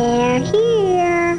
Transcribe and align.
They're 0.00 0.38
here. 0.38 1.38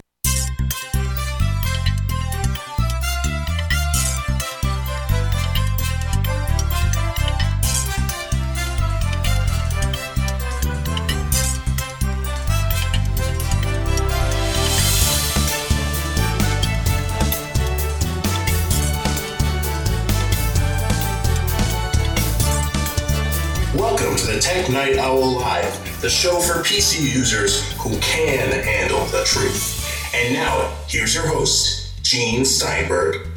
Welcome 23.73 24.15
to 24.17 24.27
the 24.27 24.39
Tech 24.39 24.69
Night 24.69 24.97
Owl 24.99 25.31
Live, 25.31 26.01
the 26.01 26.09
show 26.11 26.39
for 26.39 26.60
PC 26.71 27.13
users 27.13 27.69
who 27.73 27.89
can 27.99 28.49
handle 28.63 29.03
the 29.07 29.25
truth. 29.25 29.85
And 30.15 30.33
now, 30.33 30.73
here's 30.87 31.13
your 31.13 31.27
host, 31.27 32.01
Gene 32.01 32.45
Steinberg. 32.45 33.27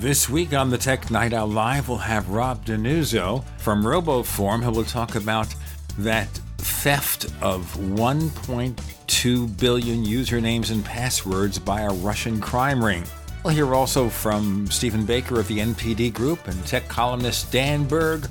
This 0.00 0.28
week 0.28 0.52
on 0.52 0.70
the 0.70 0.78
Tech 0.78 1.12
Night 1.12 1.32
Owl 1.32 1.46
Live, 1.46 1.88
we'll 1.88 1.98
have 1.98 2.28
Rob 2.28 2.66
Denuzzo 2.66 3.44
from 3.58 3.84
RoboForm 3.84 4.64
who 4.64 4.72
will 4.72 4.82
talk 4.82 5.14
about 5.14 5.54
that 5.98 6.28
theft 6.58 7.26
of 7.40 7.72
1.2 7.76 9.60
billion 9.60 10.04
usernames 10.04 10.72
and 10.72 10.84
passwords 10.84 11.56
by 11.56 11.82
a 11.82 11.92
Russian 11.92 12.40
crime 12.40 12.84
ring. 12.84 13.04
We'll 13.42 13.54
hear 13.54 13.74
also 13.74 14.10
from 14.10 14.66
Stephen 14.66 15.06
Baker 15.06 15.40
of 15.40 15.48
the 15.48 15.60
NPD 15.60 16.12
Group 16.12 16.46
and 16.46 16.66
tech 16.66 16.86
columnist 16.88 17.50
Dan 17.50 17.84
Berg. 17.84 18.28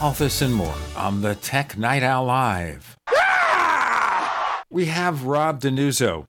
All 0.00 0.12
this 0.12 0.42
and 0.42 0.54
more 0.54 0.76
on 0.96 1.22
the 1.22 1.34
Tech 1.34 1.76
Night 1.76 2.04
Owl 2.04 2.26
Live. 2.26 2.96
We 4.70 4.86
have 4.86 5.24
Rob 5.24 5.60
Denuzzo, 5.60 6.26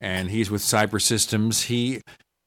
and 0.00 0.30
he's 0.30 0.50
with 0.50 0.62
Siber 0.62 1.02
Systems. 1.02 1.64
He 1.64 2.00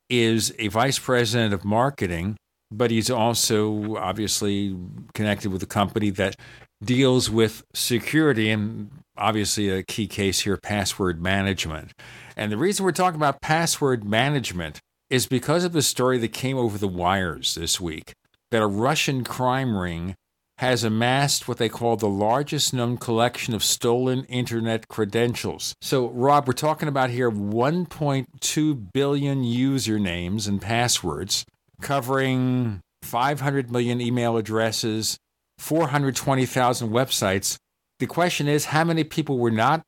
is 0.09 0.51
a 0.57 0.69
vice 0.69 0.97
president 0.97 1.53
of 1.53 1.63
marketing, 1.63 2.35
but 2.71 2.89
he's 2.89 3.11
also 3.11 3.97
obviously 3.97 4.75
connected 5.13 5.51
with 5.51 5.61
a 5.61 5.67
company 5.67 6.09
that 6.09 6.37
deals 6.83 7.29
with 7.29 7.63
security 7.75 8.49
and 8.49 8.89
obviously 9.15 9.69
a 9.69 9.83
key 9.83 10.07
case 10.07 10.39
here 10.39 10.57
password 10.57 11.21
management. 11.21 11.91
And 12.35 12.51
the 12.51 12.57
reason 12.57 12.83
we're 12.83 12.93
talking 12.93 13.19
about 13.19 13.41
password 13.41 14.03
management 14.03 14.79
is 15.09 15.27
because 15.27 15.63
of 15.63 15.73
the 15.73 15.81
story 15.81 16.17
that 16.19 16.33
came 16.33 16.57
over 16.57 16.77
the 16.77 16.87
wires 16.87 17.55
this 17.55 17.79
week 17.79 18.13
that 18.51 18.61
a 18.61 18.67
Russian 18.67 19.23
crime 19.23 19.75
ring 19.75 20.15
has 20.59 20.83
amassed 20.83 21.47
what 21.47 21.57
they 21.57 21.69
call 21.69 21.95
the 21.95 22.09
largest 22.09 22.73
known 22.73 22.97
collection 22.97 23.53
of 23.53 23.63
stolen 23.63 24.25
internet 24.25 24.89
credentials. 24.89 25.73
So, 25.81 26.09
Rob, 26.09 26.47
we're 26.47 26.53
talking 26.53 26.89
about 26.89 27.11
here 27.11 27.31
1.2 27.31 28.91
billion 28.93 29.43
usernames 29.43 30.49
and 30.49 30.61
passwords, 30.61 31.45
covering 31.81 32.81
500 33.03 33.71
million 33.71 34.01
email 34.01 34.35
addresses, 34.35 35.17
420,000 35.59 36.89
websites. 36.89 37.57
The 37.99 38.07
question 38.07 38.49
is, 38.49 38.65
how 38.65 38.83
many 38.83 39.05
people 39.05 39.37
were 39.37 39.51
not 39.51 39.81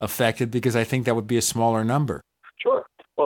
affected? 0.00 0.50
Because 0.50 0.74
I 0.74 0.82
think 0.82 1.04
that 1.04 1.14
would 1.14 1.28
be 1.28 1.36
a 1.36 1.42
smaller 1.42 1.84
number. 1.84 2.20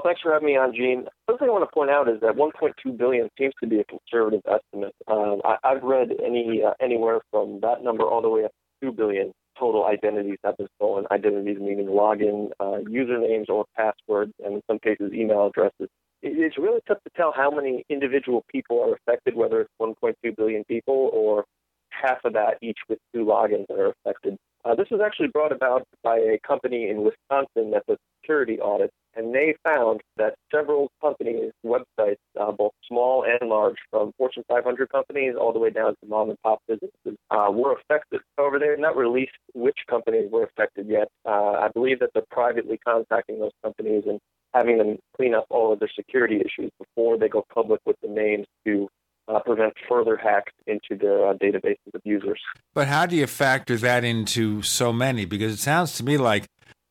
Well, 0.00 0.12
thanks 0.12 0.22
for 0.22 0.32
having 0.32 0.46
me 0.46 0.56
on, 0.56 0.74
Gene. 0.74 1.04
One 1.26 1.36
thing 1.36 1.48
I 1.48 1.52
want 1.52 1.68
to 1.68 1.74
point 1.74 1.90
out 1.90 2.08
is 2.08 2.22
that 2.22 2.34
1.2 2.34 2.96
billion 2.96 3.28
seems 3.36 3.52
to 3.62 3.68
be 3.68 3.80
a 3.80 3.84
conservative 3.84 4.40
estimate. 4.48 4.94
Um, 5.06 5.42
I, 5.44 5.56
I've 5.62 5.82
read 5.82 6.08
any 6.24 6.62
uh, 6.66 6.72
anywhere 6.80 7.20
from 7.30 7.60
that 7.60 7.84
number 7.84 8.04
all 8.04 8.22
the 8.22 8.30
way 8.30 8.44
up 8.46 8.52
to 8.80 8.92
2 8.92 8.92
billion 8.92 9.30
total 9.58 9.84
identities 9.84 10.38
have 10.42 10.56
been 10.56 10.68
stolen. 10.76 11.04
Identities 11.10 11.58
meaning 11.60 11.88
login, 11.88 12.48
uh, 12.60 12.80
usernames 12.88 13.50
or 13.50 13.66
passwords, 13.76 14.32
and 14.42 14.54
in 14.54 14.62
some 14.70 14.78
cases 14.78 15.12
email 15.12 15.48
addresses. 15.48 15.90
It, 16.22 16.32
it's 16.38 16.56
really 16.56 16.80
tough 16.88 17.04
to 17.04 17.10
tell 17.14 17.34
how 17.36 17.50
many 17.50 17.84
individual 17.90 18.42
people 18.50 18.80
are 18.80 18.94
affected, 18.94 19.36
whether 19.36 19.60
it's 19.60 19.70
1.2 19.78 20.34
billion 20.34 20.64
people 20.64 21.10
or 21.12 21.44
half 21.90 22.24
of 22.24 22.32
that 22.32 22.54
each 22.62 22.78
with 22.88 22.98
two 23.14 23.26
logins 23.26 23.66
that 23.68 23.78
are 23.78 23.92
affected. 24.02 24.38
Uh, 24.64 24.74
this 24.74 24.88
was 24.90 25.02
actually 25.04 25.28
brought 25.28 25.52
about 25.52 25.86
by 26.02 26.16
a 26.16 26.38
company 26.46 26.88
in 26.88 27.02
Wisconsin 27.02 27.72
that 27.72 27.84
does 27.86 27.98
security 28.22 28.58
audits, 28.60 28.94
and 29.14 29.34
they 29.34 29.54
found 29.64 30.00
that 30.16 30.34
several 30.54 30.90
companies' 31.00 31.52
websites, 31.64 32.18
uh, 32.40 32.52
both 32.52 32.72
small 32.86 33.24
and 33.24 33.48
large, 33.48 33.76
from 33.90 34.12
Fortune 34.16 34.44
500 34.48 34.88
companies 34.90 35.34
all 35.38 35.52
the 35.52 35.58
way 35.58 35.70
down 35.70 35.96
to 36.02 36.08
mom 36.08 36.30
and 36.30 36.38
pop 36.42 36.60
businesses, 36.68 37.18
uh, 37.30 37.50
were 37.50 37.74
affected. 37.74 38.20
However, 38.36 38.58
they 38.58 38.68
have 38.68 38.78
not 38.78 38.96
released 38.96 39.32
which 39.54 39.78
companies 39.88 40.30
were 40.30 40.44
affected 40.44 40.88
yet. 40.88 41.08
Uh, 41.26 41.52
I 41.52 41.68
believe 41.72 42.00
that 42.00 42.10
they're 42.14 42.22
privately 42.30 42.78
contacting 42.78 43.40
those 43.40 43.52
companies 43.62 44.04
and 44.06 44.20
having 44.54 44.78
them 44.78 44.98
clean 45.16 45.34
up 45.34 45.46
all 45.50 45.72
of 45.72 45.78
their 45.78 45.90
security 45.94 46.36
issues 46.36 46.70
before 46.78 47.18
they 47.18 47.28
go 47.28 47.44
public 47.52 47.80
with 47.86 47.96
the 48.02 48.08
names 48.08 48.46
to 48.66 48.88
uh, 49.28 49.38
prevent 49.40 49.74
further 49.88 50.16
hacks 50.16 50.52
into 50.66 50.96
their 51.00 51.28
uh, 51.28 51.34
databases 51.34 51.94
of 51.94 52.00
users. 52.04 52.40
But 52.74 52.88
how 52.88 53.06
do 53.06 53.16
you 53.16 53.26
factor 53.26 53.76
that 53.76 54.04
into 54.04 54.62
so 54.62 54.92
many? 54.92 55.24
Because 55.24 55.54
it 55.54 55.58
sounds 55.58 55.94
to 55.98 56.04
me 56.04 56.16
like, 56.16 56.46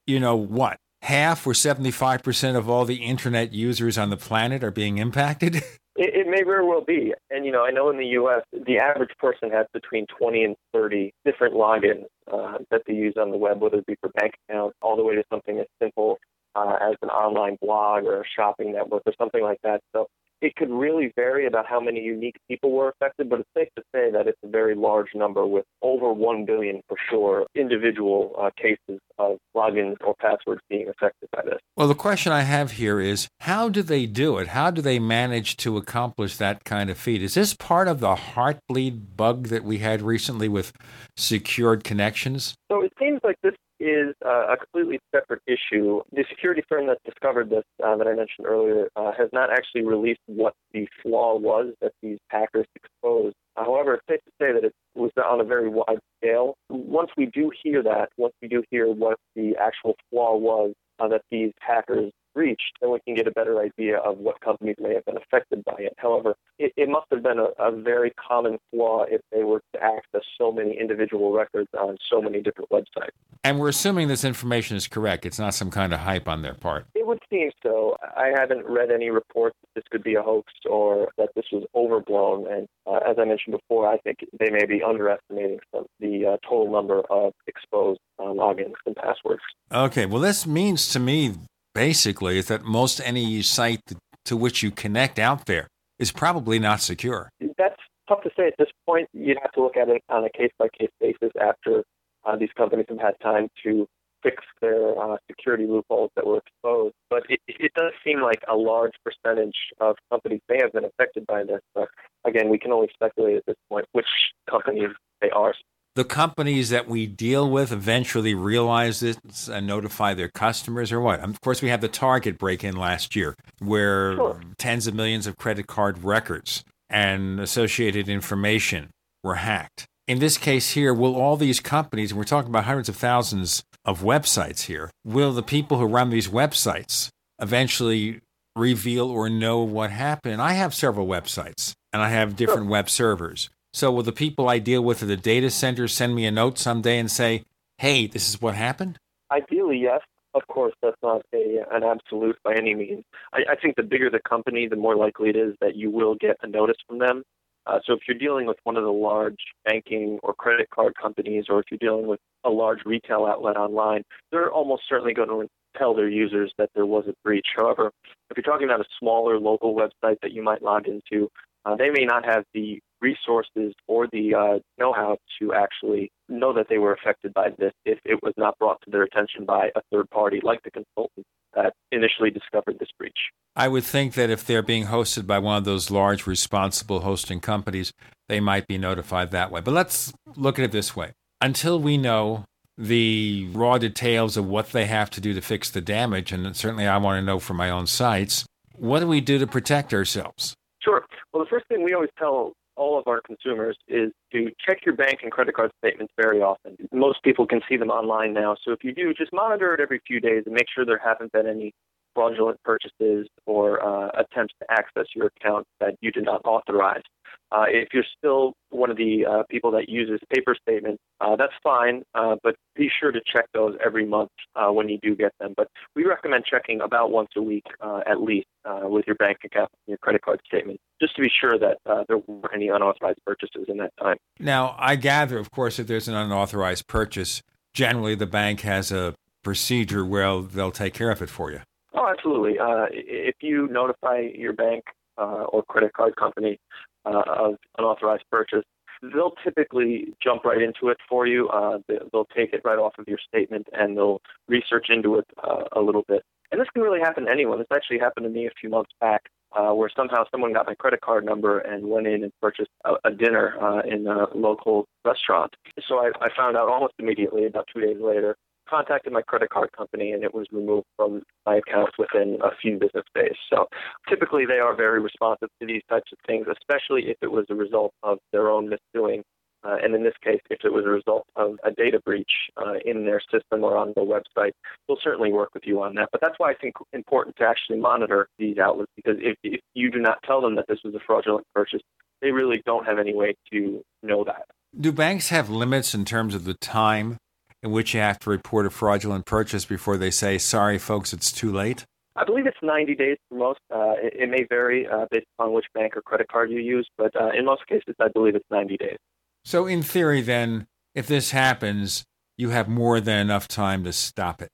you 0.07 0.19
know, 0.19 0.35
what? 0.35 0.77
Half 1.01 1.47
or 1.47 1.53
75% 1.53 2.55
of 2.55 2.69
all 2.69 2.85
the 2.85 3.03
internet 3.03 3.53
users 3.53 3.97
on 3.97 4.09
the 4.09 4.17
planet 4.17 4.63
are 4.63 4.71
being 4.71 4.97
impacted? 4.97 5.63
It, 5.95 6.15
it 6.15 6.27
may 6.29 6.43
very 6.43 6.65
well 6.65 6.79
be. 6.79 7.13
And, 7.29 7.45
you 7.45 7.51
know, 7.51 7.65
I 7.65 7.71
know 7.71 7.89
in 7.89 7.97
the 7.97 8.05
U.S., 8.05 8.43
the 8.53 8.77
average 8.77 9.09
person 9.19 9.51
has 9.51 9.65
between 9.73 10.05
20 10.17 10.43
and 10.45 10.55
30 10.71 11.13
different 11.25 11.55
logins 11.55 12.05
uh, 12.31 12.59
that 12.71 12.83
they 12.87 12.93
use 12.93 13.15
on 13.19 13.31
the 13.31 13.37
web, 13.37 13.59
whether 13.59 13.79
it 13.79 13.85
be 13.85 13.97
for 13.99 14.09
bank 14.11 14.35
accounts, 14.47 14.77
all 14.81 14.95
the 14.95 15.03
way 15.03 15.15
to 15.15 15.23
something 15.29 15.59
as 15.59 15.65
simple 15.77 16.17
uh, 16.55 16.77
as 16.81 16.95
an 17.01 17.09
online 17.09 17.57
blog 17.61 18.05
or 18.05 18.21
a 18.21 18.23
shopping 18.33 18.71
network 18.71 19.03
or 19.05 19.13
something 19.17 19.43
like 19.43 19.59
that. 19.63 19.81
So 19.93 20.07
it 20.41 20.55
could 20.55 20.69
really 20.69 21.11
vary 21.15 21.45
about 21.45 21.65
how 21.65 21.79
many 21.79 21.99
unique 21.99 22.37
people 22.47 22.71
were 22.71 22.89
affected, 22.89 23.29
but 23.29 23.39
it's 23.39 23.49
safe 23.55 23.69
to 23.75 23.83
say 23.93 24.11
that 24.11 24.27
it's 24.27 24.39
a 24.43 24.47
very 24.47 24.75
large 24.75 25.09
number 25.13 25.45
with 25.45 25.65
over 25.81 26.13
1 26.13 26.45
billion 26.45 26.81
for 26.87 26.97
sure 27.09 27.45
individual 27.55 28.35
uh, 28.39 28.49
cases 28.55 28.99
of 29.17 29.37
logins 29.55 29.97
or 30.05 30.15
passwords 30.15 30.61
being 30.69 30.87
affected 30.87 31.29
by 31.31 31.41
this. 31.43 31.59
Well, 31.75 31.87
the 31.87 31.95
question 31.95 32.31
I 32.31 32.41
have 32.41 32.71
here 32.71 32.99
is 32.99 33.27
how 33.41 33.69
do 33.69 33.81
they 33.81 34.05
do 34.05 34.37
it? 34.37 34.47
How 34.47 34.71
do 34.71 34.81
they 34.81 34.99
manage 34.99 35.57
to 35.57 35.77
accomplish 35.77 36.37
that 36.37 36.63
kind 36.63 36.89
of 36.89 36.97
feat? 36.97 37.21
Is 37.21 37.33
this 37.33 37.53
part 37.53 37.87
of 37.87 37.99
the 37.99 38.15
heartbleed 38.15 39.15
bug 39.17 39.47
that 39.47 39.63
we 39.63 39.79
had 39.79 40.01
recently 40.01 40.47
with 40.47 40.71
secured 41.17 41.83
connections? 41.83 42.55
So 42.71 42.81
it 42.81 42.93
seems 42.99 43.19
like 43.23 43.37
this 43.43 43.55
is 43.79 44.15
uh, 44.25 44.47
a 44.53 44.57
completely 44.57 44.99
separate 45.13 45.41
issue. 45.47 46.01
The 46.11 46.25
security 46.29 46.63
firm 46.67 46.87
that 46.87 46.97
discovered 47.05 47.49
this, 47.49 47.63
uh, 47.83 47.95
that 47.97 48.07
I 48.07 48.13
mentioned 48.13 48.45
earlier, 48.45 48.89
uh, 48.95 49.11
has 49.17 49.29
not 49.33 49.49
actually 49.51 49.85
released 49.85 50.21
what 50.25 50.53
the 50.73 50.87
flaw 51.01 51.37
was 51.37 51.73
that 51.81 51.93
these 52.01 52.19
hackers 52.29 52.67
exposed. 52.75 53.35
However, 53.55 53.95
it's 53.95 54.03
safe 54.09 54.23
to 54.25 54.31
say 54.39 54.53
that 54.53 54.63
it 54.63 54.73
was 54.95 55.11
on 55.17 55.41
a 55.41 55.43
very 55.43 55.69
wide 55.69 55.99
scale. 56.21 56.55
Once 56.69 57.09
we 57.17 57.25
do 57.27 57.51
hear 57.63 57.83
that, 57.83 58.09
once 58.17 58.33
we 58.41 58.47
do 58.47 58.63
hear 58.69 58.87
what 58.87 59.17
the 59.35 59.55
actual 59.59 59.95
flaw 60.09 60.35
was 60.35 60.73
uh, 60.99 61.07
that 61.07 61.21
these 61.31 61.51
hackers 61.59 62.11
reached, 62.35 62.77
then 62.81 62.91
we 62.91 62.99
can 63.01 63.15
get 63.15 63.27
a 63.27 63.31
better 63.31 63.59
idea 63.59 63.97
of 63.97 64.17
what 64.17 64.39
companies 64.41 64.75
may 64.79 64.93
have 64.93 65.05
been 65.05 65.17
affected 65.17 65.63
by 65.65 65.75
it. 65.77 65.93
However, 65.97 66.35
it, 66.57 66.73
it 66.77 66.89
must 66.89 67.07
have 67.11 67.23
been 67.23 67.39
a, 67.39 67.47
a, 67.59 67.71
very 67.71 68.11
common 68.11 68.59
flaw 68.71 69.05
if 69.09 69.21
they 69.31 69.43
were 69.43 69.61
to 69.73 69.83
access 69.83 70.21
so 70.37 70.51
many 70.51 70.77
individual 70.79 71.31
records 71.31 71.69
on 71.79 71.97
so 72.09 72.21
many 72.21 72.41
different 72.41 72.69
websites. 72.69 73.11
And 73.43 73.59
we're 73.59 73.69
assuming 73.69 74.09
this 74.09 74.25
information 74.25 74.75
is 74.75 74.87
correct. 74.87 75.25
It's 75.25 75.39
not 75.39 75.53
some 75.53 75.71
kind 75.71 75.93
of 75.93 75.99
hype 75.99 76.27
on 76.27 76.41
their 76.41 76.55
part. 76.55 76.85
It 76.93 77.07
would 77.07 77.19
seem 77.29 77.51
so. 77.63 77.95
I 78.01 78.31
haven't 78.37 78.65
read 78.65 78.91
any 78.91 79.09
reports 79.09 79.55
that 79.61 79.69
this 79.75 79.83
could 79.89 80.03
be 80.03 80.15
a 80.15 80.21
hoax 80.21 80.51
or 80.69 81.09
that 81.17 81.29
this 81.35 81.45
was 81.51 81.63
overblown. 81.73 82.51
And 82.51 82.67
uh, 82.85 82.99
as 83.09 83.17
I 83.17 83.25
mentioned 83.25 83.55
before, 83.55 83.87
I 83.87 83.97
think 83.99 84.19
they 84.37 84.49
may 84.49 84.65
be 84.65 84.83
underestimating 84.83 85.59
some, 85.73 85.85
the 85.99 86.25
uh, 86.25 86.37
total 86.47 86.71
number 86.71 87.01
of 87.09 87.33
exposed 87.47 88.01
uh, 88.19 88.23
logins 88.23 88.73
and 88.85 88.95
passwords. 88.95 89.41
Okay, 89.71 90.05
well, 90.05 90.21
this 90.21 90.45
means 90.45 90.89
to 90.89 90.99
me 90.99 91.35
basically 91.79 92.37
is 92.37 92.47
that 92.47 92.61
most 92.65 92.99
any 93.05 93.41
site 93.41 93.85
to 94.25 94.35
which 94.35 94.61
you 94.61 94.69
connect 94.69 95.17
out 95.17 95.45
there 95.45 95.65
is 95.97 96.11
probably 96.11 96.59
not 96.59 96.81
secure. 96.81 97.29
That's 97.57 97.81
tough 98.09 98.21
to 98.23 98.31
say 98.35 98.47
at 98.47 98.55
this 98.59 98.67
point. 98.85 99.07
You'd 99.13 99.37
have 99.41 99.53
to 99.53 99.61
look 99.61 99.77
at 99.77 99.87
it 99.87 100.01
on 100.09 100.25
a 100.25 100.29
case 100.29 100.51
by 100.59 100.67
case 100.77 100.93
basis 100.99 101.31
after 101.39 101.83
uh, 102.25 102.35
these 102.35 102.53
companies 102.57 102.87
have 102.89 102.99
had 102.99 103.15
time 103.21 103.47
to 103.63 103.87
fix 104.21 104.43
their 104.59 105.01
uh, 105.01 105.15
security 105.31 105.65
loopholes 105.65 106.11
that 106.17 106.27
were 106.27 106.39
exposed. 106.39 106.95
But 107.09 107.23
it, 107.29 107.39
it 107.47 107.71
does 107.75 107.93
seem 108.03 108.21
like 108.21 108.41
a 108.49 108.57
large 108.57 108.95
percentage 109.05 109.55
of 109.79 109.95
companies 110.11 110.41
may 110.49 110.59
have 110.61 110.73
been 110.73 110.83
affected 110.83 111.25
by 111.27 111.43
this. 111.45 111.61
But 111.73 111.87
again, 112.25 112.49
we 112.49 112.59
can 112.59 112.73
only 112.73 112.89
speculate 112.93 113.37
at 113.37 113.45
this 113.47 113.55
point 113.69 113.85
which 113.93 114.11
companies 114.49 114.89
they 115.21 115.29
are 115.29 115.53
the 115.99 116.05
companies 116.05 116.69
that 116.69 116.87
we 116.87 117.05
deal 117.05 117.49
with 117.49 117.73
eventually 117.73 118.33
realize 118.33 119.01
this 119.01 119.49
and 119.49 119.67
notify 119.67 120.13
their 120.13 120.29
customers 120.29 120.93
or 120.93 121.01
what? 121.01 121.19
Of 121.19 121.41
course, 121.41 121.61
we 121.61 121.67
had 121.67 121.81
the 121.81 121.89
Target 121.89 122.37
break 122.37 122.63
in 122.63 122.77
last 122.77 123.17
year 123.17 123.35
where 123.59 124.15
sure. 124.15 124.39
tens 124.57 124.87
of 124.87 124.95
millions 124.95 125.27
of 125.27 125.35
credit 125.35 125.67
card 125.67 126.01
records 126.01 126.63
and 126.89 127.37
associated 127.41 128.07
information 128.07 128.91
were 129.25 129.35
hacked. 129.35 129.87
in 130.07 130.19
this 130.19 130.37
case 130.37 130.71
here, 130.71 130.93
will 130.93 131.17
all 131.17 131.35
these 131.35 131.59
companies, 131.59 132.11
and 132.11 132.17
we're 132.17 132.23
talking 132.23 132.49
about 132.49 132.63
hundreds 132.63 132.87
of 132.87 132.95
thousands 132.95 133.61
of 133.83 134.01
websites 134.01 134.67
here, 134.67 134.89
will 135.03 135.33
the 135.33 135.43
people 135.43 135.79
who 135.79 135.85
run 135.85 136.11
these 136.11 136.29
websites 136.29 137.09
eventually 137.41 138.21
reveal 138.55 139.09
or 139.09 139.29
know 139.29 139.59
what 139.63 139.91
happened? 139.91 140.41
I 140.41 140.53
have 140.53 140.73
several 140.73 141.07
websites 141.07 141.73
and 141.91 142.01
I 142.01 142.07
have 142.07 142.37
different 142.37 142.67
sure. 142.67 142.71
web 142.71 142.89
servers. 142.89 143.49
So 143.73 143.91
will 143.91 144.03
the 144.03 144.11
people 144.11 144.49
I 144.49 144.59
deal 144.59 144.81
with 144.81 145.01
at 145.01 145.07
the 145.07 145.17
data 145.17 145.49
center 145.49 145.87
send 145.87 146.15
me 146.15 146.25
a 146.25 146.31
note 146.31 146.57
someday 146.57 146.97
and 146.99 147.09
say, 147.09 147.43
hey, 147.77 148.07
this 148.07 148.29
is 148.29 148.41
what 148.41 148.55
happened? 148.55 148.99
Ideally, 149.31 149.77
yes. 149.77 150.01
Of 150.35 150.45
course, 150.47 150.73
that's 150.81 150.97
not 151.01 151.23
a, 151.33 151.63
an 151.71 151.83
absolute 151.83 152.37
by 152.43 152.53
any 152.55 152.75
means. 152.75 153.03
I, 153.33 153.39
I 153.51 153.55
think 153.55 153.75
the 153.75 153.83
bigger 153.83 154.09
the 154.09 154.19
company, 154.19 154.67
the 154.67 154.75
more 154.75 154.95
likely 154.95 155.29
it 155.29 155.35
is 155.35 155.55
that 155.59 155.75
you 155.75 155.89
will 155.89 156.15
get 156.15 156.37
a 156.43 156.47
notice 156.47 156.77
from 156.87 156.99
them. 156.99 157.23
Uh, 157.65 157.79
so 157.85 157.93
if 157.93 157.99
you're 158.07 158.17
dealing 158.17 158.45
with 158.45 158.57
one 158.63 158.77
of 158.77 158.83
the 158.83 158.91
large 158.91 159.39
banking 159.65 160.19
or 160.23 160.33
credit 160.33 160.69
card 160.69 160.93
companies, 160.99 161.45
or 161.49 161.59
if 161.59 161.65
you're 161.69 161.79
dealing 161.79 162.07
with 162.07 162.19
a 162.43 162.49
large 162.49 162.79
retail 162.85 163.25
outlet 163.25 163.57
online, 163.57 164.03
they're 164.31 164.51
almost 164.51 164.83
certainly 164.87 165.13
going 165.13 165.29
to 165.29 165.47
tell 165.77 165.93
their 165.93 166.09
users 166.09 166.51
that 166.57 166.69
there 166.73 166.85
was 166.85 167.05
a 167.07 167.13
breach. 167.23 167.47
However, 167.55 167.91
if 168.29 168.37
you're 168.37 168.43
talking 168.43 168.67
about 168.67 168.81
a 168.81 168.89
smaller 168.99 169.39
local 169.39 169.75
website 169.75 170.17
that 170.21 170.31
you 170.31 170.41
might 170.41 170.63
log 170.63 170.87
into, 170.87 171.29
uh, 171.65 171.75
they 171.75 171.89
may 171.89 172.05
not 172.05 172.25
have 172.25 172.43
the 172.53 172.79
resources 173.01 173.73
or 173.87 174.07
the 174.11 174.33
uh, 174.33 174.59
know-how 174.77 175.17
to 175.39 175.53
actually 175.53 176.11
know 176.27 176.53
that 176.53 176.67
they 176.69 176.77
were 176.77 176.93
affected 176.93 177.33
by 177.33 177.49
this 177.57 177.73
if 177.85 177.99
it 178.05 178.21
was 178.21 178.33
not 178.37 178.57
brought 178.59 178.79
to 178.83 178.91
their 178.91 179.03
attention 179.03 179.45
by 179.45 179.69
a 179.75 179.81
third 179.91 180.09
party 180.09 180.39
like 180.43 180.61
the 180.63 180.71
consultant 180.71 181.25
that 181.55 181.73
initially 181.91 182.29
discovered 182.29 182.77
this 182.79 182.89
breach. 182.97 183.17
I 183.55 183.67
would 183.67 183.83
think 183.83 184.13
that 184.13 184.29
if 184.29 184.45
they're 184.45 184.61
being 184.61 184.85
hosted 184.85 185.25
by 185.25 185.39
one 185.39 185.57
of 185.57 185.65
those 185.65 185.89
large 185.89 186.27
responsible 186.27 187.01
hosting 187.01 187.39
companies, 187.39 187.91
they 188.27 188.39
might 188.39 188.67
be 188.67 188.77
notified 188.77 189.31
that 189.31 189.51
way. 189.51 189.61
But 189.61 189.73
let's 189.73 190.13
look 190.35 190.59
at 190.59 190.65
it 190.65 190.71
this 190.71 190.95
way. 190.95 191.13
Until 191.41 191.79
we 191.79 191.97
know 191.97 192.45
the 192.77 193.49
raw 193.51 193.77
details 193.77 194.37
of 194.37 194.45
what 194.45 194.71
they 194.71 194.85
have 194.85 195.09
to 195.11 195.21
do 195.21 195.33
to 195.33 195.41
fix 195.41 195.69
the 195.69 195.81
damage, 195.81 196.31
and 196.31 196.55
certainly 196.55 196.87
I 196.87 196.97
want 196.97 197.21
to 197.21 197.25
know 197.25 197.39
for 197.39 197.53
my 197.53 197.69
own 197.69 197.87
sites, 197.87 198.45
what 198.75 199.01
do 199.01 199.07
we 199.07 199.19
do 199.19 199.37
to 199.39 199.47
protect 199.47 199.93
ourselves? 199.93 200.55
Sure. 200.81 201.05
Well, 201.33 201.43
the 201.43 201.49
first 201.49 201.67
thing 201.67 201.83
we 201.83 201.93
always 201.93 202.09
tell 202.17 202.53
all 202.79 202.97
of 202.97 203.07
our 203.07 203.21
consumers 203.21 203.77
is 203.87 204.11
to 204.31 204.49
check 204.65 204.85
your 204.85 204.95
bank 204.95 205.19
and 205.21 205.31
credit 205.31 205.53
card 205.53 205.71
statements 205.77 206.13
very 206.19 206.41
often. 206.41 206.77
Most 206.93 207.21
people 207.23 207.45
can 207.45 207.59
see 207.67 207.75
them 207.75 207.89
online 207.89 208.33
now. 208.33 208.55
So 208.63 208.71
if 208.71 208.83
you 208.83 208.93
do, 208.93 209.13
just 209.13 209.33
monitor 209.33 209.73
it 209.73 209.81
every 209.81 210.01
few 210.07 210.19
days 210.21 210.43
and 210.45 210.55
make 210.55 210.67
sure 210.73 210.85
there 210.85 211.01
haven't 211.03 211.33
been 211.33 211.45
any 211.45 211.73
fraudulent 212.15 212.61
purchases 212.63 213.27
or 213.45 213.83
uh, 213.83 214.09
attempts 214.17 214.53
to 214.59 214.65
access 214.71 215.05
your 215.13 215.27
account 215.27 215.67
that 215.79 215.95
you 216.01 216.11
did 216.11 216.23
not 216.23 216.41
authorize. 216.45 217.03
Uh, 217.51 217.65
if 217.67 217.89
you're 217.93 218.03
still 218.17 218.53
one 218.69 218.91
of 218.91 218.97
the 218.97 219.25
uh, 219.25 219.43
people 219.49 219.71
that 219.71 219.89
uses 219.89 220.19
paper 220.33 220.55
statements, 220.61 221.01
uh, 221.19 221.35
that's 221.35 221.53
fine, 221.63 222.03
uh, 222.13 222.35
but 222.43 222.55
be 222.75 222.89
sure 222.99 223.11
to 223.11 223.19
check 223.25 223.45
those 223.53 223.75
every 223.83 224.05
month 224.05 224.29
uh, 224.55 224.71
when 224.71 224.87
you 224.87 224.99
do 225.01 225.15
get 225.15 225.31
them. 225.39 225.53
But 225.57 225.67
we 225.95 226.05
recommend 226.05 226.45
checking 226.45 226.81
about 226.81 227.11
once 227.11 227.29
a 227.35 227.41
week 227.41 227.65
at 228.07 228.21
least 228.21 228.47
with 228.83 229.05
your 229.07 229.15
bank 229.15 229.37
account 229.43 229.69
and 229.87 229.91
your 229.91 229.97
credit 229.97 230.21
card 230.21 230.39
statement, 230.45 230.79
just 231.01 231.15
to 231.15 231.21
be 231.21 231.29
sure 231.29 231.57
that 231.57 231.77
there 232.07 232.17
weren't 232.27 232.53
any 232.53 232.69
unauthorized 232.69 233.19
purchases 233.25 233.65
in 233.67 233.77
that 233.77 233.91
time. 233.99 234.17
Now, 234.39 234.75
I 234.77 234.95
gather, 234.95 235.37
of 235.37 235.51
course, 235.51 235.79
if 235.79 235.87
there's 235.87 236.07
an 236.07 236.15
unauthorized 236.15 236.87
purchase, 236.87 237.41
generally 237.73 238.15
the 238.15 238.27
bank 238.27 238.61
has 238.61 238.91
a 238.91 239.15
procedure 239.43 240.05
where 240.05 240.41
they'll 240.41 240.71
take 240.71 240.93
care 240.93 241.11
of 241.11 241.21
it 241.21 241.29
for 241.29 241.51
you. 241.51 241.61
Oh, 241.93 242.07
absolutely. 242.07 242.59
Uh, 242.59 242.85
if 242.91 243.35
you 243.41 243.67
notify 243.67 244.19
your 244.33 244.53
bank 244.53 244.83
uh, 245.17 245.45
or 245.49 245.63
credit 245.63 245.93
card 245.93 246.15
company 246.15 246.59
uh, 247.09 247.23
of 247.27 247.55
unauthorized 247.77 248.23
purchase, 248.31 248.63
they'll 249.01 249.35
typically 249.43 250.13
jump 250.21 250.45
right 250.45 250.61
into 250.61 250.89
it 250.89 250.97
for 251.07 251.25
you. 251.25 251.47
Uh, 251.49 251.79
they'll 252.11 252.27
take 252.35 252.53
it 252.53 252.61
right 252.63 252.79
off 252.79 252.93
of 252.97 253.07
your 253.07 253.19
statement 253.27 253.67
and 253.73 253.97
they'll 253.97 254.21
research 254.47 254.87
into 254.89 255.15
it 255.17 255.25
uh, 255.43 255.63
a 255.73 255.81
little 255.81 256.03
bit. 256.07 256.23
And 256.51 256.59
this 256.59 256.67
can 256.73 256.81
really 256.81 256.99
happen 256.99 257.25
to 257.25 257.31
anyone. 257.31 257.59
This 257.59 257.67
actually 257.73 257.99
happened 257.99 258.25
to 258.25 258.29
me 258.29 258.47
a 258.47 258.51
few 258.59 258.69
months 258.69 258.91
back. 258.99 259.23
Uh, 259.51 259.73
where 259.73 259.89
somehow 259.95 260.23
someone 260.29 260.53
got 260.53 260.67
my 260.67 260.75
credit 260.75 261.01
card 261.01 261.25
number 261.25 261.57
and 261.57 261.83
went 261.89 262.05
in 262.05 262.21
and 262.21 262.31
purchased 262.39 262.69
a, 262.85 262.93
a 263.03 263.09
dinner 263.09 263.55
uh, 263.59 263.81
in 263.81 264.05
a 264.05 264.27
local 264.37 264.87
restaurant. 265.03 265.55
So 265.87 265.95
I, 265.95 266.11
I 266.21 266.29
found 266.37 266.55
out 266.55 266.69
almost 266.69 266.93
immediately, 266.99 267.47
about 267.47 267.67
two 267.73 267.81
days 267.81 267.97
later, 267.99 268.37
contacted 268.69 269.13
my 269.13 269.21
credit 269.21 269.49
card 269.49 269.71
company 269.71 270.11
and 270.11 270.23
it 270.23 270.33
was 270.33 270.47
removed 270.51 270.85
from 270.95 271.23
my 271.45 271.55
account 271.57 271.89
within 271.97 272.37
a 272.43 272.55
few 272.61 272.77
business 272.77 273.05
days. 273.15 273.35
So 273.51 273.67
typically 274.07 274.45
they 274.45 274.59
are 274.59 274.75
very 274.75 275.01
responsive 275.01 275.49
to 275.59 275.67
these 275.67 275.81
types 275.89 276.11
of 276.11 276.19
things, 276.27 276.47
especially 276.47 277.09
if 277.09 277.17
it 277.21 277.31
was 277.31 277.45
a 277.49 277.55
result 277.55 277.93
of 278.03 278.19
their 278.31 278.49
own 278.49 278.69
misdoing. 278.69 279.23
Uh, 279.61 279.75
and 279.83 279.93
in 279.93 280.03
this 280.03 280.13
case, 280.23 280.39
if 280.49 280.59
it 280.63 280.71
was 280.71 280.85
a 280.85 280.89
result 280.89 281.25
of 281.35 281.57
a 281.65 281.71
data 281.71 281.99
breach 282.05 282.31
uh, 282.55 282.75
in 282.85 283.05
their 283.05 283.21
system 283.29 283.61
or 283.61 283.75
on 283.75 283.91
their 283.93 284.05
website, 284.05 284.51
we'll 284.87 284.97
certainly 285.03 285.33
work 285.33 285.49
with 285.53 285.63
you 285.65 285.81
on 285.81 285.95
that. 285.95 286.07
But 286.13 286.21
that's 286.21 286.35
why 286.37 286.51
I 286.51 286.53
think 286.53 286.75
important 286.93 287.35
to 287.37 287.43
actually 287.43 287.77
monitor 287.77 288.29
these 288.37 288.57
outlets 288.57 288.91
because 288.95 289.17
if, 289.19 289.35
if 289.43 289.59
you 289.73 289.91
do 289.91 289.99
not 289.99 290.19
tell 290.23 290.39
them 290.39 290.55
that 290.55 290.65
this 290.69 290.79
was 290.85 290.95
a 290.95 290.99
fraudulent 291.05 291.45
purchase, 291.53 291.81
they 292.21 292.31
really 292.31 292.61
don't 292.65 292.85
have 292.85 292.99
any 292.99 293.13
way 293.13 293.35
to 293.51 293.83
know 294.01 294.23
that. 294.23 294.45
Do 294.79 294.93
banks 294.93 295.27
have 295.27 295.49
limits 295.49 295.93
in 295.93 296.05
terms 296.05 296.35
of 296.35 296.45
the 296.45 296.53
time 296.53 297.17
in 297.61 297.71
which 297.71 297.93
you 297.93 297.99
have 297.99 298.19
to 298.19 298.29
report 298.29 298.65
a 298.65 298.69
fraudulent 298.69 299.25
purchase 299.25 299.65
before 299.65 299.97
they 299.97 300.11
say, 300.11 300.37
sorry, 300.37 300.77
folks, 300.77 301.13
it's 301.13 301.31
too 301.31 301.51
late? 301.51 301.85
I 302.15 302.25
believe 302.25 302.47
it's 302.47 302.57
90 302.61 302.95
days 302.95 303.17
for 303.29 303.35
most. 303.35 303.59
Uh, 303.73 303.93
it, 303.97 304.13
it, 304.23 304.29
may 304.29 304.43
vary 304.49 304.87
uh, 304.87 305.05
based 305.09 305.27
on 305.37 305.53
which 305.53 305.65
bank 305.73 305.95
or 305.95 306.01
credit 306.01 306.27
card 306.27 306.51
you 306.51 306.59
use, 306.59 306.87
but 306.97 307.15
uh, 307.19 307.29
in 307.29 307.45
most 307.45 307.65
cases, 307.67 307.95
I 307.99 308.07
believe 308.09 308.35
it's 308.35 308.45
90 308.51 308.77
days. 308.77 308.97
So, 309.45 309.65
in 309.67 309.83
theory, 309.83 310.21
then, 310.21 310.67
if 310.93 311.07
this 311.07 311.31
happens, 311.31 312.05
you 312.37 312.49
have 312.49 312.67
more 312.67 312.99
than 312.99 313.19
enough 313.19 313.47
time 313.47 313.85
to 313.85 313.93
stop 313.93 314.41
it. 314.41 314.49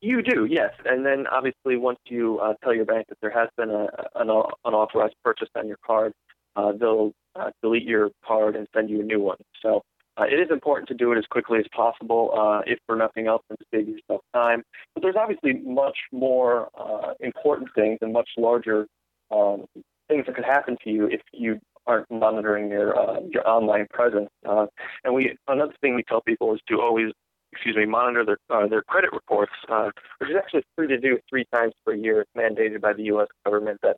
You 0.00 0.22
do, 0.22 0.44
yes. 0.44 0.72
And 0.84 1.04
then, 1.04 1.26
obviously, 1.26 1.76
once 1.76 1.98
you 2.06 2.38
uh, 2.40 2.54
tell 2.62 2.74
your 2.74 2.84
bank 2.84 3.06
that 3.08 3.18
there 3.22 3.30
has 3.30 3.48
been 3.56 3.70
a, 3.70 3.88
an 4.14 4.28
unauthorized 4.64 5.14
purchase 5.24 5.48
on 5.56 5.66
your 5.66 5.78
card, 5.84 6.12
uh, 6.56 6.72
they'll 6.72 7.12
uh, 7.34 7.50
delete 7.62 7.84
your 7.84 8.10
card 8.26 8.54
and 8.54 8.68
send 8.74 8.90
you 8.90 9.00
a 9.00 9.04
new 9.04 9.20
one. 9.20 9.38
So 9.62 9.82
uh, 10.18 10.24
it 10.24 10.40
is 10.40 10.48
important 10.50 10.88
to 10.88 10.94
do 10.94 11.12
it 11.12 11.18
as 11.18 11.24
quickly 11.30 11.58
as 11.58 11.66
possible, 11.74 12.32
uh, 12.36 12.62
if 12.66 12.78
for 12.86 12.96
nothing 12.96 13.26
else 13.26 13.42
than 13.48 13.56
to 13.58 13.64
save 13.72 13.88
yourself 13.88 14.20
time. 14.34 14.62
But 14.94 15.02
there's 15.02 15.16
obviously 15.16 15.54
much 15.64 15.98
more 16.12 16.68
uh, 16.78 17.14
important 17.20 17.70
things 17.74 17.98
and 18.00 18.12
much 18.12 18.28
larger 18.36 18.86
um, 19.30 19.66
things 20.08 20.24
that 20.26 20.34
could 20.34 20.44
happen 20.44 20.76
to 20.84 20.90
you 20.90 21.06
if 21.06 21.20
you 21.32 21.60
aren't 21.86 22.10
monitoring 22.10 22.70
your 22.70 22.98
uh, 22.98 23.20
your 23.30 23.48
online 23.48 23.86
presence. 23.90 24.30
Uh, 24.48 24.66
and 25.04 25.14
we 25.14 25.36
another 25.46 25.74
thing 25.80 25.94
we 25.94 26.02
tell 26.02 26.20
people 26.20 26.54
is 26.54 26.60
to 26.68 26.80
always 26.80 27.12
excuse 27.52 27.76
me, 27.76 27.86
monitor 27.86 28.24
their 28.24 28.38
uh, 28.50 28.66
their 28.66 28.82
credit 28.82 29.12
reports, 29.12 29.52
uh, 29.68 29.90
which 30.18 30.30
is 30.30 30.36
actually 30.36 30.64
free 30.76 30.88
to 30.88 30.98
do 30.98 31.18
three 31.28 31.46
times 31.52 31.72
per 31.84 31.94
year. 31.94 32.22
It's 32.22 32.30
mandated 32.36 32.80
by 32.80 32.92
the 32.92 33.04
U.S. 33.04 33.28
government 33.44 33.80
that 33.82 33.96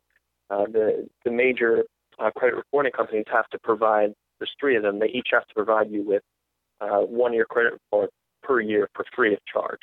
uh, 0.49 0.65
the 0.65 1.07
the 1.25 1.31
major 1.31 1.83
uh, 2.19 2.31
credit 2.31 2.55
reporting 2.55 2.91
companies 2.91 3.25
have 3.31 3.47
to 3.49 3.59
provide 3.59 4.13
there's 4.41 4.51
three 4.59 4.75
of 4.75 4.81
them. 4.81 4.99
They 4.99 5.07
each 5.07 5.27
have 5.31 5.47
to 5.47 5.53
provide 5.53 5.91
you 5.91 6.03
with 6.03 6.23
uh, 6.81 7.01
one 7.01 7.31
year 7.31 7.45
credit 7.45 7.73
report 7.73 8.09
per 8.41 8.59
year 8.59 8.89
for 8.95 9.05
free 9.15 9.33
of 9.33 9.39
charge. 9.51 9.79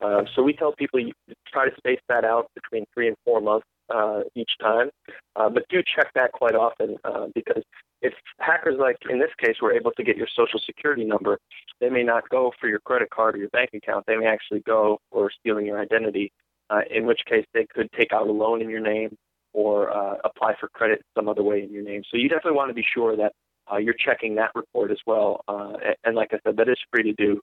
Um, 0.00 0.26
so 0.34 0.42
we 0.42 0.54
tell 0.54 0.72
people 0.72 0.98
you 0.98 1.12
try 1.52 1.68
to 1.68 1.76
space 1.76 2.00
that 2.08 2.24
out 2.24 2.46
between 2.54 2.86
three 2.94 3.08
and 3.08 3.16
four 3.24 3.40
months 3.42 3.66
uh, 3.94 4.20
each 4.34 4.50
time, 4.62 4.90
uh, 5.36 5.50
but 5.50 5.64
do 5.68 5.82
check 5.94 6.06
that 6.14 6.32
quite 6.32 6.54
often 6.54 6.96
uh, 7.04 7.26
because 7.34 7.62
if 8.00 8.14
hackers, 8.38 8.76
like 8.78 8.96
in 9.10 9.18
this 9.18 9.30
case, 9.44 9.56
were 9.60 9.72
able 9.72 9.90
to 9.92 10.04
get 10.04 10.16
your 10.16 10.28
social 10.34 10.60
security 10.64 11.04
number, 11.04 11.38
they 11.80 11.90
may 11.90 12.04
not 12.04 12.28
go 12.28 12.52
for 12.60 12.68
your 12.68 12.78
credit 12.78 13.10
card 13.10 13.34
or 13.34 13.38
your 13.38 13.48
bank 13.48 13.70
account. 13.74 14.04
They 14.06 14.16
may 14.16 14.26
actually 14.26 14.60
go 14.60 14.98
for 15.10 15.30
stealing 15.40 15.66
your 15.66 15.80
identity, 15.80 16.32
uh, 16.70 16.80
in 16.90 17.06
which 17.06 17.20
case 17.28 17.44
they 17.52 17.66
could 17.74 17.90
take 17.98 18.12
out 18.12 18.28
a 18.28 18.32
loan 18.32 18.62
in 18.62 18.70
your 18.70 18.80
name 18.80 19.16
or 19.52 19.90
uh, 19.90 20.16
apply 20.24 20.54
for 20.60 20.68
credit 20.68 21.02
some 21.16 21.28
other 21.28 21.42
way 21.42 21.62
in 21.62 21.72
your 21.72 21.82
name. 21.82 22.02
So 22.10 22.16
you 22.16 22.28
definitely 22.28 22.56
want 22.56 22.70
to 22.70 22.74
be 22.74 22.84
sure 22.94 23.16
that 23.16 23.32
you're 23.76 23.94
checking 23.94 24.36
that 24.36 24.50
report 24.54 24.90
as 24.90 24.98
well. 25.06 25.44
Uh, 25.46 25.74
and 26.04 26.16
like 26.16 26.30
I 26.32 26.38
said, 26.44 26.56
that 26.56 26.68
is 26.68 26.78
free 26.92 27.02
to 27.04 27.12
do 27.12 27.40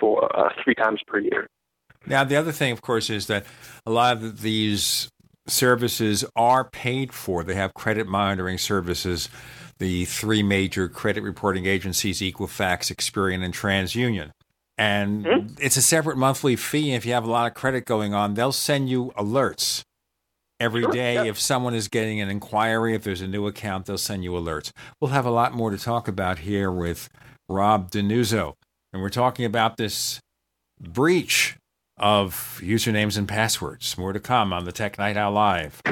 for 0.00 0.34
uh, 0.36 0.50
three 0.64 0.74
times 0.74 1.00
per 1.06 1.18
year. 1.18 1.48
Now, 2.06 2.24
the 2.24 2.36
other 2.36 2.52
thing, 2.52 2.72
of 2.72 2.82
course, 2.82 3.10
is 3.10 3.26
that 3.26 3.44
a 3.84 3.90
lot 3.90 4.16
of 4.16 4.42
these 4.42 5.08
services 5.46 6.24
are 6.34 6.68
paid 6.68 7.12
for. 7.12 7.42
They 7.42 7.54
have 7.54 7.74
credit 7.74 8.06
monitoring 8.06 8.58
services. 8.58 9.28
The 9.78 10.04
three 10.06 10.42
major 10.42 10.88
credit 10.88 11.22
reporting 11.22 11.66
agencies, 11.66 12.20
Equifax, 12.20 12.94
Experian, 12.94 13.44
and 13.44 13.52
TransUnion. 13.52 14.30
And 14.78 15.24
mm-hmm. 15.24 15.54
it's 15.60 15.76
a 15.76 15.82
separate 15.82 16.16
monthly 16.16 16.56
fee. 16.56 16.94
If 16.94 17.06
you 17.06 17.12
have 17.12 17.24
a 17.24 17.30
lot 17.30 17.46
of 17.46 17.54
credit 17.54 17.84
going 17.84 18.14
on, 18.14 18.34
they'll 18.34 18.52
send 18.52 18.88
you 18.88 19.12
alerts 19.16 19.84
Every 20.58 20.82
sure, 20.82 20.92
day, 20.92 21.14
yeah. 21.14 21.24
if 21.24 21.38
someone 21.38 21.74
is 21.74 21.88
getting 21.88 22.20
an 22.20 22.30
inquiry, 22.30 22.94
if 22.94 23.04
there's 23.04 23.20
a 23.20 23.26
new 23.26 23.46
account, 23.46 23.86
they'll 23.86 23.98
send 23.98 24.24
you 24.24 24.32
alerts. 24.32 24.72
We'll 25.00 25.10
have 25.10 25.26
a 25.26 25.30
lot 25.30 25.52
more 25.52 25.70
to 25.70 25.76
talk 25.76 26.08
about 26.08 26.38
here 26.40 26.70
with 26.70 27.10
Rob 27.46 27.90
Danuzzo. 27.90 28.54
And 28.92 29.02
we're 29.02 29.10
talking 29.10 29.44
about 29.44 29.76
this 29.76 30.18
breach 30.80 31.56
of 31.98 32.58
usernames 32.62 33.18
and 33.18 33.28
passwords. 33.28 33.98
More 33.98 34.14
to 34.14 34.20
come 34.20 34.52
on 34.52 34.64
the 34.64 34.72
Tech 34.72 34.98
Night 34.98 35.18
Owl 35.18 35.32
Live. 35.32 35.82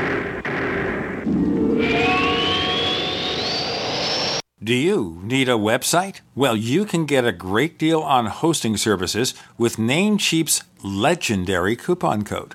Do 4.63 4.73
you 4.73 5.21
need 5.23 5.51
a 5.51 5.53
website? 5.53 6.21
Well, 6.35 6.57
you 6.57 6.87
can 6.87 7.05
get 7.05 7.27
a 7.27 7.33
great 7.33 7.77
deal 7.77 8.01
on 8.01 8.27
hosting 8.27 8.79
services 8.79 9.35
with 9.59 9.77
Namecheap's 9.77 10.63
legendary 10.83 11.77
coupon 11.77 12.25
code. 12.25 12.55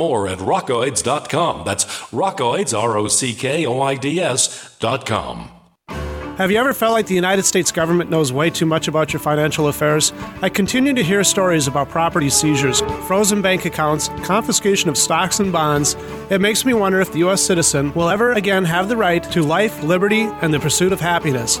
more 0.00 0.26
at 0.26 0.38
rockoids.com. 0.38 1.64
That's 1.64 1.84
rockoids, 2.10 2.76
R 2.76 2.96
O 2.96 3.06
C 3.06 3.34
K 3.34 3.66
O 3.66 3.80
I 3.82 3.94
D 3.94 4.18
S.com. 4.20 5.50
Have 6.40 6.50
you 6.50 6.56
ever 6.56 6.72
felt 6.72 6.92
like 6.92 7.06
the 7.06 7.14
United 7.14 7.42
States 7.42 7.70
government 7.70 8.08
knows 8.08 8.32
way 8.32 8.48
too 8.48 8.64
much 8.64 8.88
about 8.88 9.12
your 9.12 9.20
financial 9.20 9.68
affairs? 9.68 10.10
I 10.40 10.48
continue 10.48 10.94
to 10.94 11.02
hear 11.02 11.22
stories 11.22 11.66
about 11.66 11.90
property 11.90 12.30
seizures, 12.30 12.80
frozen 13.06 13.42
bank 13.42 13.66
accounts, 13.66 14.08
confiscation 14.22 14.88
of 14.88 14.96
stocks 14.96 15.38
and 15.38 15.52
bonds. 15.52 15.96
It 16.30 16.40
makes 16.40 16.64
me 16.64 16.72
wonder 16.72 16.98
if 16.98 17.12
the 17.12 17.18
U.S. 17.18 17.42
citizen 17.42 17.92
will 17.92 18.08
ever 18.08 18.32
again 18.32 18.64
have 18.64 18.88
the 18.88 18.96
right 18.96 19.22
to 19.32 19.42
life, 19.42 19.82
liberty, 19.82 20.22
and 20.40 20.54
the 20.54 20.60
pursuit 20.60 20.92
of 20.92 21.00
happiness. 21.00 21.60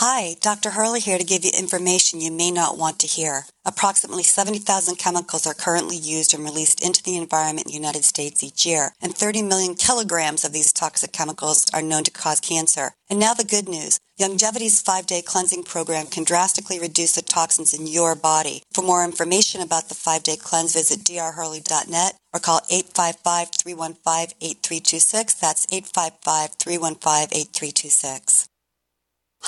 Hi, 0.00 0.36
Dr. 0.42 0.72
Hurley 0.72 1.00
here 1.00 1.16
to 1.16 1.24
give 1.24 1.42
you 1.42 1.50
information 1.56 2.20
you 2.20 2.30
may 2.30 2.50
not 2.50 2.76
want 2.76 2.98
to 2.98 3.06
hear. 3.06 3.46
Approximately 3.64 4.24
70,000 4.24 4.96
chemicals 4.96 5.46
are 5.46 5.54
currently 5.54 5.96
used 5.96 6.34
and 6.34 6.44
released 6.44 6.84
into 6.84 7.02
the 7.02 7.16
environment 7.16 7.66
in 7.66 7.70
the 7.70 7.78
United 7.78 8.04
States 8.04 8.44
each 8.44 8.66
year, 8.66 8.92
and 9.00 9.16
30 9.16 9.40
million 9.40 9.74
kilograms 9.74 10.44
of 10.44 10.52
these 10.52 10.70
toxic 10.70 11.12
chemicals 11.12 11.64
are 11.72 11.80
known 11.80 12.04
to 12.04 12.10
cause 12.10 12.40
cancer. 12.40 12.92
And 13.08 13.18
now 13.18 13.32
the 13.32 13.42
good 13.42 13.70
news. 13.70 13.98
Youngevity's 14.20 14.82
five-day 14.82 15.22
cleansing 15.22 15.62
program 15.62 16.08
can 16.08 16.24
drastically 16.24 16.78
reduce 16.78 17.12
the 17.12 17.22
toxins 17.22 17.72
in 17.72 17.86
your 17.86 18.14
body. 18.14 18.64
For 18.74 18.82
more 18.82 19.02
information 19.02 19.62
about 19.62 19.88
the 19.88 19.94
five-day 19.94 20.36
cleanse, 20.36 20.74
visit 20.74 21.04
drhurley.net 21.04 22.18
or 22.34 22.40
call 22.40 22.60
855-315-8326. 22.70 25.40
That's 25.40 25.64
855-315-8326. 25.64 28.48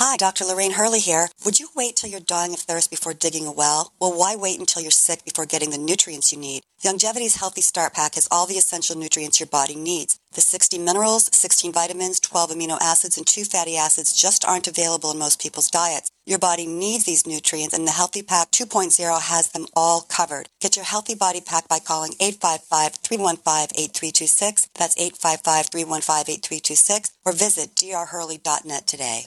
Hi, 0.01 0.17
Dr. 0.17 0.45
Lorraine 0.45 0.75
Hurley 0.75 1.01
here. 1.01 1.29
Would 1.45 1.59
you 1.59 1.71
wait 1.75 1.97
till 1.97 2.09
you're 2.09 2.21
dying 2.21 2.55
of 2.55 2.61
thirst 2.61 2.89
before 2.89 3.15
digging 3.15 3.49
a 3.49 3.53
well? 3.53 3.93
Well, 3.99 4.17
why 4.17 4.37
wait 4.37 4.61
until 4.61 4.81
you're 4.81 4.93
sick 4.93 5.25
before 5.25 5.45
getting 5.45 5.71
the 5.71 5.77
nutrients 5.77 6.33
you 6.33 6.39
need? 6.39 6.63
Youngevity's 6.83 7.35
Healthy 7.35 7.63
Start 7.63 7.95
Pack 7.95 8.15
has 8.15 8.29
all 8.31 8.47
the 8.47 8.59
essential 8.59 8.97
nutrients 8.97 9.41
your 9.41 9.49
body 9.49 9.75
needs. 9.75 10.17
The 10.35 10.41
60 10.41 10.79
minerals, 10.79 11.29
16 11.37 11.73
vitamins, 11.73 12.21
12 12.21 12.51
amino 12.51 12.79
acids, 12.81 13.19
and 13.19 13.27
2 13.27 13.43
fatty 13.43 13.77
acids 13.77 14.13
just 14.13 14.45
aren't 14.45 14.69
available 14.69 15.11
in 15.11 15.19
most 15.19 15.43
people's 15.43 15.69
diets. 15.69 16.13
Your 16.25 16.39
body 16.39 16.69
needs 16.69 17.03
these 17.03 17.27
nutrients, 17.27 17.77
and 17.77 17.85
the 17.85 17.91
Healthy 17.91 18.23
Pack 18.23 18.53
2.0 18.53 19.21
has 19.21 19.49
them 19.49 19.67
all 19.75 20.03
covered. 20.03 20.49
Get 20.61 20.77
your 20.77 20.85
Healthy 20.85 21.17
Body 21.17 21.41
Pack 21.41 21.67
by 21.67 21.81
calling 21.81 22.13
855-315-8326. 22.13 24.69
That's 24.75 24.95
855-315-8326. 24.95 27.11
Or 27.25 27.33
visit 27.33 27.75
drhurley.net 27.75 28.87
today. 28.87 29.27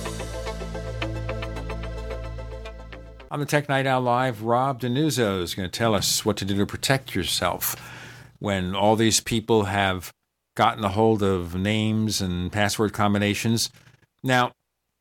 On 3.31 3.39
the 3.39 3.45
Tech 3.45 3.69
Night 3.69 3.87
Owl 3.87 4.01
Live, 4.01 4.41
Rob 4.41 4.81
Denuzzo 4.81 5.41
is 5.41 5.55
going 5.55 5.65
to 5.65 5.71
tell 5.71 5.95
us 5.95 6.25
what 6.25 6.35
to 6.35 6.43
do 6.43 6.57
to 6.57 6.65
protect 6.65 7.15
yourself 7.15 7.77
when 8.39 8.75
all 8.75 8.97
these 8.97 9.21
people 9.21 9.63
have 9.63 10.11
gotten 10.53 10.83
a 10.83 10.89
hold 10.89 11.23
of 11.23 11.55
names 11.55 12.19
and 12.19 12.51
password 12.51 12.91
combinations. 12.91 13.69
Now, 14.21 14.51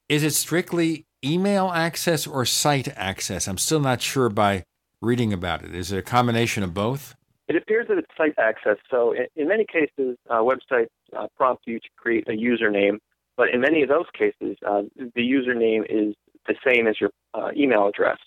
is 0.09 0.23
it 0.23 0.31
strictly 0.31 1.07
email 1.25 1.73
access 1.75 2.25
or 2.25 2.45
site 2.45 2.87
access? 2.97 3.49
I'm 3.49 3.59
still 3.59 3.81
not 3.81 4.01
sure 4.01 4.29
by 4.29 4.63
reading 5.03 5.33
about 5.33 5.65
it. 5.65 5.75
Is 5.75 5.91
it 5.91 5.99
a 5.99 6.03
combination 6.03 6.63
of 6.63 6.73
both? 6.73 7.17
It 7.49 7.57
appears 7.57 7.89
that 7.89 7.99
it's 7.99 8.17
site 8.17 8.39
access. 8.39 8.77
So, 8.93 9.11
in, 9.11 9.27
in 9.35 9.49
many 9.49 9.65
cases, 9.65 10.17
uh, 10.31 10.35
websites 10.35 10.87
uh, 11.19 11.27
prompt 11.37 11.65
you 11.67 11.81
to 11.81 11.89
create 11.97 12.29
a 12.29 12.33
username 12.35 12.99
But 13.37 13.49
in 13.49 13.61
many 13.61 13.83
of 13.83 13.89
those 13.89 14.07
cases, 14.17 14.57
uh, 14.65 14.83
the 14.95 15.21
username 15.21 15.85
is 15.89 16.15
the 16.47 16.55
same 16.67 16.87
as 16.87 17.01
your 17.01 17.11
uh, 17.35 17.51
email 17.57 17.87
address. 17.87 18.19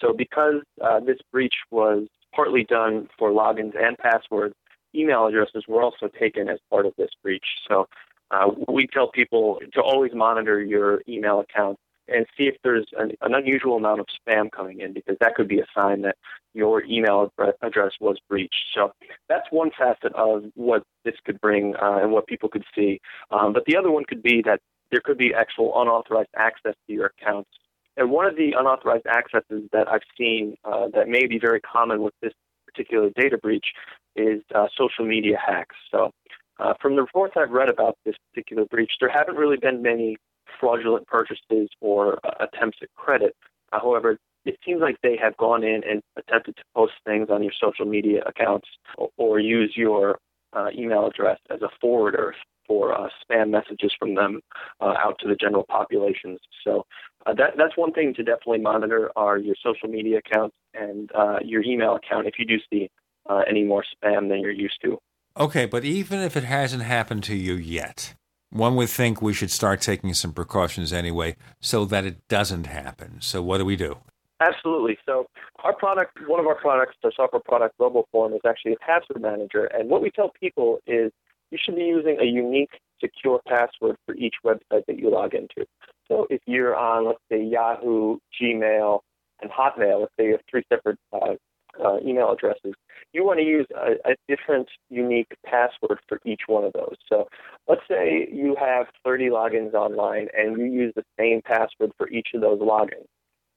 So 0.00 0.12
because 0.12 0.62
uh, 0.82 1.00
this 1.00 1.18
breach 1.32 1.54
was 1.70 2.06
partly 2.34 2.64
done 2.64 3.08
for 3.18 3.30
logins 3.30 3.72
and 3.80 3.96
passwords, 3.98 4.54
email 4.94 5.26
addresses 5.26 5.64
were 5.68 5.82
also 5.82 6.08
taken 6.08 6.48
as 6.48 6.58
part 6.70 6.86
of 6.86 6.92
this 6.96 7.10
breach. 7.22 7.44
So 7.68 7.88
uh, 8.30 8.50
we 8.68 8.86
tell 8.86 9.10
people 9.10 9.60
to 9.74 9.80
always 9.80 10.12
monitor 10.14 10.62
your 10.62 11.02
email 11.08 11.40
account 11.40 11.78
and 12.08 12.26
see 12.36 12.44
if 12.44 12.56
there's 12.62 12.86
an, 12.98 13.12
an, 13.22 13.34
unusual 13.34 13.76
amount 13.76 14.00
of 14.00 14.06
spam 14.06 14.50
coming 14.50 14.80
in 14.80 14.92
because 14.92 15.16
that 15.20 15.34
could 15.34 15.48
be 15.48 15.58
a 15.58 15.66
sign 15.74 16.02
that 16.02 16.16
your 16.52 16.84
email 16.84 17.32
address 17.62 17.92
was 18.00 18.18
breached. 18.28 18.54
So 18.74 18.92
that's 19.28 19.46
one 19.50 19.70
facet 19.76 20.12
of 20.14 20.44
what 20.54 20.82
this 21.04 21.14
could 21.24 21.40
bring 21.40 21.74
uh, 21.76 22.00
and 22.02 22.12
what 22.12 22.26
people 22.26 22.48
could 22.48 22.64
see. 22.74 23.00
Um, 23.30 23.52
but 23.52 23.64
the 23.66 23.76
other 23.76 23.90
one 23.90 24.04
could 24.06 24.22
be 24.22 24.42
that 24.42 24.60
there 24.94 25.00
could 25.04 25.18
be 25.18 25.34
actual 25.34 25.72
unauthorized 25.74 26.30
access 26.36 26.74
to 26.86 26.92
your 26.92 27.06
accounts. 27.18 27.50
And 27.96 28.12
one 28.12 28.26
of 28.26 28.36
the 28.36 28.52
unauthorized 28.56 29.06
accesses 29.06 29.68
that 29.72 29.88
I've 29.88 30.06
seen 30.16 30.54
uh, 30.64 30.86
that 30.94 31.08
may 31.08 31.26
be 31.26 31.40
very 31.40 31.60
common 31.60 32.00
with 32.00 32.14
this 32.22 32.32
particular 32.64 33.10
data 33.16 33.36
breach 33.36 33.66
is 34.14 34.40
uh, 34.54 34.68
social 34.78 35.04
media 35.04 35.36
hacks. 35.44 35.74
So 35.90 36.12
uh, 36.60 36.74
from 36.80 36.94
the 36.94 37.02
reports 37.02 37.34
I've 37.36 37.50
read 37.50 37.68
about 37.68 37.98
this 38.04 38.14
particular 38.30 38.66
breach, 38.66 38.92
there 39.00 39.08
haven't 39.08 39.34
really 39.34 39.56
been 39.56 39.82
many 39.82 40.16
fraudulent 40.60 41.08
purchases 41.08 41.68
or 41.80 42.20
uh, 42.24 42.46
attempts 42.46 42.78
at 42.80 42.88
credit. 42.94 43.34
However, 43.72 44.16
it 44.44 44.56
seems 44.64 44.80
like 44.80 44.96
they 45.02 45.16
have 45.20 45.36
gone 45.36 45.64
in 45.64 45.82
and 45.88 46.02
attempted 46.16 46.56
to 46.56 46.62
post 46.76 46.92
things 47.04 47.30
on 47.30 47.42
your 47.42 47.52
social 47.60 47.84
media 47.86 48.22
accounts 48.26 48.68
or, 48.96 49.08
or 49.16 49.40
use 49.40 49.72
your 49.74 50.18
uh, 50.52 50.68
email 50.72 51.04
address 51.06 51.40
as 51.50 51.62
a 51.62 51.68
forwarder 51.80 52.32
for 52.66 52.92
uh, 52.92 53.08
spam 53.22 53.50
messages 53.50 53.92
from 53.98 54.14
them 54.14 54.40
uh, 54.80 54.94
out 55.04 55.18
to 55.20 55.28
the 55.28 55.36
general 55.36 55.64
populations. 55.68 56.40
So 56.64 56.86
uh, 57.26 57.34
that 57.34 57.54
that's 57.56 57.76
one 57.76 57.92
thing 57.92 58.14
to 58.14 58.22
definitely 58.22 58.58
monitor 58.58 59.10
are 59.16 59.38
your 59.38 59.56
social 59.62 59.88
media 59.88 60.18
accounts 60.18 60.56
and 60.74 61.10
uh, 61.14 61.38
your 61.44 61.62
email 61.62 61.94
account 61.96 62.26
if 62.26 62.34
you 62.38 62.44
do 62.44 62.58
see 62.70 62.90
uh, 63.28 63.42
any 63.48 63.64
more 63.64 63.82
spam 63.82 64.28
than 64.28 64.40
you're 64.40 64.50
used 64.50 64.78
to. 64.82 64.98
Okay, 65.36 65.66
but 65.66 65.84
even 65.84 66.20
if 66.20 66.36
it 66.36 66.44
hasn't 66.44 66.84
happened 66.84 67.24
to 67.24 67.34
you 67.34 67.54
yet, 67.54 68.14
one 68.50 68.76
would 68.76 68.88
think 68.88 69.20
we 69.20 69.32
should 69.32 69.50
start 69.50 69.80
taking 69.80 70.14
some 70.14 70.32
precautions 70.32 70.92
anyway 70.92 71.34
so 71.60 71.84
that 71.86 72.04
it 72.04 72.28
doesn't 72.28 72.66
happen. 72.66 73.16
So, 73.20 73.42
what 73.42 73.58
do 73.58 73.64
we 73.64 73.74
do? 73.74 73.96
Absolutely. 74.40 74.96
So, 75.04 75.26
our 75.64 75.74
product, 75.74 76.18
one 76.28 76.38
of 76.38 76.46
our 76.46 76.54
products, 76.54 76.94
our 77.02 77.10
software 77.16 77.42
product, 77.44 77.76
RoboForm, 77.78 78.34
is 78.34 78.42
actually 78.46 78.74
a 78.74 78.76
password 78.76 79.22
manager. 79.22 79.64
And 79.64 79.90
what 79.90 80.02
we 80.02 80.10
tell 80.10 80.30
people 80.38 80.78
is 80.86 81.10
you 81.54 81.58
should 81.64 81.76
be 81.76 81.84
using 81.84 82.18
a 82.20 82.24
unique, 82.24 82.80
secure 83.00 83.40
password 83.46 83.96
for 84.04 84.16
each 84.16 84.34
website 84.44 84.84
that 84.88 84.98
you 84.98 85.08
log 85.08 85.34
into. 85.34 85.64
So, 86.08 86.26
if 86.28 86.40
you're 86.46 86.74
on, 86.74 87.06
let's 87.06 87.20
say, 87.30 87.44
Yahoo, 87.44 88.18
Gmail, 88.42 88.98
and 89.40 89.50
Hotmail, 89.52 90.00
let's 90.00 90.12
say 90.18 90.26
you 90.26 90.32
have 90.32 90.40
three 90.50 90.64
separate 90.68 90.98
uh, 91.12 91.34
uh, 91.82 91.98
email 92.04 92.32
addresses, 92.32 92.74
you 93.12 93.24
want 93.24 93.38
to 93.38 93.44
use 93.44 93.66
a, 93.76 93.92
a, 94.10 94.14
different 94.26 94.68
unique 94.90 95.32
password 95.46 96.00
for 96.08 96.20
each 96.24 96.42
one 96.46 96.64
of 96.64 96.72
those. 96.72 96.96
So 97.08 97.28
let's 97.68 97.82
say 97.88 98.28
you 98.32 98.56
have 98.58 98.86
30 99.04 99.28
logins 99.28 99.74
online 99.74 100.28
and 100.36 100.58
you 100.58 100.66
use 100.66 100.92
the 100.96 101.04
same 101.18 101.40
password 101.42 101.92
for 101.96 102.08
each 102.08 102.28
of 102.34 102.40
those 102.40 102.60
logins. 102.60 103.06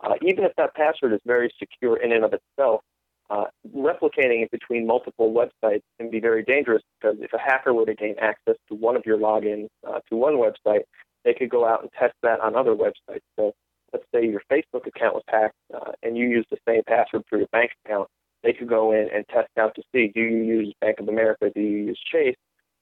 Uh, 0.04 0.14
even 0.22 0.44
if 0.44 0.52
that 0.58 0.76
password 0.76 1.14
is 1.14 1.20
very 1.26 1.52
secure 1.60 1.98
in 1.98 2.12
and 2.12 2.24
of 2.24 2.34
itself, 2.34 2.82
uh, 3.30 3.46
replicating 3.76 4.44
it 4.44 4.52
between 4.52 4.88
multiple 4.88 5.34
websites 5.34 5.82
can 6.00 6.10
be 6.10 6.20
very 6.20 6.44
dangerous 6.44 6.82
because 7.00 7.18
if 7.20 7.34
a 7.34 7.40
hacker 7.40 7.74
were 7.74 7.86
to 7.86 7.94
gain 7.94 8.16
access 8.22 8.56
to 8.70 8.76
one 8.76 8.96
of 8.96 9.06
your 9.06 9.18
logins 9.18 9.68
uh, 9.88 10.00
to 10.10 10.16
one 10.16 10.36
website, 10.36 10.84
they 11.26 11.34
could 11.34 11.50
go 11.50 11.68
out 11.68 11.82
and 11.82 11.92
test 12.00 12.14
that 12.24 12.40
on 12.40 12.56
other 12.56 12.74
websites. 12.74 13.22
So 13.38 13.54
let's 13.92 14.06
say 14.14 14.26
your 14.26 14.42
Facebook 14.52 14.88
account 14.88 15.16
was 15.16 15.24
hacked 15.28 15.56
uh, 15.74 15.92
and 16.04 16.18
you 16.18 16.28
use 16.28 16.46
the 16.50 16.58
same 16.68 16.82
password 16.88 17.24
for 17.30 17.38
your 17.38 17.48
bank 17.52 17.72
account, 17.86 18.08
they 18.44 18.54
could 18.54 18.70
go 18.70 18.92
in 18.94 19.10
and 19.14 19.26
test 19.28 19.50
out 19.60 19.76
to 19.76 19.82
see 19.92 20.12
do 20.14 20.22
you 20.22 20.44
use 20.44 20.74
Bank 20.80 21.00
of 21.00 21.10
America, 21.10 21.50
do 21.54 21.62
you 21.62 21.86
use 21.86 22.00
Chase? 22.12 22.36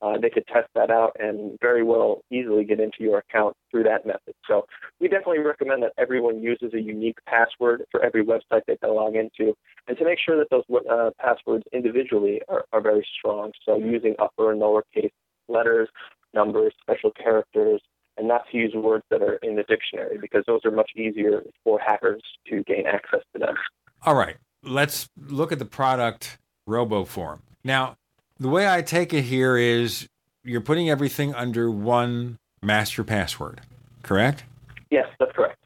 Uh, 0.05 0.19
they 0.21 0.29
could 0.29 0.45
test 0.45 0.67
that 0.75 0.91
out 0.91 1.15
and 1.19 1.57
very 1.59 1.81
well 1.81 2.21
easily 2.29 2.63
get 2.63 2.79
into 2.79 2.97
your 2.99 3.17
account 3.17 3.55
through 3.71 3.81
that 3.81 4.05
method. 4.05 4.35
So 4.47 4.67
we 4.99 5.07
definitely 5.07 5.39
recommend 5.39 5.81
that 5.81 5.93
everyone 5.97 6.43
uses 6.43 6.75
a 6.75 6.79
unique 6.79 7.17
password 7.27 7.83
for 7.89 8.03
every 8.05 8.23
website 8.23 8.61
that 8.67 8.77
they 8.83 8.87
log 8.87 9.15
into, 9.15 9.55
and 9.87 9.97
to 9.97 10.05
make 10.05 10.19
sure 10.23 10.37
that 10.37 10.49
those 10.51 10.63
uh, 10.91 11.09
passwords 11.19 11.63
individually 11.73 12.39
are, 12.47 12.65
are 12.71 12.81
very 12.81 13.05
strong. 13.17 13.51
So 13.65 13.77
using 13.77 14.13
upper 14.19 14.51
and 14.51 14.61
lowercase 14.61 15.09
letters, 15.47 15.89
numbers, 16.35 16.73
special 16.81 17.09
characters, 17.11 17.81
and 18.17 18.27
not 18.27 18.43
to 18.51 18.57
use 18.57 18.73
words 18.75 19.05
that 19.09 19.23
are 19.23 19.37
in 19.41 19.55
the 19.55 19.63
dictionary 19.63 20.19
because 20.21 20.43
those 20.45 20.61
are 20.65 20.71
much 20.71 20.91
easier 20.95 21.41
for 21.63 21.79
hackers 21.79 22.21
to 22.49 22.63
gain 22.63 22.85
access 22.85 23.21
to 23.33 23.39
them. 23.39 23.55
All 24.03 24.15
right, 24.15 24.37
let's 24.61 25.09
look 25.17 25.51
at 25.51 25.57
the 25.57 25.65
product 25.65 26.37
RoboForm. 26.69 27.39
Now, 27.63 27.97
the 28.39 28.49
way 28.49 28.67
I 28.67 28.81
take 28.81 29.13
it 29.13 29.23
here 29.23 29.57
is 29.57 30.07
you're 30.43 30.61
putting 30.61 30.89
everything 30.89 31.33
under 31.33 31.71
one 31.71 32.37
master 32.61 33.03
password, 33.03 33.61
correct? 34.03 34.43
Yes, 34.91 35.07
that's 35.19 35.31
correct. 35.31 35.57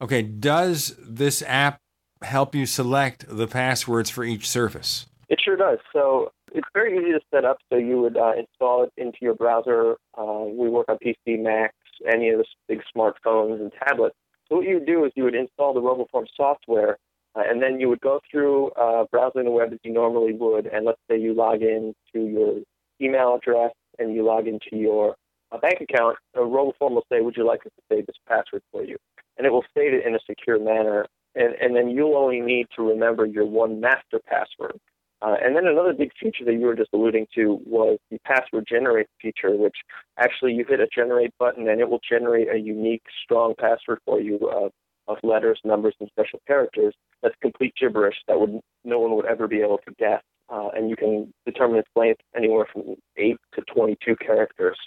Okay, 0.00 0.22
does 0.22 0.96
this 0.98 1.42
app 1.46 1.78
help 2.22 2.54
you 2.54 2.66
select 2.66 3.24
the 3.28 3.46
passwords 3.46 4.10
for 4.10 4.24
each 4.24 4.48
surface? 4.48 5.06
It 5.28 5.40
sure 5.42 5.56
does. 5.56 5.78
So 5.92 6.32
it's 6.52 6.68
very 6.74 6.96
easy 6.98 7.12
to 7.12 7.20
set 7.32 7.44
up. 7.44 7.58
So 7.70 7.78
you 7.78 8.00
would 8.00 8.16
uh, 8.16 8.32
install 8.38 8.84
it 8.84 8.92
into 8.96 9.18
your 9.22 9.34
browser. 9.34 9.96
Uh, 10.16 10.44
we 10.46 10.68
work 10.68 10.86
on 10.88 10.98
PC, 10.98 11.42
Macs, 11.42 11.74
any 12.10 12.30
of 12.30 12.38
the 12.38 12.44
big 12.68 12.82
smartphones 12.94 13.60
and 13.60 13.72
tablets. 13.86 14.16
So 14.48 14.56
what 14.56 14.66
you 14.66 14.74
would 14.74 14.86
do 14.86 15.04
is 15.04 15.12
you 15.16 15.24
would 15.24 15.34
install 15.34 15.74
the 15.74 15.80
RoboForm 15.80 16.26
software, 16.36 16.98
uh, 17.36 17.42
and 17.48 17.62
then 17.62 17.78
you 17.80 17.88
would 17.88 18.00
go 18.00 18.20
through 18.30 18.70
uh, 18.70 19.04
browsing 19.10 19.44
the 19.44 19.50
web 19.50 19.72
as 19.72 19.78
you 19.82 19.92
normally 19.92 20.32
would. 20.32 20.66
And 20.66 20.86
let's 20.86 21.00
say 21.10 21.18
you 21.18 21.34
log 21.34 21.62
in 21.62 21.94
to 22.12 22.20
your 22.20 22.54
email 23.00 23.34
address 23.36 23.72
and 23.98 24.14
you 24.14 24.24
log 24.24 24.46
into 24.46 24.76
your 24.76 25.16
uh, 25.52 25.58
bank 25.58 25.80
account. 25.80 26.16
A 26.34 26.38
RoboForm 26.38 26.92
will 26.92 27.06
say, 27.12 27.20
"Would 27.20 27.36
you 27.36 27.46
like 27.46 27.66
us 27.66 27.72
to 27.76 27.82
save 27.94 28.06
this 28.06 28.16
password 28.26 28.62
for 28.72 28.82
you?" 28.82 28.96
And 29.36 29.46
it 29.46 29.50
will 29.50 29.64
save 29.76 29.92
it 29.92 30.06
in 30.06 30.14
a 30.14 30.18
secure 30.26 30.58
manner. 30.58 31.06
And, 31.34 31.54
and 31.60 31.76
then 31.76 31.90
you'll 31.90 32.16
only 32.16 32.40
need 32.40 32.68
to 32.76 32.82
remember 32.82 33.26
your 33.26 33.44
one 33.44 33.80
master 33.80 34.18
password. 34.26 34.80
Uh, 35.22 35.34
and 35.42 35.56
then 35.56 35.66
another 35.66 35.92
big 35.92 36.12
feature 36.18 36.44
that 36.44 36.54
you 36.54 36.66
were 36.66 36.74
just 36.74 36.90
alluding 36.92 37.26
to 37.34 37.60
was 37.66 37.98
the 38.10 38.18
password 38.24 38.66
generate 38.68 39.06
feature, 39.20 39.54
which 39.56 39.76
actually 40.18 40.52
you 40.52 40.64
hit 40.66 40.80
a 40.80 40.86
generate 40.94 41.32
button 41.38 41.68
and 41.68 41.80
it 41.80 41.88
will 41.88 42.00
generate 42.08 42.48
a 42.48 42.58
unique, 42.58 43.02
strong 43.22 43.54
password 43.58 43.98
for 44.04 44.20
you 44.20 44.36
of, 44.48 44.72
of 45.08 45.18
letters, 45.22 45.60
numbers, 45.64 45.94
and 46.00 46.08
special 46.10 46.40
characters 46.46 46.94
that's 47.22 47.34
complete 47.40 47.74
gibberish 47.78 48.16
that 48.28 48.38
would 48.38 48.60
no 48.84 48.98
one 48.98 49.14
would 49.16 49.26
ever 49.26 49.48
be 49.48 49.60
able 49.60 49.78
to 49.78 49.94
guess. 49.98 50.22
Uh, 50.48 50.68
and 50.76 50.88
you 50.88 50.96
can 50.96 51.32
determine 51.44 51.78
its 51.78 51.88
length 51.96 52.20
anywhere 52.36 52.66
from 52.72 52.94
8 53.16 53.36
to 53.54 53.62
22 53.62 54.14
characters. 54.16 54.78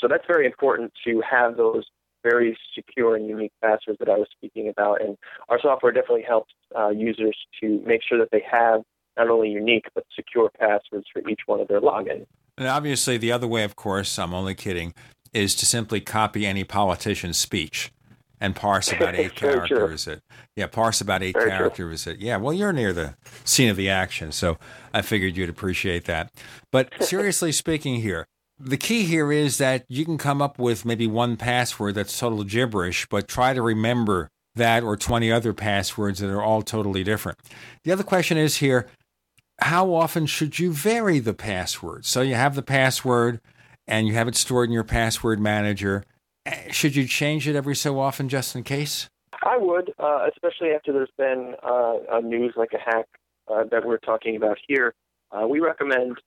So 0.00 0.08
that's 0.08 0.24
very 0.26 0.46
important 0.46 0.92
to 1.04 1.22
have 1.28 1.56
those 1.58 1.84
very 2.22 2.56
secure 2.74 3.16
and 3.16 3.26
unique 3.26 3.52
passwords 3.60 3.98
that 3.98 4.08
I 4.08 4.16
was 4.16 4.28
speaking 4.34 4.68
about. 4.68 5.02
And 5.02 5.18
our 5.48 5.60
software 5.60 5.92
definitely 5.92 6.24
helps 6.26 6.52
uh, 6.78 6.88
users 6.90 7.36
to 7.60 7.82
make 7.84 8.00
sure 8.08 8.18
that 8.18 8.30
they 8.30 8.42
have 8.50 8.82
not 9.16 9.28
only 9.28 9.50
unique 9.50 9.84
but 9.94 10.04
secure 10.14 10.50
passwords 10.58 11.06
for 11.12 11.28
each 11.28 11.40
one 11.46 11.60
of 11.60 11.68
their 11.68 11.80
logins. 11.80 12.26
And 12.56 12.68
obviously, 12.68 13.18
the 13.18 13.32
other 13.32 13.46
way, 13.46 13.64
of 13.64 13.76
course, 13.76 14.18
I'm 14.18 14.32
only 14.32 14.54
kidding, 14.54 14.94
is 15.32 15.54
to 15.56 15.66
simply 15.66 16.00
copy 16.00 16.46
any 16.46 16.64
politician's 16.64 17.38
speech 17.38 17.90
and 18.42 18.56
parse 18.56 18.90
about 18.92 19.14
eight 19.14 19.34
characters. 19.36 20.08
At, 20.08 20.20
yeah, 20.56 20.66
parse 20.66 21.00
about 21.00 21.22
eight 21.22 21.34
Very 21.34 21.48
characters. 21.48 22.06
At, 22.06 22.20
yeah, 22.20 22.36
well, 22.36 22.52
you're 22.52 22.72
near 22.72 22.92
the 22.92 23.14
scene 23.44 23.70
of 23.70 23.76
the 23.76 23.88
action, 23.88 24.32
so 24.32 24.58
I 24.92 25.00
figured 25.00 25.36
you'd 25.36 25.48
appreciate 25.48 26.04
that. 26.06 26.30
But 26.72 26.92
seriously 27.02 27.52
speaking, 27.52 28.00
here, 28.02 28.26
the 28.58 28.76
key 28.76 29.04
here 29.04 29.30
is 29.32 29.58
that 29.58 29.84
you 29.88 30.04
can 30.04 30.18
come 30.18 30.42
up 30.42 30.58
with 30.58 30.84
maybe 30.84 31.06
one 31.06 31.36
password 31.36 31.94
that's 31.94 32.18
total 32.18 32.42
gibberish, 32.42 33.06
but 33.08 33.28
try 33.28 33.54
to 33.54 33.62
remember 33.62 34.28
that 34.56 34.82
or 34.82 34.96
20 34.96 35.32
other 35.32 35.54
passwords 35.54 36.18
that 36.18 36.28
are 36.28 36.42
all 36.42 36.62
totally 36.62 37.04
different. 37.04 37.38
The 37.84 37.92
other 37.92 38.02
question 38.02 38.36
is 38.36 38.56
here 38.56 38.88
how 39.60 39.94
often 39.94 40.26
should 40.26 40.58
you 40.58 40.72
vary 40.72 41.20
the 41.20 41.34
password? 41.34 42.04
So 42.04 42.20
you 42.20 42.34
have 42.34 42.56
the 42.56 42.62
password 42.62 43.40
and 43.86 44.08
you 44.08 44.14
have 44.14 44.26
it 44.26 44.34
stored 44.34 44.68
in 44.68 44.72
your 44.72 44.82
password 44.82 45.38
manager. 45.38 46.04
Eh, 46.44 46.72
should 46.72 46.96
you 46.96 47.06
change 47.06 47.46
it 47.46 47.54
every 47.54 47.76
so 47.76 48.00
often 48.00 48.28
just 48.28 48.56
in 48.56 48.62
case? 48.64 49.08
I 49.44 49.56
would, 49.56 49.92
uh, 49.98 50.28
especially 50.32 50.70
after 50.70 50.92
there's 50.92 51.10
been 51.16 51.54
uh, 51.62 52.20
news 52.22 52.54
like 52.56 52.72
a 52.72 52.78
hack 52.78 53.06
uh, 53.48 53.64
that 53.70 53.84
we're 53.86 53.98
talking 53.98 54.36
about 54.36 54.58
here. 54.66 54.94
Uh, 55.30 55.46
we 55.46 55.60
recommend 55.60 56.18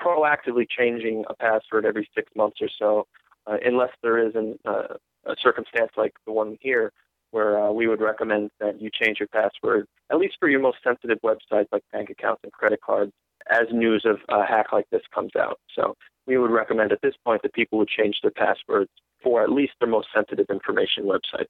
proactively 0.00 0.66
changing 0.68 1.24
a 1.28 1.34
password 1.34 1.84
every 1.84 2.08
six 2.14 2.30
months 2.34 2.58
or 2.60 2.68
so, 2.78 3.06
uh, 3.46 3.58
unless 3.64 3.90
there 4.02 4.26
is 4.26 4.34
an, 4.34 4.58
uh, 4.64 4.94
a 5.26 5.34
circumstance 5.40 5.90
like 5.96 6.14
the 6.24 6.32
one 6.32 6.56
here 6.60 6.92
where 7.30 7.58
uh, 7.60 7.70
we 7.70 7.88
would 7.88 8.00
recommend 8.00 8.50
that 8.60 8.80
you 8.80 8.88
change 8.92 9.18
your 9.18 9.28
password, 9.28 9.86
at 10.10 10.18
least 10.18 10.36
for 10.38 10.48
your 10.48 10.60
most 10.60 10.78
sensitive 10.84 11.18
websites 11.22 11.66
like 11.72 11.82
bank 11.92 12.08
accounts 12.08 12.40
and 12.44 12.52
credit 12.52 12.80
cards, 12.80 13.12
as 13.50 13.66
news 13.72 14.04
of 14.06 14.18
a 14.28 14.46
hack 14.46 14.66
like 14.72 14.88
this 14.90 15.02
comes 15.12 15.32
out. 15.36 15.58
So 15.74 15.96
we 16.26 16.38
would 16.38 16.50
recommend 16.50 16.92
at 16.92 17.02
this 17.02 17.14
point 17.24 17.42
that 17.42 17.52
people 17.52 17.78
would 17.78 17.88
change 17.88 18.20
their 18.22 18.30
passwords 18.30 18.90
for 19.24 19.42
at 19.42 19.50
least 19.50 19.72
their 19.80 19.88
most 19.88 20.08
sensitive 20.14 20.46
information 20.50 21.04
websites. 21.04 21.48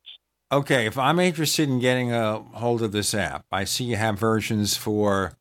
Okay, 0.53 0.87
if 0.87 0.97
I'm 0.97 1.19
interested 1.19 1.69
in 1.69 1.81
getting 1.81 2.13
a 2.13 2.39
hold 2.39 2.81
of 2.83 2.93
this 2.93 3.13
app, 3.13 3.45
I 3.51 3.65
see 3.65 3.85
you 3.85 3.97
have 3.97 4.19
versions 4.19 4.77
for 4.77 5.33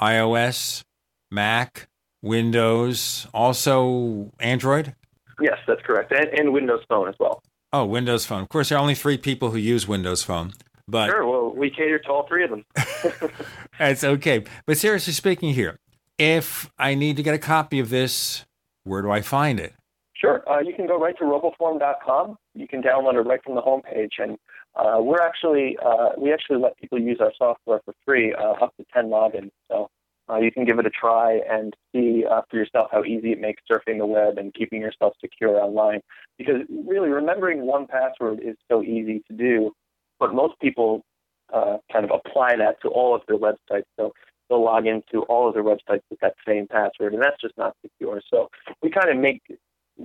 iOS, 0.00 0.84
Mac, 1.30 1.88
Windows, 2.22 3.26
also 3.32 4.30
Android. 4.38 4.94
Yes, 5.40 5.58
that's 5.66 5.80
correct, 5.82 6.12
and, 6.12 6.26
and 6.38 6.52
Windows 6.52 6.84
Phone 6.88 7.08
as 7.08 7.14
well. 7.18 7.42
Oh, 7.72 7.86
Windows 7.86 8.26
Phone. 8.26 8.42
Of 8.42 8.48
course, 8.48 8.68
there 8.68 8.78
are 8.78 8.80
only 8.80 8.94
three 8.94 9.18
people 9.18 9.50
who 9.50 9.58
use 9.58 9.88
Windows 9.88 10.22
Phone, 10.22 10.52
but 10.86 11.08
sure. 11.08 11.26
Well, 11.26 11.54
we 11.54 11.70
cater 11.70 11.98
to 12.00 12.08
all 12.08 12.26
three 12.26 12.44
of 12.44 12.50
them. 12.50 12.64
that's 13.78 14.04
okay. 14.04 14.44
But 14.66 14.78
seriously 14.78 15.12
speaking, 15.12 15.54
here, 15.54 15.78
if 16.18 16.70
I 16.78 16.94
need 16.94 17.16
to 17.16 17.22
get 17.22 17.34
a 17.34 17.38
copy 17.38 17.78
of 17.78 17.90
this, 17.90 18.44
where 18.84 19.02
do 19.02 19.10
I 19.10 19.22
find 19.22 19.60
it? 19.60 19.74
Sure. 20.18 20.42
Uh, 20.50 20.60
you 20.60 20.74
can 20.74 20.86
go 20.86 20.98
right 20.98 21.16
to 21.18 21.24
roboform.com. 21.24 22.36
You 22.54 22.66
can 22.66 22.82
download 22.82 23.14
it 23.14 23.20
right 23.20 23.42
from 23.42 23.54
the 23.54 23.62
homepage, 23.62 24.18
and 24.18 24.36
uh, 24.74 25.00
we're 25.00 25.22
actually 25.22 25.78
uh, 25.84 26.10
we 26.18 26.32
actually 26.32 26.58
let 26.58 26.76
people 26.76 26.98
use 26.98 27.18
our 27.20 27.32
software 27.38 27.80
for 27.84 27.94
free, 28.04 28.34
uh, 28.34 28.64
up 28.64 28.76
to 28.78 28.86
ten 28.92 29.10
logins. 29.10 29.50
So 29.70 29.88
uh, 30.28 30.38
you 30.38 30.50
can 30.50 30.64
give 30.64 30.80
it 30.80 30.86
a 30.86 30.90
try 30.90 31.40
and 31.48 31.72
see 31.92 32.24
uh, 32.28 32.40
for 32.50 32.56
yourself 32.56 32.88
how 32.90 33.04
easy 33.04 33.30
it 33.30 33.40
makes 33.40 33.62
surfing 33.70 33.98
the 33.98 34.06
web 34.06 34.38
and 34.38 34.52
keeping 34.52 34.80
yourself 34.80 35.14
secure 35.20 35.60
online. 35.60 36.00
Because 36.36 36.62
really, 36.68 37.10
remembering 37.10 37.64
one 37.64 37.86
password 37.86 38.40
is 38.42 38.56
so 38.68 38.82
easy 38.82 39.22
to 39.28 39.36
do, 39.36 39.72
but 40.18 40.34
most 40.34 40.58
people 40.60 41.04
kind 41.52 42.04
of 42.04 42.10
apply 42.10 42.56
that 42.56 42.80
to 42.82 42.88
all 42.88 43.14
of 43.14 43.22
their 43.28 43.38
websites. 43.38 43.86
So 43.96 44.12
they'll 44.48 44.64
log 44.64 44.86
into 44.86 45.22
all 45.28 45.46
of 45.46 45.54
their 45.54 45.62
websites 45.62 46.02
with 46.10 46.18
that 46.22 46.34
same 46.46 46.66
password, 46.66 47.14
and 47.14 47.22
that's 47.22 47.40
just 47.40 47.56
not 47.56 47.76
secure. 47.82 48.20
So 48.28 48.48
we 48.82 48.90
kind 48.90 49.10
of 49.10 49.16
make 49.16 49.42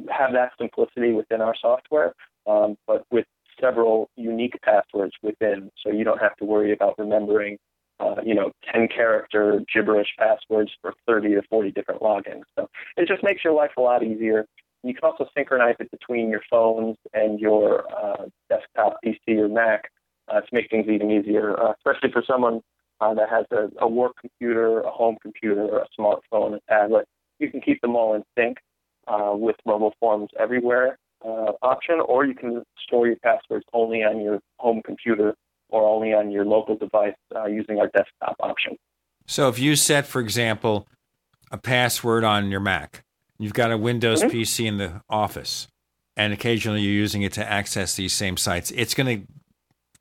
have 0.10 0.34
that 0.34 0.52
simplicity 0.60 1.14
within 1.14 1.42
our 1.42 1.56
software, 1.60 2.14
um, 2.48 2.78
but 2.88 3.06
with 3.12 3.26
several 3.60 4.10
unique 4.16 4.56
passwords 4.64 5.14
within, 5.22 5.72
so 5.82 5.92
you 5.92 6.04
don't 6.04 6.22
have 6.22 6.36
to 6.38 6.46
worry 6.46 6.72
about 6.74 6.98
remembering, 6.98 7.58
uh, 8.00 8.16
you 8.26 8.34
know, 8.34 8.52
10 8.74 8.88
character 8.88 9.62
gibberish 9.74 10.10
passwords 10.18 10.72
for 10.82 10.94
30 11.08 11.36
to 11.36 11.42
40 11.50 11.72
different 11.72 12.02
logins. 12.02 12.44
So 12.58 12.68
it 12.98 13.08
just 13.08 13.24
makes 13.24 13.44
your 13.44 13.54
life 13.54 13.72
a 13.78 13.82
lot 13.82 14.04
easier. 14.04 14.46
You 14.84 14.94
can 14.94 15.04
also 15.04 15.28
synchronize 15.36 15.76
it 15.80 15.92
between 15.92 16.30
your 16.30 16.42
phones 16.50 16.98
and 17.14 17.40
your 17.40 17.86
uh, 17.96 18.26
desktop 18.50 18.98
PC 19.06 19.38
or 19.38 19.48
Mac 19.48 19.92
uh, 20.28 20.42
to 20.42 20.48
make 20.52 20.70
things 20.70 20.88
even 20.90 21.12
easier, 21.12 21.58
uh, 21.60 21.74
especially 21.78 22.12
for 22.12 22.24
someone 22.26 22.62
uh, 23.00 23.14
that 23.14 23.30
has 23.30 23.46
a, 23.52 23.70
a 23.80 23.88
work 23.88 24.14
computer, 24.20 24.82
a 24.82 24.90
home 24.90 25.18
computer, 25.22 25.80
a 25.80 25.88
smartphone, 26.00 26.56
a 26.56 26.60
tablet. 26.68 27.08
You 27.40 27.50
can 27.50 27.62
keep 27.62 27.82
them 27.82 27.96
all 27.96 28.14
in 28.16 28.24
sync 28.38 28.58
uh, 29.08 29.32
with 29.34 29.56
RoboForms 29.68 30.28
everywhere 30.40 30.98
uh, 31.26 31.54
option, 31.62 32.00
or 32.06 32.26
you 32.26 32.36
can 32.36 32.64
store 32.86 33.08
your 33.08 33.16
passwords 33.18 33.66
only 33.74 34.04
on 34.04 34.22
your 34.22 34.40
home 34.58 34.82
computer 34.84 35.36
or 35.70 35.88
only 35.88 36.14
on 36.14 36.32
your 36.32 36.46
local 36.46 36.76
device 36.76 37.16
uh, 37.36 37.46
using 37.46 37.80
our 37.80 37.88
desktop 37.88 38.36
option. 38.40 38.78
So 39.26 39.48
if 39.50 39.58
you 39.58 39.76
set, 39.76 40.06
for 40.06 40.20
example, 40.20 40.88
a 41.52 41.58
password 41.58 42.24
on 42.24 42.52
your 42.52 42.60
Mac, 42.60 43.04
you've 43.40 43.54
got 43.54 43.72
a 43.72 43.78
Windows 43.78 44.22
mm-hmm. 44.22 44.38
PC 44.38 44.66
in 44.66 44.78
the 44.78 45.02
office, 45.10 45.68
and 46.16 46.34
occasionally 46.34 46.82
you're 46.82 46.94
using 46.94 47.24
it 47.24 47.34
to 47.34 47.50
access 47.50 47.96
these 47.96 48.14
same 48.14 48.38
sites, 48.38 48.72
it's 48.72 48.94
going 48.94 49.22
to 49.22 49.28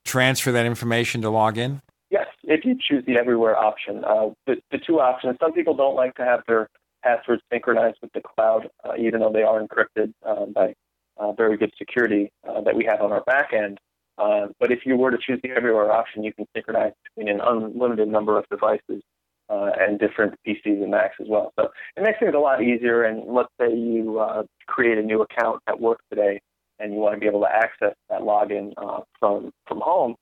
transfer 0.05 0.53
that 0.53 0.67
information 0.67 1.23
to 1.23 1.31
log 1.31 1.59
in? 1.59 1.81
Yes, 2.11 2.27
if 2.45 2.65
you 2.65 2.77
choose 2.77 3.05
the 3.07 3.17
everywhere 3.17 3.57
option. 3.57 4.05
Uh, 4.05 4.31
the, 4.47 4.57
the 4.71 4.79
two 4.79 5.01
options, 5.01 5.37
some 5.41 5.53
people 5.53 5.75
don't 5.75 5.97
like 5.97 6.15
to 6.17 6.25
have 6.25 6.41
their 6.47 6.69
passwords 7.03 7.43
synchronized 7.53 7.99
with 8.03 8.13
the 8.13 8.21
cloud, 8.21 8.69
uh, 8.85 8.93
even 8.99 9.21
though 9.21 9.33
they 9.33 9.43
are 9.43 9.61
encrypted 9.61 10.13
uh, 10.27 10.47
by 10.47 10.75
uh, 11.19 11.33
very 11.33 11.57
good 11.57 11.73
security 11.79 12.33
uh, 12.49 12.61
that 12.63 12.75
we 12.75 12.85
have 12.85 13.01
on 13.01 13.13
our 13.13 13.23
back 13.23 13.53
end. 13.53 13.79
Uh, 14.19 14.47
but 14.61 14.71
if 14.71 14.81
you 14.85 14.97
were 14.97 15.11
to 15.11 15.19
choose 15.19 15.41
the 15.43 15.51
everywhere 15.51 15.91
option, 15.91 16.23
you 16.23 16.33
can 16.33 16.47
synchronize 16.55 16.93
between 17.05 17.35
an 17.35 17.41
unlimited 17.45 18.09
number 18.09 18.39
of 18.39 18.45
devices 18.51 19.03
uh, 19.49 19.71
and 19.79 19.99
different 19.99 20.35
PCs 20.47 20.83
and 20.83 20.91
Macs 20.91 21.17
as 21.21 21.27
well. 21.29 21.53
So 21.59 21.69
it 21.97 22.03
makes 22.03 22.19
things 22.19 22.35
a 22.35 22.39
lot 22.39 22.63
easier. 22.63 23.05
And 23.05 23.25
let's 23.33 23.49
say 23.61 23.75
you 23.75 24.19
uh, 24.21 24.45
create 24.67 24.99
a 24.99 25.03
new 25.03 25.23
account 25.23 25.61
at 25.67 25.81
work 25.81 26.01
today, 26.11 26.41
and 26.79 26.93
you 26.93 26.99
want 27.01 27.15
to 27.15 27.21
be 27.21 27.27
able 27.27 27.41
to 27.41 27.51
access 27.51 27.95
that 28.09 28.21
login 28.21 28.73
from 29.19 29.53
from 29.67 29.81
home. 29.81 30.17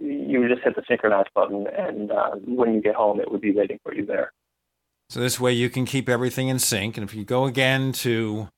you 0.00 0.40
would 0.40 0.50
just 0.50 0.62
hit 0.62 0.76
the 0.76 0.82
synchronize 0.88 1.26
button, 1.34 1.66
and 1.66 2.10
when 2.46 2.74
you 2.74 2.80
get 2.80 2.94
home, 2.94 3.20
it 3.20 3.30
would 3.30 3.40
be 3.40 3.52
waiting 3.52 3.78
for 3.82 3.94
you 3.94 4.06
there. 4.06 4.32
So 5.10 5.18
this 5.18 5.40
way 5.40 5.52
you 5.52 5.68
can 5.68 5.84
keep 5.84 6.08
everything 6.08 6.46
in 6.48 6.60
sync. 6.60 6.96
And 6.96 7.02
if 7.02 7.14
you 7.14 7.24
go 7.24 7.44
again 7.44 7.90
to 7.92 8.48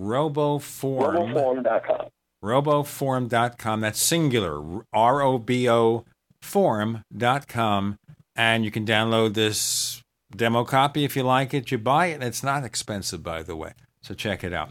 RoboForm, 0.00 1.34
roboform.com. 1.34 2.06
Roboform.com, 2.42 3.80
that's 3.80 4.00
singular, 4.00 4.84
R 4.92 5.20
O 5.22 5.38
B 5.38 5.68
O 5.68 6.04
form.com. 6.40 7.98
And 8.36 8.64
you 8.64 8.70
can 8.70 8.86
download 8.86 9.34
this 9.34 10.00
demo 10.30 10.64
copy 10.64 11.04
if 11.04 11.16
you 11.16 11.24
like 11.24 11.52
it. 11.52 11.72
You 11.72 11.78
buy 11.78 12.06
it. 12.06 12.14
And 12.14 12.22
it's 12.22 12.44
not 12.44 12.62
expensive, 12.62 13.24
by 13.24 13.42
the 13.42 13.56
way. 13.56 13.72
So 14.00 14.14
check 14.14 14.44
it 14.44 14.52
out. 14.52 14.70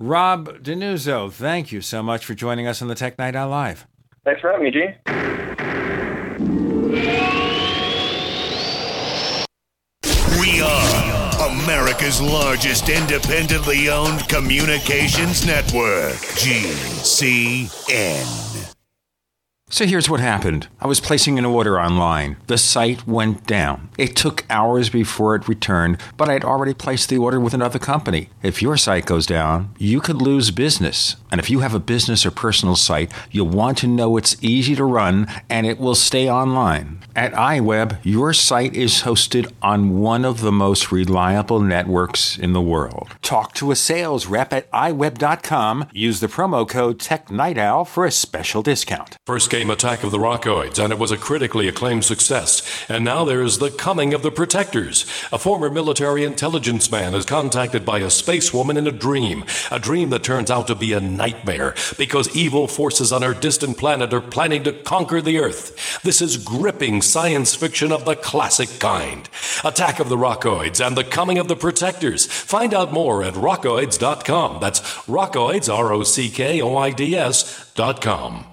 Rob 0.00 0.48
Danuzzo, 0.62 1.30
thank 1.30 1.72
you 1.72 1.82
so 1.82 2.02
much 2.02 2.24
for 2.24 2.32
joining 2.32 2.66
us 2.66 2.80
on 2.80 2.88
the 2.88 2.94
Tech 2.94 3.18
Night 3.18 3.36
Owl 3.36 3.50
Live. 3.50 3.86
Thanks 4.24 4.40
for 4.40 4.50
having 4.50 4.64
me, 4.64 4.70
Gene. 4.70 4.94
We 10.44 10.60
are 10.60 11.48
America's 11.48 12.20
largest 12.20 12.90
independently 12.90 13.88
owned 13.88 14.28
communications 14.28 15.46
network, 15.46 16.16
GCN. 16.36 17.64
So 19.70 19.86
here's 19.86 20.10
what 20.10 20.20
happened. 20.20 20.68
I 20.82 20.86
was 20.86 21.00
placing 21.00 21.38
an 21.38 21.46
order 21.46 21.80
online. 21.80 22.36
The 22.46 22.58
site 22.58 23.06
went 23.06 23.46
down. 23.46 23.88
It 23.96 24.16
took 24.16 24.44
hours 24.50 24.90
before 24.90 25.34
it 25.34 25.48
returned, 25.48 25.96
but 26.18 26.28
I'd 26.28 26.44
already 26.44 26.74
placed 26.74 27.08
the 27.08 27.16
order 27.16 27.40
with 27.40 27.54
another 27.54 27.78
company. 27.78 28.28
If 28.42 28.60
your 28.60 28.76
site 28.76 29.06
goes 29.06 29.24
down, 29.24 29.74
you 29.78 30.02
could 30.02 30.20
lose 30.20 30.50
business. 30.50 31.16
And 31.34 31.40
if 31.40 31.50
you 31.50 31.58
have 31.58 31.74
a 31.74 31.80
business 31.80 32.24
or 32.24 32.30
personal 32.30 32.76
site, 32.76 33.10
you'll 33.32 33.48
want 33.48 33.78
to 33.78 33.88
know 33.88 34.16
it's 34.16 34.36
easy 34.40 34.76
to 34.76 34.84
run 34.84 35.26
and 35.50 35.66
it 35.66 35.80
will 35.80 35.96
stay 35.96 36.30
online. 36.30 37.00
At 37.16 37.32
iWeb, 37.32 37.98
your 38.04 38.32
site 38.32 38.74
is 38.74 39.02
hosted 39.02 39.50
on 39.60 39.98
one 39.98 40.24
of 40.24 40.42
the 40.42 40.52
most 40.52 40.92
reliable 40.92 41.60
networks 41.60 42.38
in 42.38 42.52
the 42.52 42.60
world. 42.60 43.08
Talk 43.22 43.52
to 43.54 43.72
a 43.72 43.76
sales 43.76 44.26
rep 44.26 44.52
at 44.52 44.70
iWeb.com. 44.70 45.88
Use 45.92 46.20
the 46.20 46.28
promo 46.28 46.68
code 46.68 46.98
TechNightOwl 46.98 47.88
for 47.88 48.04
a 48.04 48.12
special 48.12 48.62
discount. 48.62 49.16
First 49.26 49.50
game 49.50 49.70
Attack 49.70 50.04
of 50.04 50.12
the 50.12 50.18
Rockoids, 50.18 50.82
and 50.82 50.92
it 50.92 51.00
was 51.00 51.10
a 51.10 51.16
critically 51.16 51.66
acclaimed 51.66 52.04
success. 52.04 52.62
And 52.88 53.04
now 53.04 53.24
there's 53.24 53.58
The 53.58 53.70
Coming 53.70 54.14
of 54.14 54.22
the 54.22 54.30
Protectors. 54.30 55.02
A 55.32 55.38
former 55.38 55.70
military 55.70 56.22
intelligence 56.22 56.90
man 56.92 57.14
is 57.14 57.24
contacted 57.24 57.84
by 57.84 57.98
a 57.98 58.10
space 58.10 58.52
woman 58.54 58.76
in 58.76 58.86
a 58.86 58.92
dream, 58.92 59.44
a 59.72 59.80
dream 59.80 60.10
that 60.10 60.22
turns 60.22 60.50
out 60.50 60.66
to 60.68 60.74
be 60.74 60.92
a 60.92 61.00
nightmare 61.24 61.74
because 61.96 62.36
evil 62.36 62.68
forces 62.68 63.10
on 63.12 63.22
her 63.22 63.32
distant 63.32 63.78
planet 63.78 64.12
are 64.12 64.20
planning 64.20 64.62
to 64.64 64.72
conquer 64.72 65.22
the 65.22 65.38
Earth. 65.38 66.02
This 66.02 66.20
is 66.20 66.36
gripping 66.36 67.00
science 67.00 67.54
fiction 67.54 67.92
of 67.92 68.04
the 68.04 68.16
classic 68.16 68.68
kind. 68.78 69.28
Attack 69.64 70.00
of 70.00 70.10
the 70.10 70.16
Rockoids 70.16 70.84
and 70.84 70.96
The 70.96 71.04
Coming 71.04 71.38
of 71.38 71.48
the 71.48 71.56
Protectors. 71.56 72.26
Find 72.26 72.74
out 72.74 72.92
more 72.92 73.22
at 73.22 73.34
rockoids.com. 73.34 74.60
That's 74.60 74.80
rockoids, 75.06 75.72
R 75.72 75.92
O 75.92 76.02
C 76.02 76.28
K 76.28 76.60
O 76.60 76.76
I 76.76 76.90
D 76.90 77.16
S.com. 77.16 78.46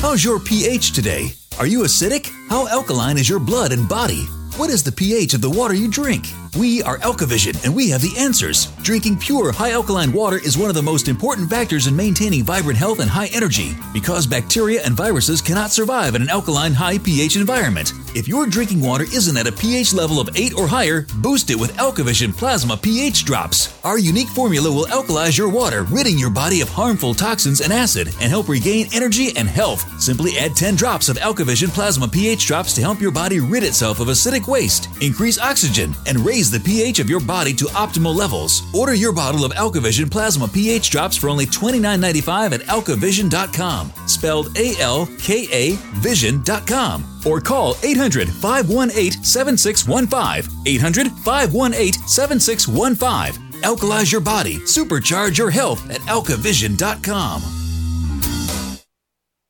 How's 0.00 0.24
your 0.24 0.40
pH 0.40 0.92
today? 0.92 1.32
Are 1.58 1.66
you 1.66 1.80
acidic? 1.80 2.30
How 2.48 2.66
alkaline 2.68 3.18
is 3.18 3.28
your 3.28 3.38
blood 3.38 3.72
and 3.72 3.88
body? 3.88 4.24
What 4.56 4.70
is 4.70 4.82
the 4.82 4.92
pH 4.92 5.34
of 5.34 5.40
the 5.40 5.50
water 5.50 5.74
you 5.74 5.88
drink? 5.90 6.26
We 6.58 6.82
are 6.82 6.98
AlkaVision 6.98 7.64
and 7.64 7.74
we 7.74 7.90
have 7.90 8.02
the 8.02 8.16
answers. 8.18 8.66
Drinking 8.82 9.18
pure, 9.18 9.52
high 9.52 9.70
alkaline 9.70 10.12
water 10.12 10.38
is 10.38 10.58
one 10.58 10.68
of 10.68 10.74
the 10.74 10.82
most 10.82 11.06
important 11.06 11.48
factors 11.48 11.86
in 11.86 11.94
maintaining 11.94 12.42
vibrant 12.42 12.76
health 12.76 12.98
and 12.98 13.08
high 13.08 13.28
energy 13.32 13.76
because 13.92 14.26
bacteria 14.26 14.82
and 14.84 14.94
viruses 14.94 15.40
cannot 15.40 15.70
survive 15.70 16.16
in 16.16 16.22
an 16.22 16.28
alkaline, 16.28 16.72
high 16.72 16.98
pH 16.98 17.36
environment. 17.36 17.92
If 18.16 18.26
your 18.26 18.46
drinking 18.46 18.80
water 18.80 19.04
isn't 19.04 19.36
at 19.36 19.46
a 19.46 19.52
pH 19.52 19.94
level 19.94 20.18
of 20.18 20.28
8 20.34 20.54
or 20.54 20.66
higher, 20.66 21.06
boost 21.18 21.50
it 21.50 21.54
with 21.58 21.76
AlkaVision 21.76 22.36
Plasma 22.36 22.76
pH 22.76 23.24
Drops. 23.24 23.72
Our 23.84 23.98
unique 23.98 24.28
formula 24.28 24.72
will 24.72 24.86
alkalize 24.86 25.38
your 25.38 25.48
water, 25.48 25.84
ridding 25.84 26.18
your 26.18 26.30
body 26.30 26.62
of 26.62 26.68
harmful 26.68 27.14
toxins 27.14 27.60
and 27.60 27.72
acid, 27.72 28.08
and 28.20 28.28
help 28.28 28.48
regain 28.48 28.88
energy 28.92 29.30
and 29.36 29.48
health. 29.48 29.86
Simply 30.02 30.36
add 30.38 30.56
10 30.56 30.74
drops 30.74 31.08
of 31.08 31.16
AlkaVision 31.18 31.68
Plasma 31.68 32.08
pH 32.08 32.44
Drops 32.48 32.74
to 32.74 32.80
help 32.80 33.00
your 33.00 33.12
body 33.12 33.38
rid 33.38 33.62
itself 33.62 34.00
of 34.00 34.08
acidic 34.08 34.48
waste, 34.48 34.88
increase 35.00 35.38
oxygen, 35.38 35.94
and 36.06 36.18
raise 36.18 36.39
raise 36.40 36.50
the 36.50 36.58
pH 36.58 37.00
of 37.00 37.10
your 37.10 37.20
body 37.20 37.52
to 37.52 37.66
optimal 37.66 38.14
levels. 38.14 38.62
Order 38.74 38.94
your 38.94 39.12
bottle 39.12 39.44
of 39.44 39.52
AlkaVision 39.52 40.10
Plasma 40.10 40.48
pH 40.48 40.88
drops 40.88 41.14
for 41.14 41.28
only 41.28 41.44
$29.95 41.44 42.54
at 42.54 42.60
alkavision.com, 42.60 43.92
spelled 44.06 44.56
A 44.56 44.74
L 44.80 45.06
K 45.18 45.46
A 45.52 45.76
vision.com, 46.00 47.20
or 47.26 47.42
call 47.42 47.76
800 47.82 48.30
518 48.30 49.22
7615. 49.22 50.66
800 50.66 51.12
518 51.12 51.92
7615 52.08 53.50
Alkalize 53.60 54.10
your 54.10 54.22
body, 54.22 54.56
supercharge 54.60 55.36
your 55.36 55.50
health 55.50 55.90
at 55.90 56.00
alkavision.com. 56.08 57.42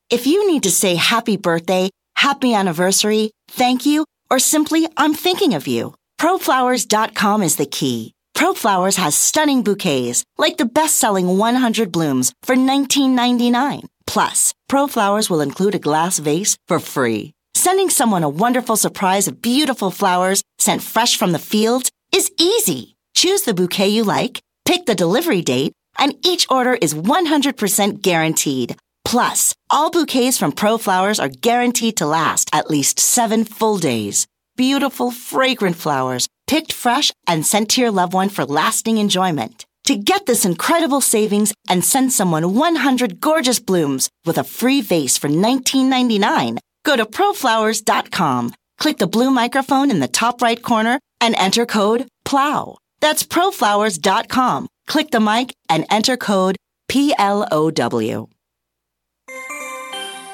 If 0.09 0.27
you 0.27 0.45
need 0.51 0.63
to 0.63 0.71
say 0.71 0.95
happy 0.95 1.37
birthday, 1.37 1.89
happy 2.17 2.53
anniversary, 2.53 3.31
thank 3.47 3.85
you, 3.85 4.03
or 4.29 4.39
simply 4.39 4.85
I'm 4.97 5.13
thinking 5.13 5.53
of 5.53 5.67
you, 5.67 5.93
proflowers.com 6.21 7.41
is 7.41 7.55
the 7.55 7.65
key. 7.65 8.13
ProFlowers 8.35 8.97
has 8.97 9.15
stunning 9.15 9.63
bouquets, 9.63 10.23
like 10.37 10.57
the 10.57 10.71
best-selling 10.77 11.35
100 11.35 11.91
blooms 11.91 12.31
for 12.43 12.55
$19.99. 12.55 13.81
Plus, 14.05 14.53
ProFlowers 14.69 15.31
will 15.31 15.41
include 15.41 15.73
a 15.73 15.79
glass 15.79 16.19
vase 16.19 16.57
for 16.67 16.79
free. 16.79 17.33
Sending 17.55 17.89
someone 17.89 18.21
a 18.21 18.29
wonderful 18.29 18.77
surprise 18.77 19.27
of 19.27 19.41
beautiful 19.41 19.89
flowers 19.89 20.43
sent 20.59 20.83
fresh 20.83 21.17
from 21.17 21.31
the 21.31 21.39
fields 21.39 21.89
is 22.13 22.31
easy. 22.37 22.95
Choose 23.15 23.41
the 23.41 23.55
bouquet 23.55 23.89
you 23.89 24.03
like, 24.03 24.43
pick 24.63 24.85
the 24.85 24.93
delivery 24.93 25.41
date, 25.41 25.73
and 25.97 26.13
each 26.23 26.45
order 26.51 26.77
is 26.83 26.93
100% 26.93 27.99
guaranteed. 28.03 28.75
Plus, 29.03 29.55
all 29.71 29.89
bouquets 29.89 30.37
from 30.37 30.51
ProFlowers 30.51 31.19
are 31.19 31.29
guaranteed 31.41 31.97
to 31.97 32.05
last 32.05 32.47
at 32.53 32.69
least 32.69 32.99
seven 32.99 33.43
full 33.43 33.79
days. 33.79 34.27
Beautiful, 34.55 35.11
fragrant 35.11 35.75
flowers, 35.75 36.27
picked 36.47 36.73
fresh 36.73 37.11
and 37.27 37.45
sent 37.45 37.69
to 37.71 37.81
your 37.81 37.91
loved 37.91 38.13
one 38.13 38.29
for 38.29 38.45
lasting 38.45 38.97
enjoyment. 38.97 39.65
To 39.85 39.95
get 39.95 40.25
this 40.25 40.45
incredible 40.45 41.01
savings 41.01 41.53
and 41.69 41.83
send 41.83 42.13
someone 42.13 42.53
100 42.53 43.19
gorgeous 43.19 43.59
blooms 43.59 44.09
with 44.25 44.37
a 44.37 44.43
free 44.43 44.81
vase 44.81 45.17
for 45.17 45.27
$19.99, 45.27 46.57
go 46.83 46.95
to 46.95 47.05
proflowers.com, 47.05 48.53
click 48.77 48.97
the 48.97 49.07
blue 49.07 49.31
microphone 49.31 49.89
in 49.89 49.99
the 49.99 50.07
top 50.07 50.41
right 50.41 50.61
corner, 50.61 50.99
and 51.19 51.35
enter 51.35 51.65
code 51.65 52.07
PLOW. 52.25 52.77
That's 52.99 53.23
proflowers.com. 53.23 54.67
Click 54.87 55.11
the 55.11 55.19
mic 55.19 55.53
and 55.69 55.85
enter 55.89 56.17
code 56.17 56.55
PLOW. 56.87 58.29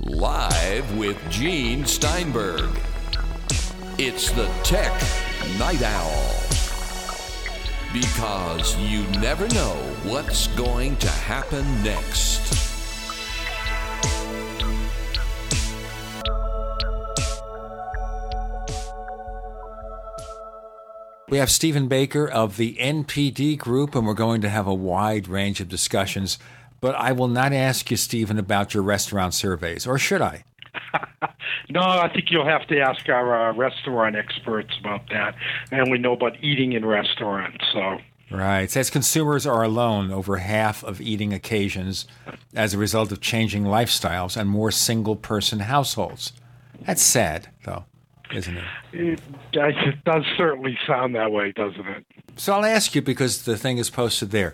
Live 0.00 0.96
with 0.96 1.18
Gene 1.30 1.84
Steinberg. 1.84 2.70
It's 3.98 4.30
the 4.30 4.46
Tech 4.62 4.92
Night 5.58 5.82
Owl. 5.82 6.34
Because 7.92 8.76
you 8.78 9.02
never 9.20 9.46
know 9.48 9.74
what's 10.04 10.46
going 10.56 10.96
to 10.96 11.08
happen 11.08 11.64
next. 11.82 12.40
We 21.28 21.38
have 21.38 21.50
Stephen 21.50 21.88
Baker 21.88 22.28
of 22.28 22.56
the 22.56 22.76
NPD 22.76 23.58
Group, 23.58 23.94
and 23.94 24.06
we're 24.06 24.14
going 24.14 24.40
to 24.42 24.48
have 24.48 24.66
a 24.66 24.74
wide 24.74 25.26
range 25.26 25.60
of 25.60 25.68
discussions. 25.68 26.38
But 26.84 26.96
I 26.96 27.12
will 27.12 27.28
not 27.28 27.54
ask 27.54 27.90
you, 27.90 27.96
Stephen, 27.96 28.38
about 28.38 28.74
your 28.74 28.82
restaurant 28.82 29.32
surveys, 29.32 29.86
or 29.86 29.98
should 29.98 30.20
I? 30.20 30.44
no, 31.70 31.80
I 31.80 32.10
think 32.12 32.30
you'll 32.30 32.44
have 32.44 32.66
to 32.66 32.78
ask 32.78 33.08
our 33.08 33.48
uh, 33.48 33.54
restaurant 33.54 34.16
experts 34.16 34.76
about 34.80 35.08
that. 35.08 35.34
And 35.70 35.90
we 35.90 35.96
know 35.96 36.12
about 36.12 36.36
eating 36.44 36.74
in 36.74 36.84
restaurants, 36.84 37.64
so. 37.72 38.00
Right. 38.30 38.64
It 38.64 38.70
says 38.70 38.90
consumers 38.90 39.46
are 39.46 39.62
alone 39.62 40.10
over 40.12 40.36
half 40.36 40.84
of 40.84 41.00
eating 41.00 41.32
occasions 41.32 42.04
as 42.54 42.74
a 42.74 42.78
result 42.78 43.10
of 43.12 43.22
changing 43.22 43.64
lifestyles 43.64 44.36
and 44.36 44.50
more 44.50 44.70
single 44.70 45.16
person 45.16 45.60
households. 45.60 46.34
That's 46.82 47.00
sad, 47.00 47.48
though, 47.64 47.86
isn't 48.30 48.58
it? 48.58 48.64
It, 48.92 49.20
it 49.54 50.04
does 50.04 50.24
certainly 50.36 50.78
sound 50.86 51.14
that 51.14 51.32
way, 51.32 51.52
doesn't 51.52 51.86
it? 51.86 52.04
So 52.36 52.52
I'll 52.52 52.66
ask 52.66 52.94
you 52.94 53.00
because 53.00 53.44
the 53.44 53.56
thing 53.56 53.78
is 53.78 53.88
posted 53.88 54.32
there. 54.32 54.52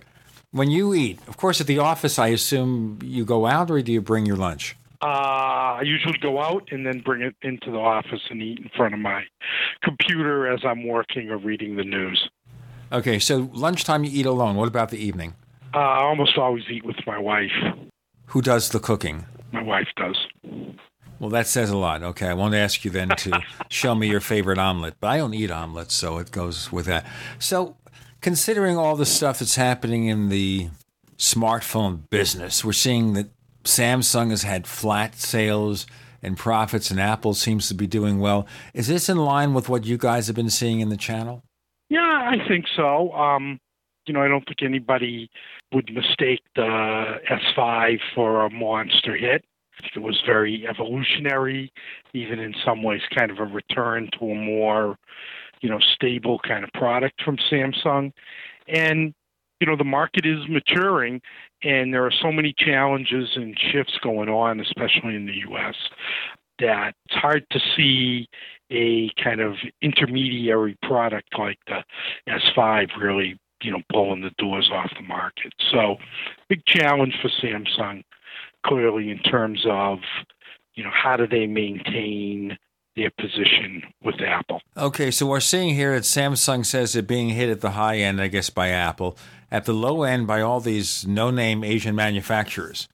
When 0.53 0.71
you 0.71 0.95
eat, 0.95 1.21
of 1.29 1.37
course, 1.37 1.61
at 1.61 1.69
the 1.69 1.79
office, 1.79 2.19
I 2.19 2.29
assume 2.29 2.99
you 3.05 3.25
go 3.25 3.47
out 3.47 3.71
or 3.71 3.81
do 3.83 3.93
you 3.93 4.01
bring 4.01 4.27
your 4.27 4.37
lunch? 4.37 4.77
Uh, 5.01 5.07
I 5.79 5.83
usually 5.85 6.19
go 6.19 6.43
out 6.43 6.69
and 6.73 6.85
then 6.85 7.01
bring 7.01 7.23
it 7.23 7.37
into 7.43 7.71
the 7.71 7.79
office 7.79 8.21
and 8.31 8.43
eat 8.43 8.59
in 8.59 8.69
front 8.77 8.93
of 8.93 9.01
my 9.01 9.23
computer 9.83 10.53
as 10.53 10.61
I'm 10.65 10.87
working 10.87 11.31
or 11.31 11.39
reading 11.39 11.77
the 11.77 11.85
news. 11.85 12.29
Okay, 12.93 13.21
so 13.21 13.49
lunchtime 13.53 14.03
you 14.03 14.11
eat 14.13 14.27
alone. 14.27 14.57
What 14.57 14.67
about 14.67 14.91
the 14.91 14.99
evening? 14.99 15.35
Uh, 15.73 15.79
I 15.79 16.03
almost 16.03 16.37
always 16.37 16.65
eat 16.69 16.85
with 16.85 16.97
my 17.07 17.19
wife. 17.19 17.53
Who 18.27 18.43
does 18.43 18.71
the 18.71 18.81
cooking? 18.81 19.27
My 19.53 19.63
wife 19.63 19.89
does. 19.97 20.19
Well, 21.21 21.31
that 21.31 21.47
says 21.47 21.71
a 21.71 21.77
lot. 21.77 22.03
Okay, 22.03 22.27
I 22.27 22.35
won't 22.35 22.55
ask 22.55 22.85
you 22.85 22.91
then 22.91 23.11
to 23.11 23.41
show 23.69 23.95
me 23.95 24.09
your 24.09 24.21
favorite 24.21 24.59
omelet, 24.59 24.95
but 25.01 25.09
I 25.09 25.19
don't 25.19 25.35
eat 25.35 25.51
omelets, 25.51 25.95
so 25.95 26.19
it 26.19 26.31
goes 26.33 26.73
with 26.73 26.87
that. 26.87 27.07
So, 27.39 27.77
considering 28.21 28.77
all 28.77 28.97
the 28.97 29.07
stuff 29.07 29.39
that's 29.39 29.57
happening 29.57 30.07
in 30.07 30.29
the 30.29 30.69
smartphone 31.19 32.09
business, 32.11 32.65
we're 32.65 32.73
seeing 32.73 33.15
that 33.15 33.31
Samsung 33.65 34.31
has 34.31 34.43
had 34.43 34.67
flat 34.67 35.17
sales 35.17 35.87
and 36.23 36.37
profits, 36.37 36.91
and 36.91 37.01
Apple 37.01 37.35
seems 37.35 37.69
to 37.69 37.75
be 37.75 37.87
doing 37.87 38.21
well. 38.21 38.47
Is 38.75 38.89
this 38.89 39.09
in 39.09 39.17
line 39.17 39.55
with 39.55 39.69
what 39.69 39.85
you 39.85 39.97
guys 39.97 40.27
have 40.27 40.37
been 40.37 40.51
seeing 40.51 40.81
in 40.81 40.89
the 40.89 40.97
channel? 40.97 41.43
Yeah, 41.89 42.01
I 42.01 42.37
think 42.47 42.67
so. 42.77 43.13
Um, 43.13 43.59
you 44.07 44.15
know, 44.15 44.23
I 44.23 44.29
don't 44.29 44.45
think 44.45 44.63
anybody 44.63 45.31
would 45.73 45.91
mistake 45.93 46.43
the 46.57 47.21
S5 47.31 47.99
for 48.15 48.45
a 48.45 48.51
monster 48.51 49.17
hit. 49.17 49.45
It 49.95 50.01
was 50.01 50.21
very 50.27 50.67
evolutionary, 50.69 51.73
even 52.13 52.39
in 52.39 52.55
some 52.65 52.83
ways, 52.83 53.01
kind 53.17 53.31
of 53.31 53.39
a 53.39 53.45
return 53.45 54.11
to 54.19 54.27
a 54.27 54.35
more, 54.35 54.99
you 55.61 55.69
know, 55.69 55.79
stable 55.95 56.39
kind 56.47 56.65
of 56.65 56.73
product 56.73 57.23
from 57.23 57.37
Samsung. 57.51 58.13
And, 58.69 59.15
you 59.61 59.67
know, 59.67 59.77
the 59.77 59.85
market 59.85 60.25
is 60.25 60.39
maturing, 60.49 61.21
and 61.63 61.93
there 61.93 62.05
are 62.05 62.13
so 62.13 62.33
many 62.33 62.55
challenges 62.57 63.31
and 63.35 63.59
shifts 63.59 63.99
going 64.03 64.29
on, 64.29 64.61
especially 64.61 65.15
in 65.15 65.27
the 65.27 65.37
U.S., 65.49 65.75
that 66.61 66.95
it's 67.07 67.15
hard 67.15 67.45
to 67.51 67.61
see 67.77 68.29
a 68.71 69.11
kind 69.23 69.41
of 69.41 69.55
intermediary 69.83 70.79
product 70.83 71.29
like 71.39 71.59
the 71.67 71.83
S5 72.29 72.89
really, 73.01 73.39
you 73.63 73.73
know, 73.73 73.81
blowing 73.89 74.23
the 74.23 74.31
doors 74.39 74.71
off 74.73 74.91
the 74.97 75.07
market. 75.07 75.53
So, 75.71 75.97
big 76.49 76.65
challenge 76.67 77.15
for 77.21 77.29
Samsung, 77.43 78.05
clearly 78.65 79.11
in 79.11 79.19
terms 79.19 79.65
of, 79.69 79.99
you 80.75 80.85
know, 80.85 80.91
how 80.93 81.17
do 81.17 81.27
they 81.27 81.47
maintain 81.47 82.57
their 83.01 83.11
position 83.19 83.83
with 84.03 84.17
Apple. 84.21 84.61
Okay, 84.77 85.11
so 85.11 85.27
we're 85.27 85.41
seeing 85.41 85.75
here 85.75 85.95
that 85.95 86.03
Samsung 86.03 86.65
says 86.65 86.93
they're 86.93 87.03
being 87.03 87.31
hit 87.31 87.49
at 87.49 87.61
the 87.61 87.71
high 87.71 87.97
end, 87.97 88.21
I 88.21 88.29
guess, 88.29 88.51
by 88.51 88.69
Apple, 88.69 89.17
at 89.51 89.65
the 89.65 89.73
low 89.73 90.03
end 90.03 90.27
by 90.27 90.41
all 90.43 90.61
these 90.61 91.07
no-name 91.07 91.65
Asian 91.65 91.95
manufacturers. 91.95 92.89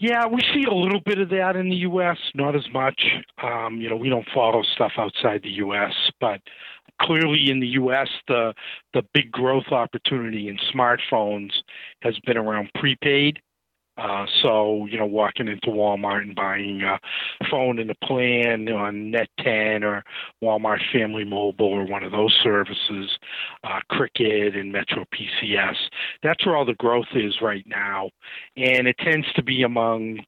Yeah, 0.00 0.26
we 0.26 0.42
see 0.52 0.64
a 0.64 0.74
little 0.74 1.00
bit 1.00 1.18
of 1.18 1.28
that 1.30 1.54
in 1.54 1.70
the 1.70 1.76
U.S., 1.76 2.18
not 2.34 2.56
as 2.56 2.64
much. 2.72 3.00
Um, 3.42 3.80
you 3.80 3.88
know, 3.88 3.96
we 3.96 4.08
don't 4.08 4.26
follow 4.34 4.62
stuff 4.74 4.92
outside 4.98 5.42
the 5.42 5.50
U.S., 5.50 5.92
but 6.20 6.40
clearly 7.00 7.48
in 7.48 7.60
the 7.60 7.68
U.S., 7.68 8.08
the 8.26 8.54
the 8.92 9.02
big 9.14 9.30
growth 9.30 9.68
opportunity 9.70 10.48
in 10.48 10.58
smartphones 10.74 11.52
has 12.02 12.18
been 12.26 12.36
around 12.36 12.70
prepaid. 12.74 13.40
Uh, 13.96 14.26
so, 14.42 14.86
you 14.86 14.98
know, 14.98 15.06
walking 15.06 15.46
into 15.46 15.68
Walmart 15.68 16.22
and 16.22 16.34
buying 16.34 16.82
a 16.82 16.98
phone 17.48 17.78
and 17.78 17.90
a 17.90 18.06
plan 18.06 18.68
on 18.68 19.12
Net10 19.12 19.82
or 19.82 20.02
Walmart 20.42 20.80
Family 20.92 21.24
Mobile 21.24 21.66
or 21.66 21.86
one 21.86 22.02
of 22.02 22.10
those 22.10 22.36
services, 22.42 23.18
uh, 23.62 23.80
Cricket 23.90 24.56
and 24.56 24.72
Metro 24.72 25.04
PCS. 25.14 25.76
That's 26.22 26.44
where 26.44 26.56
all 26.56 26.64
the 26.64 26.74
growth 26.74 27.06
is 27.14 27.40
right 27.40 27.64
now, 27.66 28.10
and 28.56 28.88
it 28.88 28.96
tends 28.98 29.32
to 29.34 29.42
be 29.42 29.62
among 29.62 30.18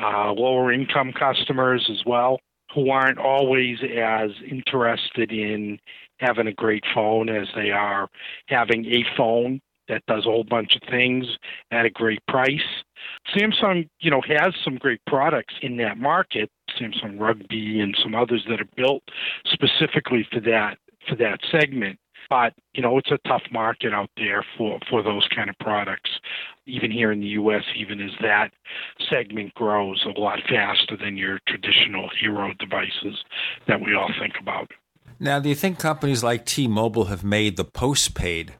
uh, 0.00 0.32
lower 0.32 0.72
income 0.72 1.12
customers 1.12 1.88
as 1.90 2.04
well 2.04 2.40
who 2.74 2.90
aren't 2.90 3.18
always 3.18 3.78
as 3.82 4.30
interested 4.50 5.30
in 5.30 5.78
having 6.18 6.48
a 6.48 6.52
great 6.52 6.84
phone 6.92 7.28
as 7.28 7.46
they 7.54 7.70
are 7.70 8.08
having 8.48 8.84
a 8.86 9.04
phone 9.16 9.60
that 9.88 10.04
does 10.06 10.26
a 10.26 10.30
whole 10.30 10.44
bunch 10.44 10.76
of 10.76 10.82
things 10.88 11.26
at 11.70 11.86
a 11.86 11.90
great 11.90 12.24
price. 12.26 12.84
Samsung, 13.34 13.88
you 14.00 14.10
know, 14.10 14.22
has 14.26 14.54
some 14.62 14.76
great 14.76 15.00
products 15.06 15.54
in 15.62 15.76
that 15.78 15.98
market, 15.98 16.50
Samsung 16.78 17.20
Rugby 17.20 17.80
and 17.80 17.96
some 18.02 18.14
others 18.14 18.44
that 18.48 18.60
are 18.60 18.68
built 18.76 19.02
specifically 19.44 20.26
for 20.32 20.40
that 20.40 20.78
for 21.08 21.16
that 21.16 21.40
segment. 21.50 21.98
But 22.30 22.54
you 22.72 22.82
know, 22.82 22.96
it's 22.96 23.10
a 23.10 23.18
tough 23.28 23.42
market 23.52 23.92
out 23.92 24.10
there 24.16 24.44
for 24.56 24.78
for 24.88 25.02
those 25.02 25.28
kind 25.34 25.50
of 25.50 25.58
products. 25.58 26.10
Even 26.66 26.90
here 26.90 27.12
in 27.12 27.20
the 27.20 27.26
U.S., 27.26 27.64
even 27.76 28.00
as 28.00 28.12
that 28.22 28.50
segment 29.10 29.52
grows 29.54 30.04
a 30.06 30.18
lot 30.18 30.38
faster 30.48 30.96
than 30.96 31.18
your 31.18 31.38
traditional 31.46 32.08
hero 32.18 32.52
devices 32.58 33.22
that 33.68 33.80
we 33.82 33.94
all 33.94 34.10
think 34.18 34.34
about. 34.40 34.70
Now, 35.20 35.38
do 35.38 35.48
you 35.48 35.54
think 35.54 35.78
companies 35.78 36.24
like 36.24 36.44
T-Mobile 36.44 37.04
have 37.04 37.22
made 37.22 37.56
the 37.56 37.64
postpaid 37.64 38.54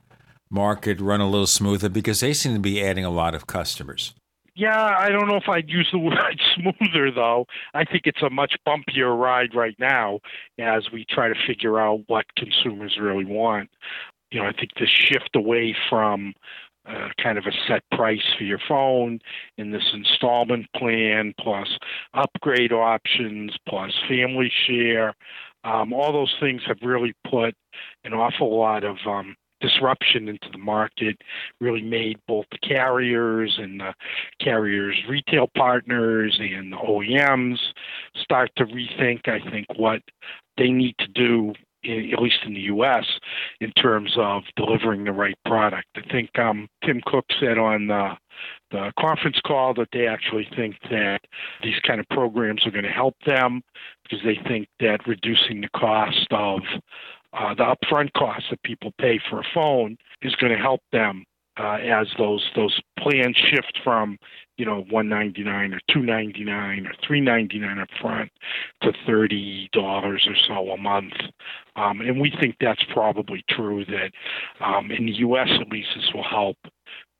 market 0.50 1.00
run 1.00 1.20
a 1.20 1.28
little 1.28 1.46
smoother 1.46 1.88
because 1.88 2.20
they 2.20 2.33
seem 2.33 2.54
to 2.54 2.61
be 2.61 2.83
adding 2.83 3.04
a 3.04 3.11
lot 3.11 3.35
of 3.35 3.46
customers? 3.46 4.14
Yeah, 4.57 4.94
I 4.96 5.09
don't 5.09 5.26
know 5.26 5.37
if 5.37 5.48
I'd 5.48 5.68
use 5.68 5.88
the 5.92 5.98
word 6.00 6.40
smoother 6.54 7.11
though. 7.11 7.46
I 7.74 7.85
think 7.85 8.02
it's 8.07 8.22
a 8.22 8.30
much 8.30 8.54
bumpier 8.66 9.18
ride 9.18 9.54
right 9.54 9.76
now 9.78 10.20
as 10.59 10.85
we 10.92 11.04
try 11.09 11.28
to 11.28 11.35
figure 11.46 11.78
out 11.78 12.02
what 12.07 12.26
consumers 12.37 12.96
really 13.00 13.24
want. 13.24 13.70
You 14.30 14.40
know, 14.40 14.46
I 14.46 14.52
think 14.52 14.70
the 14.78 14.87
shift 14.87 15.30
away 15.35 15.76
from 15.88 16.35
uh, 16.87 17.09
kind 17.22 17.38
of 17.38 17.46
a 17.46 17.52
set 17.66 17.83
price 17.92 18.22
for 18.37 18.44
your 18.44 18.61
phone 18.68 19.18
in 19.57 19.70
this 19.70 19.90
installment 19.94 20.66
plan, 20.76 21.35
plus 21.40 21.68
upgrade 22.12 22.72
options, 22.72 23.57
plus 23.68 23.92
family 24.09 24.52
share. 24.66 25.14
Um, 25.64 25.94
all 25.94 26.12
those 26.12 26.35
things 26.40 26.61
have 26.66 26.76
really 26.83 27.14
put 27.30 27.54
an 28.04 28.12
awful 28.12 28.59
lot 28.59 28.85
of 28.85 28.98
um, 29.07 29.35
disruption 29.64 30.29
into 30.29 30.48
the 30.53 30.59
market 30.59 31.16
really 31.61 31.83
made 31.83 32.18
both 32.29 32.44
the 32.53 32.59
carriers 32.59 33.55
and 33.59 33.81
the 33.81 33.94
carriers' 34.40 34.96
retail 35.09 35.48
partners 35.57 36.38
and 36.38 36.72
the 36.72 36.77
OEMs 36.77 37.59
start 38.16 38.50
to 38.57 38.66
rethink, 38.66 39.27
I 39.29 39.40
think, 39.50 39.66
what 39.77 40.03
they 40.59 40.70
need 40.70 40.94
to 40.98 41.09
do 41.09 41.55
at 41.87 42.22
least 42.22 42.38
in 42.46 42.55
the 42.55 42.61
U.S., 42.61 43.05
in 43.61 43.70
terms 43.72 44.14
of 44.16 44.42
delivering 44.57 45.05
the 45.05 45.12
right 45.12 45.37
product. 45.44 45.87
I 45.96 46.00
think 46.11 46.31
um, 46.38 46.66
Tim 46.83 47.00
Cook 47.05 47.27
said 47.38 47.59
on 47.59 47.88
the, 47.88 48.12
the 48.70 48.90
conference 48.98 49.38
call 49.46 49.74
that 49.74 49.88
they 49.92 50.07
actually 50.07 50.48
think 50.57 50.77
that 50.90 51.20
these 51.62 51.79
kind 51.87 52.00
of 52.00 52.09
programs 52.09 52.66
are 52.66 52.70
going 52.70 52.85
to 52.85 52.90
help 52.90 53.16
them 53.27 53.62
because 54.03 54.24
they 54.24 54.38
think 54.48 54.68
that 54.81 55.07
reducing 55.07 55.61
the 55.61 55.68
cost 55.77 56.27
of 56.31 56.61
uh, 57.37 57.55
the 57.55 57.64
upfront 57.64 58.12
cost 58.12 58.44
that 58.51 58.62
people 58.62 58.92
pay 58.99 59.20
for 59.29 59.40
a 59.40 59.44
phone 59.53 59.97
is 60.23 60.35
going 60.37 60.53
to 60.53 60.59
help 60.59 60.81
them 60.92 61.25
uh, 61.59 61.77
as 61.77 62.09
those 62.18 62.44
those 62.57 62.81
plans 62.99 63.37
shift 63.37 63.79
from 63.85 64.18
you 64.57 64.64
know 64.64 64.85
199 64.90 65.75
or 65.75 65.81
299 65.88 66.87
or 66.87 66.92
399 67.07 67.79
up 67.79 67.88
front 68.01 68.31
to 68.83 68.92
$30 69.07 69.68
or 69.75 70.18
so 70.49 70.70
a 70.70 70.77
month. 70.77 71.12
Um, 71.77 72.01
and 72.01 72.20
we 72.20 72.33
think 72.40 72.57
that's 72.61 72.83
probably 72.92 73.44
true 73.49 73.85
that 73.87 74.11
um, 74.61 74.90
in 74.90 75.07
the 75.07 75.12
us 75.12 75.49
at 75.61 75.68
least 75.68 75.88
this 75.94 76.11
will 76.12 76.25
help 76.25 76.57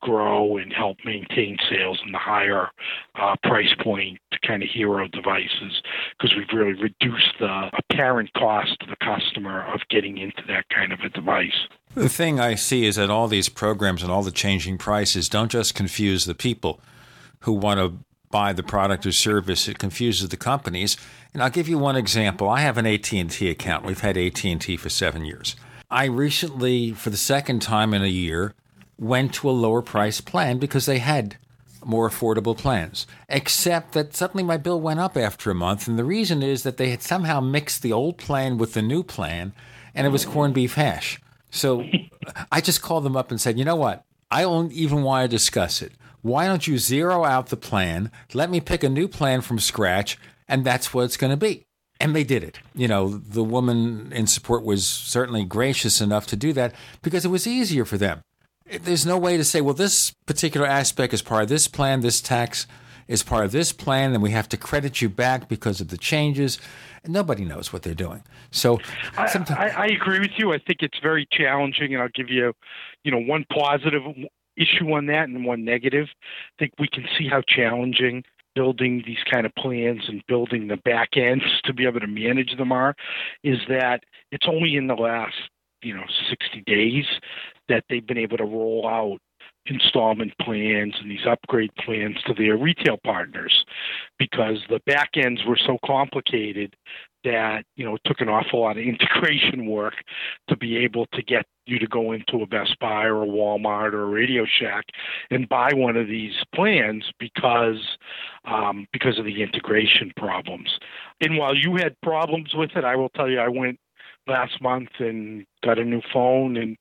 grow 0.01 0.57
and 0.57 0.71
help 0.71 0.97
maintain 1.05 1.57
sales 1.69 1.99
in 2.05 2.11
the 2.11 2.17
higher 2.17 2.69
uh, 3.15 3.35
price 3.43 3.73
point 3.83 4.19
kind 4.45 4.61
of 4.61 4.69
hero 4.69 5.07
devices 5.07 5.81
because 6.11 6.35
we've 6.35 6.47
really 6.53 6.73
reduced 6.73 7.33
the 7.39 7.69
apparent 7.77 8.31
cost 8.33 8.77
to 8.79 8.85
the 8.87 8.95
customer 8.97 9.65
of 9.73 9.81
getting 9.89 10.17
into 10.17 10.43
that 10.47 10.65
kind 10.69 10.91
of 10.91 10.99
a 10.99 11.09
device. 11.09 11.67
The 11.95 12.09
thing 12.09 12.39
I 12.39 12.55
see 12.55 12.85
is 12.85 12.97
that 12.97 13.09
all 13.09 13.27
these 13.27 13.49
programs 13.49 14.03
and 14.03 14.11
all 14.11 14.23
the 14.23 14.31
changing 14.31 14.77
prices 14.77 15.29
don't 15.29 15.51
just 15.51 15.75
confuse 15.75 16.25
the 16.25 16.35
people 16.35 16.79
who 17.39 17.53
want 17.53 17.79
to 17.79 17.97
buy 18.29 18.51
the 18.53 18.63
product 18.63 19.05
or 19.05 19.11
service. 19.11 19.67
It 19.67 19.79
confuses 19.79 20.29
the 20.29 20.37
companies. 20.37 20.97
And 21.33 21.41
I'll 21.41 21.49
give 21.49 21.69
you 21.69 21.77
one 21.77 21.95
example. 21.95 22.49
I 22.49 22.61
have 22.61 22.77
an 22.77 22.85
AT&T 22.85 23.49
account. 23.49 23.85
We've 23.85 24.01
had 24.01 24.17
AT&T 24.17 24.77
for 24.77 24.89
7 24.89 25.25
years. 25.25 25.55
I 25.89 26.05
recently 26.05 26.91
for 26.91 27.09
the 27.09 27.17
second 27.17 27.61
time 27.61 27.93
in 27.93 28.03
a 28.03 28.07
year 28.07 28.53
went 28.97 29.33
to 29.35 29.49
a 29.49 29.51
lower 29.51 29.81
price 29.81 30.21
plan 30.21 30.57
because 30.57 30.85
they 30.85 30.99
had 30.99 31.37
more 31.83 32.09
affordable 32.09 32.57
plans. 32.57 33.05
Except 33.29 33.93
that 33.93 34.15
suddenly 34.15 34.43
my 34.43 34.57
bill 34.57 34.81
went 34.81 34.99
up 34.99 35.15
after 35.15 35.51
a 35.51 35.55
month, 35.55 35.87
and 35.87 35.97
the 35.97 36.03
reason 36.03 36.41
is 36.41 36.63
that 36.63 36.77
they 36.77 36.89
had 36.89 37.01
somehow 37.01 37.39
mixed 37.39 37.81
the 37.81 37.93
old 37.93 38.17
plan 38.17 38.57
with 38.57 38.73
the 38.73 38.81
new 38.81 39.03
plan, 39.03 39.53
and 39.93 40.05
it 40.05 40.09
was 40.09 40.25
corned 40.25 40.55
beef 40.55 40.75
hash. 40.75 41.21
So 41.51 41.85
I 42.51 42.61
just 42.61 42.81
called 42.81 43.03
them 43.03 43.15
up 43.15 43.31
and 43.31 43.39
said, 43.39 43.57
you 43.57 43.65
know 43.65 43.75
what? 43.75 44.03
I 44.31 44.41
don't 44.41 44.71
even 44.71 45.03
want 45.03 45.23
to 45.23 45.35
discuss 45.35 45.81
it. 45.81 45.93
Why 46.21 46.47
don't 46.47 46.67
you 46.67 46.79
zero 46.79 47.23
out 47.23 47.47
the 47.47 47.57
plan? 47.57 48.11
Let 48.33 48.49
me 48.49 48.59
pick 48.59 48.83
a 48.83 48.89
new 48.89 49.07
plan 49.07 49.41
from 49.41 49.59
scratch, 49.59 50.17
and 50.47 50.65
that's 50.65 50.93
what 50.93 51.03
it's 51.03 51.17
going 51.17 51.31
to 51.31 51.37
be. 51.37 51.65
And 51.99 52.15
they 52.15 52.23
did 52.23 52.43
it. 52.43 52.59
You 52.73 52.87
know, 52.87 53.09
the 53.09 53.43
woman 53.43 54.11
in 54.11 54.27
support 54.27 54.63
was 54.63 54.87
certainly 54.87 55.45
gracious 55.45 56.01
enough 56.01 56.25
to 56.27 56.35
do 56.35 56.51
that 56.53 56.73
because 57.01 57.23
it 57.23 57.29
was 57.29 57.47
easier 57.47 57.85
for 57.85 57.97
them 57.97 58.21
there's 58.65 59.05
no 59.05 59.17
way 59.17 59.37
to 59.37 59.43
say, 59.43 59.61
well, 59.61 59.73
this 59.73 60.11
particular 60.25 60.65
aspect 60.65 61.13
is 61.13 61.21
part 61.21 61.43
of 61.43 61.49
this 61.49 61.67
plan, 61.67 62.01
this 62.01 62.21
tax 62.21 62.67
is 63.07 63.21
part 63.21 63.45
of 63.45 63.51
this 63.51 63.71
plan, 63.71 64.13
and 64.13 64.23
we 64.23 64.31
have 64.31 64.49
to 64.49 64.57
credit 64.57 65.01
you 65.01 65.09
back 65.09 65.47
because 65.47 65.79
of 65.79 65.89
the 65.89 65.97
changes. 65.97 66.59
And 67.03 67.13
nobody 67.13 67.45
knows 67.45 67.71
what 67.71 67.83
they're 67.83 67.93
doing. 67.93 68.23
So 68.49 68.79
I, 69.15 69.45
I, 69.49 69.69
I 69.69 69.85
agree 69.85 70.19
with 70.19 70.31
you. 70.37 70.53
I 70.53 70.57
think 70.57 70.79
it's 70.81 70.97
very 71.01 71.27
challenging, 71.31 71.93
and 71.93 72.01
I'll 72.01 72.09
give 72.09 72.29
you, 72.29 72.53
you 73.03 73.11
know, 73.11 73.19
one 73.19 73.45
positive 73.53 74.01
issue 74.57 74.91
on 74.91 75.05
that 75.07 75.29
and 75.29 75.45
one 75.45 75.63
negative. 75.63 76.07
I 76.09 76.55
think 76.57 76.73
we 76.79 76.87
can 76.87 77.05
see 77.17 77.27
how 77.27 77.41
challenging 77.47 78.23
building 78.55 79.03
these 79.05 79.19
kind 79.29 79.45
of 79.45 79.53
plans 79.55 80.03
and 80.07 80.23
building 80.27 80.67
the 80.67 80.77
back 80.77 81.17
ends 81.17 81.43
to 81.65 81.73
be 81.73 81.85
able 81.85 81.99
to 81.99 82.07
manage 82.07 82.55
them 82.57 82.71
are 82.71 82.95
is 83.43 83.57
that 83.67 84.05
it's 84.31 84.47
only 84.47 84.77
in 84.77 84.87
the 84.87 84.95
last 84.95 85.35
you 85.81 85.93
know 85.93 86.05
60 86.29 86.61
days 86.65 87.05
that 87.69 87.83
they've 87.89 88.05
been 88.05 88.17
able 88.17 88.37
to 88.37 88.45
roll 88.45 88.87
out 88.87 89.19
installment 89.67 90.31
plans 90.39 90.93
and 91.01 91.09
these 91.09 91.25
upgrade 91.27 91.73
plans 91.75 92.17
to 92.25 92.33
their 92.35 92.55
retail 92.55 92.97
partners 93.03 93.65
because 94.19 94.57
the 94.69 94.79
back 94.85 95.09
ends 95.15 95.41
were 95.47 95.57
so 95.65 95.77
complicated 95.83 96.75
that 97.23 97.63
you 97.75 97.83
know 97.83 97.95
it 97.95 98.01
took 98.05 98.21
an 98.21 98.29
awful 98.29 98.61
lot 98.61 98.77
of 98.77 98.83
integration 98.85 99.65
work 99.65 99.95
to 100.47 100.55
be 100.55 100.77
able 100.77 101.07
to 101.07 101.21
get 101.23 101.45
you 101.65 101.79
to 101.79 101.87
go 101.87 102.11
into 102.11 102.43
a 102.43 102.45
Best 102.45 102.77
Buy 102.79 103.05
or 103.05 103.23
a 103.23 103.27
Walmart 103.27 103.93
or 103.93 104.03
a 104.03 104.05
Radio 104.05 104.45
Shack 104.45 104.85
and 105.31 105.49
buy 105.49 105.71
one 105.73 105.97
of 105.97 106.07
these 106.07 106.35
plans 106.53 107.03
because 107.19 107.97
um, 108.45 108.87
because 108.93 109.17
of 109.17 109.25
the 109.25 109.41
integration 109.41 110.13
problems. 110.15 110.77
And 111.21 111.37
while 111.37 111.55
you 111.55 111.75
had 111.77 111.99
problems 112.01 112.53
with 112.53 112.71
it, 112.75 112.83
I 112.83 112.95
will 112.95 113.09
tell 113.09 113.27
you, 113.27 113.39
I 113.39 113.47
went 113.47 113.79
last 114.27 114.61
month 114.61 114.89
and 114.99 115.45
got 115.63 115.79
a 115.79 115.83
new 115.85 116.01
phone 116.13 116.57
and 116.57 116.77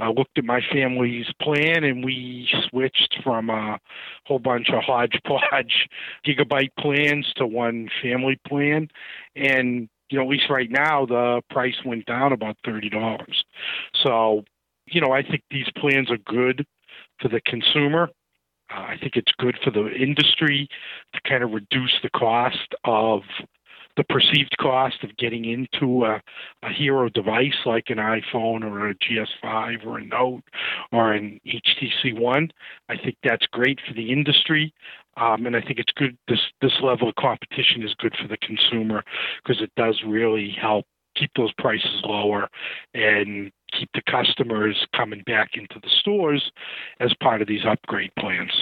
uh, 0.00 0.10
looked 0.10 0.38
at 0.38 0.44
my 0.44 0.60
family's 0.72 1.26
plan 1.40 1.84
and 1.84 2.04
we 2.04 2.48
switched 2.68 3.18
from 3.22 3.50
a 3.50 3.78
whole 4.26 4.38
bunch 4.38 4.68
of 4.70 4.82
hodgepodge 4.82 5.88
gigabyte 6.26 6.70
plans 6.78 7.32
to 7.36 7.46
one 7.46 7.88
family 8.02 8.38
plan. 8.46 8.88
And 9.36 9.88
you 10.10 10.18
know 10.18 10.24
at 10.24 10.30
least 10.30 10.50
right 10.50 10.70
now 10.70 11.06
the 11.06 11.40
price 11.50 11.76
went 11.84 12.04
down 12.06 12.32
about 12.32 12.56
thirty 12.64 12.90
dollars. 12.90 13.44
So 14.02 14.44
you 14.86 15.00
know 15.00 15.12
i 15.12 15.22
think 15.22 15.42
these 15.50 15.68
plans 15.76 16.10
are 16.10 16.18
good 16.18 16.66
for 17.20 17.28
the 17.28 17.40
consumer. 17.40 18.10
Uh, 18.70 18.80
I 18.80 18.96
think 19.00 19.16
it's 19.16 19.32
good 19.38 19.58
for 19.62 19.70
the 19.70 19.88
industry 19.88 20.68
to 21.14 21.20
kind 21.28 21.42
of 21.42 21.52
reduce 21.52 21.94
the 22.02 22.10
cost 22.10 22.74
of 22.84 23.22
the 23.96 24.04
perceived 24.04 24.56
cost 24.58 25.02
of 25.02 25.16
getting 25.16 25.44
into 25.44 26.04
a, 26.04 26.20
a 26.62 26.72
hero 26.72 27.08
device 27.08 27.54
like 27.66 27.84
an 27.88 27.98
iPhone 27.98 28.64
or 28.64 28.88
a 28.88 28.94
GS5 28.94 29.86
or 29.86 29.98
a 29.98 30.04
Note 30.04 30.42
or 30.92 31.12
an 31.12 31.40
HTC 31.46 32.18
One. 32.18 32.50
I 32.88 32.96
think 32.96 33.16
that's 33.22 33.46
great 33.46 33.78
for 33.86 33.94
the 33.94 34.12
industry. 34.12 34.72
Um, 35.16 35.44
and 35.44 35.54
I 35.54 35.60
think 35.60 35.78
it's 35.78 35.92
good. 35.94 36.16
This 36.26 36.40
this 36.62 36.72
level 36.82 37.08
of 37.08 37.14
competition 37.16 37.82
is 37.82 37.94
good 37.98 38.14
for 38.20 38.28
the 38.28 38.38
consumer 38.38 39.04
because 39.42 39.62
it 39.62 39.70
does 39.76 40.00
really 40.06 40.56
help 40.58 40.86
keep 41.14 41.30
those 41.36 41.52
prices 41.58 42.00
lower 42.04 42.48
and 42.94 43.52
keep 43.78 43.90
the 43.94 44.02
customers 44.10 44.86
coming 44.96 45.22
back 45.26 45.50
into 45.54 45.78
the 45.82 45.90
stores 46.00 46.50
as 47.00 47.12
part 47.22 47.42
of 47.42 47.48
these 47.48 47.64
upgrade 47.66 48.12
plans. 48.18 48.52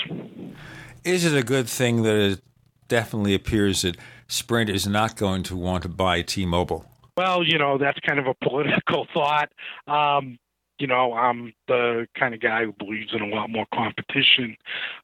Is 1.04 1.24
it 1.24 1.38
a 1.38 1.44
good 1.44 1.68
thing 1.68 2.02
that 2.02 2.16
it 2.16 2.42
definitely 2.88 3.34
appears 3.34 3.82
that 3.82 3.96
Sprint 4.30 4.70
is 4.70 4.86
not 4.86 5.16
going 5.16 5.42
to 5.42 5.56
want 5.56 5.82
to 5.82 5.88
buy 5.88 6.22
T 6.22 6.46
Mobile? 6.46 6.86
Well, 7.16 7.42
you 7.42 7.58
know, 7.58 7.78
that's 7.78 7.98
kind 8.00 8.20
of 8.20 8.26
a 8.26 8.34
political 8.42 9.06
thought. 9.12 9.50
Um, 9.88 10.38
you 10.78 10.86
know, 10.86 11.12
I'm 11.12 11.52
the 11.66 12.06
kind 12.18 12.32
of 12.32 12.40
guy 12.40 12.64
who 12.64 12.72
believes 12.72 13.12
in 13.12 13.20
a 13.20 13.26
lot 13.26 13.50
more 13.50 13.66
competition. 13.74 14.56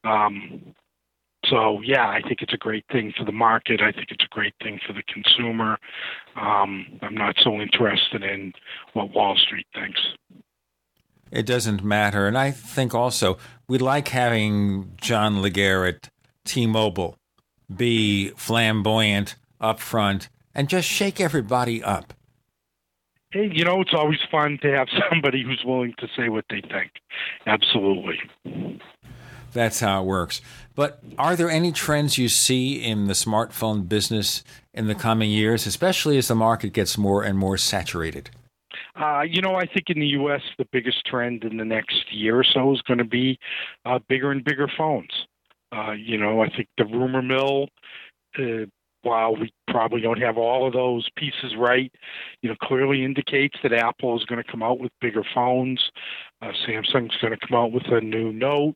Um, 0.05 0.73
so, 1.45 1.81
yeah, 1.81 2.07
I 2.07 2.21
think 2.21 2.41
it's 2.41 2.53
a 2.53 2.57
great 2.57 2.85
thing 2.89 3.13
for 3.17 3.25
the 3.25 3.31
market. 3.33 3.81
I 3.81 3.91
think 3.91 4.07
it's 4.11 4.23
a 4.23 4.33
great 4.33 4.55
thing 4.63 4.79
for 4.87 4.93
the 4.93 5.03
consumer. 5.03 5.77
Um, 6.35 6.87
I'm 7.01 7.13
not 7.13 7.35
so 7.43 7.59
interested 7.59 8.23
in 8.23 8.53
what 8.93 9.13
Wall 9.13 9.35
Street 9.37 9.67
thinks. 9.75 9.99
It 11.31 11.45
doesn't 11.45 11.83
matter. 11.83 12.27
And 12.27 12.37
I 12.37 12.51
think 12.51 12.95
also 12.95 13.37
we 13.67 13.77
like 13.77 14.07
having 14.07 14.93
John 15.01 15.41
Legere 15.41 15.85
at 15.85 16.09
T 16.45 16.65
Mobile 16.65 17.17
be 17.73 18.29
flamboyant 18.31 19.35
up 19.59 19.79
front 19.79 20.29
and 20.53 20.69
just 20.69 20.87
shake 20.87 21.19
everybody 21.19 21.83
up. 21.83 22.13
Hey, 23.31 23.49
you 23.53 23.65
know, 23.65 23.81
it's 23.81 23.93
always 23.93 24.19
fun 24.31 24.57
to 24.61 24.71
have 24.71 24.87
somebody 25.09 25.43
who's 25.43 25.63
willing 25.65 25.93
to 25.99 26.07
say 26.15 26.29
what 26.29 26.45
they 26.49 26.61
think. 26.61 26.91
Absolutely. 27.45 28.19
That's 29.53 29.79
how 29.79 30.03
it 30.03 30.05
works. 30.05 30.41
But 30.75 30.99
are 31.17 31.35
there 31.35 31.49
any 31.49 31.71
trends 31.71 32.17
you 32.17 32.29
see 32.29 32.75
in 32.75 33.07
the 33.07 33.13
smartphone 33.13 33.87
business 33.89 34.43
in 34.73 34.87
the 34.87 34.95
coming 34.95 35.31
years, 35.31 35.65
especially 35.65 36.17
as 36.17 36.27
the 36.27 36.35
market 36.35 36.73
gets 36.73 36.97
more 36.97 37.23
and 37.23 37.37
more 37.37 37.57
saturated? 37.57 38.29
Uh, 38.95 39.21
you 39.21 39.41
know, 39.41 39.55
I 39.55 39.65
think 39.65 39.89
in 39.89 39.99
the 39.99 40.07
U.S., 40.07 40.41
the 40.57 40.67
biggest 40.71 41.05
trend 41.05 41.43
in 41.43 41.57
the 41.57 41.65
next 41.65 42.11
year 42.11 42.39
or 42.39 42.43
so 42.43 42.73
is 42.73 42.81
going 42.83 42.97
to 42.97 43.03
be 43.03 43.39
uh, 43.85 43.99
bigger 44.07 44.31
and 44.31 44.43
bigger 44.43 44.67
phones. 44.77 45.11
Uh, 45.75 45.91
you 45.91 46.17
know, 46.17 46.41
I 46.41 46.49
think 46.49 46.67
the 46.77 46.85
rumor 46.85 47.21
mill, 47.21 47.67
uh, 48.39 48.65
while 49.01 49.35
we 49.35 49.51
probably 49.69 50.01
don't 50.01 50.21
have 50.21 50.37
all 50.37 50.67
of 50.67 50.73
those 50.73 51.07
pieces 51.15 51.55
right, 51.57 51.91
you 52.41 52.49
know, 52.49 52.55
clearly 52.61 53.03
indicates 53.03 53.57
that 53.63 53.73
Apple 53.73 54.17
is 54.17 54.25
going 54.25 54.43
to 54.43 54.49
come 54.49 54.63
out 54.63 54.79
with 54.79 54.91
bigger 55.01 55.23
phones. 55.33 55.91
Uh, 56.41 56.51
Samsung's 56.67 57.17
going 57.21 57.37
to 57.37 57.47
come 57.47 57.57
out 57.57 57.71
with 57.71 57.85
a 57.87 58.01
new 58.01 58.31
Note. 58.31 58.75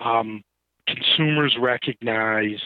Um, 0.00 0.42
consumers 0.86 1.56
recognize 1.60 2.60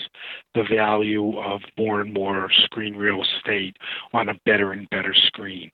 the 0.54 0.64
value 0.70 1.38
of 1.38 1.62
more 1.78 2.00
and 2.00 2.12
more 2.12 2.50
screen 2.64 2.94
real 2.96 3.22
estate 3.22 3.76
on 4.12 4.28
a 4.28 4.34
better 4.44 4.72
and 4.72 4.88
better 4.90 5.14
screen. 5.14 5.70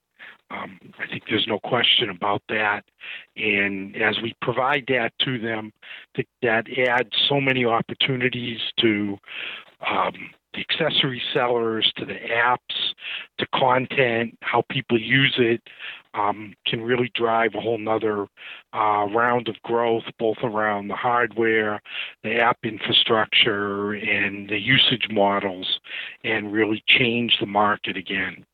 Um, 0.49 0.79
I 0.97 1.07
think 1.07 1.23
there's 1.29 1.47
no 1.47 1.59
question 1.59 2.09
about 2.09 2.41
that. 2.49 2.83
And 3.35 3.95
as 3.97 4.15
we 4.21 4.33
provide 4.41 4.85
that 4.87 5.11
to 5.25 5.39
them, 5.39 5.73
that 6.41 6.65
adds 6.87 7.09
so 7.27 7.41
many 7.41 7.65
opportunities 7.65 8.59
to 8.79 9.17
um, 9.85 10.29
the 10.53 10.61
accessory 10.61 11.21
sellers, 11.33 11.91
to 11.97 12.05
the 12.05 12.15
apps, 12.15 12.93
to 13.37 13.45
content, 13.53 14.37
how 14.41 14.63
people 14.69 14.99
use 14.99 15.35
it, 15.37 15.61
um, 16.13 16.53
can 16.65 16.81
really 16.81 17.11
drive 17.13 17.53
a 17.53 17.61
whole 17.61 17.77
nother 17.77 18.27
uh, 18.73 19.05
round 19.13 19.47
of 19.47 19.61
growth, 19.61 20.03
both 20.17 20.37
around 20.41 20.87
the 20.87 20.95
hardware, 20.95 21.81
the 22.23 22.39
app 22.39 22.57
infrastructure, 22.63 23.93
and 23.93 24.49
the 24.49 24.59
usage 24.59 25.07
models, 25.11 25.79
and 26.23 26.51
really 26.51 26.83
change 26.87 27.37
the 27.39 27.45
market 27.45 27.95
again. 27.95 28.45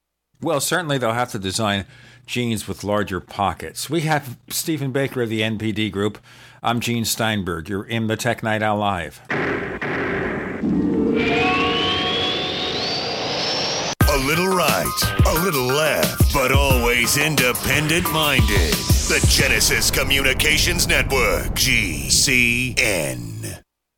Well, 0.43 0.59
certainly 0.59 0.97
they'll 0.97 1.13
have 1.13 1.31
to 1.31 1.39
design 1.39 1.85
jeans 2.25 2.67
with 2.67 2.83
larger 2.83 3.21
pockets. 3.21 3.89
We 3.89 4.01
have 4.01 4.37
Stephen 4.49 4.91
Baker 4.91 5.21
of 5.21 5.29
the 5.29 5.39
NPD 5.39 5.89
Group. 5.89 6.17
I'm 6.61 6.81
Gene 6.81 7.05
Steinberg. 7.05 7.69
You're 7.69 7.85
in 7.85 8.07
the 8.07 8.17
Tech 8.17 8.43
Night 8.43 8.61
Owl 8.61 8.77
Live. 8.77 9.21
A 9.29 9.37
little 14.17 14.49
right, 14.49 15.01
a 15.25 15.33
little 15.43 15.65
left, 15.65 16.33
but 16.33 16.51
always 16.51 17.17
independent 17.17 18.11
minded. 18.11 18.73
The 19.07 19.25
Genesis 19.29 19.89
Communications 19.89 20.87
Network, 20.87 21.55
GCN. 21.55 23.62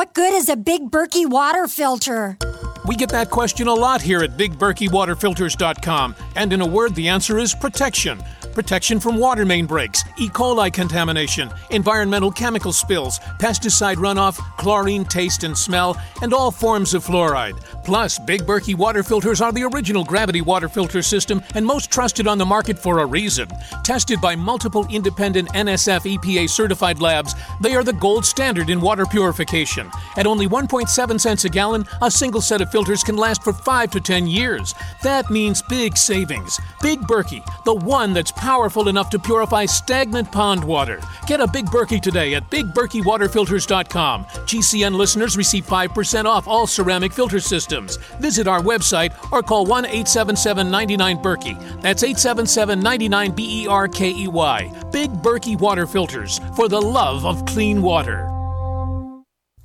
What 0.00 0.14
good 0.14 0.32
is 0.32 0.48
a 0.48 0.56
Big 0.56 0.90
Berkey 0.90 1.28
water 1.28 1.68
filter? 1.68 2.38
We 2.86 2.96
get 2.96 3.10
that 3.10 3.28
question 3.28 3.68
a 3.68 3.74
lot 3.74 4.00
here 4.00 4.20
at 4.20 4.30
BigBerkeyWaterFilters.com, 4.38 6.14
and 6.36 6.54
in 6.54 6.62
a 6.62 6.66
word, 6.66 6.94
the 6.94 7.08
answer 7.08 7.38
is 7.38 7.54
protection. 7.54 8.18
Protection 8.54 8.98
from 8.98 9.16
water 9.16 9.46
main 9.46 9.64
breaks, 9.64 10.02
E. 10.18 10.28
coli 10.28 10.72
contamination, 10.72 11.50
environmental 11.70 12.32
chemical 12.32 12.72
spills, 12.72 13.20
pesticide 13.38 13.96
runoff, 13.96 14.36
chlorine 14.56 15.04
taste 15.04 15.44
and 15.44 15.56
smell, 15.56 15.96
and 16.20 16.34
all 16.34 16.50
forms 16.50 16.92
of 16.92 17.04
fluoride. 17.04 17.56
Plus, 17.84 18.18
Big 18.18 18.42
Berkey 18.42 18.74
water 18.74 19.02
filters 19.02 19.40
are 19.40 19.52
the 19.52 19.62
original 19.62 20.04
gravity 20.04 20.40
water 20.40 20.68
filter 20.68 21.00
system 21.00 21.42
and 21.54 21.64
most 21.64 21.90
trusted 21.92 22.26
on 22.26 22.38
the 22.38 22.44
market 22.44 22.78
for 22.78 22.98
a 22.98 23.06
reason. 23.06 23.48
Tested 23.84 24.20
by 24.20 24.34
multiple 24.34 24.86
independent 24.90 25.48
NSF 25.50 26.18
EPA 26.18 26.50
certified 26.50 27.00
labs, 27.00 27.34
they 27.60 27.74
are 27.74 27.84
the 27.84 27.92
gold 27.92 28.24
standard 28.24 28.68
in 28.68 28.80
water 28.80 29.06
purification. 29.06 29.88
At 30.16 30.26
only 30.26 30.48
1.7 30.48 31.20
cents 31.20 31.44
a 31.44 31.48
gallon, 31.48 31.86
a 32.02 32.10
single 32.10 32.40
set 32.40 32.60
of 32.60 32.70
filters 32.70 33.04
can 33.04 33.16
last 33.16 33.44
for 33.44 33.52
5 33.52 33.90
to 33.92 34.00
10 34.00 34.26
years. 34.26 34.74
That 35.02 35.30
means 35.30 35.62
big 35.62 35.96
savings. 35.96 36.58
Big 36.82 37.00
Berkey, 37.02 37.44
the 37.64 37.74
one 37.74 38.12
that's 38.12 38.32
powerful 38.40 38.88
enough 38.88 39.10
to 39.10 39.18
purify 39.18 39.66
stagnant 39.66 40.32
pond 40.32 40.64
water. 40.64 41.00
Get 41.26 41.40
a 41.40 41.46
Big 41.46 41.66
Berkey 41.66 42.00
today 42.00 42.34
at 42.34 42.50
BigBerkeyWaterFilters.com. 42.50 44.24
GCN 44.24 44.94
listeners 44.94 45.36
receive 45.36 45.66
5% 45.66 46.24
off 46.24 46.48
all 46.48 46.66
ceramic 46.66 47.12
filter 47.12 47.38
systems. 47.38 47.96
Visit 48.18 48.48
our 48.48 48.60
website 48.60 49.12
or 49.30 49.42
call 49.42 49.66
1 49.66 49.84
877 49.84 50.70
99 50.70 51.18
Berkey. 51.18 51.82
That's 51.82 52.02
877 52.02 52.80
99 52.80 53.30
B 53.32 53.64
E 53.64 53.66
R 53.68 53.86
K 53.86 54.10
E 54.10 54.26
Y. 54.26 54.72
Big 54.90 55.10
Berkey 55.10 55.60
Water 55.60 55.86
Filters 55.86 56.40
for 56.56 56.66
the 56.68 56.80
love 56.80 57.26
of 57.26 57.44
clean 57.44 57.82
water. 57.82 58.26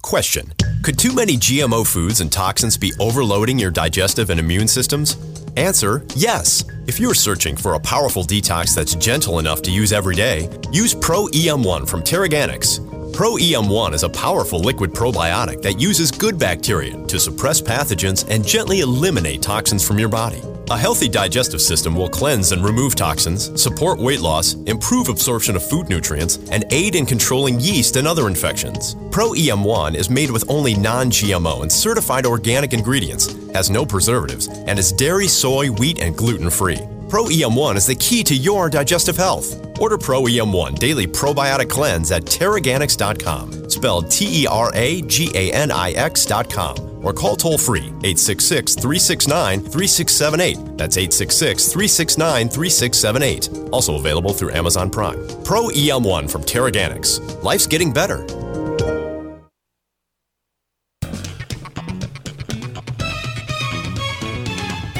Question 0.03 0.53
Could 0.83 0.99
too 0.99 1.15
many 1.15 1.37
GMO 1.37 1.87
foods 1.87 2.19
and 2.19 2.31
toxins 2.31 2.77
be 2.77 2.93
overloading 2.99 3.57
your 3.57 3.71
digestive 3.71 4.29
and 4.29 4.39
immune 4.39 4.67
systems? 4.67 5.15
Answer 5.57 6.05
Yes. 6.15 6.65
If 6.85 6.99
you're 6.99 7.13
searching 7.13 7.55
for 7.55 7.73
a 7.73 7.79
powerful 7.79 8.23
detox 8.23 8.75
that's 8.75 8.95
gentle 8.95 9.39
enough 9.39 9.61
to 9.63 9.71
use 9.71 9.91
every 9.91 10.15
day, 10.15 10.49
use 10.71 10.93
Pro 10.93 11.27
EM1 11.27 11.87
from 11.87 12.01
TeraGanix. 12.01 13.13
Pro 13.13 13.35
EM1 13.35 13.93
is 13.93 14.03
a 14.03 14.09
powerful 14.09 14.59
liquid 14.59 14.91
probiotic 14.91 15.61
that 15.61 15.79
uses 15.79 16.11
good 16.11 16.37
bacteria 16.37 16.97
to 17.07 17.19
suppress 17.19 17.61
pathogens 17.61 18.29
and 18.29 18.45
gently 18.45 18.81
eliminate 18.81 19.41
toxins 19.41 19.87
from 19.87 19.97
your 19.97 20.09
body. 20.09 20.41
A 20.71 20.77
healthy 20.77 21.07
digestive 21.07 21.61
system 21.61 21.95
will 21.95 22.09
cleanse 22.09 22.51
and 22.51 22.65
remove 22.65 22.95
toxins, 22.95 23.61
support 23.61 23.99
weight 23.99 24.19
loss, 24.19 24.55
improve 24.65 25.09
absorption 25.09 25.55
of 25.55 25.63
food 25.63 25.89
nutrients, 25.89 26.37
and 26.49 26.65
aid 26.71 26.95
in 26.95 27.05
controlling 27.05 27.59
yeast 27.59 27.97
and 27.97 28.07
other 28.07 28.27
infections. 28.27 28.95
Pro 29.11 29.33
EM1 29.33 29.93
is 29.93 30.09
made 30.09 30.31
with 30.31 30.49
only 30.49 30.73
non 30.73 31.11
GMO 31.11 31.61
and 31.61 31.71
certified 31.71 32.25
organic 32.25 32.73
ingredients, 32.73 33.31
has 33.53 33.69
no 33.69 33.85
preservatives, 33.85 34.47
and 34.47 34.79
is 34.79 34.91
dairy, 34.91 35.27
soy, 35.27 35.69
wheat, 35.69 36.01
and 36.01 36.17
gluten 36.17 36.49
free. 36.49 36.79
Pro 37.09 37.25
EM1 37.25 37.75
is 37.75 37.85
the 37.85 37.93
key 37.93 38.23
to 38.23 38.33
your 38.35 38.67
digestive 38.67 39.15
health. 39.15 39.61
Order 39.79 39.99
Pro 39.99 40.23
EM1 40.23 40.79
Daily 40.79 41.05
Probiotic 41.05 41.69
Cleanse 41.69 42.11
at 42.11 42.23
TeraGanix.com, 42.23 43.69
spelled 43.69 44.09
T 44.09 44.41
E 44.41 44.47
R 44.47 44.71
A 44.73 45.03
G 45.03 45.29
A 45.35 45.53
N 45.53 45.69
I 45.69 45.91
X.com 45.91 46.94
or 47.05 47.13
call 47.13 47.35
toll 47.35 47.57
free 47.57 47.85
866 48.03 48.75
369 48.75 49.61
3678. 49.61 50.77
That's 50.77 50.97
866 50.97 51.67
369 51.71 52.49
3678. 52.49 53.69
Also 53.71 53.95
available 53.95 54.33
through 54.33 54.51
Amazon 54.51 54.89
Prime. 54.89 55.25
Pro 55.43 55.67
EM1 55.67 56.29
from 56.29 56.41
TeraGanix. 56.41 57.43
Life's 57.43 57.67
getting 57.67 57.93
better. 57.93 58.25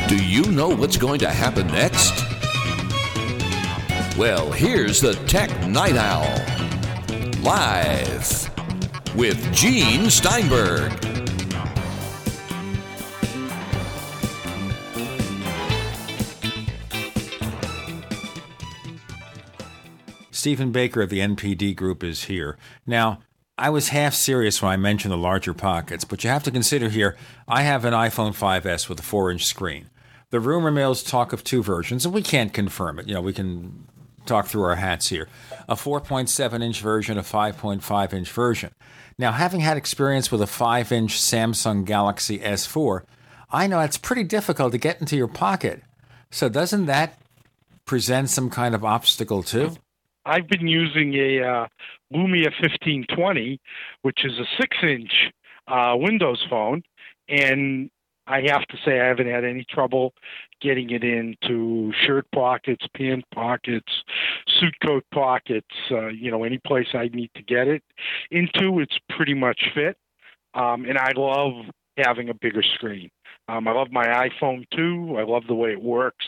Do 0.07 0.23
you 0.23 0.43
know 0.51 0.69
what's 0.69 0.97
going 0.97 1.19
to 1.19 1.29
happen 1.29 1.65
next? 1.67 2.13
Well, 4.17 4.51
here's 4.51 5.01
the 5.01 5.15
Tech 5.27 5.49
Night 5.67 5.97
Owl. 5.97 6.23
Live 7.41 8.51
with 9.15 9.53
Gene 9.53 10.09
Steinberg. 10.09 11.14
Stephen 20.45 20.71
Baker 20.71 21.01
of 21.01 21.09
the 21.09 21.21
NPD 21.21 21.75
Group 21.75 22.03
is 22.03 22.25
here. 22.25 22.55
Now, 22.85 23.17
I 23.57 23.71
was 23.71 23.87
half 23.87 24.13
serious 24.13 24.61
when 24.61 24.71
I 24.71 24.77
mentioned 24.77 25.11
the 25.11 25.17
larger 25.17 25.55
pockets, 25.55 26.05
but 26.05 26.23
you 26.23 26.29
have 26.29 26.43
to 26.43 26.51
consider 26.51 26.89
here 26.89 27.17
I 27.47 27.63
have 27.63 27.83
an 27.83 27.95
iPhone 27.95 28.29
5S 28.35 28.87
with 28.87 28.99
a 28.99 29.01
4 29.01 29.31
inch 29.31 29.43
screen. 29.43 29.89
The 30.29 30.39
rumor 30.39 30.69
mills 30.69 31.01
talk 31.01 31.33
of 31.33 31.43
two 31.43 31.63
versions, 31.63 32.05
and 32.05 32.13
we 32.13 32.21
can't 32.21 32.53
confirm 32.53 32.99
it. 32.99 33.07
You 33.07 33.15
know, 33.15 33.21
we 33.21 33.33
can 33.33 33.87
talk 34.27 34.45
through 34.45 34.61
our 34.65 34.75
hats 34.75 35.09
here 35.09 35.27
a 35.67 35.73
4.7 35.73 36.61
inch 36.61 36.79
version, 36.79 37.17
a 37.17 37.23
5.5 37.23 38.13
inch 38.13 38.31
version. 38.31 38.71
Now, 39.17 39.31
having 39.31 39.61
had 39.61 39.77
experience 39.77 40.31
with 40.31 40.43
a 40.43 40.47
5 40.47 40.91
inch 40.91 41.19
Samsung 41.19 41.85
Galaxy 41.85 42.37
S4, 42.37 43.01
I 43.49 43.65
know 43.65 43.79
it's 43.79 43.97
pretty 43.97 44.23
difficult 44.23 44.73
to 44.73 44.77
get 44.77 45.01
into 45.01 45.17
your 45.17 45.27
pocket. 45.27 45.81
So, 46.29 46.49
doesn't 46.49 46.85
that 46.85 47.19
present 47.85 48.29
some 48.29 48.51
kind 48.51 48.75
of 48.75 48.85
obstacle 48.85 49.41
too? 49.41 49.77
I've 50.25 50.47
been 50.47 50.67
using 50.67 51.13
a 51.13 51.41
uh, 51.41 51.67
Lumia 52.13 52.51
1520, 52.61 53.59
which 54.01 54.25
is 54.25 54.33
a 54.39 54.45
six-inch 54.59 55.31
uh, 55.67 55.95
Windows 55.97 56.43
phone, 56.49 56.81
and 57.29 57.89
I 58.27 58.41
have 58.47 58.65
to 58.67 58.77
say 58.83 58.99
I 58.99 59.05
haven't 59.07 59.27
had 59.27 59.43
any 59.43 59.65
trouble 59.69 60.13
getting 60.61 60.89
it 60.89 61.03
into 61.03 61.93
shirt 62.05 62.25
pockets, 62.33 62.85
pant 62.97 63.23
pockets, 63.33 63.91
suit 64.59 64.73
coat 64.83 65.03
pockets. 65.13 65.67
Uh, 65.91 66.07
you 66.07 66.31
know, 66.31 66.43
any 66.43 66.57
place 66.57 66.87
I 66.93 67.09
need 67.13 67.29
to 67.35 67.43
get 67.43 67.67
it 67.67 67.83
into, 68.31 68.79
it's 68.79 68.97
pretty 69.15 69.35
much 69.35 69.69
fit. 69.75 69.97
Um, 70.55 70.85
and 70.85 70.97
I 70.97 71.11
love 71.15 71.65
having 71.97 72.29
a 72.29 72.33
bigger 72.33 72.63
screen. 72.63 73.09
Um, 73.47 73.67
I 73.67 73.73
love 73.73 73.91
my 73.91 74.07
iPhone 74.07 74.67
too. 74.71 75.17
I 75.19 75.23
love 75.23 75.43
the 75.47 75.53
way 75.53 75.71
it 75.71 75.81
works. 75.81 76.25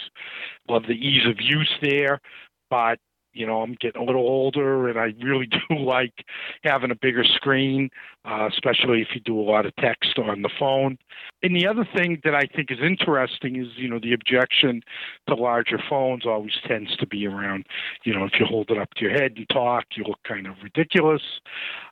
Love 0.70 0.84
the 0.84 0.94
ease 0.94 1.26
of 1.26 1.42
use 1.42 1.72
there. 1.82 2.22
But 2.70 3.00
you 3.38 3.46
know, 3.46 3.62
I'm 3.62 3.76
getting 3.80 4.02
a 4.02 4.06
little 4.06 4.28
older, 4.28 4.88
and 4.90 5.00
I 5.00 5.14
really 5.24 5.48
do 5.70 5.78
like 5.78 6.26
having 6.64 6.92
a 6.92 6.96
bigger 6.96 7.24
screen, 7.24 7.90
uh, 8.26 8.48
especially 8.52 9.02
if 9.02 9.10
you 9.14 9.22
do 9.22 9.40
a 9.40 9.42
lot 9.42 9.66
of 9.66 9.76
text 9.76 10.18
on 10.18 10.42
the 10.42 10.50
phone. 10.60 10.98
And 11.44 11.56
the 11.56 11.68
other 11.68 11.88
thing 11.96 12.20
that 12.24 12.34
I 12.34 12.48
think 12.56 12.72
is 12.72 12.80
interesting 12.82 13.58
is, 13.58 13.68
you 13.76 13.88
know, 13.88 14.00
the 14.00 14.14
objection 14.14 14.82
to 15.28 15.36
larger 15.36 15.80
phones 15.90 16.26
always 16.26 16.54
tends 16.68 16.96
to 16.98 17.06
be 17.06 17.28
around, 17.28 17.66
you 18.04 18.14
know, 18.14 18.26
if 18.26 18.34
you 18.40 18.46
hold 18.46 18.72
it 18.72 18.78
up 18.78 18.94
to 18.96 19.04
your 19.04 19.12
head 19.12 19.34
and 19.38 19.48
talk, 19.50 19.86
you 19.96 20.04
look 20.04 20.20
kind 20.28 20.48
of 20.48 20.56
ridiculous. 20.64 21.22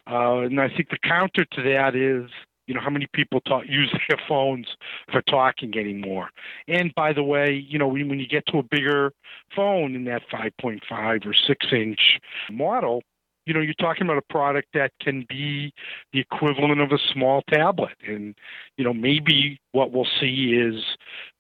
Uh, 0.10 0.40
and 0.40 0.60
I 0.60 0.70
think 0.70 0.90
the 0.90 0.98
counter 0.98 1.46
to 1.46 1.62
that 1.64 1.96
is 1.96 2.30
you 2.68 2.74
know 2.74 2.82
how 2.82 2.90
many 2.90 3.08
people 3.14 3.42
talk, 3.42 3.64
use 3.68 3.92
their 4.10 4.20
phones 4.28 4.68
for 5.12 5.22
talking 5.24 5.78
anymore 5.78 6.30
and 6.68 6.94
by 6.96 7.14
the 7.14 7.24
way 7.24 7.54
you 7.68 7.80
know 7.80 7.88
when, 7.88 8.20
you 8.20 8.28
get 8.28 8.46
to 8.48 8.60
a 8.60 8.64
bigger 8.64 9.12
phone 9.56 9.96
in 9.96 10.06
that 10.06 10.22
5.5 10.32 11.26
or 11.26 11.34
6 11.34 11.66
inch 11.72 12.20
model 12.52 13.02
you 13.46 13.54
know, 13.54 13.60
you're 13.60 13.76
talking 13.76 14.04
about 14.04 14.18
a 14.18 14.34
product 14.34 14.70
that 14.74 14.92
can 15.00 15.26
be 15.30 15.72
the 16.14 16.20
equivalent 16.20 16.82
of 16.82 16.92
a 16.92 16.98
small 17.14 17.44
tablet. 17.44 17.94
And, 18.08 18.36
you 18.78 18.84
know, 18.84 18.94
maybe 18.94 19.60
what 19.76 19.92
we'll 19.92 20.08
see 20.22 20.54
is 20.54 20.82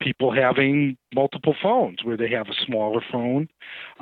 people 0.01 0.29
having 0.29 0.97
multiple 1.13 1.55
phones 1.63 2.03
where 2.03 2.17
they 2.17 2.29
have 2.29 2.49
a 2.49 2.65
smaller 2.65 3.01
phone, 3.09 3.47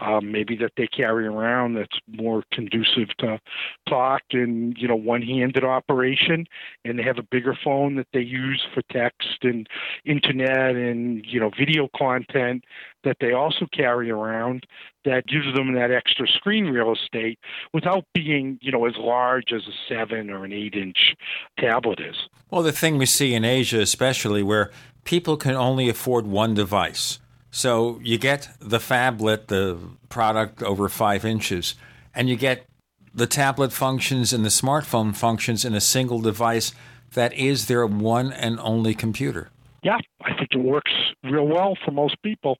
um, 0.01 0.31
maybe 0.31 0.55
that 0.55 0.71
they 0.75 0.87
carry 0.87 1.27
around 1.27 1.75
that's 1.75 1.99
more 2.07 2.43
conducive 2.51 3.09
to 3.19 3.39
talk 3.87 4.23
and, 4.31 4.75
you 4.75 4.87
know, 4.87 4.95
one 4.95 5.21
handed 5.21 5.63
operation. 5.63 6.47
And 6.83 6.97
they 6.97 7.03
have 7.03 7.19
a 7.19 7.27
bigger 7.29 7.55
phone 7.63 7.95
that 7.97 8.07
they 8.11 8.21
use 8.21 8.65
for 8.73 8.81
text 8.91 9.37
and 9.43 9.67
internet 10.03 10.75
and, 10.75 11.23
you 11.27 11.39
know, 11.39 11.51
video 11.55 11.87
content 11.95 12.65
that 13.03 13.17
they 13.19 13.33
also 13.33 13.67
carry 13.71 14.09
around 14.09 14.65
that 15.05 15.27
gives 15.27 15.53
them 15.53 15.73
that 15.73 15.91
extra 15.91 16.27
screen 16.27 16.65
real 16.65 16.93
estate 16.93 17.37
without 17.73 18.05
being, 18.13 18.57
you 18.61 18.71
know, 18.71 18.85
as 18.85 18.95
large 18.97 19.51
as 19.51 19.63
a 19.67 19.73
seven 19.87 20.29
or 20.29 20.45
an 20.45 20.53
eight 20.53 20.75
inch 20.75 21.15
tablet 21.59 21.99
is. 21.99 22.15
Well, 22.49 22.63
the 22.63 22.71
thing 22.71 22.97
we 22.97 23.05
see 23.05 23.33
in 23.33 23.43
Asia, 23.43 23.81
especially, 23.81 24.22
where 24.31 24.71
people 25.03 25.35
can 25.35 25.55
only 25.55 25.89
afford 25.89 26.25
one 26.25 26.53
device. 26.53 27.19
So 27.51 27.99
you 28.03 28.17
get 28.17 28.49
the 28.59 28.77
phablet, 28.79 29.47
the 29.47 29.77
product 30.09 30.63
over 30.63 30.87
five 30.87 31.25
inches, 31.25 31.75
and 32.15 32.29
you 32.29 32.35
get 32.35 32.65
the 33.13 33.27
tablet 33.27 33.73
functions 33.73 34.31
and 34.31 34.45
the 34.45 34.49
smartphone 34.49 35.15
functions 35.15 35.65
in 35.65 35.75
a 35.75 35.81
single 35.81 36.19
device 36.19 36.73
that 37.13 37.33
is 37.33 37.67
their 37.67 37.85
one 37.85 38.31
and 38.33 38.59
only 38.59 38.95
computer. 38.95 39.49
Yeah, 39.83 39.97
I 40.23 40.33
think 40.35 40.49
it 40.51 40.57
works 40.57 40.91
real 41.23 41.47
well 41.47 41.77
for 41.85 41.91
most 41.91 42.15
people 42.23 42.57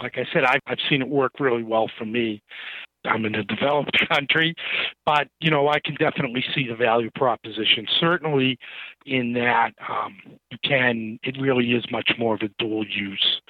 like 0.00 0.18
I 0.18 0.24
said, 0.32 0.44
I've, 0.44 0.60
I've 0.66 0.78
seen 0.88 1.02
it 1.02 1.08
work 1.08 1.40
really 1.40 1.62
well 1.62 1.90
for 1.98 2.04
me. 2.04 2.42
I'm 3.06 3.24
in 3.24 3.34
a 3.34 3.44
developed 3.44 3.98
country, 4.08 4.54
but 5.04 5.28
you 5.40 5.50
know 5.50 5.68
I 5.68 5.80
can 5.80 5.94
definitely 5.94 6.44
see 6.54 6.66
the 6.68 6.76
value 6.76 7.10
proposition. 7.14 7.86
Certainly, 8.00 8.58
in 9.04 9.32
that 9.34 9.72
um, 9.88 10.16
you 10.50 10.58
can, 10.62 11.18
it 11.22 11.36
really 11.40 11.72
is 11.72 11.84
much 11.90 12.12
more 12.18 12.34
of 12.34 12.42
a 12.42 12.48
dual 12.58 12.86
use 12.86 13.40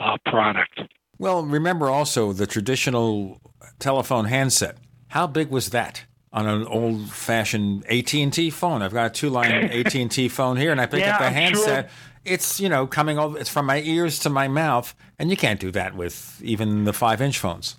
uh, 0.00 0.16
product. 0.26 0.80
Well, 1.18 1.44
remember 1.44 1.88
also 1.88 2.32
the 2.32 2.46
traditional 2.46 3.40
telephone 3.78 4.26
handset. 4.26 4.78
How 5.08 5.26
big 5.26 5.50
was 5.50 5.70
that? 5.70 6.04
on 6.32 6.46
an 6.46 6.66
old-fashioned 6.66 7.86
AT&T 7.86 8.50
phone. 8.50 8.82
I've 8.82 8.92
got 8.92 9.06
a 9.06 9.10
two-line 9.10 9.50
AT&T 9.72 10.28
phone 10.28 10.56
here, 10.56 10.72
and 10.72 10.80
I 10.80 10.86
pick 10.86 11.00
yeah, 11.00 11.14
up 11.14 11.20
the 11.20 11.30
handset. 11.30 11.90
Sure. 11.90 11.90
It's 12.24 12.60
you 12.60 12.68
know 12.68 12.86
coming 12.86 13.18
over. 13.18 13.38
It's 13.38 13.48
from 13.48 13.66
my 13.66 13.80
ears 13.80 14.18
to 14.20 14.30
my 14.30 14.48
mouth, 14.48 14.94
and 15.18 15.30
you 15.30 15.36
can't 15.36 15.58
do 15.58 15.70
that 15.70 15.94
with 15.94 16.40
even 16.44 16.84
the 16.84 16.92
five-inch 16.92 17.38
phones. 17.38 17.76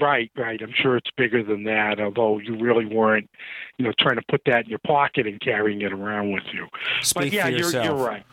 Right, 0.00 0.30
right. 0.36 0.60
I'm 0.60 0.72
sure 0.74 0.96
it's 0.96 1.10
bigger 1.16 1.42
than 1.42 1.64
that. 1.64 2.00
Although 2.00 2.38
you 2.38 2.56
really 2.58 2.84
weren't, 2.84 3.30
you 3.78 3.84
know, 3.84 3.92
trying 3.98 4.16
to 4.16 4.24
put 4.28 4.42
that 4.46 4.64
in 4.64 4.70
your 4.70 4.80
pocket 4.80 5.26
and 5.26 5.40
carrying 5.40 5.82
it 5.82 5.92
around 5.92 6.32
with 6.32 6.44
you. 6.52 6.66
Speak 7.00 7.22
but 7.22 7.32
yeah, 7.32 7.48
you're, 7.48 7.70
you're 7.70 7.94
right. 7.94 8.24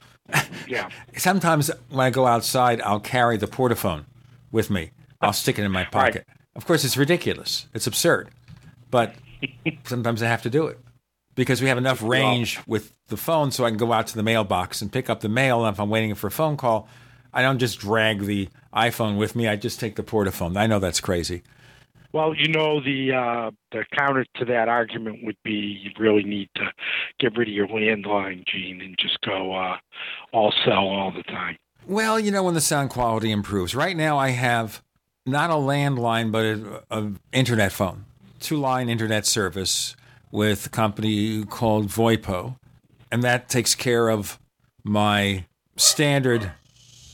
Yeah. 0.68 0.89
Sometimes 1.18 1.70
when 1.89 1.99
I 1.99 2.09
go 2.09 2.26
outside, 2.26 2.82
I'll 2.82 2.99
carry 2.99 3.38
the 3.38 3.47
portaphone 3.47 4.05
with 4.51 4.70
me 4.70 4.91
I'll 5.22 5.34
stick 5.34 5.59
it 5.59 5.64
in 5.64 5.72
my 5.72 5.84
pocket. 5.91 6.26
Right. 6.28 6.38
Of 6.55 6.66
course, 6.66 6.84
it's 6.84 6.97
ridiculous. 6.97 7.68
It's 7.74 7.88
absurd, 7.88 8.30
but 8.89 9.16
sometimes 9.86 10.22
I 10.22 10.28
have 10.28 10.41
to 10.43 10.49
do 10.49 10.68
it 10.68 10.80
because 11.36 11.62
we 11.62 11.70
have 11.70 11.78
enough 11.78 12.01
range 12.01 12.59
with 12.68 12.93
the 13.07 13.18
phone, 13.18 13.51
so 13.51 13.64
I 13.64 13.70
can 13.70 13.78
go 13.78 13.93
out 13.93 14.07
to 14.07 14.16
the 14.16 14.24
mailbox 14.24 14.82
and 14.82 14.91
pick 14.91 15.09
up 15.09 15.22
the 15.22 15.30
mail. 15.30 15.66
And 15.66 15.74
if 15.74 15.80
I'm 15.80 15.89
waiting 15.89 16.14
for 16.16 16.28
a 16.28 16.32
phone 16.32 16.57
call, 16.57 16.89
I 17.34 17.42
don't 17.42 17.60
just 17.60 17.80
drag 17.80 18.22
the 18.22 18.50
iPhone 18.74 19.18
with 19.18 19.36
me. 19.36 19.48
I 19.48 19.56
just 19.56 19.80
take 19.80 19.96
the 19.96 20.04
portaphone. 20.04 20.58
I 20.58 20.68
know 20.68 20.80
that's 20.80 21.00
crazy. 21.00 21.44
Well, 22.14 22.34
you 22.36 22.50
know 22.50 22.82
the 22.82 23.14
uh, 23.14 23.52
the 23.72 23.86
counter 23.98 24.26
to 24.36 24.46
that 24.46 24.68
argument 24.68 25.24
would 25.24 25.38
be 25.44 25.80
you 25.82 25.92
really 25.98 26.24
need 26.24 26.50
to 26.56 26.72
get 27.20 27.38
rid 27.38 27.48
of 27.48 27.54
your 27.54 27.68
landline, 27.68 28.46
Gene, 28.46 28.82
and 28.82 28.98
just 29.00 29.22
go 29.22 29.54
uh, 29.56 29.78
all 30.34 30.54
cell 30.66 30.88
all 30.88 31.12
the 31.12 31.24
time. 31.24 31.58
Well, 31.88 32.20
you 32.20 32.32
know 32.32 32.44
when 32.44 32.54
the 32.54 32.62
sound 32.62 32.90
quality 32.90 33.32
improves. 33.32 33.74
Right 33.74 33.96
now, 33.96 34.18
I 34.18 34.30
have 34.30 34.84
not 35.26 35.50
a 35.50 35.54
landline, 35.54 36.32
but 36.32 36.46
a, 36.46 36.84
a 36.90 37.12
internet 37.32 37.72
phone, 37.72 38.06
two 38.42 38.58
line 38.58 38.90
internet 38.90 39.26
service 39.26 39.96
with 40.32 40.66
a 40.66 40.70
company 40.70 41.46
called 41.46 41.88
VoIPO, 41.88 42.58
and 43.10 43.24
that 43.24 43.48
takes 43.48 43.74
care 43.74 44.10
of 44.10 44.38
my 44.84 45.46
standard 45.78 46.52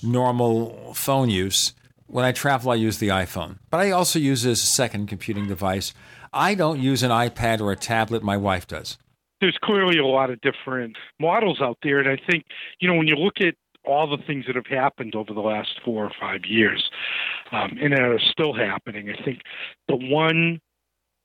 normal 0.07 0.93
phone 0.93 1.29
use. 1.29 1.73
When 2.07 2.23
I 2.23 2.31
travel, 2.31 2.71
I 2.71 2.75
use 2.75 2.99
the 2.99 3.09
iPhone, 3.09 3.57
but 3.69 3.79
I 3.79 3.91
also 3.91 4.17
use 4.17 4.45
as 4.45 4.63
a 4.63 4.65
second 4.65 5.07
computing 5.07 5.47
device. 5.47 5.93
I 6.33 6.55
don't 6.55 6.79
use 6.79 7.03
an 7.03 7.11
iPad 7.11 7.59
or 7.59 7.71
a 7.71 7.75
tablet, 7.75 8.23
my 8.23 8.37
wife 8.37 8.67
does. 8.67 8.97
There's 9.41 9.57
clearly 9.61 9.97
a 9.97 10.05
lot 10.05 10.29
of 10.29 10.39
different 10.41 10.95
models 11.19 11.61
out 11.61 11.77
there, 11.83 11.99
and 11.99 12.09
I 12.09 12.17
think, 12.29 12.45
you 12.79 12.87
know, 12.87 12.95
when 12.95 13.07
you 13.07 13.15
look 13.15 13.41
at 13.41 13.55
all 13.85 14.07
the 14.07 14.23
things 14.23 14.45
that 14.47 14.55
have 14.55 14.67
happened 14.67 15.15
over 15.15 15.33
the 15.33 15.41
last 15.41 15.79
four 15.83 16.05
or 16.05 16.11
five 16.19 16.45
years, 16.45 16.89
um, 17.51 17.77
and 17.81 17.93
are 17.93 18.19
still 18.19 18.53
happening, 18.53 19.09
I 19.09 19.23
think 19.23 19.41
the 19.87 19.95
one 19.95 20.59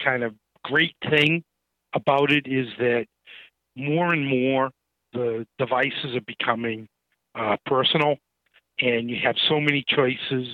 kind 0.02 0.22
of 0.24 0.34
great 0.64 0.94
thing 1.08 1.44
about 1.94 2.30
it 2.30 2.46
is 2.46 2.68
that 2.78 3.06
more 3.76 4.12
and 4.12 4.26
more 4.26 4.70
the 5.12 5.46
devices 5.58 6.14
are 6.14 6.22
becoming 6.26 6.88
uh, 7.34 7.56
personal 7.66 8.16
and 8.80 9.10
you 9.10 9.16
have 9.22 9.36
so 9.48 9.60
many 9.60 9.84
choices 9.86 10.48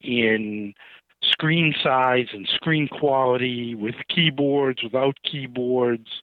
in 0.00 0.74
screen 1.22 1.74
size 1.82 2.28
and 2.32 2.48
screen 2.54 2.88
quality 2.88 3.74
with 3.74 3.94
keyboards, 4.08 4.82
without 4.82 5.16
keyboards, 5.24 6.22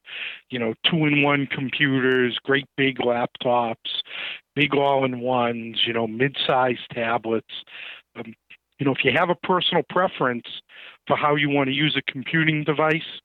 you 0.50 0.58
know, 0.58 0.74
two 0.90 1.06
in 1.06 1.22
one 1.22 1.48
computers, 1.48 2.38
great 2.44 2.66
big 2.78 2.98
laptops, 3.00 4.02
big 4.56 4.74
all 4.74 5.04
in 5.04 5.20
ones, 5.20 5.82
you 5.86 5.94
know, 5.94 6.08
mid 6.08 6.38
sized 6.46 6.88
tablets. 6.94 7.64
Um, 8.16 8.34
you 8.80 8.86
know, 8.86 8.94
if 8.94 9.04
you 9.04 9.12
have 9.16 9.30
a 9.30 9.36
personal 9.36 9.84
preference 9.90 10.48
for 11.08 11.18
how 11.18 11.36
you 11.36 11.50
want 11.50 11.68
to 11.68 11.74
use 11.74 11.96
a 11.98 12.12
computing 12.12 12.64
device, 12.64 13.22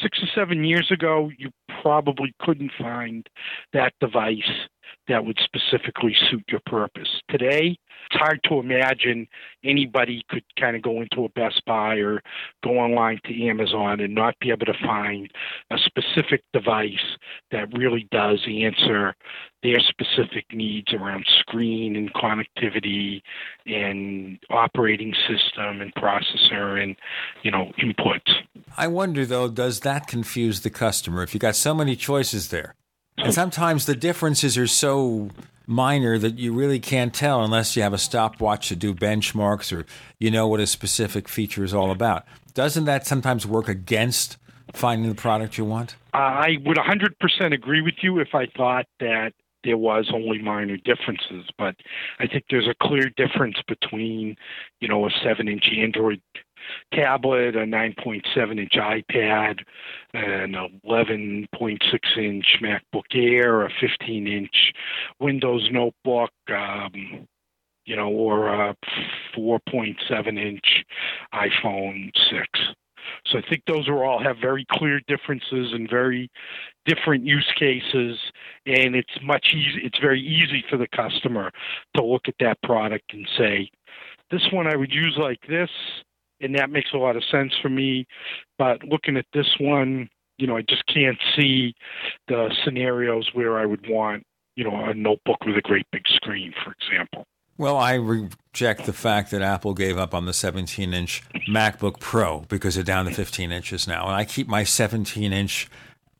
six 0.00 0.18
or 0.22 0.28
seven 0.34 0.64
years 0.64 0.90
ago, 0.90 1.30
you 1.36 1.50
probably 1.82 2.34
couldn't 2.40 2.72
find 2.78 3.28
that 3.72 3.92
device 4.00 4.68
that 5.08 5.24
would 5.24 5.38
specifically 5.42 6.14
suit 6.30 6.44
your 6.48 6.60
purpose. 6.66 7.08
Today, 7.28 7.76
it's 8.10 8.20
hard 8.20 8.40
to 8.44 8.58
imagine 8.58 9.26
anybody 9.64 10.24
could 10.28 10.44
kind 10.58 10.76
of 10.76 10.82
go 10.82 11.00
into 11.00 11.24
a 11.24 11.28
Best 11.30 11.62
Buy 11.66 11.96
or 11.96 12.22
go 12.64 12.78
online 12.78 13.20
to 13.24 13.46
Amazon 13.46 14.00
and 14.00 14.14
not 14.14 14.38
be 14.40 14.50
able 14.50 14.66
to 14.66 14.74
find 14.84 15.30
a 15.70 15.76
specific 15.78 16.42
device 16.52 17.16
that 17.50 17.72
really 17.76 18.08
does 18.10 18.40
answer 18.48 19.14
their 19.62 19.78
specific 19.80 20.46
needs 20.52 20.92
around 20.94 21.26
screen 21.40 21.94
and 21.94 22.12
connectivity 22.14 23.20
and 23.66 24.38
operating 24.48 25.14
system 25.28 25.80
and 25.80 25.94
processor 25.94 26.82
and 26.82 26.96
you 27.42 27.50
know 27.50 27.70
inputs. 27.82 28.32
I 28.76 28.86
wonder 28.86 29.26
though, 29.26 29.48
does 29.48 29.80
that 29.80 30.06
confuse 30.06 30.60
the 30.60 30.70
customer 30.70 31.22
if 31.22 31.34
you 31.34 31.40
got 31.40 31.56
so 31.56 31.74
many 31.74 31.96
choices 31.96 32.48
there? 32.48 32.74
And 33.22 33.34
sometimes 33.34 33.86
the 33.86 33.94
differences 33.94 34.56
are 34.56 34.66
so 34.66 35.30
minor 35.66 36.18
that 36.18 36.38
you 36.38 36.52
really 36.52 36.80
can't 36.80 37.14
tell 37.14 37.44
unless 37.44 37.76
you 37.76 37.82
have 37.82 37.92
a 37.92 37.98
stopwatch 37.98 38.68
to 38.68 38.76
do 38.76 38.92
benchmarks 38.92 39.76
or 39.76 39.86
you 40.18 40.30
know 40.30 40.48
what 40.48 40.58
a 40.58 40.66
specific 40.66 41.28
feature 41.28 41.62
is 41.62 41.72
all 41.72 41.90
about. 41.90 42.24
Doesn't 42.54 42.86
that 42.86 43.06
sometimes 43.06 43.46
work 43.46 43.68
against 43.68 44.36
finding 44.72 45.08
the 45.08 45.14
product 45.14 45.58
you 45.58 45.64
want? 45.64 45.94
I 46.12 46.56
would 46.64 46.76
100% 46.76 47.54
agree 47.54 47.82
with 47.82 47.94
you 48.02 48.18
if 48.18 48.34
I 48.34 48.46
thought 48.56 48.86
that 48.98 49.32
there 49.62 49.76
was 49.76 50.10
only 50.12 50.38
minor 50.38 50.76
differences, 50.76 51.44
but 51.58 51.76
I 52.18 52.26
think 52.26 52.44
there's 52.50 52.68
a 52.68 52.74
clear 52.82 53.10
difference 53.16 53.56
between, 53.68 54.36
you 54.80 54.88
know, 54.88 55.06
a 55.06 55.10
seven-inch 55.22 55.68
Android 55.78 56.20
tablet, 56.92 57.56
a 57.56 57.60
9.7 57.60 58.58
inch 58.58 58.72
iPad, 58.72 59.60
an 60.14 60.54
11.6 60.86 62.18
inch 62.18 62.58
MacBook 62.62 63.14
Air, 63.14 63.62
a 63.62 63.70
15 63.80 64.26
inch 64.26 64.72
Windows 65.18 65.68
notebook, 65.70 66.30
um, 66.48 67.26
you 67.84 67.96
know, 67.96 68.08
or 68.08 68.48
a 68.48 68.76
4.7 69.36 70.38
inch 70.38 70.84
iPhone 71.34 72.10
6. 72.30 72.48
So 73.26 73.38
I 73.38 73.42
think 73.48 73.62
those 73.66 73.88
are 73.88 74.04
all 74.04 74.22
have 74.22 74.36
very 74.40 74.66
clear 74.70 75.00
differences 75.06 75.72
and 75.72 75.88
very 75.88 76.30
different 76.86 77.24
use 77.24 77.50
cases, 77.58 78.18
and 78.66 78.94
it's 78.94 79.18
much 79.22 79.52
easy. 79.54 79.80
It's 79.82 79.98
very 79.98 80.20
easy 80.20 80.64
for 80.68 80.76
the 80.76 80.88
customer 80.88 81.50
to 81.96 82.04
look 82.04 82.28
at 82.28 82.34
that 82.40 82.60
product 82.62 83.12
and 83.12 83.28
say, 83.36 83.70
"This 84.30 84.50
one 84.52 84.66
I 84.66 84.76
would 84.76 84.92
use 84.92 85.16
like 85.18 85.40
this 85.46 85.70
and 86.40 86.54
that 86.54 86.70
makes 86.70 86.90
a 86.92 86.98
lot 86.98 87.16
of 87.16 87.24
sense 87.30 87.52
for 87.60 87.68
me. 87.68 88.06
But 88.58 88.84
looking 88.84 89.16
at 89.16 89.26
this 89.32 89.48
one, 89.58 90.08
you 90.38 90.46
know, 90.46 90.56
I 90.56 90.62
just 90.62 90.84
can't 90.86 91.18
see 91.36 91.74
the 92.28 92.54
scenarios 92.64 93.30
where 93.34 93.58
I 93.58 93.66
would 93.66 93.88
want, 93.88 94.24
you 94.56 94.64
know, 94.64 94.84
a 94.84 94.94
notebook 94.94 95.44
with 95.44 95.56
a 95.56 95.62
great 95.62 95.86
big 95.92 96.06
screen, 96.08 96.52
for 96.64 96.72
example. 96.72 97.26
Well, 97.58 97.76
I 97.76 97.94
reject 97.94 98.86
the 98.86 98.94
fact 98.94 99.30
that 99.32 99.42
Apple 99.42 99.74
gave 99.74 99.98
up 99.98 100.14
on 100.14 100.24
the 100.24 100.32
17 100.32 100.94
inch 100.94 101.22
MacBook 101.46 102.00
Pro 102.00 102.40
because 102.48 102.74
they're 102.74 102.84
down 102.84 103.04
to 103.04 103.10
15 103.10 103.52
inches 103.52 103.86
now. 103.86 104.06
And 104.06 104.14
I 104.16 104.24
keep 104.24 104.48
my 104.48 104.64
17 104.64 105.30
inch 105.30 105.68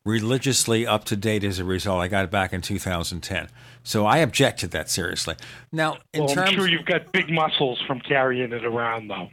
religiously 0.05 0.85
up 0.85 1.03
to 1.05 1.15
date 1.15 1.43
as 1.43 1.57
a 1.57 1.63
result. 1.63 1.99
I 1.99 2.07
got 2.07 2.25
it 2.25 2.31
back 2.31 2.53
in 2.53 2.61
2010. 2.61 3.49
So 3.83 4.05
I 4.05 4.17
object 4.17 4.59
to 4.59 4.67
that 4.67 4.91
seriously. 4.91 5.35
Now, 5.71 5.97
in 6.13 6.25
well, 6.25 6.35
terms, 6.35 6.49
I'm 6.49 6.55
sure 6.55 6.69
you've 6.69 6.85
got 6.85 7.11
big 7.11 7.29
muscles 7.31 7.81
from 7.87 7.99
carrying 8.01 8.51
it 8.51 8.63
around, 8.63 9.07
though. 9.07 9.29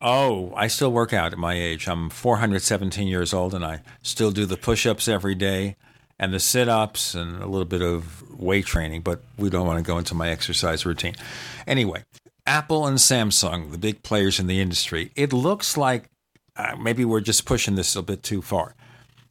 Oh, 0.00 0.52
I 0.54 0.68
still 0.68 0.92
work 0.92 1.12
out 1.12 1.32
at 1.32 1.38
my 1.38 1.54
age. 1.54 1.88
I'm 1.88 2.08
417 2.08 3.08
years 3.08 3.34
old, 3.34 3.54
and 3.54 3.64
I 3.64 3.82
still 4.02 4.30
do 4.30 4.46
the 4.46 4.56
push-ups 4.56 5.08
every 5.08 5.34
day 5.34 5.76
and 6.20 6.32
the 6.32 6.40
sit-ups 6.40 7.14
and 7.14 7.42
a 7.42 7.46
little 7.46 7.64
bit 7.64 7.82
of 7.82 8.22
weight 8.30 8.66
training. 8.66 9.02
But 9.02 9.22
we 9.36 9.50
don't 9.50 9.66
want 9.66 9.78
to 9.78 9.88
go 9.88 9.98
into 9.98 10.14
my 10.14 10.28
exercise 10.30 10.86
routine. 10.86 11.14
Anyway, 11.66 12.04
Apple 12.46 12.86
and 12.86 12.98
Samsung, 12.98 13.72
the 13.72 13.78
big 13.78 14.02
players 14.02 14.38
in 14.38 14.46
the 14.46 14.60
industry. 14.60 15.10
It 15.16 15.32
looks 15.32 15.76
like 15.76 16.04
uh, 16.56 16.76
maybe 16.80 17.04
we're 17.04 17.20
just 17.20 17.44
pushing 17.44 17.74
this 17.74 17.94
a 17.96 18.02
bit 18.02 18.22
too 18.22 18.42
far. 18.42 18.74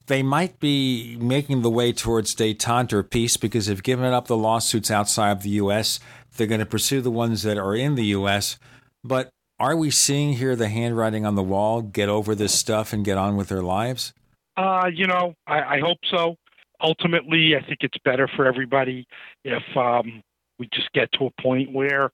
They 0.07 0.23
might 0.23 0.59
be 0.59 1.17
making 1.19 1.61
the 1.61 1.69
way 1.69 1.91
towards 1.91 2.33
detente 2.33 2.93
or 2.93 3.03
peace 3.03 3.35
because 3.35 3.65
they've 3.65 3.83
given 3.83 4.13
up 4.13 4.27
the 4.27 4.37
lawsuits 4.37 4.89
outside 4.89 5.31
of 5.31 5.43
the 5.43 5.49
U.S. 5.51 5.99
They're 6.35 6.47
going 6.47 6.59
to 6.59 6.65
pursue 6.65 7.01
the 7.01 7.11
ones 7.11 7.43
that 7.43 7.57
are 7.57 7.75
in 7.75 7.95
the 7.95 8.05
U.S. 8.05 8.57
But 9.03 9.29
are 9.59 9.75
we 9.75 9.89
seeing 9.89 10.33
here 10.33 10.55
the 10.55 10.69
handwriting 10.69 11.25
on 11.25 11.35
the 11.35 11.43
wall 11.43 11.81
get 11.81 12.09
over 12.09 12.35
this 12.35 12.53
stuff 12.53 12.93
and 12.93 13.03
get 13.03 13.17
on 13.17 13.37
with 13.37 13.49
their 13.49 13.61
lives? 13.61 14.13
Uh, 14.55 14.89
you 14.91 15.07
know, 15.07 15.33
I, 15.45 15.77
I 15.77 15.79
hope 15.79 15.99
so. 16.09 16.35
Ultimately, 16.81 17.55
I 17.55 17.61
think 17.61 17.79
it's 17.81 17.97
better 18.03 18.27
for 18.27 18.45
everybody 18.45 19.07
if 19.43 19.63
um, 19.75 20.21
we 20.59 20.69
just 20.73 20.91
get 20.93 21.11
to 21.13 21.25
a 21.25 21.41
point 21.41 21.71
where, 21.73 22.11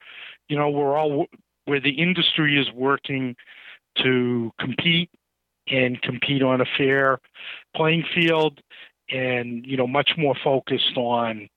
you 0.48 0.58
know, 0.58 0.70
we're 0.70 0.98
all 0.98 1.28
where 1.66 1.80
the 1.80 1.92
industry 1.92 2.60
is 2.60 2.72
working 2.74 3.36
to 3.98 4.52
compete 4.60 5.10
and 5.68 6.02
compete 6.02 6.44
on 6.44 6.62
a 6.62 6.66
fair 6.78 7.20
playing 7.76 8.04
field 8.14 8.60
and 9.10 9.66
you 9.66 9.78
know 9.78 9.88
much 9.88 10.12
more 10.18 10.36
focused 10.44 10.98
on 10.98 11.48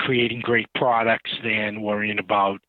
creating 0.00 0.40
great 0.40 0.66
products 0.74 1.30
than 1.42 1.82
worrying 1.82 2.18
about 2.18 2.60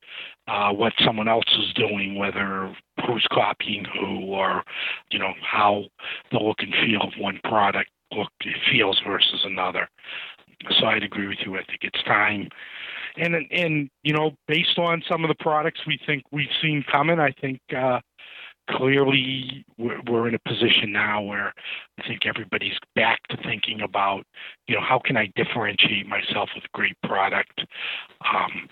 uh, 0.47 0.71
what 0.71 0.93
someone 1.03 1.27
else 1.27 1.45
is 1.59 1.73
doing, 1.73 2.15
whether 2.15 2.73
who's 3.05 3.25
copying 3.31 3.85
who, 3.85 4.25
or 4.25 4.63
you 5.11 5.19
know 5.19 5.33
how 5.41 5.85
the 6.31 6.39
look 6.39 6.57
and 6.59 6.73
feel 6.85 7.01
of 7.01 7.13
one 7.19 7.39
product 7.43 7.89
look 8.11 8.31
feels 8.71 8.99
versus 9.05 9.41
another. 9.43 9.89
So 10.79 10.85
I'd 10.85 11.03
agree 11.03 11.27
with 11.27 11.39
you. 11.45 11.55
I 11.55 11.63
think 11.63 11.79
it's 11.81 12.01
time, 12.03 12.49
and 13.17 13.35
and 13.51 13.89
you 14.03 14.13
know 14.13 14.31
based 14.47 14.77
on 14.77 15.03
some 15.09 15.23
of 15.23 15.29
the 15.29 15.43
products 15.43 15.81
we 15.87 15.99
think 16.05 16.23
we've 16.31 16.47
seen 16.61 16.83
coming, 16.91 17.19
I 17.19 17.31
think. 17.41 17.59
Uh, 17.75 17.99
clearly 18.69 19.63
we're, 19.77 20.01
we're 20.07 20.27
in 20.27 20.33
a 20.33 20.39
position 20.39 20.91
now 20.91 21.21
where 21.21 21.53
I 21.99 22.07
think 22.07 22.25
everybody's 22.25 22.77
back 22.95 23.19
to 23.29 23.37
thinking 23.37 23.81
about, 23.81 24.25
you 24.67 24.75
know, 24.75 24.81
how 24.81 24.99
can 25.03 25.17
I 25.17 25.31
differentiate 25.35 26.07
myself 26.07 26.49
with 26.55 26.63
a 26.63 26.69
great 26.73 26.99
product? 27.03 27.61
Um, 28.21 28.67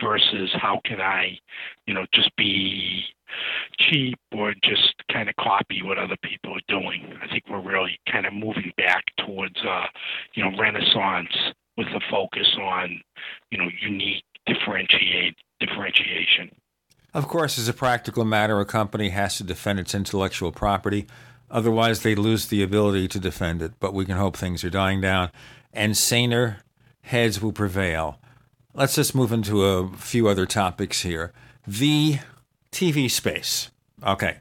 versus 0.00 0.50
how 0.54 0.80
can 0.84 1.00
I, 1.00 1.38
you 1.86 1.94
know, 1.94 2.06
just 2.12 2.34
be 2.36 3.04
cheap 3.78 4.18
or 4.32 4.54
just 4.62 4.94
kind 5.10 5.28
of 5.28 5.36
copy 5.36 5.82
what 5.82 5.98
other 5.98 6.16
people 6.22 6.54
are 6.54 6.60
doing. 6.68 7.12
I 7.22 7.28
think 7.28 7.44
we're 7.48 7.62
really 7.62 7.98
kind 8.10 8.26
of 8.26 8.32
moving 8.32 8.72
back 8.76 9.04
towards, 9.18 9.56
uh, 9.64 9.86
you 10.34 10.44
know, 10.44 10.50
Renaissance 10.58 11.34
with 11.76 11.88
a 11.88 12.00
focus 12.10 12.48
on, 12.60 13.00
you 13.50 13.58
know, 13.58 13.68
unique 13.80 14.24
differentiate 14.46 15.36
differentiation. 15.60 16.50
Of 17.12 17.28
course, 17.28 17.58
as 17.58 17.68
a 17.68 17.72
practical 17.72 18.24
matter, 18.24 18.60
a 18.60 18.64
company 18.64 19.10
has 19.10 19.36
to 19.36 19.44
defend 19.44 19.80
its 19.80 19.94
intellectual 19.94 20.52
property. 20.52 21.06
Otherwise, 21.50 22.02
they 22.02 22.14
lose 22.14 22.46
the 22.46 22.62
ability 22.62 23.08
to 23.08 23.18
defend 23.18 23.62
it. 23.62 23.72
But 23.80 23.94
we 23.94 24.04
can 24.04 24.16
hope 24.16 24.36
things 24.36 24.62
are 24.62 24.70
dying 24.70 25.00
down 25.00 25.30
and 25.72 25.96
saner 25.96 26.62
heads 27.02 27.40
will 27.40 27.52
prevail. 27.52 28.18
Let's 28.72 28.94
just 28.94 29.14
move 29.14 29.32
into 29.32 29.64
a 29.64 29.88
few 29.96 30.28
other 30.28 30.46
topics 30.46 31.02
here. 31.02 31.32
The 31.66 32.18
TV 32.70 33.10
space. 33.10 33.70
Okay. 34.06 34.38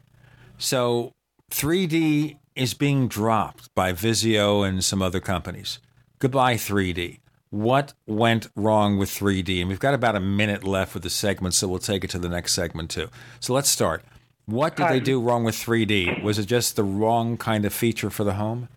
So 0.57 1.13
3D 1.51 2.37
is 2.55 2.73
being 2.73 3.07
dropped 3.07 3.73
by 3.73 3.91
Vizio 3.91 4.67
and 4.67 4.83
some 4.83 5.01
other 5.01 5.19
companies. 5.19 5.79
Goodbye, 6.19 6.55
3D. 6.55 7.19
What 7.49 7.93
went 8.05 8.49
wrong 8.55 8.99
with 8.99 9.09
3D? 9.09 9.61
And 9.61 9.69
we've 9.69 9.79
got 9.79 9.95
about 9.95 10.15
a 10.15 10.19
minute 10.19 10.63
left 10.63 10.93
with 10.93 11.01
the 11.01 11.09
segment, 11.09 11.55
so 11.55 11.67
we'll 11.67 11.79
take 11.79 12.03
it 12.03 12.11
to 12.11 12.19
the 12.19 12.29
next 12.29 12.53
segment 12.53 12.91
too. 12.91 13.09
So 13.39 13.53
let's 13.53 13.69
start. 13.69 14.03
What 14.45 14.75
did 14.75 14.89
they 14.89 14.99
do 14.99 15.19
wrong 15.19 15.43
with 15.43 15.55
3D? 15.55 16.21
Was 16.21 16.37
it 16.37 16.45
just 16.45 16.75
the 16.75 16.83
wrong 16.83 17.37
kind 17.37 17.65
of 17.65 17.73
feature 17.73 18.09
for 18.09 18.23
the 18.23 18.33
home? 18.33 18.67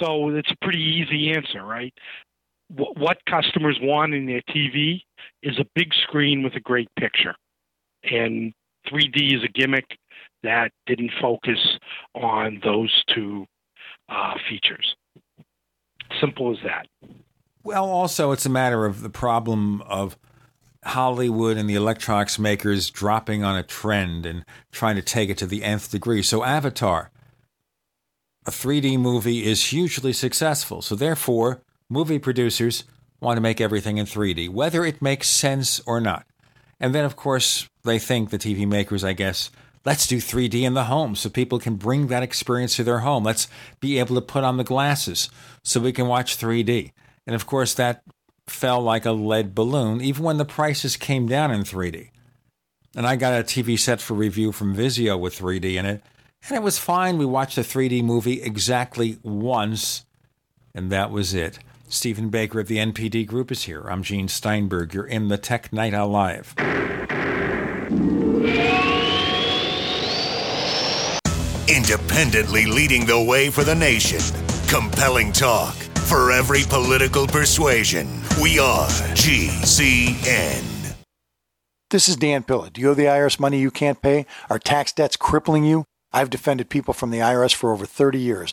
So 0.00 0.28
it's 0.30 0.50
a 0.50 0.56
pretty 0.62 0.82
easy 0.82 1.30
answer, 1.30 1.62
right? 1.62 1.94
What 2.68 3.18
customers 3.26 3.78
want 3.80 4.14
in 4.14 4.26
their 4.26 4.42
TV 4.42 5.02
is 5.42 5.58
a 5.58 5.66
big 5.74 5.92
screen 5.94 6.42
with 6.42 6.54
a 6.54 6.60
great 6.60 6.88
picture. 6.98 7.34
And 8.02 8.52
3D 8.88 9.36
is 9.36 9.42
a 9.44 9.48
gimmick 9.48 9.98
that 10.42 10.72
didn't 10.86 11.12
focus 11.20 11.58
on 12.14 12.60
those 12.62 13.04
two 13.14 13.46
uh, 14.08 14.34
features. 14.48 14.94
Simple 16.20 16.52
as 16.52 16.58
that. 16.64 16.86
Well, 17.62 17.88
also, 17.88 18.32
it's 18.32 18.44
a 18.44 18.50
matter 18.50 18.84
of 18.84 19.00
the 19.00 19.08
problem 19.08 19.80
of 19.82 20.18
Hollywood 20.84 21.56
and 21.56 21.68
the 21.68 21.74
electronics 21.74 22.38
makers 22.38 22.90
dropping 22.90 23.42
on 23.42 23.56
a 23.56 23.62
trend 23.62 24.26
and 24.26 24.44
trying 24.70 24.96
to 24.96 25.02
take 25.02 25.30
it 25.30 25.38
to 25.38 25.46
the 25.46 25.64
nth 25.64 25.90
degree. 25.90 26.22
So, 26.22 26.44
Avatar, 26.44 27.10
a 28.46 28.50
3D 28.50 28.98
movie, 28.98 29.46
is 29.46 29.66
hugely 29.66 30.12
successful. 30.12 30.82
So, 30.82 30.94
therefore, 30.94 31.62
movie 31.88 32.18
producers 32.18 32.84
want 33.20 33.36
to 33.36 33.40
make 33.40 33.60
everything 33.60 33.98
in 33.98 34.06
3D, 34.06 34.48
whether 34.48 34.84
it 34.84 35.02
makes 35.02 35.28
sense 35.28 35.80
or 35.86 36.00
not. 36.00 36.26
And 36.80 36.94
then, 36.94 37.04
of 37.04 37.16
course, 37.16 37.68
they 37.84 37.98
think 37.98 38.30
the 38.30 38.38
TV 38.38 38.66
makers, 38.66 39.04
I 39.04 39.12
guess, 39.12 39.50
let's 39.84 40.06
do 40.06 40.18
3D 40.18 40.62
in 40.62 40.74
the 40.74 40.84
home 40.84 41.14
so 41.14 41.28
people 41.28 41.58
can 41.58 41.76
bring 41.76 42.08
that 42.08 42.22
experience 42.22 42.76
to 42.76 42.84
their 42.84 43.00
home. 43.00 43.24
Let's 43.24 43.48
be 43.80 43.98
able 43.98 44.14
to 44.16 44.20
put 44.20 44.44
on 44.44 44.56
the 44.56 44.64
glasses 44.64 45.30
so 45.62 45.80
we 45.80 45.92
can 45.92 46.06
watch 46.06 46.36
3D. 46.36 46.92
And 47.26 47.34
of 47.34 47.46
course, 47.46 47.74
that 47.74 48.02
fell 48.46 48.80
like 48.80 49.06
a 49.06 49.12
lead 49.12 49.54
balloon, 49.54 50.00
even 50.00 50.24
when 50.24 50.36
the 50.36 50.44
prices 50.44 50.96
came 50.96 51.26
down 51.26 51.50
in 51.50 51.62
3D. 51.62 52.10
And 52.96 53.06
I 53.06 53.16
got 53.16 53.40
a 53.40 53.42
TV 53.42 53.78
set 53.78 54.00
for 54.00 54.14
review 54.14 54.52
from 54.52 54.76
Vizio 54.76 55.18
with 55.18 55.38
3D 55.38 55.74
in 55.74 55.86
it, 55.86 56.02
and 56.48 56.56
it 56.56 56.62
was 56.62 56.78
fine. 56.78 57.18
We 57.18 57.26
watched 57.26 57.58
a 57.58 57.62
3D 57.62 58.04
movie 58.04 58.42
exactly 58.42 59.18
once, 59.22 60.04
and 60.74 60.92
that 60.92 61.10
was 61.10 61.34
it. 61.34 61.58
Stephen 61.88 62.28
Baker 62.30 62.60
of 62.60 62.68
the 62.68 62.78
NPD 62.78 63.26
Group 63.26 63.52
is 63.52 63.64
here. 63.64 63.84
I'm 63.88 64.02
Gene 64.02 64.28
Steinberg. 64.28 64.94
You're 64.94 65.06
in 65.06 65.28
the 65.28 65.38
Tech 65.38 65.72
Night 65.72 65.94
Owl 65.94 66.08
Live. 66.08 66.54
Independently 71.68 72.66
leading 72.66 73.06
the 73.06 73.22
way 73.28 73.50
for 73.50 73.64
the 73.64 73.74
nation. 73.74 74.20
Compelling 74.68 75.32
talk 75.32 75.74
for 76.06 76.32
every 76.32 76.62
political 76.68 77.26
persuasion. 77.26 78.08
We 78.42 78.58
are 78.58 78.88
GCN. 79.14 80.64
This 81.90 82.08
is 82.08 82.16
Dan 82.16 82.42
Pilla. 82.42 82.70
Do 82.70 82.80
you 82.80 82.90
owe 82.90 82.94
the 82.94 83.04
IRS 83.04 83.38
money 83.38 83.60
you 83.60 83.70
can't 83.70 84.02
pay? 84.02 84.26
Are 84.50 84.58
tax 84.58 84.90
debts 84.92 85.16
crippling 85.16 85.64
you? 85.64 85.84
I've 86.12 86.30
defended 86.30 86.68
people 86.70 86.94
from 86.94 87.10
the 87.10 87.18
IRS 87.18 87.54
for 87.54 87.72
over 87.72 87.86
30 87.86 88.18
years. 88.18 88.52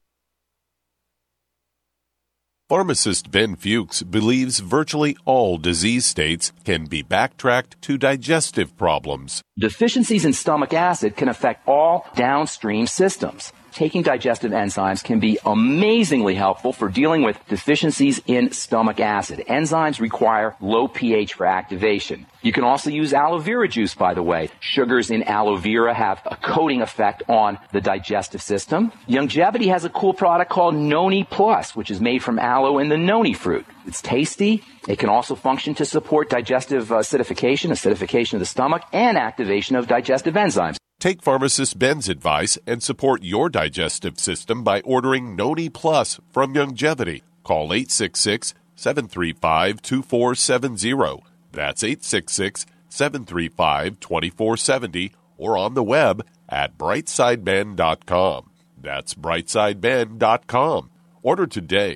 Pharmacist 2.71 3.31
Ben 3.31 3.57
Fuchs 3.57 4.01
believes 4.01 4.59
virtually 4.61 5.17
all 5.25 5.57
disease 5.57 6.05
states 6.05 6.53
can 6.63 6.85
be 6.85 7.01
backtracked 7.01 7.75
to 7.81 7.97
digestive 7.97 8.77
problems. 8.77 9.41
Deficiencies 9.59 10.23
in 10.23 10.31
stomach 10.31 10.73
acid 10.73 11.17
can 11.17 11.27
affect 11.27 11.67
all 11.67 12.05
downstream 12.15 12.87
systems 12.87 13.51
taking 13.71 14.03
digestive 14.03 14.51
enzymes 14.51 15.03
can 15.03 15.19
be 15.19 15.39
amazingly 15.45 16.35
helpful 16.35 16.73
for 16.73 16.89
dealing 16.89 17.23
with 17.23 17.37
deficiencies 17.47 18.21
in 18.27 18.51
stomach 18.51 18.99
acid. 18.99 19.43
Enzymes 19.47 19.99
require 19.99 20.55
low 20.59 20.87
pH 20.87 21.33
for 21.33 21.45
activation. 21.45 22.25
You 22.41 22.51
can 22.51 22.63
also 22.63 22.89
use 22.89 23.13
aloe 23.13 23.39
vera 23.39 23.67
juice, 23.67 23.93
by 23.95 24.13
the 24.13 24.23
way. 24.23 24.49
Sugars 24.59 25.11
in 25.11 25.23
aloe 25.23 25.57
vera 25.57 25.93
have 25.93 26.21
a 26.25 26.35
coating 26.35 26.81
effect 26.81 27.23
on 27.27 27.57
the 27.71 27.81
digestive 27.81 28.41
system. 28.41 28.91
Youngevity 29.07 29.67
has 29.67 29.85
a 29.85 29.89
cool 29.89 30.13
product 30.13 30.49
called 30.49 30.75
Noni 30.75 31.23
Plus, 31.23 31.75
which 31.75 31.91
is 31.91 32.01
made 32.01 32.23
from 32.23 32.39
aloe 32.39 32.79
and 32.79 32.91
the 32.91 32.97
noni 32.97 33.33
fruit. 33.33 33.65
It's 33.85 34.01
tasty. 34.01 34.63
It 34.87 34.99
can 34.99 35.09
also 35.09 35.35
function 35.35 35.75
to 35.75 35.85
support 35.85 36.29
digestive 36.29 36.91
uh, 36.91 36.97
acidification, 36.97 37.71
acidification 37.71 38.33
of 38.33 38.39
the 38.39 38.45
stomach, 38.45 38.83
and 38.91 39.17
activation 39.17 39.75
of 39.75 39.87
digestive 39.87 40.33
enzymes. 40.33 40.77
Take 41.01 41.23
pharmacist 41.23 41.79
Ben's 41.79 42.07
advice 42.09 42.59
and 42.67 42.83
support 42.83 43.23
your 43.23 43.49
digestive 43.49 44.19
system 44.19 44.63
by 44.63 44.81
ordering 44.81 45.35
Noni 45.35 45.67
Plus 45.67 46.19
from 46.29 46.53
Youngevity. 46.53 47.23
Call 47.43 47.73
866 47.73 48.53
735 48.75 49.81
2470. 49.81 51.23
That's 51.51 51.83
866 51.83 52.67
735 52.87 53.99
2470 53.99 55.13
or 55.39 55.57
on 55.57 55.73
the 55.73 55.81
web 55.81 56.23
at 56.47 56.77
brightsideben.com. 56.77 58.51
That's 58.79 59.15
brightsideben.com. 59.15 60.89
Order 61.23 61.47
today. 61.47 61.95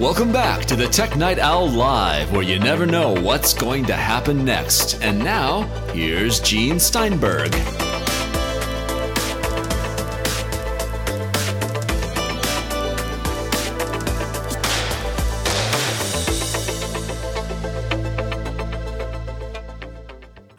Welcome 0.00 0.30
back 0.30 0.64
to 0.66 0.76
the 0.76 0.86
Tech 0.86 1.16
Night 1.16 1.40
Owl 1.40 1.68
Live, 1.70 2.30
where 2.30 2.44
you 2.44 2.60
never 2.60 2.86
know 2.86 3.14
what's 3.14 3.52
going 3.52 3.84
to 3.86 3.94
happen 3.94 4.44
next. 4.44 5.02
And 5.02 5.18
now, 5.18 5.62
here's 5.92 6.38
Gene 6.38 6.78
Steinberg. 6.78 7.52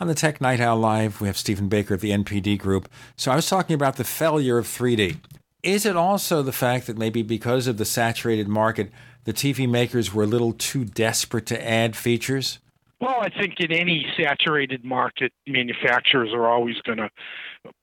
On 0.02 0.08
the 0.08 0.14
Tech 0.14 0.42
Night 0.42 0.60
Owl 0.60 0.80
Live, 0.80 1.22
we 1.22 1.28
have 1.28 1.38
Stephen 1.38 1.70
Baker 1.70 1.94
of 1.94 2.02
the 2.02 2.12
NPD 2.12 2.60
Group. 2.60 2.90
So 3.16 3.32
I 3.32 3.38
was 3.38 3.48
talking 3.48 3.74
about 3.74 3.96
the 3.96 4.04
failure 4.04 4.58
of 4.58 4.68
3D. 4.68 5.16
Is 5.64 5.86
it 5.86 5.96
also 5.96 6.42
the 6.42 6.52
fact 6.52 6.88
that 6.88 6.98
maybe 6.98 7.22
because 7.22 7.68
of 7.68 7.78
the 7.78 7.86
saturated 7.86 8.50
market, 8.50 8.92
the 9.26 9.34
TV 9.34 9.70
makers 9.70 10.14
were 10.14 10.24
a 10.24 10.28
little 10.28 10.54
too 10.54 10.86
desperate 10.86 11.46
to 11.48 11.68
add 11.68 11.96
features? 11.96 12.60
Well, 13.00 13.18
I 13.22 13.30
think 13.30 13.60
in 13.60 13.72
any 13.72 14.06
saturated 14.18 14.84
market, 14.84 15.32
manufacturers 15.48 16.34
are 16.34 16.48
always 16.48 16.76
going 16.82 16.98
to 16.98 17.10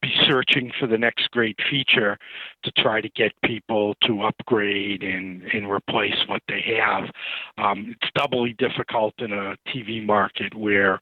be 0.01 0.11
searching 0.27 0.71
for 0.79 0.87
the 0.87 0.97
next 0.97 1.29
great 1.31 1.57
feature 1.69 2.17
to 2.63 2.71
try 2.71 3.01
to 3.01 3.09
get 3.09 3.31
people 3.43 3.95
to 4.03 4.23
upgrade 4.23 5.03
and, 5.03 5.43
and 5.53 5.69
replace 5.69 6.15
what 6.27 6.41
they 6.47 6.61
have. 6.79 7.09
Um, 7.57 7.95
it's 7.99 8.11
doubly 8.15 8.55
difficult 8.57 9.13
in 9.19 9.31
a 9.31 9.55
TV 9.67 10.05
market 10.05 10.53
where, 10.55 10.99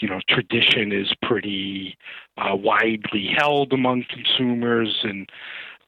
you 0.00 0.08
know, 0.08 0.20
tradition 0.28 0.92
is 0.92 1.12
pretty 1.22 1.96
uh, 2.36 2.56
widely 2.56 3.30
held 3.36 3.72
among 3.72 4.04
consumers 4.10 5.00
and 5.02 5.28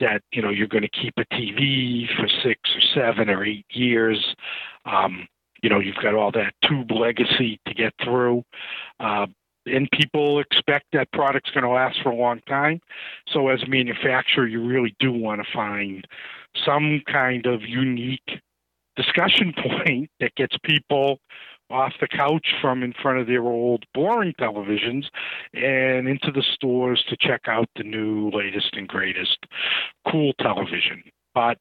that 0.01 0.22
you 0.32 0.42
know 0.42 0.51
you're 0.51 0.66
going 0.66 0.82
to 0.82 0.88
keep 0.88 1.14
a 1.18 1.24
TV 1.34 2.07
for 2.16 2.28
six 2.42 2.59
or 2.74 2.80
seven 2.95 3.30
or 3.30 3.45
eight 3.45 3.66
years. 3.70 4.34
Um, 4.84 5.26
you 5.62 5.70
know, 5.70 5.78
you've 5.78 5.97
got 5.97 6.14
all 6.14 6.30
that 6.32 6.53
tube 6.68 6.90
legacy 6.90 7.59
to 7.66 7.74
get 7.74 7.95
through. 8.03 8.45
Uh, 9.01 9.26
and 9.67 9.89
people 9.93 10.41
expect 10.41 10.87
that 10.93 11.11
product's 11.12 11.51
going 11.51 11.65
to 11.65 11.71
last 11.71 11.99
for 12.03 12.11
a 12.11 12.17
long 12.17 12.41
time. 12.49 12.81
So, 13.33 13.49
as 13.49 13.62
a 13.62 13.67
manufacturer, 13.67 14.47
you 14.47 14.65
really 14.65 14.95
do 14.99 15.12
want 15.12 15.43
to 15.43 15.53
find 15.53 16.07
some 16.65 17.03
kind 17.11 17.47
of 17.47 17.62
unique 17.62 18.41
discussion 18.97 19.53
point 19.83 20.11
that 20.21 20.35
gets 20.35 20.57
people 20.65 21.19
off 21.71 21.95
the 22.01 22.07
couch 22.07 22.47
from 22.61 22.83
in 22.83 22.93
front 23.01 23.19
of 23.19 23.27
their 23.27 23.43
old 23.43 23.85
boring 23.95 24.35
televisions 24.39 25.07
and 25.55 26.07
into 26.07 26.31
the 26.31 26.45
stores 26.53 27.03
to 27.09 27.17
check 27.19 27.43
out 27.47 27.69
the 27.77 27.83
new 27.83 28.31
latest 28.31 28.75
and 28.75 28.87
greatest 28.87 29.39
cool 30.11 30.33
television. 30.39 31.03
But 31.35 31.59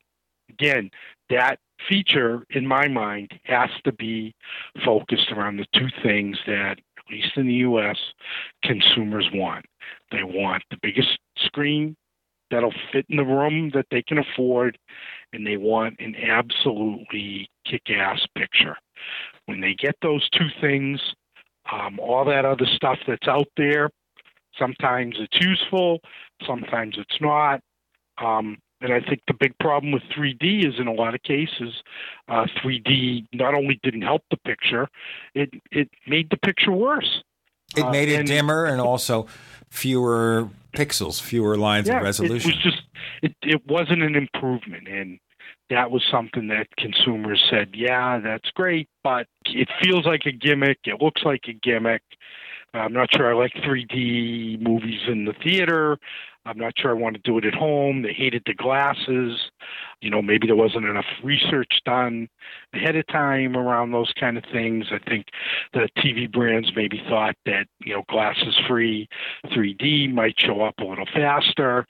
again, 0.49 0.91
that 1.29 1.59
feature, 1.89 2.45
in 2.49 2.67
my 2.67 2.87
mind, 2.87 3.31
has 3.43 3.69
to 3.85 3.91
be 3.93 4.35
focused 4.85 5.31
around 5.31 5.57
the 5.57 5.65
two 5.73 5.87
things 6.03 6.37
that, 6.45 6.79
at 7.07 7.13
least 7.13 7.31
in 7.35 7.47
the 7.47 7.53
U.S., 7.53 7.97
consumers 8.63 9.27
want. 9.33 9.65
They 10.11 10.23
want 10.23 10.63
the 10.69 10.77
biggest 10.81 11.17
screen 11.37 11.95
that'll 12.49 12.73
fit 12.91 13.05
in 13.09 13.17
the 13.17 13.23
room 13.23 13.71
that 13.73 13.87
they 13.89 14.03
can 14.03 14.19
afford, 14.19 14.77
and 15.33 15.45
they 15.45 15.57
want 15.57 15.99
an 15.99 16.15
absolutely 16.15 17.49
kick 17.65 17.89
ass 17.89 18.25
picture. 18.35 18.77
When 19.45 19.59
they 19.59 19.73
get 19.73 19.95
those 20.01 20.27
two 20.29 20.47
things, 20.61 21.01
um, 21.71 21.99
all 21.99 22.25
that 22.25 22.45
other 22.45 22.65
stuff 22.75 22.99
that's 23.07 23.27
out 23.27 23.47
there, 23.57 23.89
sometimes 24.57 25.15
it's 25.19 25.45
useful, 25.45 25.99
sometimes 26.45 26.95
it's 26.97 27.21
not. 27.21 27.59
Um, 28.23 28.57
and 28.83 28.93
I 28.93 28.99
think 28.99 29.21
the 29.27 29.33
big 29.33 29.57
problem 29.59 29.93
with 29.93 30.03
3D 30.15 30.67
is 30.67 30.75
in 30.77 30.87
a 30.87 30.93
lot 30.93 31.15
of 31.15 31.23
cases, 31.23 31.73
uh, 32.27 32.45
3D 32.61 33.27
not 33.33 33.55
only 33.55 33.79
didn't 33.81 34.01
help 34.01 34.23
the 34.29 34.37
picture, 34.37 34.89
it 35.33 35.49
it 35.71 35.89
made 36.05 36.29
the 36.29 36.37
picture 36.37 36.71
worse. 36.71 37.23
It 37.75 37.89
made 37.89 38.09
uh, 38.09 38.11
it 38.11 38.19
and- 38.19 38.27
dimmer 38.27 38.65
and 38.65 38.81
also 38.81 39.27
fewer 39.69 40.49
pixels, 40.73 41.21
fewer 41.21 41.57
lines 41.57 41.87
yeah, 41.87 41.97
of 41.97 42.03
resolution. 42.03 42.51
It 42.51 42.55
was 42.55 42.63
just 42.63 42.83
it, 43.21 43.35
it 43.41 43.65
wasn't 43.67 44.03
an 44.03 44.15
improvement, 44.15 44.87
and 44.87 45.17
that 45.69 45.89
was 45.89 46.03
something 46.11 46.49
that 46.49 46.67
consumers 46.77 47.41
said, 47.49 47.69
"Yeah, 47.73 48.19
that's 48.19 48.49
great, 48.51 48.89
but 49.01 49.27
it 49.45 49.69
feels 49.81 50.05
like 50.05 50.25
a 50.25 50.31
gimmick. 50.31 50.79
It 50.85 51.01
looks 51.01 51.23
like 51.23 51.45
a 51.47 51.53
gimmick." 51.53 52.01
I'm 52.75 52.93
not 52.93 53.09
sure 53.15 53.29
I 53.29 53.35
like 53.35 53.53
3D 53.63 54.59
movies 54.59 55.01
in 55.07 55.25
the 55.25 55.33
theater. 55.43 55.99
I'm 56.45 56.57
not 56.57 56.73
sure 56.77 56.91
I 56.91 56.93
want 56.93 57.15
to 57.15 57.21
do 57.21 57.37
it 57.37 57.45
at 57.45 57.53
home. 57.53 58.01
They 58.01 58.13
hated 58.13 58.43
the 58.45 58.53
glasses. 58.53 59.39
You 60.01 60.09
know, 60.09 60.21
maybe 60.21 60.45
there 60.47 60.55
wasn't 60.55 60.85
enough 60.85 61.05
research 61.23 61.79
done 61.85 62.27
ahead 62.73 62.95
of 62.95 63.07
time 63.07 63.55
around 63.55 63.91
those 63.91 64.11
kind 64.19 64.37
of 64.37 64.43
things. 64.51 64.87
I 64.91 64.99
think 65.09 65.27
the 65.71 65.87
TV 65.97 66.29
brands 66.29 66.71
maybe 66.75 67.01
thought 67.07 67.35
that, 67.45 67.67
you 67.79 67.93
know, 67.93 68.03
glasses 68.09 68.59
free 68.67 69.07
3D 69.47 70.13
might 70.13 70.37
show 70.37 70.61
up 70.61 70.75
a 70.79 70.83
little 70.83 71.07
faster. 71.13 71.85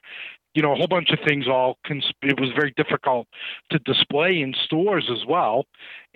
You 0.54 0.62
know, 0.62 0.72
a 0.72 0.76
whole 0.76 0.86
bunch 0.86 1.10
of 1.10 1.18
things 1.26 1.48
all, 1.48 1.78
cons- 1.84 2.12
it 2.22 2.38
was 2.38 2.50
very 2.54 2.72
difficult 2.76 3.26
to 3.70 3.80
display 3.80 4.40
in 4.40 4.54
stores 4.64 5.10
as 5.10 5.26
well. 5.26 5.64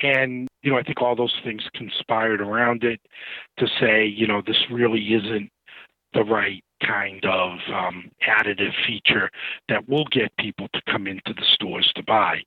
And, 0.01 0.47
you 0.63 0.71
know, 0.71 0.79
I 0.79 0.85
think 0.85 1.03
all 1.03 1.17
those 1.17 1.35
things 1.43 1.65
conspired 1.75 2.41
around 2.41 2.85
it 2.85 3.01
to 3.59 3.67
say, 3.81 4.07
you 4.07 4.29
know, 4.29 4.41
this 4.47 4.71
really 4.71 5.03
isn't 5.15 5.51
the 6.15 6.25
right 6.25 6.63
kind 6.85 7.25
of 7.25 7.59
um, 7.73 8.11
additive 8.27 8.73
feature 8.87 9.31
that 9.69 9.89
will 9.89 10.07
get 10.11 10.37
people 10.39 10.69
to 10.73 10.81
come 10.91 11.07
into 11.07 11.35
the 11.35 11.45
stores 11.55 11.91
to 11.97 12.03
buy. 12.03 12.39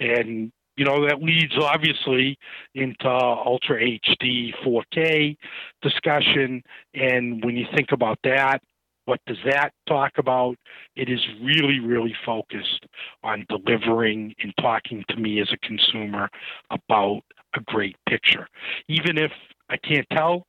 And 0.00 0.52
you 0.76 0.84
know 0.84 1.06
that 1.08 1.20
leads 1.20 1.56
obviously 1.56 2.38
into 2.74 3.08
ultra 3.08 3.80
HD 3.80 4.52
4K 4.64 5.36
discussion. 5.82 6.62
And 6.94 7.44
when 7.44 7.56
you 7.56 7.66
think 7.74 7.90
about 7.90 8.18
that, 8.22 8.62
what 9.08 9.20
does 9.26 9.38
that 9.46 9.72
talk 9.88 10.12
about? 10.18 10.56
It 10.94 11.08
is 11.08 11.20
really, 11.42 11.80
really 11.80 12.14
focused 12.26 12.84
on 13.24 13.46
delivering 13.48 14.34
and 14.40 14.52
talking 14.60 15.02
to 15.08 15.16
me 15.16 15.40
as 15.40 15.48
a 15.50 15.66
consumer 15.66 16.28
about 16.70 17.22
a 17.56 17.60
great 17.60 17.96
picture. 18.06 18.46
Even 18.86 19.16
if 19.16 19.32
I 19.68 19.76
can't 19.76 20.06
tell 20.12 20.46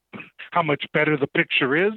how 0.52 0.64
much 0.64 0.84
better 0.94 1.18
the 1.18 1.28
picture 1.28 1.76
is, 1.88 1.94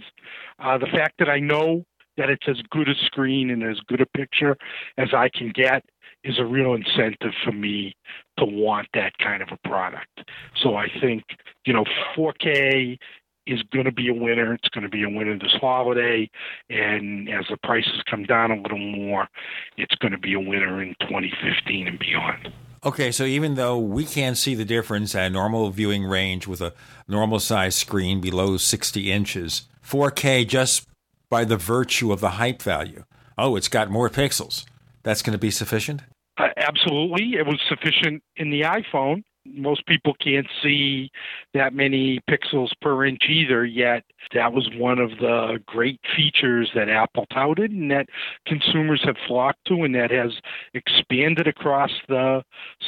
uh, 0.59 0.79
the 0.79 0.87
fact 0.87 1.15
that 1.19 1.29
I 1.29 1.39
know 1.39 1.85
that 2.17 2.29
it's 2.29 2.47
as 2.47 2.61
good 2.71 2.89
a 2.89 2.95
screen 3.07 3.51
and 3.51 3.63
as 3.63 3.79
good 3.89 4.01
a 4.01 4.07
picture 4.07 4.57
as 4.99 5.09
I 5.15 5.29
can 5.31 5.51
get 5.55 5.83
is 6.25 6.39
a 6.39 6.45
real 6.45 6.75
incentive 6.75 7.33
for 7.45 7.53
me 7.53 7.97
to 8.39 8.45
want 8.45 8.87
that 8.95 9.13
kind 9.19 9.43
of 9.43 9.49
a 9.51 9.69
product. 9.69 10.21
So 10.63 10.77
I 10.77 10.89
think, 11.01 11.25
you 11.65 11.73
know, 11.73 11.85
4K 12.17 12.99
is 13.47 13.63
going 13.73 13.87
to 13.87 13.93
be 13.93 14.09
a 14.09 14.15
winner. 14.15 14.55
It's 14.55 14.69
going 14.69 14.85
to 14.85 14.91
be 14.91 15.03
a 15.03 15.09
winner 15.09 15.37
this 15.39 15.57
holiday. 15.61 16.31
And 16.71 17.29
as 17.29 17.45
the 17.51 17.57
prices 17.65 18.03
come 18.09 18.25
down 18.25 18.53
a 18.53 18.61
little 18.61 18.79
more, 18.79 19.29
it's 19.77 19.95
going 19.97 20.13
to 20.13 20.19
be 20.19 20.35
a 20.35 20.41
winner 20.41 20.83
in 20.83 20.95
2015 21.01 21.89
and 21.89 21.99
beyond. 21.99 22.53
Okay, 22.85 23.13
so 23.13 23.23
even 23.23 23.55
though 23.55 23.79
we 23.79 24.05
can't 24.05 24.37
see 24.37 24.57
the 24.57 24.65
difference 24.65 25.15
at 25.15 25.27
a 25.27 25.31
normal 25.31 25.71
viewing 25.71 26.05
range 26.05 26.49
with 26.49 26.61
a 26.61 26.75
normal 27.07 27.39
size 27.39 27.77
screen 27.77 28.21
below 28.21 28.57
60 28.57 29.13
inches, 29.13 29.69
4K 29.87 30.49
just 30.49 30.89
by 31.31 31.45
the 31.45 31.57
virtue 31.57 32.11
of 32.11 32.19
the 32.19 32.31
hype 32.31 32.61
value, 32.61 33.05
oh, 33.39 33.55
it's 33.55 33.69
got 33.69 33.89
more 33.89 34.11
pixels. 34.11 34.65
That's 35.05 35.23
going 35.23 35.33
to 35.33 35.39
be 35.39 35.53
sufficient? 35.53 36.03
Uh, 36.37 36.49
absolutely. 36.57 37.35
It 37.35 37.47
was 37.47 37.61
sufficient 37.69 38.21
in 38.35 38.51
the 38.51 38.63
iPhone. 38.63 39.23
Most 39.45 39.87
people 39.87 40.15
can't 40.21 40.47
see 40.63 41.11
that 41.53 41.75
many 41.75 42.21
pixels 42.31 42.71
per 42.81 43.05
inch 43.05 43.25
either, 43.29 43.65
yet 43.65 44.05
that 44.33 44.53
was 44.53 44.69
one 44.77 44.99
of 44.99 45.11
the 45.19 45.61
great 45.67 46.01
features 46.17 46.71
that 46.75 46.89
Apple 46.89 47.27
touted 47.33 47.73
and 47.73 47.91
that 47.91 48.07
consumers 48.47 49.03
have 49.05 49.17
flocked 49.27 49.65
to 49.67 49.83
and 49.83 49.95
that 49.95 50.11
has 50.11 50.33
expanded 50.75 51.49
across 51.49 51.91
the 52.09 52.45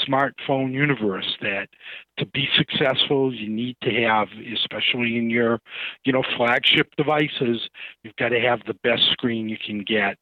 smartphone 0.07 0.73
universe. 0.73 1.37
That 1.41 1.69
to 2.19 2.27
be 2.27 2.49
successful, 2.57 3.35
you 3.35 3.49
need 3.49 3.77
to 3.83 3.91
have, 4.03 4.29
especially 4.53 5.17
in 5.17 5.31
your, 5.31 5.61
you 6.05 6.13
know, 6.13 6.23
flagship 6.37 6.95
devices, 6.97 7.69
you've 8.03 8.17
got 8.17 8.29
to 8.29 8.41
have 8.41 8.61
the 8.67 8.75
best 8.85 9.03
screen 9.11 9.49
you 9.49 9.59
can 9.59 9.83
get 9.83 10.17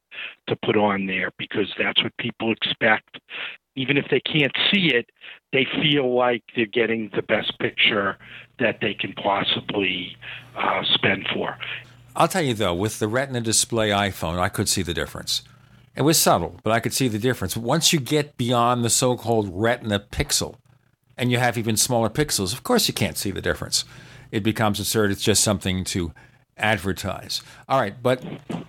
to 0.47 0.55
put 0.65 0.75
on 0.75 1.05
there 1.05 1.29
because 1.37 1.71
that's 1.77 2.01
what 2.03 2.15
people 2.17 2.51
expect. 2.51 3.19
Even 3.75 3.97
if 3.97 4.05
they 4.09 4.19
can't 4.19 4.55
see 4.71 4.93
it, 4.93 5.09
they 5.53 5.65
feel 5.81 6.13
like 6.13 6.43
they're 6.55 6.65
getting 6.65 7.09
the 7.15 7.21
best 7.21 7.57
picture 7.59 8.17
that 8.59 8.79
they 8.81 8.93
can 8.93 9.13
possibly 9.13 10.17
uh, 10.57 10.83
spend 10.93 11.25
for. 11.33 11.57
I'll 12.15 12.27
tell 12.27 12.41
you 12.41 12.53
though, 12.53 12.73
with 12.73 12.99
the 12.99 13.07
Retina 13.07 13.39
display 13.39 13.89
iPhone, 13.89 14.39
I 14.39 14.49
could 14.49 14.67
see 14.67 14.81
the 14.81 14.93
difference. 14.93 15.43
It 15.95 16.01
was 16.01 16.17
subtle, 16.17 16.59
but 16.63 16.73
I 16.73 16.79
could 16.79 16.93
see 16.93 17.07
the 17.07 17.19
difference. 17.19 17.55
Once 17.55 17.93
you 17.93 17.99
get 17.99 18.35
beyond 18.35 18.83
the 18.83 18.89
so 18.89 19.15
called 19.15 19.49
Retina 19.53 19.99
pixel 19.99 20.55
and 21.17 21.31
you 21.31 21.37
have 21.37 21.57
even 21.57 21.77
smaller 21.77 22.09
pixels, 22.09 22.51
of 22.51 22.63
course 22.63 22.87
you 22.87 22.93
can't 22.93 23.17
see 23.17 23.31
the 23.31 23.41
difference. 23.41 23.85
It 24.31 24.41
becomes 24.41 24.79
absurd. 24.79 25.11
It's 25.11 25.23
just 25.23 25.43
something 25.43 25.83
to 25.85 26.11
advertise. 26.57 27.43
All 27.69 27.79
right, 27.79 28.01
but 28.01 28.23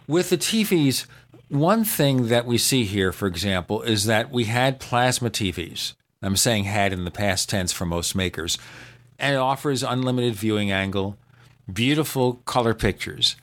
with 0.06 0.28
the 0.28 0.36
TVs, 0.36 1.06
one 1.48 1.84
thing 1.84 2.28
that 2.28 2.44
we 2.44 2.58
see 2.58 2.84
here, 2.84 3.12
for 3.12 3.26
example, 3.26 3.80
is 3.82 4.04
that 4.04 4.30
we 4.30 4.44
had 4.44 4.80
plasma 4.80 5.30
TVs. 5.30 5.94
I'm 6.26 6.36
saying 6.36 6.64
had 6.64 6.92
in 6.92 7.04
the 7.04 7.10
past 7.10 7.48
tense 7.48 7.72
for 7.72 7.86
most 7.86 8.14
makers. 8.14 8.58
And 9.18 9.34
it 9.34 9.38
offers 9.38 9.82
unlimited 9.82 10.34
viewing 10.34 10.72
angle, 10.72 11.16
beautiful 11.72 12.34
color 12.44 12.74
pictures. 12.74 13.36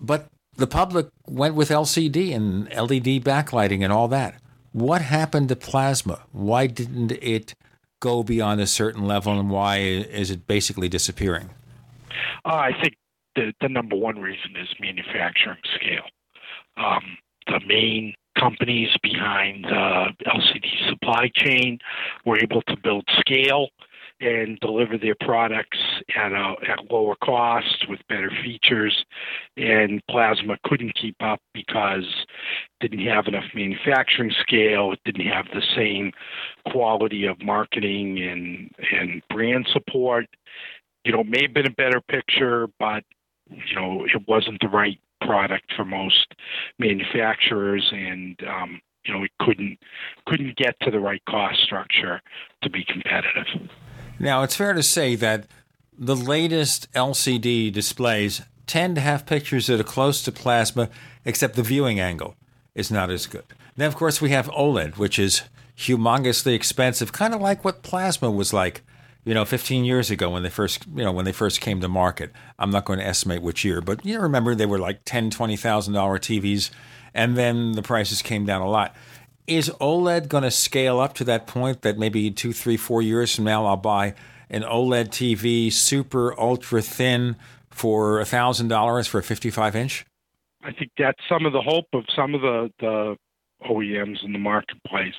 But 0.00 0.26
the 0.56 0.66
public 0.66 1.08
went 1.26 1.54
with 1.54 1.70
LCD 1.70 2.34
and 2.34 2.64
LED 2.68 3.24
backlighting 3.24 3.82
and 3.82 3.92
all 3.92 4.08
that. 4.08 4.40
What 4.72 5.02
happened 5.02 5.48
to 5.50 5.56
plasma? 5.56 6.22
Why 6.32 6.66
didn't 6.66 7.12
it 7.12 7.54
go 8.00 8.22
beyond 8.22 8.60
a 8.60 8.66
certain 8.66 9.06
level 9.06 9.38
and 9.38 9.50
why 9.50 9.78
is 9.78 10.30
it 10.30 10.46
basically 10.46 10.88
disappearing? 10.88 11.50
Uh, 12.44 12.54
I 12.54 12.72
think 12.82 12.94
the, 13.34 13.52
the 13.60 13.68
number 13.68 13.96
one 13.96 14.18
reason 14.18 14.56
is 14.56 14.68
manufacturing 14.80 15.58
scale. 15.74 16.04
Um, 16.76 17.16
the 17.46 17.60
main 17.66 18.14
companies 18.38 18.88
behind 19.02 19.64
LCD 19.64 20.88
supply 20.88 21.30
chain 21.34 21.78
were 22.24 22.38
able 22.38 22.62
to 22.62 22.76
build 22.76 23.04
scale 23.18 23.68
and 24.20 24.58
deliver 24.60 24.96
their 24.96 25.16
products 25.20 25.78
at 26.16 26.32
a 26.32 26.54
at 26.68 26.90
lower 26.90 27.16
cost 27.16 27.86
with 27.88 28.00
better 28.08 28.30
features. 28.42 29.04
And 29.56 30.02
Plasma 30.08 30.56
couldn't 30.64 30.94
keep 30.94 31.16
up 31.20 31.40
because 31.52 32.04
it 32.80 32.90
didn't 32.90 33.06
have 33.06 33.26
enough 33.26 33.44
manufacturing 33.54 34.32
scale. 34.40 34.92
It 34.92 35.00
didn't 35.04 35.26
have 35.26 35.46
the 35.52 35.62
same 35.74 36.12
quality 36.70 37.26
of 37.26 37.42
marketing 37.42 38.22
and 38.22 38.70
and 38.92 39.22
brand 39.30 39.66
support. 39.72 40.26
You 41.04 41.12
know, 41.12 41.20
it 41.20 41.28
may 41.28 41.42
have 41.42 41.54
been 41.54 41.66
a 41.66 41.70
better 41.70 42.00
picture, 42.00 42.68
but 42.78 43.04
you 43.50 43.74
know, 43.74 44.04
it 44.04 44.26
wasn't 44.26 44.60
the 44.60 44.68
right 44.68 44.98
product 45.24 45.72
for 45.76 45.84
most 45.84 46.34
manufacturers, 46.78 47.88
and 47.92 48.36
um, 48.46 48.80
you 49.04 49.14
know, 49.14 49.22
it 49.22 49.30
couldn't 49.40 49.78
couldn't 50.26 50.56
get 50.56 50.74
to 50.80 50.90
the 50.90 51.00
right 51.00 51.22
cost 51.28 51.60
structure 51.62 52.20
to 52.62 52.70
be 52.70 52.84
competitive. 52.84 53.70
Now, 54.18 54.42
it's 54.42 54.56
fair 54.56 54.72
to 54.72 54.82
say 54.82 55.16
that 55.16 55.46
the 55.96 56.16
latest 56.16 56.92
LCD 56.92 57.72
displays 57.72 58.42
tend 58.66 58.94
to 58.96 59.00
have 59.00 59.26
pictures 59.26 59.66
that 59.66 59.80
are 59.80 59.84
close 59.84 60.22
to 60.22 60.32
plasma, 60.32 60.88
except 61.24 61.56
the 61.56 61.62
viewing 61.62 62.00
angle 62.00 62.36
is 62.74 62.90
not 62.90 63.10
as 63.10 63.26
good. 63.26 63.44
Then, 63.76 63.88
of 63.88 63.96
course, 63.96 64.20
we 64.20 64.30
have 64.30 64.48
OLED, 64.50 64.96
which 64.96 65.18
is 65.18 65.42
humongously 65.76 66.54
expensive, 66.54 67.12
kind 67.12 67.34
of 67.34 67.40
like 67.40 67.64
what 67.64 67.82
plasma 67.82 68.30
was 68.30 68.52
like, 68.52 68.82
you 69.24 69.34
know, 69.34 69.44
15 69.44 69.84
years 69.84 70.10
ago 70.10 70.30
when 70.30 70.42
they 70.42 70.50
first, 70.50 70.86
you 70.94 71.04
know, 71.04 71.12
when 71.12 71.24
they 71.24 71.32
first 71.32 71.60
came 71.60 71.80
to 71.80 71.88
market. 71.88 72.30
I'm 72.58 72.70
not 72.70 72.84
going 72.84 72.98
to 72.98 73.06
estimate 73.06 73.42
which 73.42 73.64
year, 73.64 73.80
but 73.80 74.04
you 74.04 74.20
remember 74.20 74.54
they 74.54 74.66
were 74.66 74.78
like 74.78 75.00
10, 75.04 75.30
20 75.30 75.56
thousand 75.56 75.94
dollar 75.94 76.18
TVs, 76.18 76.70
and 77.14 77.36
then 77.36 77.72
the 77.72 77.82
prices 77.82 78.22
came 78.22 78.44
down 78.44 78.62
a 78.62 78.68
lot. 78.68 78.94
Is 79.46 79.70
OLED 79.80 80.28
going 80.28 80.44
to 80.44 80.50
scale 80.50 81.00
up 81.00 81.14
to 81.14 81.24
that 81.24 81.46
point 81.46 81.82
that 81.82 81.98
maybe 81.98 82.30
two, 82.30 82.52
three, 82.52 82.76
four 82.76 83.02
years 83.02 83.34
from 83.34 83.44
now 83.44 83.66
I'll 83.66 83.76
buy 83.76 84.14
an 84.48 84.62
OLED 84.62 85.08
TV, 85.08 85.72
super 85.72 86.38
ultra 86.38 86.80
thin, 86.80 87.36
for 87.74 88.20
a 88.20 88.24
thousand 88.24 88.68
dollars 88.68 89.06
for 89.06 89.18
a 89.18 89.22
55 89.22 89.76
inch? 89.76 90.06
I 90.62 90.72
think 90.72 90.92
that's 90.96 91.18
some 91.28 91.44
of 91.44 91.52
the 91.52 91.60
hope 91.60 91.88
of 91.92 92.04
some 92.14 92.34
of 92.34 92.40
the 92.40 92.70
the 92.78 93.16
OEMs 93.68 94.24
in 94.24 94.32
the 94.32 94.38
marketplace. 94.38 95.14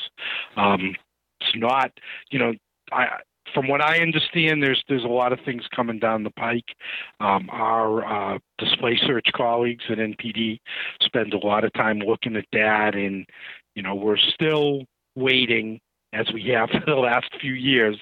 Um, 0.56 0.96
it's 1.42 1.56
not, 1.56 1.92
you 2.32 2.40
know, 2.40 2.54
I 2.92 3.08
from 3.56 3.68
what 3.70 3.82
I 3.82 4.00
understand, 4.00 4.62
there's 4.62 4.84
there's 4.88 5.06
a 5.06 5.08
lot 5.08 5.34
of 5.34 5.40
things 5.46 5.64
coming 5.74 5.98
down 5.98 6.24
the 6.24 6.30
pike. 6.32 6.76
Um, 7.22 7.50
our 7.50 8.36
uh, 8.36 8.38
DisplaySearch 8.62 9.32
colleagues 9.34 9.86
at 9.90 9.98
NPD 9.98 10.60
spend 11.02 11.34
a 11.34 11.38
lot 11.38 11.64
of 11.64 11.74
time 11.74 12.00
looking 12.00 12.36
at 12.36 12.46
that, 12.52 12.94
and 12.94 13.26
you 13.74 13.82
know 13.82 13.96
we're 13.96 14.18
still 14.18 14.84
waiting, 15.16 15.80
as 16.14 16.28
we 16.34 16.50
have 16.50 16.70
for 16.72 16.84
the 16.86 16.96
last 16.96 17.30
few 17.40 17.54
years, 17.54 17.98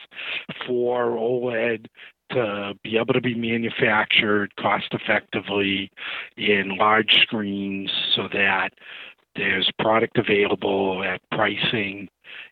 for 0.68 1.12
OLED 1.12 1.86
to 2.32 2.74
be 2.84 2.98
able 2.98 3.14
to 3.14 3.22
be 3.22 3.36
manufactured 3.36 4.56
cost 4.56 4.88
effectively 4.92 5.92
in 6.36 6.78
large 6.78 7.14
screens 7.22 7.92
so 8.16 8.28
that 8.34 8.70
there's 9.36 9.70
product 9.80 10.18
available 10.18 11.04
at 11.04 11.22
pricing 11.32 12.10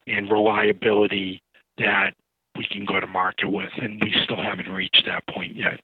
and 0.08 0.32
reliability 0.32 1.42
that 1.78 2.14
we 2.62 2.68
can 2.70 2.86
go 2.86 3.00
to 3.00 3.08
market 3.08 3.50
with, 3.50 3.72
and 3.82 4.00
we 4.02 4.14
still 4.24 4.42
haven't 4.42 4.70
reached 4.70 5.04
that 5.06 5.26
point 5.34 5.56
yet. 5.56 5.80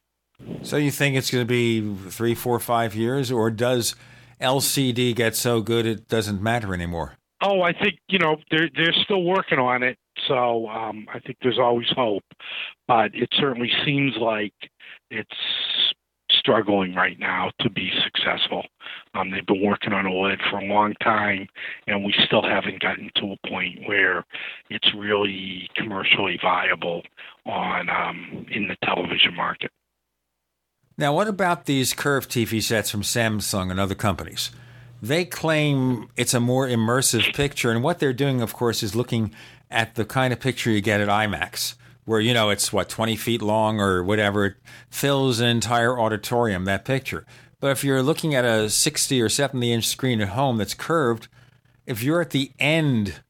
So 0.61 0.77
you 0.77 0.91
think 0.91 1.15
it's 1.15 1.31
going 1.31 1.45
to 1.45 1.47
be 1.47 1.95
three, 2.09 2.35
four, 2.35 2.59
five 2.59 2.93
years, 2.93 3.31
or 3.31 3.49
does 3.49 3.95
LCD 4.39 5.15
get 5.15 5.35
so 5.35 5.61
good 5.61 5.85
it 5.85 6.07
doesn't 6.07 6.41
matter 6.41 6.73
anymore? 6.73 7.13
Oh, 7.41 7.61
I 7.61 7.73
think 7.73 7.99
you 8.09 8.19
know 8.19 8.37
they're 8.49 8.69
they're 8.75 8.93
still 9.03 9.23
working 9.23 9.59
on 9.59 9.83
it, 9.83 9.97
so 10.27 10.67
um, 10.69 11.07
I 11.13 11.19
think 11.19 11.37
there's 11.41 11.59
always 11.59 11.87
hope. 11.95 12.23
But 12.87 13.13
it 13.13 13.29
certainly 13.39 13.71
seems 13.85 14.15
like 14.17 14.53
it's 15.11 15.29
struggling 16.47 16.95
right 16.95 17.19
now 17.19 17.51
to 17.59 17.69
be 17.69 17.91
successful. 18.03 18.63
Um, 19.13 19.31
they've 19.31 19.45
been 19.45 19.61
working 19.61 19.91
on 19.91 20.05
OLED 20.05 20.37
for 20.49 20.59
a 20.59 20.65
long 20.65 20.93
time, 21.03 21.47
and 21.87 22.05
we 22.05 22.13
still 22.25 22.41
haven't 22.41 22.79
gotten 22.79 23.11
to 23.15 23.33
a 23.33 23.47
point 23.47 23.79
where 23.85 24.25
it's 24.69 24.89
really 24.95 25.69
commercially 25.75 26.39
viable 26.41 27.01
on 27.45 27.89
um, 27.89 28.45
in 28.49 28.67
the 28.67 28.77
television 28.85 29.35
market. 29.35 29.71
Now, 30.97 31.13
what 31.13 31.27
about 31.27 31.65
these 31.65 31.93
curved 31.93 32.31
TV 32.31 32.63
sets 32.63 32.89
from 32.89 33.01
Samsung 33.01 33.69
and 33.69 33.79
other 33.79 33.95
companies? 33.95 34.51
They 35.01 35.25
claim 35.25 36.09
it's 36.15 36.33
a 36.33 36.39
more 36.39 36.65
immersive 36.65 37.35
picture, 37.35 37.71
and 37.71 37.83
what 37.83 37.99
they're 37.99 38.13
doing, 38.13 38.41
of 38.41 38.53
course, 38.53 38.81
is 38.81 38.95
looking 38.95 39.31
at 39.69 39.95
the 39.95 40.05
kind 40.05 40.31
of 40.31 40.39
picture 40.39 40.71
you 40.71 40.81
get 40.81 41.01
at 41.01 41.09
IMAX 41.09 41.75
where 42.07 42.21
you 42.21 42.33
know 42.33 42.49
it's 42.49 42.71
what 42.71 42.87
20 42.87 43.17
feet 43.17 43.41
long 43.41 43.81
or 43.81 44.01
whatever 44.01 44.45
it 44.45 44.55
fills 44.89 45.41
an 45.41 45.47
entire 45.47 45.99
auditorium 45.99 46.63
that 46.63 46.85
picture. 46.85 47.25
But 47.59 47.71
if 47.71 47.83
you're 47.83 48.01
looking 48.01 48.33
at 48.33 48.45
a 48.45 48.69
60 48.69 49.21
or 49.21 49.27
70 49.27 49.73
inch 49.73 49.85
screen 49.85 50.21
at 50.21 50.29
home 50.29 50.57
that's 50.57 50.73
curved 50.73 51.27
if 51.85 52.01
you're 52.01 52.21
at 52.21 52.29
the 52.29 52.51
end 52.59 53.21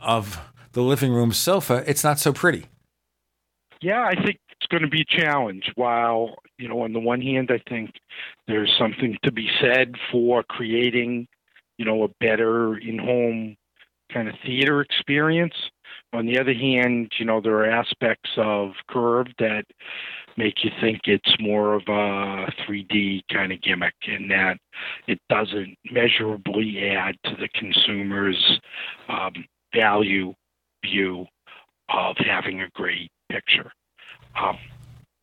of 0.00 0.40
the 0.72 0.82
living 0.82 1.12
room 1.12 1.32
sofa 1.32 1.84
it's 1.86 2.02
not 2.02 2.18
so 2.18 2.32
pretty. 2.32 2.66
Yeah 3.80 4.02
i 4.02 4.20
think 4.20 4.40
it's 4.50 4.66
going 4.68 4.82
to 4.82 4.88
be 4.88 5.02
a 5.02 5.20
challenge. 5.20 5.70
While 5.76 6.34
you 6.58 6.68
know 6.68 6.82
on 6.82 6.92
the 6.92 7.00
one 7.00 7.22
hand 7.22 7.52
i 7.52 7.62
think 7.70 7.92
there's 8.48 8.74
something 8.76 9.16
to 9.22 9.30
be 9.30 9.48
said 9.60 9.94
for 10.10 10.42
creating 10.42 11.28
you 11.78 11.84
know 11.84 12.02
a 12.02 12.08
better 12.18 12.76
in-home 12.78 13.56
kind 14.12 14.28
of 14.28 14.34
theater 14.44 14.80
experience 14.80 15.54
on 16.14 16.26
the 16.26 16.38
other 16.38 16.54
hand, 16.54 17.12
you 17.18 17.24
know, 17.24 17.40
there 17.40 17.56
are 17.56 17.70
aspects 17.70 18.30
of 18.36 18.70
Curve 18.88 19.26
that 19.38 19.64
make 20.36 20.64
you 20.64 20.70
think 20.80 21.02
it's 21.04 21.36
more 21.40 21.74
of 21.74 21.82
a 21.88 22.50
3D 22.66 23.22
kind 23.32 23.52
of 23.52 23.60
gimmick 23.62 23.94
in 24.06 24.28
that 24.28 24.56
it 25.06 25.18
doesn't 25.28 25.76
measurably 25.90 26.90
add 26.90 27.16
to 27.24 27.36
the 27.36 27.48
consumer's 27.54 28.60
um, 29.08 29.32
value 29.74 30.32
view 30.84 31.26
of 31.88 32.16
having 32.18 32.62
a 32.62 32.70
great 32.74 33.10
picture. 33.30 33.70
Um, 34.40 34.58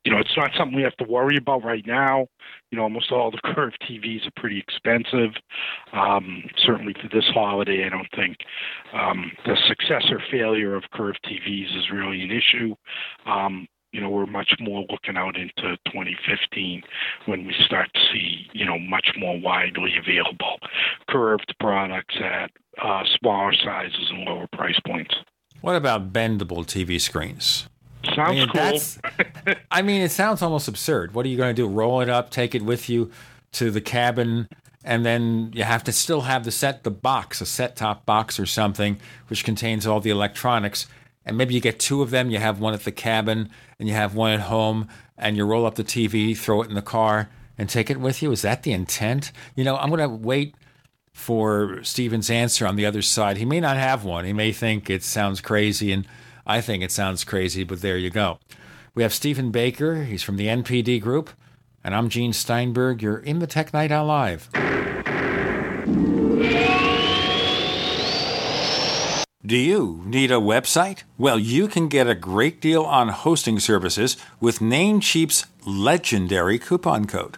you 0.04 0.12
know, 0.12 0.18
it's 0.18 0.36
not 0.36 0.52
something 0.58 0.76
we 0.76 0.84
have 0.84 0.98
to 0.98 1.04
worry 1.04 1.38
about 1.38 1.64
right 1.64 1.86
now. 1.86 2.28
You 2.72 2.78
know, 2.78 2.84
almost 2.84 3.12
all 3.12 3.32
the 3.32 3.40
curved 3.54 3.78
TVs 3.88 4.28
are 4.28 4.32
pretty 4.36 4.60
expensive. 4.60 5.32
Um, 5.94 6.44
certainly 6.66 6.94
for 6.94 7.08
this 7.14 7.26
holiday, 7.34 7.86
I 7.86 7.90
don't 7.90 8.10
think 8.16 8.38
um, 8.94 9.32
the 9.46 9.56
success 9.68 10.06
or 10.10 10.22
failure 10.32 10.76
of 10.76 10.84
curved 10.92 11.20
TVs 11.26 11.78
is 11.78 11.92
really 11.92 12.22
an 12.24 12.32
issue. 12.32 12.76
Um, 13.26 13.68
you 13.92 14.00
know, 14.00 14.10
we're 14.10 14.26
much 14.26 14.54
more 14.60 14.86
looking 14.90 15.18
out 15.18 15.36
into 15.36 15.78
2015 15.88 16.82
when 17.26 17.46
we 17.46 17.54
start 17.66 17.90
to 17.94 18.00
see, 18.14 18.48
you 18.54 18.66
know, 18.66 18.80
much 18.80 19.10
more 19.18 19.40
widely 19.40 19.94
available 20.00 20.58
curved 21.10 21.54
products 21.60 22.16
at 22.24 22.52
uh, 22.82 23.04
smaller 23.20 23.54
sizes 23.54 24.10
and 24.10 24.24
lower 24.24 24.48
price 24.54 24.80
points. 24.88 25.14
What 25.60 25.76
about 25.76 26.14
bendable 26.14 26.66
TV 26.66 27.00
screens? 27.02 27.68
Sounds 28.06 28.20
I 28.20 28.32
mean, 28.32 28.48
cool. 28.50 29.54
I 29.72 29.82
mean, 29.82 30.02
it 30.02 30.12
sounds 30.12 30.42
almost 30.42 30.68
absurd. 30.68 31.14
What 31.14 31.26
are 31.26 31.30
you 31.30 31.38
going 31.38 31.56
to 31.56 31.62
do? 31.62 31.68
Roll 31.68 32.02
it 32.02 32.10
up, 32.10 32.30
take 32.30 32.56
it 32.56 32.64
with 32.64 32.90
you 32.90 33.12
to 33.54 33.70
the 33.70 33.82
cabin, 33.82 34.48
and 34.84 35.06
then 35.06 35.52
you 35.54 35.64
have 35.64 35.84
to 35.84 35.92
still 35.92 36.22
have 36.22 36.44
the 36.44 36.52
set, 36.52 36.84
the 36.84 36.92
box, 36.92 37.42
a 37.42 37.46
set 37.46 37.76
top 37.76 38.06
box 38.06 38.40
or 38.40 38.46
something, 38.46 39.00
which 39.28 39.44
contains 39.44 39.86
all 39.86 40.00
the 40.00 40.10
electronics. 40.10 40.88
And 41.26 41.38
maybe 41.38 41.54
you 41.54 41.62
get 41.62 41.80
two 41.80 42.02
of 42.02 42.10
them. 42.10 42.32
You 42.32 42.40
have 42.40 42.60
one 42.60 42.74
at 42.74 42.84
the 42.84 42.92
cabin, 42.92 43.50
and 43.80 43.88
you 43.88 43.94
have 43.94 44.16
one 44.16 44.32
at 44.32 44.42
home, 44.42 44.88
and 45.18 45.38
you 45.38 45.46
roll 45.46 45.66
up 45.66 45.76
the 45.76 45.84
TV, 45.84 46.36
throw 46.36 46.64
it 46.64 46.70
in 46.70 46.76
the 46.76 46.82
car, 46.82 47.30
and 47.58 47.70
take 47.70 47.92
it 47.92 48.00
with 48.00 48.24
you. 48.24 48.32
Is 48.32 48.42
that 48.42 48.64
the 48.64 48.72
intent? 48.72 49.32
You 49.56 49.64
know, 49.64 49.78
I'm 49.78 49.90
going 49.90 50.00
to 50.00 50.10
wait 50.10 50.56
for 51.14 51.84
Stephen's 51.84 52.30
answer 52.30 52.66
on 52.66 52.76
the 52.76 52.86
other 52.86 53.02
side. 53.02 53.38
He 53.38 53.46
may 53.46 53.60
not 53.60 53.78
have 53.78 54.04
one. 54.04 54.26
He 54.26 54.34
may 54.34 54.52
think 54.52 54.90
it 54.90 55.04
sounds 55.04 55.42
crazy 55.42 55.92
and 55.92 56.08
I 56.46 56.62
think 56.62 56.84
it 56.84 56.92
sounds 56.92 57.24
crazy, 57.24 57.64
but 57.64 57.82
there 57.82 57.98
you 57.98 58.10
go. 58.10 58.40
We 58.94 59.04
have 59.04 59.14
Stephen 59.14 59.52
Baker. 59.52 60.04
He's 60.04 60.24
from 60.24 60.38
the 60.38 60.48
NPD 60.48 61.02
Group. 61.02 61.30
And 61.84 61.96
I'm 61.96 62.10
Gene 62.10 62.34
Steinberg. 62.34 63.02
You're 63.02 63.18
in 63.18 63.40
the 63.40 63.48
Tech 63.48 63.74
Night 63.74 63.92
Owl 63.92 64.06
Live. 64.06 64.50
Do 69.44 69.58
you 69.58 70.02
need 70.06 70.32
a 70.32 70.36
website? 70.36 71.04
Well, 71.18 71.40
you 71.40 71.68
can 71.68 71.88
get 71.88 72.08
a 72.08 72.14
great 72.14 72.62
deal 72.62 72.84
on 72.84 73.10
hosting 73.10 73.60
services 73.60 74.16
with 74.40 74.60
Namecheap's 74.60 75.48
legendary 75.66 76.60
coupon 76.60 77.06
code. 77.06 77.38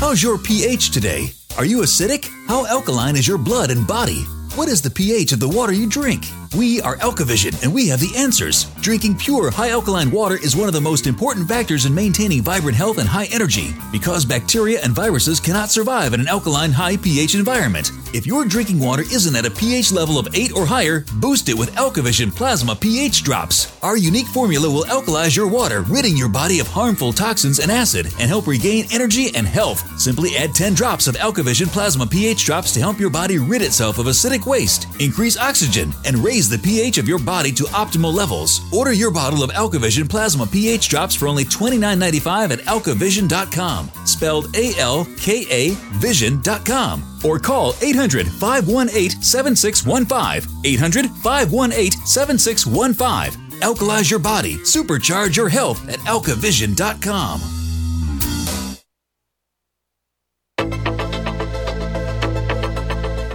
How's 0.00 0.22
your 0.22 0.38
pH 0.38 0.92
today? 0.92 1.30
Are 1.58 1.66
you 1.66 1.82
acidic? 1.82 2.26
How 2.48 2.64
alkaline 2.64 3.16
is 3.16 3.28
your 3.28 3.36
blood 3.36 3.70
and 3.70 3.86
body? 3.86 4.22
What 4.54 4.66
is 4.66 4.80
the 4.80 4.88
pH 4.88 5.32
of 5.32 5.40
the 5.40 5.48
water 5.48 5.74
you 5.74 5.86
drink? 5.86 6.24
We 6.56 6.80
are 6.80 6.96
Alkavision 6.96 7.62
and 7.62 7.72
we 7.72 7.86
have 7.88 8.00
the 8.00 8.12
answers. 8.16 8.64
Drinking 8.80 9.16
pure, 9.16 9.52
high 9.52 9.70
alkaline 9.70 10.10
water 10.10 10.34
is 10.34 10.56
one 10.56 10.66
of 10.66 10.74
the 10.74 10.80
most 10.80 11.06
important 11.06 11.46
factors 11.46 11.86
in 11.86 11.94
maintaining 11.94 12.42
vibrant 12.42 12.76
health 12.76 12.98
and 12.98 13.08
high 13.08 13.28
energy 13.30 13.72
because 13.92 14.24
bacteria 14.24 14.80
and 14.82 14.92
viruses 14.92 15.38
cannot 15.38 15.70
survive 15.70 16.12
in 16.12 16.20
an 16.20 16.26
alkaline, 16.26 16.72
high 16.72 16.96
pH 16.96 17.36
environment. 17.36 17.92
If 18.12 18.26
your 18.26 18.44
drinking 18.44 18.80
water 18.80 19.02
isn't 19.02 19.36
at 19.36 19.46
a 19.46 19.50
pH 19.50 19.92
level 19.92 20.18
of 20.18 20.34
8 20.34 20.52
or 20.56 20.66
higher, 20.66 21.04
boost 21.20 21.48
it 21.48 21.56
with 21.56 21.72
Alkavision 21.76 22.34
Plasma 22.34 22.74
pH 22.74 23.22
drops. 23.22 23.72
Our 23.84 23.96
unique 23.96 24.26
formula 24.26 24.68
will 24.68 24.82
alkalize 24.86 25.36
your 25.36 25.46
water, 25.46 25.82
ridding 25.82 26.16
your 26.16 26.28
body 26.28 26.58
of 26.58 26.66
harmful 26.66 27.12
toxins 27.12 27.60
and 27.60 27.70
acid, 27.70 28.06
and 28.18 28.28
help 28.28 28.48
regain 28.48 28.86
energy 28.90 29.28
and 29.36 29.46
health. 29.46 29.86
Simply 30.00 30.36
add 30.36 30.56
10 30.56 30.74
drops 30.74 31.06
of 31.06 31.14
Alkavision 31.14 31.68
Plasma 31.68 32.04
pH 32.04 32.44
drops 32.44 32.72
to 32.72 32.80
help 32.80 32.98
your 32.98 33.10
body 33.10 33.38
rid 33.38 33.62
itself 33.62 33.98
of 33.98 34.06
acidic 34.06 34.44
waste, 34.44 34.88
increase 34.98 35.38
oxygen, 35.38 35.92
and 36.04 36.18
raise 36.18 36.39
the 36.48 36.58
pH 36.58 36.98
of 36.98 37.08
your 37.08 37.18
body 37.18 37.52
to 37.52 37.64
optimal 37.64 38.12
levels. 38.14 38.60
Order 38.72 38.92
your 38.92 39.10
bottle 39.10 39.42
of 39.42 39.50
Alkavision 39.50 40.08
Plasma 40.08 40.46
pH 40.46 40.88
drops 40.88 41.14
for 41.14 41.28
only 41.28 41.44
$29.95 41.44 42.52
at 42.52 42.58
alkavision.com, 42.60 43.90
spelled 44.04 44.54
A 44.56 44.74
L 44.78 45.06
K 45.16 45.46
A 45.50 45.70
vision.com, 45.98 47.04
or 47.24 47.38
call 47.38 47.74
800 47.82 48.26
518 48.26 49.22
7615. 49.22 50.64
800 50.64 51.10
518 51.10 51.92
7615. 52.06 53.50
Alkalize 53.60 54.10
your 54.10 54.20
body, 54.20 54.56
supercharge 54.58 55.36
your 55.36 55.48
health 55.48 55.86
at 55.88 55.98
alkavision.com. 56.00 57.59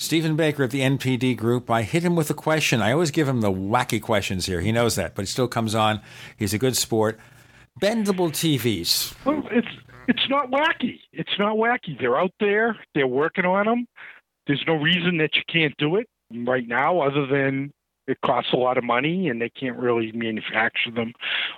Stephen 0.00 0.34
Baker 0.34 0.64
of 0.64 0.70
the 0.70 0.80
NPD 0.80 1.36
Group. 1.36 1.70
I 1.70 1.82
hit 1.82 2.02
him 2.02 2.16
with 2.16 2.30
a 2.30 2.34
question. 2.34 2.80
I 2.80 2.90
always 2.92 3.10
give 3.10 3.28
him 3.28 3.42
the 3.42 3.52
wacky 3.52 4.00
questions 4.00 4.46
here. 4.46 4.62
He 4.62 4.72
knows 4.72 4.96
that, 4.96 5.14
but 5.14 5.22
he 5.22 5.26
still 5.26 5.46
comes 5.46 5.74
on. 5.74 6.00
He's 6.38 6.54
a 6.54 6.58
good 6.58 6.74
sport. 6.74 7.20
Bendable 7.82 8.30
TVs. 8.30 9.14
Well, 9.26 9.42
it's 9.50 9.68
it's 10.08 10.26
not 10.30 10.50
wacky. 10.50 11.00
It's 11.12 11.38
not 11.38 11.56
wacky. 11.56 12.00
They're 12.00 12.18
out 12.18 12.32
there. 12.40 12.78
They're 12.94 13.06
working 13.06 13.44
on 13.44 13.66
them. 13.66 13.86
There's 14.46 14.64
no 14.66 14.72
reason 14.76 15.18
that 15.18 15.34
you 15.34 15.42
can't 15.52 15.74
do 15.76 15.96
it 15.96 16.08
right 16.32 16.66
now, 16.66 17.00
other 17.00 17.26
than 17.26 17.70
it 18.10 18.18
costs 18.24 18.52
a 18.52 18.56
lot 18.56 18.78
of 18.78 18.84
money 18.84 19.28
and 19.28 19.40
they 19.40 19.48
can't 19.48 19.76
really 19.76 20.12
manufacture 20.12 20.90
them 20.94 21.12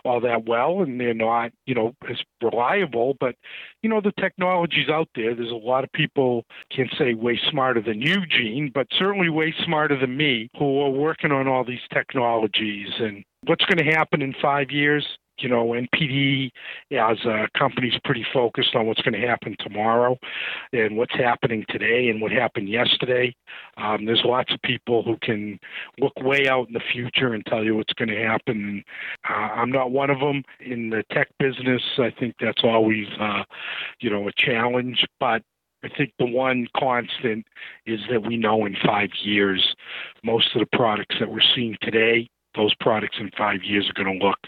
all 0.05 0.21
that 0.21 0.47
well 0.47 0.83
and 0.83 1.01
they're 1.01 1.15
not 1.15 1.53
you 1.67 1.75
know 1.75 1.95
as 2.09 2.19
reliable. 2.43 3.17
But 3.19 3.37
you 3.83 3.91
know 3.91 4.01
the 4.01 4.13
technology's 4.13 4.89
out 4.89 5.09
there. 5.15 5.35
There's 5.35 5.51
a 5.51 5.55
lot 5.55 5.85
of 5.85 5.93
people 5.93 6.45
can't 6.75 6.93
say 6.99 7.15
way 7.15 7.41
smarter 7.51 7.81
than 7.81 8.01
you 8.01 8.27
gene 8.27 8.71
but 8.73 8.87
certainly 8.99 9.29
way 9.29 9.55
smarter 9.65 9.99
than 9.99 10.17
me 10.17 10.51
who 10.59 10.81
are 10.81 10.91
working 10.91 11.33
on 11.33 11.49
all 11.49 11.65
these 11.65 11.87
technologies. 11.93 12.89
And 12.99 13.25
what's 13.47 13.65
going 13.65 13.79
to 13.79 13.93
happen 13.97 14.23
in 14.23 14.35
five 14.41 14.71
years 14.71 15.07
you 15.43 15.49
know, 15.49 15.69
NPD 15.69 16.51
as 16.93 17.19
a 17.25 17.49
company 17.59 17.89
is 17.89 18.01
pretty 18.05 18.25
focused 18.33 18.75
on 18.75 18.87
what's 18.87 19.03
going 19.03 19.21
to 19.21 19.27
happen 19.27 19.57
tomorrow 19.59 20.19
and 20.73 20.97
what's 20.97 21.15
happening 21.15 21.65
today 21.69 22.09
and 22.09 22.21
what 22.21 22.33
happened 22.33 22.69
yesterday. 22.69 23.35
Um, 23.77 24.05
there's 24.05 24.23
lots 24.25 24.53
of 24.53 24.63
people 24.63 25.03
who 25.03 25.17
can 25.23 25.59
look 25.99 26.13
way 26.21 26.49
out 26.49 26.69
in 26.69 26.75
the 26.75 26.81
future 26.93 27.35
and 27.35 27.45
tell 27.47 27.65
you 27.65 27.77
what's 27.77 27.93
going 27.95 28.09
to 28.11 28.23
happen. 28.23 28.85
Uh, 29.29 29.33
I'm 29.33 29.71
not 29.71 29.91
one 29.91 30.11
of 30.11 30.21
them 30.21 30.45
in 30.61 30.91
the 30.91 31.03
tech 31.13 31.29
business. 31.39 31.83
I 31.99 32.11
think 32.19 32.35
that's 32.41 32.63
always, 32.65 33.07
uh, 33.21 33.45
you 34.01 34.11
know, 34.11 34.29
a 34.29 34.33
challenge. 34.37 35.05
But 35.19 35.43
I 35.85 35.89
think 35.89 36.13
the 36.19 36.27
one 36.27 36.69
constant 36.77 37.45
is 37.87 38.01
that 38.11 38.23
we 38.23 38.37
know 38.37 38.67
in 38.67 38.77
five 38.85 39.11
years, 39.23 39.75
most 40.23 40.55
of 40.55 40.61
the 40.61 40.77
products 40.77 41.17
that 41.19 41.31
we're 41.31 41.41
seeing 41.55 41.77
today, 41.83 42.29
those 42.55 42.75
products 42.75 43.17
in 43.19 43.31
five 43.37 43.63
years 43.63 43.89
are 43.89 44.05
going 44.05 44.19
to 44.19 44.25
look 44.25 44.39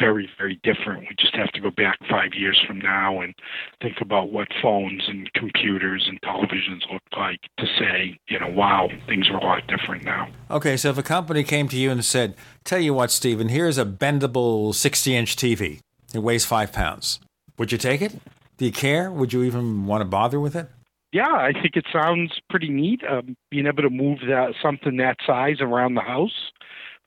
very, 0.00 0.28
very 0.38 0.60
different. 0.62 1.00
We 1.08 1.14
just 1.18 1.34
have 1.36 1.52
to 1.52 1.60
go 1.60 1.70
back 1.70 1.98
five 2.10 2.34
years 2.34 2.60
from 2.66 2.78
now 2.78 3.20
and 3.20 3.34
think 3.80 3.96
about 4.00 4.32
what 4.32 4.48
phones 4.60 5.02
and 5.08 5.32
computers 5.34 6.06
and 6.08 6.20
televisions 6.22 6.90
look 6.92 7.02
like 7.16 7.40
to 7.58 7.66
say, 7.78 8.18
you 8.28 8.38
know, 8.40 8.50
wow, 8.50 8.88
things 9.06 9.28
are 9.28 9.36
a 9.36 9.44
lot 9.44 9.66
different 9.66 10.04
now. 10.04 10.28
Okay, 10.50 10.76
so 10.76 10.90
if 10.90 10.98
a 10.98 11.02
company 11.02 11.44
came 11.44 11.68
to 11.68 11.76
you 11.76 11.90
and 11.90 12.04
said, 12.04 12.34
Tell 12.64 12.80
you 12.80 12.94
what, 12.94 13.10
Stephen, 13.10 13.48
here's 13.48 13.78
a 13.78 13.84
bendable 13.84 14.74
60 14.74 15.14
inch 15.14 15.36
TV, 15.36 15.80
it 16.14 16.20
weighs 16.20 16.44
five 16.44 16.72
pounds, 16.72 17.20
would 17.58 17.72
you 17.72 17.78
take 17.78 18.02
it? 18.02 18.14
Do 18.56 18.64
you 18.64 18.72
care? 18.72 19.10
Would 19.10 19.32
you 19.32 19.42
even 19.42 19.86
want 19.86 20.00
to 20.00 20.04
bother 20.04 20.40
with 20.40 20.54
it? 20.56 20.68
Yeah, 21.12 21.30
I 21.30 21.52
think 21.52 21.76
it 21.76 21.86
sounds 21.92 22.40
pretty 22.50 22.68
neat. 22.68 23.02
Um, 23.08 23.36
being 23.50 23.66
able 23.66 23.84
to 23.84 23.90
move 23.90 24.18
that 24.26 24.54
something 24.60 24.96
that 24.96 25.16
size 25.24 25.58
around 25.60 25.94
the 25.94 26.00
house 26.00 26.50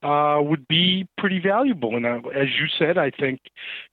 uh, 0.03 0.39
would 0.41 0.67
be 0.67 1.07
pretty 1.17 1.39
valuable. 1.39 1.95
And 1.95 2.05
uh, 2.05 2.21
as 2.29 2.47
you 2.59 2.67
said, 2.77 2.97
I 2.97 3.09
think 3.11 3.39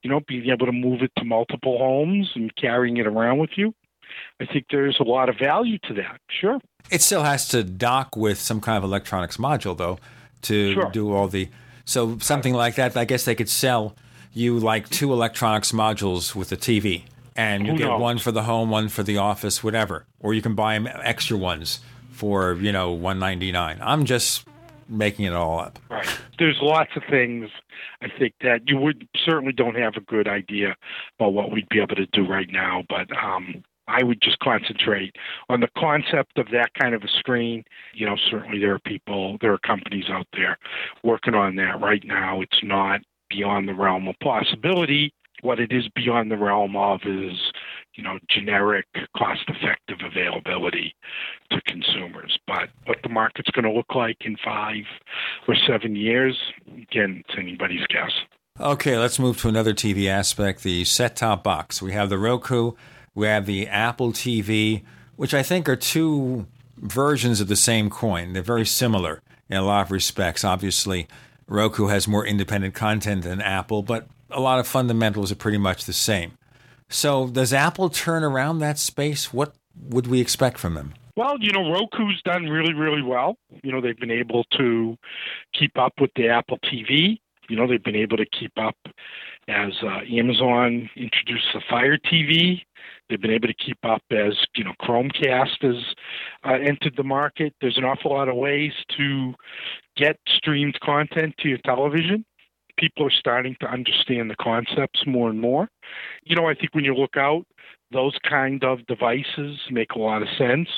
you 0.03 0.09
know 0.09 0.19
being 0.27 0.49
able 0.49 0.65
to 0.65 0.71
move 0.71 1.01
it 1.01 1.11
to 1.17 1.25
multiple 1.25 1.77
homes 1.77 2.31
and 2.35 2.55
carrying 2.55 2.97
it 2.97 3.07
around 3.07 3.39
with 3.39 3.51
you, 3.57 3.73
I 4.39 4.45
think 4.45 4.65
there's 4.69 4.99
a 4.99 5.03
lot 5.03 5.29
of 5.29 5.37
value 5.37 5.77
to 5.87 5.93
that. 5.95 6.19
Sure. 6.29 6.59
It 6.91 7.01
still 7.01 7.23
has 7.23 7.47
to 7.49 7.63
dock 7.63 8.15
with 8.15 8.39
some 8.39 8.61
kind 8.61 8.77
of 8.77 8.83
electronics 8.83 9.37
module, 9.37 9.75
though, 9.75 9.97
to 10.43 10.73
Sure. 10.73 10.89
do 10.91 11.13
all 11.13 11.27
the. 11.27 11.49
So 11.85 12.17
something 12.19 12.53
like 12.53 12.75
that, 12.75 12.95
I 12.97 13.05
guess 13.05 13.25
they 13.25 13.35
could 13.35 13.49
sell 13.49 13.95
you 14.33 14.59
like 14.59 14.89
two 14.89 15.11
electronics 15.13 15.71
modules 15.71 16.35
with 16.35 16.51
a 16.51 16.57
TV, 16.57 17.03
and 17.35 17.65
you 17.65 17.71
Who 17.73 17.77
get 17.77 17.87
knows? 17.87 18.01
one 18.01 18.17
for 18.19 18.31
the 18.31 18.43
home, 18.43 18.69
one 18.69 18.89
for 18.89 19.01
the 19.03 19.17
office, 19.17 19.63
whatever. 19.63 20.05
Or 20.19 20.33
you 20.33 20.41
can 20.41 20.55
buy 20.55 20.75
extra 21.03 21.37
ones 21.37 21.79
for 22.11 22.53
you 22.55 22.71
know 22.71 22.91
one 22.91 23.17
ninety 23.19 23.51
nine. 23.51 23.79
I'm 23.81 24.05
just 24.05 24.45
making 24.87 25.25
it 25.25 25.33
all 25.33 25.59
up. 25.59 25.79
Right. 25.89 26.07
There's 26.37 26.57
lots 26.61 26.91
of 26.95 27.03
things 27.09 27.49
I 28.01 28.07
think 28.19 28.33
that 28.41 28.67
you 28.67 28.77
would 28.77 29.07
certainly 29.15 29.53
don't 29.53 29.75
have 29.75 29.95
a 29.95 30.01
good 30.01 30.27
idea 30.27 30.75
about 31.19 31.33
what 31.33 31.51
we'd 31.51 31.69
be 31.69 31.79
able 31.81 31.95
to 31.95 32.05
do 32.07 32.25
right 32.27 32.49
now, 32.51 32.83
but 32.89 33.07
um 33.15 33.63
I 33.87 34.03
would 34.03 34.21
just 34.21 34.39
concentrate 34.39 35.15
on 35.49 35.59
the 35.59 35.67
concept 35.77 36.37
of 36.37 36.49
that 36.51 36.73
kind 36.73 36.95
of 36.95 37.03
a 37.03 37.07
screen. 37.07 37.63
You 37.93 38.07
know, 38.07 38.15
certainly 38.31 38.59
there 38.59 38.73
are 38.73 38.79
people, 38.79 39.37
there 39.41 39.53
are 39.53 39.59
companies 39.59 40.05
out 40.09 40.27
there 40.33 40.57
working 41.03 41.35
on 41.35 41.55
that 41.57 41.79
right 41.79 42.03
now. 42.03 42.41
It's 42.41 42.63
not 42.63 43.01
beyond 43.29 43.67
the 43.67 43.73
realm 43.73 44.07
of 44.07 44.15
possibility. 44.19 45.13
What 45.41 45.59
it 45.59 45.71
is 45.71 45.87
beyond 45.89 46.31
the 46.31 46.37
realm 46.37 46.75
of 46.75 47.01
is, 47.05 47.51
you 47.95 48.03
know, 48.03 48.19
generic, 48.29 48.85
cost 49.15 49.41
effective 49.47 49.97
availability 50.05 50.95
to 51.51 51.61
consumers. 51.61 52.37
But 52.47 52.69
what 52.85 52.97
the 53.03 53.09
market's 53.09 53.49
going 53.51 53.65
to 53.65 53.71
look 53.71 53.95
like 53.95 54.17
in 54.21 54.37
five 54.43 54.83
or 55.47 55.55
seven 55.67 55.95
years, 55.95 56.37
again, 56.67 57.23
it's 57.27 57.37
anybody's 57.37 57.85
guess. 57.87 58.11
Okay, 58.59 58.97
let's 58.97 59.19
move 59.19 59.37
to 59.41 59.49
another 59.49 59.73
TV 59.73 60.07
aspect 60.07 60.63
the 60.63 60.85
set 60.85 61.15
top 61.15 61.43
box. 61.43 61.81
We 61.81 61.91
have 61.91 62.09
the 62.09 62.17
Roku, 62.17 62.73
we 63.13 63.27
have 63.27 63.45
the 63.45 63.67
Apple 63.67 64.11
TV, 64.11 64.83
which 65.15 65.33
I 65.33 65.43
think 65.43 65.67
are 65.67 65.75
two 65.75 66.47
versions 66.77 67.41
of 67.41 67.47
the 67.47 67.55
same 67.55 67.89
coin. 67.89 68.33
They're 68.33 68.41
very 68.41 68.65
similar 68.65 69.21
in 69.49 69.57
a 69.57 69.63
lot 69.63 69.85
of 69.85 69.91
respects. 69.91 70.43
Obviously, 70.43 71.07
Roku 71.47 71.87
has 71.87 72.07
more 72.07 72.25
independent 72.25 72.73
content 72.73 73.23
than 73.23 73.41
Apple, 73.41 73.83
but 73.83 74.07
a 74.29 74.39
lot 74.39 74.59
of 74.59 74.67
fundamentals 74.67 75.31
are 75.31 75.35
pretty 75.35 75.57
much 75.57 75.85
the 75.85 75.93
same. 75.93 76.37
So, 76.89 77.27
does 77.27 77.53
Apple 77.53 77.89
turn 77.89 78.23
around 78.23 78.59
that 78.59 78.77
space? 78.77 79.33
What 79.33 79.55
would 79.77 80.07
we 80.07 80.21
expect 80.21 80.57
from 80.57 80.75
them? 80.75 80.93
Well, 81.15 81.37
you 81.39 81.51
know, 81.51 81.71
Roku's 81.71 82.21
done 82.23 82.43
really, 82.43 82.73
really 82.73 83.01
well. 83.01 83.37
You 83.63 83.71
know, 83.71 83.79
they've 83.79 83.97
been 83.97 84.11
able 84.11 84.43
to 84.57 84.97
keep 85.57 85.77
up 85.77 85.93
with 85.99 86.11
the 86.15 86.27
Apple 86.27 86.59
TV. 86.59 87.19
You 87.47 87.55
know, 87.55 87.67
they've 87.67 87.83
been 87.83 87.95
able 87.95 88.17
to 88.17 88.25
keep 88.25 88.51
up 88.57 88.75
as 89.47 89.73
uh, 89.83 89.99
Amazon 90.11 90.89
introduced 90.95 91.45
the 91.53 91.61
Fire 91.69 91.97
TV. 91.97 92.61
They've 93.07 93.21
been 93.21 93.31
able 93.31 93.47
to 93.47 93.53
keep 93.53 93.77
up 93.83 94.01
as, 94.11 94.33
you 94.55 94.63
know, 94.63 94.73
Chromecast 94.81 95.61
has 95.61 95.83
uh, 96.43 96.53
entered 96.53 96.95
the 96.97 97.03
market. 97.03 97.53
There's 97.61 97.77
an 97.77 97.83
awful 97.83 98.11
lot 98.11 98.27
of 98.27 98.35
ways 98.35 98.73
to 98.97 99.33
get 99.95 100.17
streamed 100.27 100.79
content 100.81 101.35
to 101.39 101.49
your 101.49 101.59
television. 101.59 102.25
People 102.77 103.05
are 103.05 103.11
starting 103.11 103.55
to 103.61 103.67
understand 103.67 104.29
the 104.29 104.35
concepts 104.35 105.05
more 105.05 105.29
and 105.29 105.39
more. 105.39 105.69
You 106.23 106.35
know, 106.35 106.47
I 106.47 106.53
think 106.53 106.73
when 106.73 106.83
you 106.83 106.93
look 106.93 107.17
out, 107.17 107.45
those 107.91 108.17
kind 108.27 108.63
of 108.63 108.85
devices 108.87 109.59
make 109.69 109.91
a 109.91 109.99
lot 109.99 110.21
of 110.21 110.27
sense. 110.37 110.69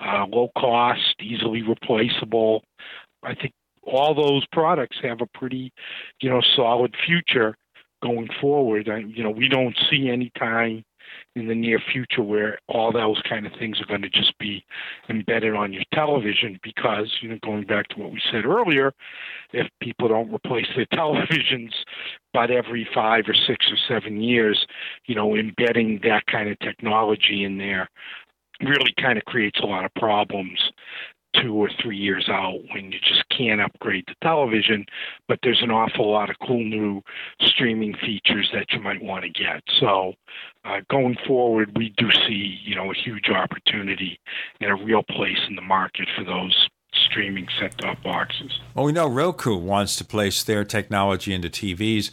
Uh, 0.00 0.26
low 0.26 0.50
cost, 0.56 1.14
easily 1.20 1.62
replaceable. 1.62 2.62
I 3.22 3.34
think 3.34 3.52
all 3.82 4.14
those 4.14 4.46
products 4.52 4.98
have 5.02 5.20
a 5.20 5.26
pretty, 5.26 5.72
you 6.20 6.30
know, 6.30 6.40
solid 6.54 6.94
future 7.04 7.56
going 8.02 8.28
forward. 8.40 8.88
I, 8.88 8.98
you 8.98 9.22
know, 9.22 9.30
we 9.30 9.48
don't 9.48 9.76
see 9.90 10.08
any 10.08 10.30
time 10.38 10.84
in 11.34 11.48
the 11.48 11.54
near 11.54 11.78
future 11.92 12.22
where 12.22 12.58
all 12.68 12.92
those 12.92 13.20
kind 13.28 13.46
of 13.46 13.52
things 13.58 13.80
are 13.80 13.86
going 13.86 14.02
to 14.02 14.10
just 14.10 14.36
be 14.38 14.64
embedded 15.08 15.54
on 15.54 15.72
your 15.72 15.84
television 15.92 16.58
because, 16.62 17.18
you 17.20 17.28
know, 17.28 17.38
going 17.42 17.64
back 17.64 17.88
to 17.88 17.98
what 17.98 18.12
we 18.12 18.20
said 18.30 18.44
earlier, 18.44 18.92
if 19.52 19.66
people 19.80 20.08
don't 20.08 20.32
replace 20.32 20.66
their 20.76 20.86
televisions 20.92 21.72
about 22.34 22.50
every 22.50 22.88
five 22.94 23.24
or 23.28 23.34
six 23.34 23.66
or 23.70 23.76
seven 23.88 24.20
years, 24.20 24.66
you 25.06 25.14
know, 25.14 25.34
embedding 25.36 26.00
that 26.02 26.24
kind 26.26 26.48
of 26.48 26.58
technology 26.60 27.44
in 27.44 27.58
there 27.58 27.88
really 28.60 28.92
kind 29.00 29.18
of 29.18 29.24
creates 29.24 29.60
a 29.60 29.66
lot 29.66 29.84
of 29.84 29.94
problems 29.94 30.58
two 31.42 31.54
or 31.54 31.70
three 31.82 31.96
years 31.96 32.28
out 32.28 32.58
when 32.72 32.92
you 32.92 32.98
just 33.00 33.28
can't 33.28 33.60
upgrade 33.60 34.04
the 34.06 34.14
television, 34.22 34.84
but 35.28 35.38
there's 35.42 35.62
an 35.62 35.70
awful 35.70 36.10
lot 36.10 36.30
of 36.30 36.36
cool 36.46 36.62
new 36.62 37.02
streaming 37.40 37.94
features 37.94 38.48
that 38.52 38.72
you 38.72 38.80
might 38.80 39.02
want 39.02 39.24
to 39.24 39.30
get. 39.30 39.62
So 39.80 40.14
uh, 40.64 40.80
going 40.90 41.16
forward, 41.26 41.76
we 41.76 41.94
do 41.96 42.10
see 42.26 42.58
you 42.64 42.74
know 42.74 42.90
a 42.90 42.94
huge 42.94 43.28
opportunity 43.30 44.18
and 44.60 44.70
a 44.70 44.84
real 44.84 45.02
place 45.02 45.38
in 45.48 45.56
the 45.56 45.62
market 45.62 46.08
for 46.16 46.24
those 46.24 46.68
streaming 46.92 47.46
set-top 47.60 48.02
boxes. 48.02 48.58
Well, 48.74 48.86
we 48.86 48.92
know 48.92 49.06
Roku 49.06 49.56
wants 49.56 49.96
to 49.96 50.04
place 50.04 50.42
their 50.42 50.64
technology 50.64 51.34
into 51.34 51.48
TVs, 51.48 52.10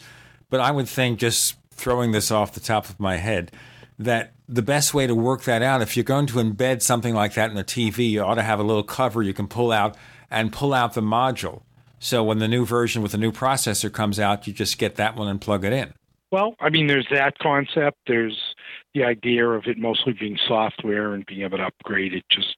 but 0.50 0.60
I 0.60 0.70
would 0.70 0.88
think, 0.88 1.18
just 1.18 1.56
throwing 1.70 2.12
this 2.12 2.30
off 2.30 2.52
the 2.52 2.60
top 2.60 2.88
of 2.88 3.00
my 3.00 3.16
head, 3.16 3.52
that 3.98 4.32
the 4.48 4.62
best 4.62 4.94
way 4.94 5.06
to 5.06 5.14
work 5.14 5.42
that 5.44 5.62
out, 5.62 5.82
if 5.82 5.96
you're 5.96 6.04
going 6.04 6.26
to 6.26 6.34
embed 6.34 6.82
something 6.82 7.14
like 7.14 7.34
that 7.34 7.50
in 7.50 7.56
a 7.56 7.64
TV, 7.64 8.10
you 8.10 8.22
ought 8.22 8.34
to 8.34 8.42
have 8.42 8.60
a 8.60 8.62
little 8.62 8.82
cover 8.82 9.22
you 9.22 9.32
can 9.32 9.48
pull 9.48 9.72
out 9.72 9.96
and 10.30 10.52
pull 10.52 10.74
out 10.74 10.94
the 10.94 11.00
module. 11.00 11.62
So 11.98 12.22
when 12.22 12.38
the 12.38 12.48
new 12.48 12.66
version 12.66 13.02
with 13.02 13.12
the 13.12 13.18
new 13.18 13.32
processor 13.32 13.92
comes 13.92 14.20
out, 14.20 14.46
you 14.46 14.52
just 14.52 14.78
get 14.78 14.96
that 14.96 15.16
one 15.16 15.28
and 15.28 15.40
plug 15.40 15.64
it 15.64 15.72
in. 15.72 15.94
Well, 16.30 16.56
I 16.60 16.70
mean, 16.70 16.88
there's 16.88 17.06
that 17.10 17.38
concept. 17.38 17.98
There's 18.06 18.54
the 18.94 19.04
idea 19.04 19.48
of 19.48 19.66
it 19.66 19.78
mostly 19.78 20.12
being 20.12 20.38
software 20.46 21.14
and 21.14 21.24
being 21.24 21.42
able 21.42 21.58
to 21.58 21.64
upgrade 21.64 22.12
it 22.12 22.24
just 22.30 22.56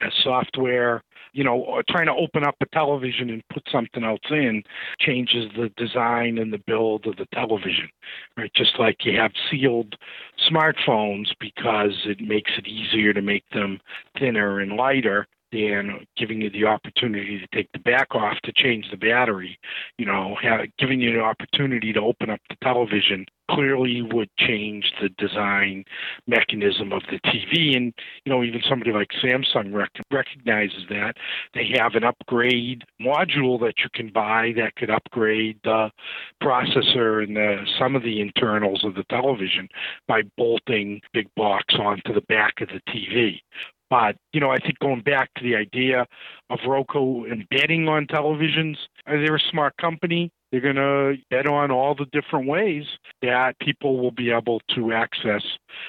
as 0.00 0.12
software. 0.24 1.02
You 1.32 1.44
know, 1.44 1.64
uh, 1.64 1.82
trying 1.88 2.06
to 2.06 2.14
open 2.14 2.44
up 2.44 2.56
a 2.60 2.66
television 2.66 3.30
and 3.30 3.42
put 3.52 3.62
something 3.70 4.04
else 4.04 4.20
in 4.30 4.62
changes 4.98 5.50
the 5.56 5.68
design 5.76 6.38
and 6.38 6.52
the 6.52 6.58
build 6.58 7.06
of 7.06 7.16
the 7.16 7.26
television, 7.34 7.88
right? 8.36 8.52
Just 8.54 8.78
like 8.78 9.04
you 9.04 9.18
have 9.18 9.32
sealed 9.50 9.96
smartphones 10.50 11.28
because 11.38 11.92
it 12.04 12.20
makes 12.20 12.52
it 12.58 12.66
easier 12.66 13.12
to 13.12 13.22
make 13.22 13.48
them 13.50 13.80
thinner 14.18 14.60
and 14.60 14.72
lighter 14.72 15.26
than 15.52 16.06
giving 16.16 16.40
you 16.40 16.50
the 16.50 16.64
opportunity 16.64 17.38
to 17.38 17.46
take 17.54 17.70
the 17.72 17.78
back 17.78 18.14
off 18.14 18.38
to 18.42 18.52
change 18.52 18.90
the 18.90 18.96
battery, 18.96 19.58
you 19.98 20.06
know, 20.06 20.36
ha 20.40 20.64
giving 20.78 21.00
you 21.00 21.12
the 21.12 21.20
opportunity 21.20 21.92
to 21.92 22.00
open 22.00 22.30
up 22.30 22.40
the 22.48 22.56
television 22.62 23.26
clearly 23.50 24.02
would 24.02 24.30
change 24.38 24.92
the 25.00 25.08
design 25.10 25.84
mechanism 26.26 26.92
of 26.92 27.02
the 27.10 27.18
TV. 27.20 27.76
And, 27.76 27.92
you 28.24 28.32
know, 28.32 28.42
even 28.42 28.62
somebody 28.68 28.92
like 28.92 29.08
Samsung 29.22 29.74
rec- 29.74 30.00
recognizes 30.10 30.84
that. 30.88 31.16
They 31.54 31.68
have 31.76 31.94
an 31.94 32.04
upgrade 32.04 32.84
module 33.00 33.58
that 33.60 33.74
you 33.78 33.88
can 33.92 34.10
buy 34.10 34.52
that 34.56 34.76
could 34.76 34.90
upgrade 34.90 35.58
the 35.64 35.90
processor 36.42 37.22
and 37.24 37.36
the, 37.36 37.66
some 37.78 37.96
of 37.96 38.02
the 38.02 38.20
internals 38.20 38.84
of 38.84 38.94
the 38.94 39.04
television 39.04 39.68
by 40.06 40.22
bolting 40.36 41.00
big 41.12 41.28
box 41.36 41.74
onto 41.74 42.12
the 42.12 42.22
back 42.22 42.60
of 42.60 42.68
the 42.68 42.80
TV. 42.92 43.40
But, 43.90 44.16
you 44.32 44.40
know, 44.40 44.50
I 44.50 44.58
think 44.58 44.78
going 44.78 45.02
back 45.02 45.30
to 45.34 45.42
the 45.42 45.56
idea 45.56 46.06
of 46.48 46.60
Roku 46.66 47.24
embedding 47.24 47.88
on 47.88 48.06
televisions, 48.06 48.76
uh, 49.06 49.14
they're 49.14 49.36
a 49.36 49.50
smart 49.50 49.76
company. 49.78 50.30
They're 50.52 50.60
going 50.60 50.76
to 50.76 51.14
bet 51.30 51.46
on 51.46 51.70
all 51.70 51.94
the 51.94 52.06
different 52.06 52.48
ways 52.48 52.84
that 53.22 53.58
people 53.60 53.98
will 53.98 54.10
be 54.10 54.30
able 54.30 54.60
to 54.74 54.92
access 54.92 55.42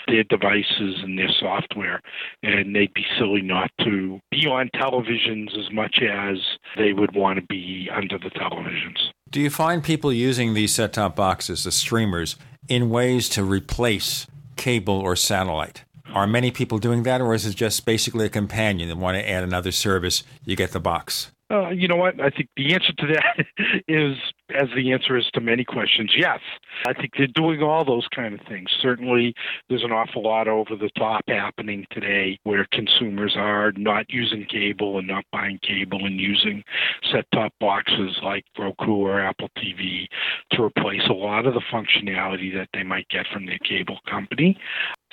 their 0.07 0.23
devices 0.23 0.99
and 1.03 1.18
their 1.18 1.32
software. 1.40 1.99
And 2.44 2.76
they'd 2.76 2.94
be 2.94 3.06
silly 3.18 3.41
not 3.41 3.72
to 3.82 4.19
be 4.30 4.45
on 4.48 4.69
televisions 4.76 5.57
as 5.57 5.72
much 5.72 6.02
as 6.02 6.38
they 6.78 6.94
would 6.94 7.15
want 7.15 7.40
to 7.40 7.45
be 7.45 7.90
under 7.95 8.19
the 8.19 8.30
televisions. 8.30 8.98
Do 9.30 9.41
you 9.41 9.49
find 9.49 9.84
people 9.84 10.11
using 10.11 10.53
these 10.53 10.73
set 10.73 10.94
top 10.94 11.15
boxes, 11.15 11.64
the 11.64 11.72
streamers, 11.72 12.36
in 12.68 12.90
ways 12.90 13.30
to 13.30 13.44
replace 13.44 14.28
cable 14.57 14.99
or 14.99 15.15
satellite? 15.15 15.84
Are 16.14 16.28
many 16.28 16.52
people 16.52 16.78
doing 16.78 17.04
that, 17.04 17.22
or 17.22 17.34
is 17.34 17.46
it 17.46 17.56
just 17.56 17.86
basically 17.86 18.26
a 18.26 18.30
companion 18.30 18.90
and 18.90 19.00
want 19.00 19.16
to 19.18 19.30
add 19.30 19.44
another 19.44 19.72
service? 19.72 20.24
You 20.46 20.56
get 20.56 20.72
the 20.72 20.80
box. 20.80 21.32
Uh, 21.52 21.70
you 21.70 21.86
know 21.86 21.98
what? 21.98 22.20
I 22.22 22.30
think 22.30 22.48
the 22.56 22.74
answer 22.74 22.94
to 22.94 23.08
that 23.08 23.46
is, 23.88 24.16
as 24.56 24.70
the 24.74 24.94
answer 24.94 25.18
is 25.18 25.26
to 25.34 25.42
many 25.42 25.66
questions, 25.66 26.14
yes. 26.18 26.40
I 26.88 26.94
think 26.94 27.12
they're 27.18 27.28
doing 27.28 27.62
all 27.62 27.84
those 27.84 28.08
kind 28.16 28.34
of 28.34 28.40
things. 28.48 28.70
Certainly, 28.82 29.34
there's 29.68 29.84
an 29.84 29.92
awful 29.92 30.24
lot 30.24 30.48
over 30.48 30.78
the 30.78 30.90
top 30.98 31.24
happening 31.28 31.86
today 31.92 32.40
where 32.44 32.66
consumers 32.72 33.34
are 33.36 33.74
not 33.74 34.06
using 34.10 34.46
cable 34.46 34.98
and 34.98 35.08
not 35.08 35.26
buying 35.34 35.60
cable 35.62 36.06
and 36.06 36.20
using 36.20 36.64
set 37.12 37.26
top 37.34 37.52
boxes 37.60 38.18
like 38.24 38.46
Roku 38.58 38.94
or 38.94 39.20
Apple 39.20 39.50
TV 39.58 40.08
to 40.52 40.64
replace 40.64 41.02
a 41.10 41.14
lot 41.14 41.45
of 41.45 41.53
the 41.53 41.61
functionality 41.72 42.53
that 42.53 42.69
they 42.73 42.84
might 42.84 43.07
get 43.10 43.26
from 43.32 43.45
their 43.45 43.60
cable 43.60 43.99
company 44.10 44.57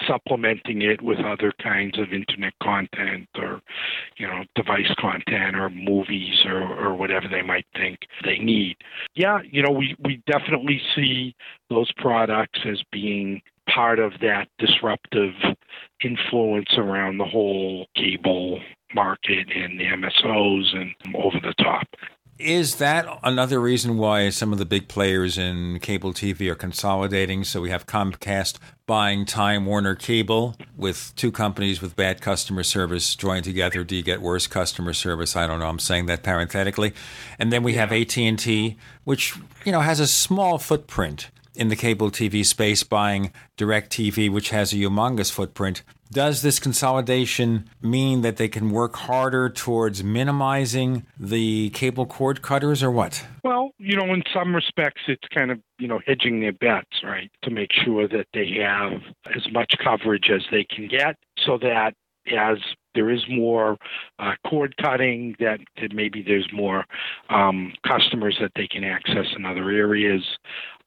supplementing 0.06 0.82
it 0.82 1.02
with 1.02 1.18
other 1.18 1.52
kinds 1.60 1.98
of 1.98 2.12
internet 2.12 2.52
content 2.62 3.28
or 3.36 3.60
you 4.16 4.26
know 4.26 4.44
device 4.54 4.92
content 4.98 5.56
or 5.56 5.70
movies 5.70 6.44
or, 6.44 6.62
or 6.62 6.94
whatever 6.94 7.26
they 7.28 7.42
might 7.42 7.66
think 7.76 7.98
they 8.24 8.38
need 8.38 8.76
yeah 9.14 9.38
you 9.50 9.62
know 9.62 9.70
we 9.70 9.96
we 10.04 10.22
definitely 10.26 10.80
see 10.94 11.34
those 11.68 11.90
products 11.96 12.60
as 12.64 12.80
being 12.92 13.40
part 13.68 13.98
of 13.98 14.12
that 14.20 14.48
disruptive 14.58 15.34
influence 16.02 16.70
around 16.76 17.18
the 17.18 17.24
whole 17.24 17.86
cable 17.94 18.60
market 18.94 19.48
and 19.54 19.78
the 19.78 19.84
MSOs 19.84 20.74
and 20.74 21.14
over 21.14 21.38
the 21.42 21.54
top. 21.62 21.86
Is 22.38 22.76
that 22.76 23.06
another 23.24 23.58
reason 23.58 23.98
why 23.98 24.30
some 24.30 24.52
of 24.52 24.60
the 24.60 24.64
big 24.64 24.86
players 24.86 25.36
in 25.36 25.80
cable 25.80 26.12
TV 26.12 26.48
are 26.48 26.54
consolidating? 26.54 27.42
So 27.42 27.60
we 27.60 27.70
have 27.70 27.84
Comcast 27.84 28.58
buying 28.86 29.24
Time 29.24 29.66
Warner 29.66 29.96
Cable 29.96 30.54
with 30.76 31.12
two 31.16 31.32
companies 31.32 31.82
with 31.82 31.96
bad 31.96 32.20
customer 32.20 32.62
service 32.62 33.16
joined 33.16 33.42
together. 33.42 33.82
Do 33.82 33.96
you 33.96 34.04
get 34.04 34.22
worse 34.22 34.46
customer 34.46 34.92
service? 34.92 35.34
I 35.34 35.48
don't 35.48 35.58
know. 35.58 35.66
I'm 35.66 35.80
saying 35.80 36.06
that 36.06 36.22
parenthetically. 36.22 36.94
And 37.40 37.52
then 37.52 37.64
we 37.64 37.74
have 37.74 37.90
AT&T, 37.90 38.76
which 39.02 39.34
you 39.64 39.72
know 39.72 39.80
has 39.80 39.98
a 39.98 40.06
small 40.06 40.58
footprint 40.58 41.30
in 41.58 41.68
the 41.68 41.76
cable 41.76 42.10
TV 42.10 42.46
space, 42.46 42.84
buying 42.84 43.32
DirecTV, 43.56 44.32
which 44.32 44.50
has 44.50 44.72
a 44.72 44.76
humongous 44.76 45.30
footprint. 45.30 45.82
Does 46.10 46.40
this 46.40 46.58
consolidation 46.58 47.68
mean 47.82 48.22
that 48.22 48.38
they 48.38 48.48
can 48.48 48.70
work 48.70 48.96
harder 48.96 49.50
towards 49.50 50.02
minimizing 50.02 51.04
the 51.18 51.68
cable 51.70 52.06
cord 52.06 52.40
cutters 52.40 52.82
or 52.82 52.90
what? 52.90 53.26
Well, 53.44 53.72
you 53.78 53.96
know, 53.96 54.14
in 54.14 54.22
some 54.32 54.54
respects, 54.54 55.02
it's 55.06 55.28
kind 55.34 55.50
of, 55.50 55.58
you 55.78 55.86
know, 55.88 56.00
hedging 56.06 56.40
their 56.40 56.52
bets, 56.52 57.02
right? 57.02 57.30
To 57.42 57.50
make 57.50 57.72
sure 57.72 58.08
that 58.08 58.26
they 58.32 58.58
have 58.62 59.02
as 59.36 59.52
much 59.52 59.74
coverage 59.82 60.30
as 60.32 60.42
they 60.50 60.64
can 60.64 60.88
get 60.88 61.16
so 61.44 61.58
that 61.58 61.92
as 62.36 62.58
there 62.94 63.10
is 63.10 63.22
more 63.28 63.76
uh, 64.18 64.32
cord 64.46 64.74
cutting, 64.82 65.36
that, 65.38 65.60
that, 65.80 65.92
maybe 65.92 66.22
there's 66.22 66.48
more 66.52 66.84
um, 67.30 67.72
customers 67.86 68.36
that 68.40 68.50
they 68.56 68.66
can 68.66 68.82
access 68.82 69.26
in 69.36 69.44
other 69.44 69.70
areas. 69.70 70.22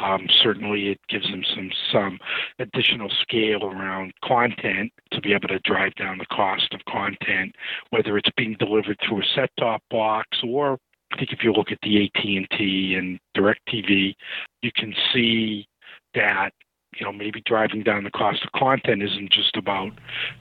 Um, 0.02 0.28
certainly, 0.42 0.90
it 0.90 1.00
gives 1.10 1.30
them 1.30 1.44
some 1.56 1.72
some 1.92 2.20
additional 2.60 3.10
scale 3.22 3.66
around 3.66 4.14
content 4.24 4.92
to 5.12 5.22
be 5.22 5.34
able 5.34 5.48
to 5.50 5.60
drive 5.60 5.94
down 5.96 6.18
the 6.18 6.26
cost 6.26 6.74
of 6.74 6.84
content, 6.86 7.56
whether 7.92 8.18
it's 8.18 8.30
being 8.36 8.56
delivered 8.60 8.98
through 9.08 9.22
a 9.22 9.26
set-top 9.36 9.84
box 9.90 10.28
or 10.48 10.80
I 11.14 11.18
think 11.18 11.34
if 11.34 11.44
you 11.44 11.52
look 11.52 11.72
at 11.72 11.80
the 11.84 12.06
AT&T 12.06 12.96
and 12.96 13.20
DirecTV, 13.36 14.16
you 14.62 14.72
can 14.74 14.94
see 15.14 15.68
that 16.16 16.52
you 16.98 17.06
know 17.06 17.12
maybe 17.12 17.42
driving 17.46 17.84
down 17.84 18.04
the 18.04 18.12
cost 18.12 18.44
of 18.44 18.52
content 18.54 19.04
isn't 19.04 19.32
just 19.32 19.56
about 19.56 19.92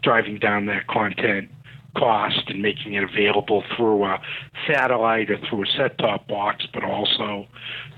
driving 0.03 0.39
down 0.39 0.67
that 0.67 0.87
content 0.87 1.51
cost 1.97 2.43
and 2.49 2.63
making 2.63 2.95
it 2.95 3.03
available 3.03 3.65
through 3.77 4.05
a 4.05 4.21
satellite 4.67 5.31
or 5.31 5.39
through 5.49 5.65
a 5.65 5.67
set-top 5.77 6.27
box, 6.29 6.67
but 6.73 6.85
also 6.85 7.47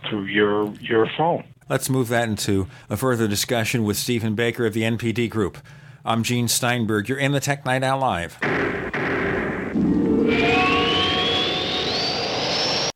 through 0.09 0.25
your 0.25 0.73
your 0.77 1.07
phone. 1.17 1.45
Let's 1.73 1.89
move 1.89 2.09
that 2.09 2.29
into 2.29 2.67
a 2.91 2.99
further 2.99 3.27
discussion 3.27 3.85
with 3.85 3.97
Stephen 3.97 4.35
Baker 4.35 4.67
of 4.67 4.75
the 4.75 4.83
NPD 4.83 5.31
Group. 5.31 5.57
I'm 6.05 6.23
Gene 6.23 6.47
Steinberg. 6.47 7.09
You're 7.09 7.17
in 7.17 7.33
the 7.33 7.41
Tech 7.41 7.65
Night 7.65 7.83
Owl 7.83 7.99
Live. 7.99 8.37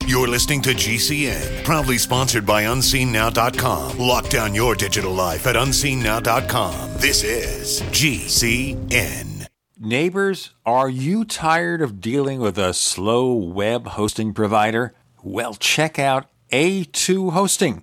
You're 0.06 0.28
listening 0.28 0.60
to 0.60 0.74
GCN, 0.74 1.64
proudly 1.64 1.96
sponsored 1.96 2.44
by 2.44 2.64
UnseenNow.com. 2.64 3.96
Lock 3.96 4.28
down 4.28 4.54
your 4.54 4.74
digital 4.74 5.14
life 5.14 5.46
at 5.46 5.56
UnseenNow.com. 5.56 6.98
This 6.98 7.24
is 7.24 7.80
GCN. 7.80 9.46
Neighbors, 9.80 10.50
are 10.66 10.90
you 10.90 11.24
tired 11.24 11.80
of 11.80 12.02
dealing 12.02 12.40
with 12.40 12.58
a 12.58 12.74
slow 12.74 13.32
web 13.32 13.86
hosting 13.86 14.34
provider? 14.34 14.92
Well, 15.22 15.54
check 15.54 15.98
out 15.98 16.28
A2 16.52 17.32
Hosting 17.32 17.82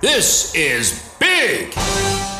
This 0.00 0.54
is 0.54 1.14
big! 1.18 1.74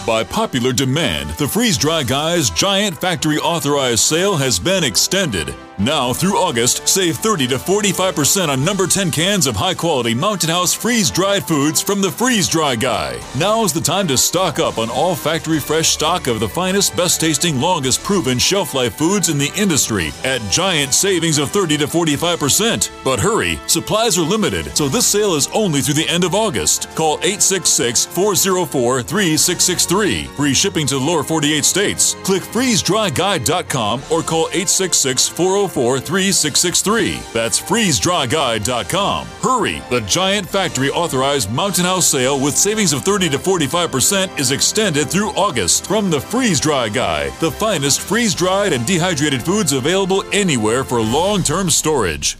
By 0.07 0.25
popular 0.25 0.73
demand, 0.73 1.29
the 1.33 1.47
Freeze 1.47 1.77
Dry 1.77 2.03
Guys 2.03 2.49
giant 2.49 2.99
factory 2.99 3.37
authorized 3.37 4.01
sale 4.01 4.39
has 4.39 4.59
been 4.59 4.83
extended. 4.83 5.55
Now 5.81 6.13
through 6.13 6.37
August, 6.37 6.87
save 6.87 7.17
30 7.17 7.47
to 7.49 7.57
45% 7.57 8.49
on 8.49 8.63
number 8.63 8.87
10 8.87 9.11
cans 9.11 9.47
of 9.47 9.57
high 9.57 9.73
quality 9.73 10.13
Mountain 10.15 10.51
House 10.51 10.75
freeze 10.75 11.11
dried 11.11 11.43
foods 11.49 11.81
from 11.81 12.03
the 12.03 12.11
Freeze 12.11 12.49
Dry 12.49 12.77
Guy. 12.77 13.19
Now's 13.39 13.73
the 13.73 13.81
time 13.81 14.07
to 14.09 14.19
stock 14.19 14.59
up 14.59 14.77
on 14.77 14.91
all 14.91 15.15
factory 15.15 15.59
fresh 15.59 15.89
stock 15.89 16.27
of 16.27 16.39
the 16.39 16.49
finest, 16.49 16.95
best 16.99 17.19
tasting, 17.19 17.63
longest 17.63 18.05
proven 18.05 18.39
shelf 18.39 18.75
life 18.75 18.97
foods 18.97 19.31
in 19.31 19.39
the 19.39 19.51
industry 19.57 20.11
at 20.23 20.43
giant 20.51 20.93
savings 20.93 21.39
of 21.39 21.51
30 21.51 21.79
to 21.79 21.87
45%. 21.87 22.91
But 23.03 23.19
hurry, 23.19 23.59
supplies 23.67 24.19
are 24.19 24.23
limited, 24.23 24.77
so 24.77 24.87
this 24.87 25.07
sale 25.07 25.35
is 25.35 25.49
only 25.55 25.81
through 25.81 25.95
the 25.95 26.09
end 26.11 26.25
of 26.25 26.35
August. 26.35 26.95
Call 26.95 27.15
866 27.23 28.05
404 28.05 29.03
3663. 29.03 30.25
Free 30.25 30.53
shipping 30.53 30.87
to 30.89 30.99
the 30.99 31.01
lower 31.01 31.23
48 31.23 31.65
states. 31.65 32.17
Click 32.23 32.43
freezedryguy.com 32.43 34.03
or 34.11 34.21
call 34.21 34.49
866 34.49 35.27
404 35.27 35.70
3663. 35.99 37.21
That's 37.33 37.61
freezedryguy.com. 37.61 39.27
Hurry! 39.27 39.83
The 39.91 40.01
giant 40.03 40.49
factory 40.49 40.91
authorized 40.91 41.51
Mountain 41.51 41.85
House 41.85 42.07
sale 42.07 42.39
with 42.43 42.57
savings 42.57 42.93
of 42.93 43.05
30 43.05 43.31
to 43.31 43.39
45% 43.39 44.39
is 44.39 44.51
extended 44.51 45.09
through 45.09 45.31
August 45.31 45.87
from 45.87 46.11
the 46.11 46.21
Freeze 46.21 46.61
Dry 46.61 46.89
Guy, 46.89 47.31
the 47.39 47.51
finest 47.51 48.01
freeze 48.01 48.35
dried 48.35 48.73
and 48.73 48.87
dehydrated 48.87 49.43
foods 49.43 49.73
available 49.73 50.25
anywhere 50.33 50.85
for 50.85 51.01
long 51.01 51.43
term 51.43 51.71
storage. 51.71 52.40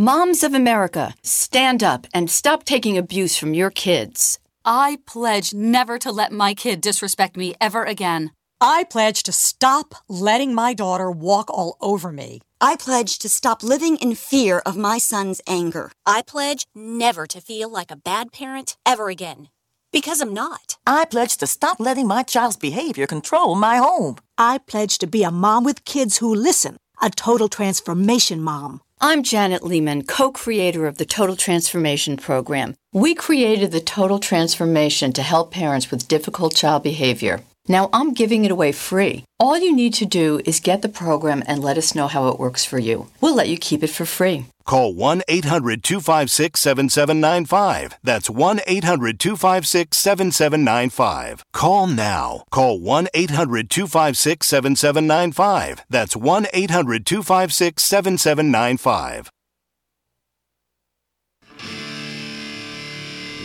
Moms 0.00 0.44
of 0.44 0.54
America, 0.54 1.12
stand 1.24 1.82
up 1.82 2.06
and 2.14 2.30
stop 2.30 2.62
taking 2.62 2.96
abuse 2.96 3.36
from 3.36 3.52
your 3.52 3.68
kids. 3.68 4.38
I 4.64 5.00
pledge 5.06 5.52
never 5.52 5.98
to 5.98 6.12
let 6.12 6.30
my 6.30 6.54
kid 6.54 6.80
disrespect 6.80 7.36
me 7.36 7.56
ever 7.60 7.82
again. 7.82 8.30
I 8.60 8.84
pledge 8.84 9.24
to 9.24 9.32
stop 9.32 9.96
letting 10.08 10.54
my 10.54 10.72
daughter 10.72 11.10
walk 11.10 11.50
all 11.50 11.76
over 11.80 12.12
me. 12.12 12.42
I 12.60 12.76
pledge 12.76 13.18
to 13.18 13.28
stop 13.28 13.64
living 13.64 13.96
in 13.96 14.14
fear 14.14 14.60
of 14.64 14.76
my 14.76 14.98
son's 14.98 15.40
anger. 15.48 15.90
I 16.06 16.22
pledge 16.22 16.68
never 16.76 17.26
to 17.26 17.40
feel 17.40 17.68
like 17.68 17.90
a 17.90 17.96
bad 17.96 18.30
parent 18.30 18.76
ever 18.86 19.08
again. 19.08 19.48
Because 19.90 20.20
I'm 20.20 20.32
not. 20.32 20.76
I 20.86 21.06
pledge 21.06 21.38
to 21.38 21.46
stop 21.48 21.80
letting 21.80 22.06
my 22.06 22.22
child's 22.22 22.56
behavior 22.56 23.08
control 23.08 23.56
my 23.56 23.78
home. 23.78 24.18
I 24.38 24.58
pledge 24.58 24.98
to 24.98 25.08
be 25.08 25.24
a 25.24 25.32
mom 25.32 25.64
with 25.64 25.84
kids 25.84 26.18
who 26.18 26.32
listen, 26.32 26.76
a 27.02 27.10
total 27.10 27.48
transformation 27.48 28.40
mom. 28.40 28.80
I'm 29.00 29.22
Janet 29.22 29.62
Lehman, 29.62 30.02
co 30.02 30.32
creator 30.32 30.88
of 30.88 30.98
the 30.98 31.04
Total 31.04 31.36
Transformation 31.36 32.16
Program. 32.16 32.74
We 32.92 33.14
created 33.14 33.70
the 33.70 33.80
Total 33.80 34.18
Transformation 34.18 35.12
to 35.12 35.22
help 35.22 35.52
parents 35.52 35.88
with 35.88 36.08
difficult 36.08 36.56
child 36.56 36.82
behavior. 36.82 37.44
Now 37.68 37.90
I'm 37.92 38.14
giving 38.14 38.44
it 38.44 38.50
away 38.50 38.72
free. 38.72 39.24
All 39.38 39.58
you 39.58 39.76
need 39.76 39.94
to 39.94 40.06
do 40.06 40.40
is 40.44 40.58
get 40.58 40.82
the 40.82 40.88
program 40.88 41.42
and 41.46 41.62
let 41.62 41.76
us 41.78 41.94
know 41.94 42.08
how 42.08 42.28
it 42.28 42.38
works 42.38 42.64
for 42.64 42.78
you. 42.78 43.08
We'll 43.20 43.34
let 43.34 43.48
you 43.48 43.58
keep 43.58 43.82
it 43.82 43.90
for 43.90 44.06
free. 44.06 44.46
Call 44.64 44.94
1 44.94 45.22
800 45.28 45.82
256 45.82 46.60
7795. 46.60 47.98
That's 48.02 48.28
1 48.28 48.60
800 48.66 49.20
256 49.20 49.96
7795. 49.96 51.44
Call 51.52 51.86
now. 51.86 52.44
Call 52.50 52.80
1 52.80 53.08
800 53.14 53.70
256 53.70 54.46
7795. 54.46 55.84
That's 55.88 56.16
1 56.16 56.46
800 56.52 57.06
256 57.06 57.82
7795. 57.82 59.30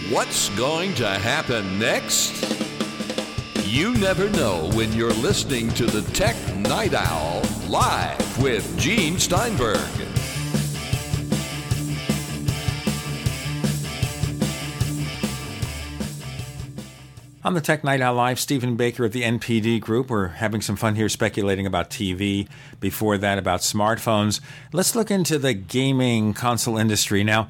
What's 0.10 0.50
going 0.50 0.94
to 0.95 1.08
happen 1.08 1.80
next? 1.80 2.73
You 3.74 3.95
never 3.95 4.30
know 4.30 4.70
when 4.76 4.94
you're 4.94 5.12
listening 5.14 5.72
to 5.72 5.88
the 5.88 6.04
Tech 6.12 6.36
Night 6.58 6.94
Owl 6.94 7.41
live 7.68 8.40
with 8.40 8.78
Gene 8.78 9.18
Steinberg. 9.18 9.80
On 17.44 17.56
the 17.56 17.62
Tech 17.62 17.84
Night 17.84 18.00
Owl 18.00 18.14
Live, 18.14 18.40
Stephen 18.40 18.76
Baker 18.76 19.06
of 19.06 19.12
the 19.12 19.24
NPD 19.24 19.82
Group. 19.82 20.12
We're 20.12 20.28
having 20.28 20.62
some 20.62 20.76
fun 20.76 20.94
here 20.94 21.10
speculating 21.10 21.66
about 21.66 21.90
TV. 21.90 22.48
Before 22.80 23.18
that, 23.18 23.40
about 23.40 23.62
smartphones. 23.62 24.40
Let's 24.72 24.95
look 24.95 25.10
into 25.10 25.40
the 25.40 25.56
gaming 25.56 26.36
console 26.36 26.78
industry. 26.78 27.24
Now, 27.24 27.50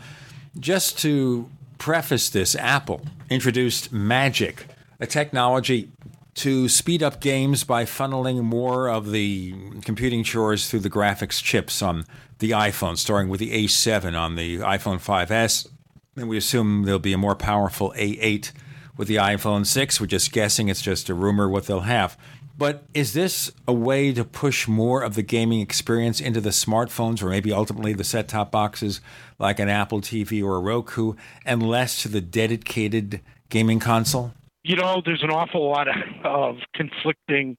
just 0.57 0.97
to 0.99 1.49
preface 1.79 2.29
this, 2.29 2.55
Apple 2.55 3.01
introduced 3.29 3.91
Magic, 3.91 4.67
a 5.01 5.05
technology 5.05 5.91
to 6.35 6.67
speed 6.67 7.03
up 7.03 7.19
games 7.19 7.63
by 7.63 7.85
funneling 7.85 8.41
more 8.43 8.89
of 8.89 9.11
the 9.11 9.53
computing 9.81 10.23
chores 10.23 10.69
through 10.69 10.79
the 10.79 10.89
graphics 10.89 11.41
chips 11.41 11.81
on 11.81 12.05
the 12.39 12.51
iPhone, 12.51 12.97
starting 12.97 13.29
with 13.29 13.39
the 13.39 13.65
A7 13.65 14.19
on 14.19 14.35
the 14.35 14.57
iPhone 14.59 14.97
5S. 14.97 15.67
And 16.15 16.27
we 16.27 16.37
assume 16.37 16.83
there'll 16.83 16.99
be 16.99 17.13
a 17.13 17.17
more 17.17 17.35
powerful 17.35 17.93
A8 17.95 18.51
with 18.97 19.07
the 19.07 19.15
iPhone 19.15 19.65
6. 19.65 20.01
We're 20.01 20.07
just 20.07 20.31
guessing, 20.31 20.69
it's 20.69 20.81
just 20.81 21.09
a 21.09 21.13
rumor 21.13 21.49
what 21.49 21.67
they'll 21.67 21.81
have. 21.81 22.17
But 22.55 22.83
is 22.93 23.13
this 23.13 23.51
a 23.67 23.73
way 23.73 24.13
to 24.13 24.23
push 24.23 24.67
more 24.67 25.01
of 25.01 25.15
the 25.15 25.23
gaming 25.23 25.59
experience 25.59 26.21
into 26.21 26.39
the 26.39 26.51
smartphones 26.51 27.23
or 27.23 27.29
maybe 27.29 27.51
ultimately 27.51 27.93
the 27.93 28.03
set 28.03 28.27
top 28.27 28.51
boxes 28.51 29.01
like 29.39 29.59
an 29.59 29.69
Apple 29.69 30.01
TV 30.01 30.43
or 30.43 30.57
a 30.57 30.59
Roku 30.59 31.15
and 31.45 31.67
less 31.67 32.01
to 32.03 32.07
the 32.09 32.21
dedicated 32.21 33.21
gaming 33.49 33.79
console? 33.79 34.33
You 34.63 34.77
know, 34.77 35.01
there's 35.05 35.23
an 35.23 35.29
awful 35.29 35.69
lot 35.69 35.87
of, 35.87 35.95
of 36.23 36.55
conflicting 36.73 37.57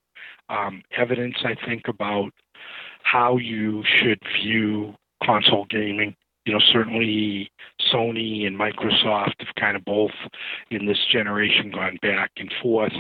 um, 0.49 0.83
evidence, 0.97 1.37
I 1.45 1.55
think, 1.67 1.89
about 1.89 2.31
how 3.03 3.37
you 3.37 3.83
should 3.85 4.21
view 4.43 4.95
console 5.23 5.67
gaming 5.67 6.17
you 6.45 6.53
know, 6.53 6.61
certainly 6.73 7.51
Sony 7.93 8.47
and 8.47 8.59
Microsoft 8.59 9.35
have 9.39 9.55
kind 9.59 9.77
of 9.77 9.85
both 9.85 10.11
in 10.71 10.87
this 10.87 10.99
generation 11.11 11.71
gone 11.71 11.99
back 12.03 12.33
and 12.37 12.53
forth 12.63 12.93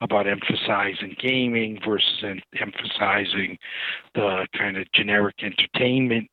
about 0.00 0.26
emphasizing 0.26 1.14
gaming 1.20 1.78
versus 1.86 2.24
em- 2.24 2.42
emphasizing 2.60 3.58
the 4.14 4.46
kind 4.56 4.76
of 4.76 4.90
generic 4.92 5.36
entertainment 5.42 6.28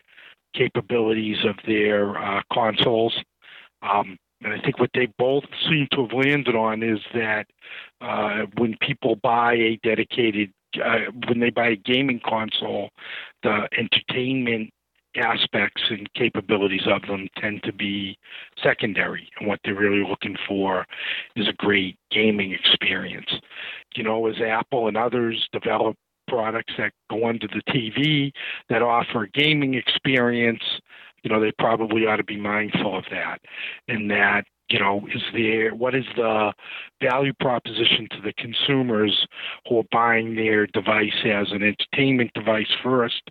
capabilities 0.56 1.38
of 1.46 1.56
their 1.68 2.18
uh, 2.18 2.42
consoles. 2.52 3.14
Um, 3.84 4.18
and 4.44 4.54
I 4.54 4.60
think 4.60 4.80
what 4.80 4.92
they 4.94 5.08
both 5.18 5.46
seem 5.68 5.88
to 5.94 6.04
have 6.04 6.14
landed 6.14 6.56
on 6.56 6.84
is 6.84 7.00
that 7.14 7.48
uh, 8.02 8.46
when 8.58 8.76
people 8.82 9.16
buy 9.16 9.54
a 9.54 9.80
dedicated, 9.84 10.54
uh, 10.84 11.12
when 11.28 11.40
they 11.40 11.50
buy 11.50 11.70
a 11.70 11.76
gaming 11.76 12.22
console, 12.24 12.90
the 13.44 13.68
entertainment 13.78 14.72
aspects 15.16 15.82
and 15.90 16.12
capabilities 16.14 16.86
of 16.86 17.02
them 17.08 17.28
tend 17.38 17.64
to 17.64 17.74
be 17.74 18.18
secondary. 18.62 19.30
And 19.40 19.48
what 19.48 19.60
they're 19.64 19.74
really 19.74 20.08
looking 20.08 20.38
for 20.48 20.86
is 21.36 21.48
a 21.48 21.54
great 21.54 21.98
gaming 22.12 22.52
experience. 22.54 23.32
You 23.96 24.04
know, 24.04 24.28
as 24.28 24.36
Apple 24.40 24.88
and 24.88 24.96
others 24.96 25.48
develop 25.52 25.96
products 26.28 26.74
that 26.78 26.92
go 27.10 27.28
under 27.28 27.48
the 27.48 27.62
TV 27.72 28.32
that 28.70 28.82
offer 28.82 29.24
a 29.24 29.30
gaming 29.30 29.74
experience, 29.74 30.62
you 31.24 31.30
know, 31.30 31.40
they 31.40 31.52
probably 31.58 32.06
ought 32.06 32.18
to 32.18 32.24
be 32.24 32.38
mindful 32.38 32.98
of 32.98 33.06
that. 33.12 33.40
And 33.88 34.10
that 34.12 34.46
you 34.70 34.80
know, 34.80 35.08
is 35.14 35.22
there 35.34 35.74
what 35.74 35.96
is 35.96 36.06
the 36.16 36.52
value 37.02 37.34
proposition 37.40 38.08
to 38.12 38.22
the 38.22 38.34
consumers 38.34 39.26
who 39.68 39.80
are 39.80 39.86
buying 39.92 40.36
their 40.36 40.68
device 40.68 41.24
as 41.26 41.52
an 41.52 41.64
entertainment 41.64 42.32
device 42.34 42.68
first 42.84 43.22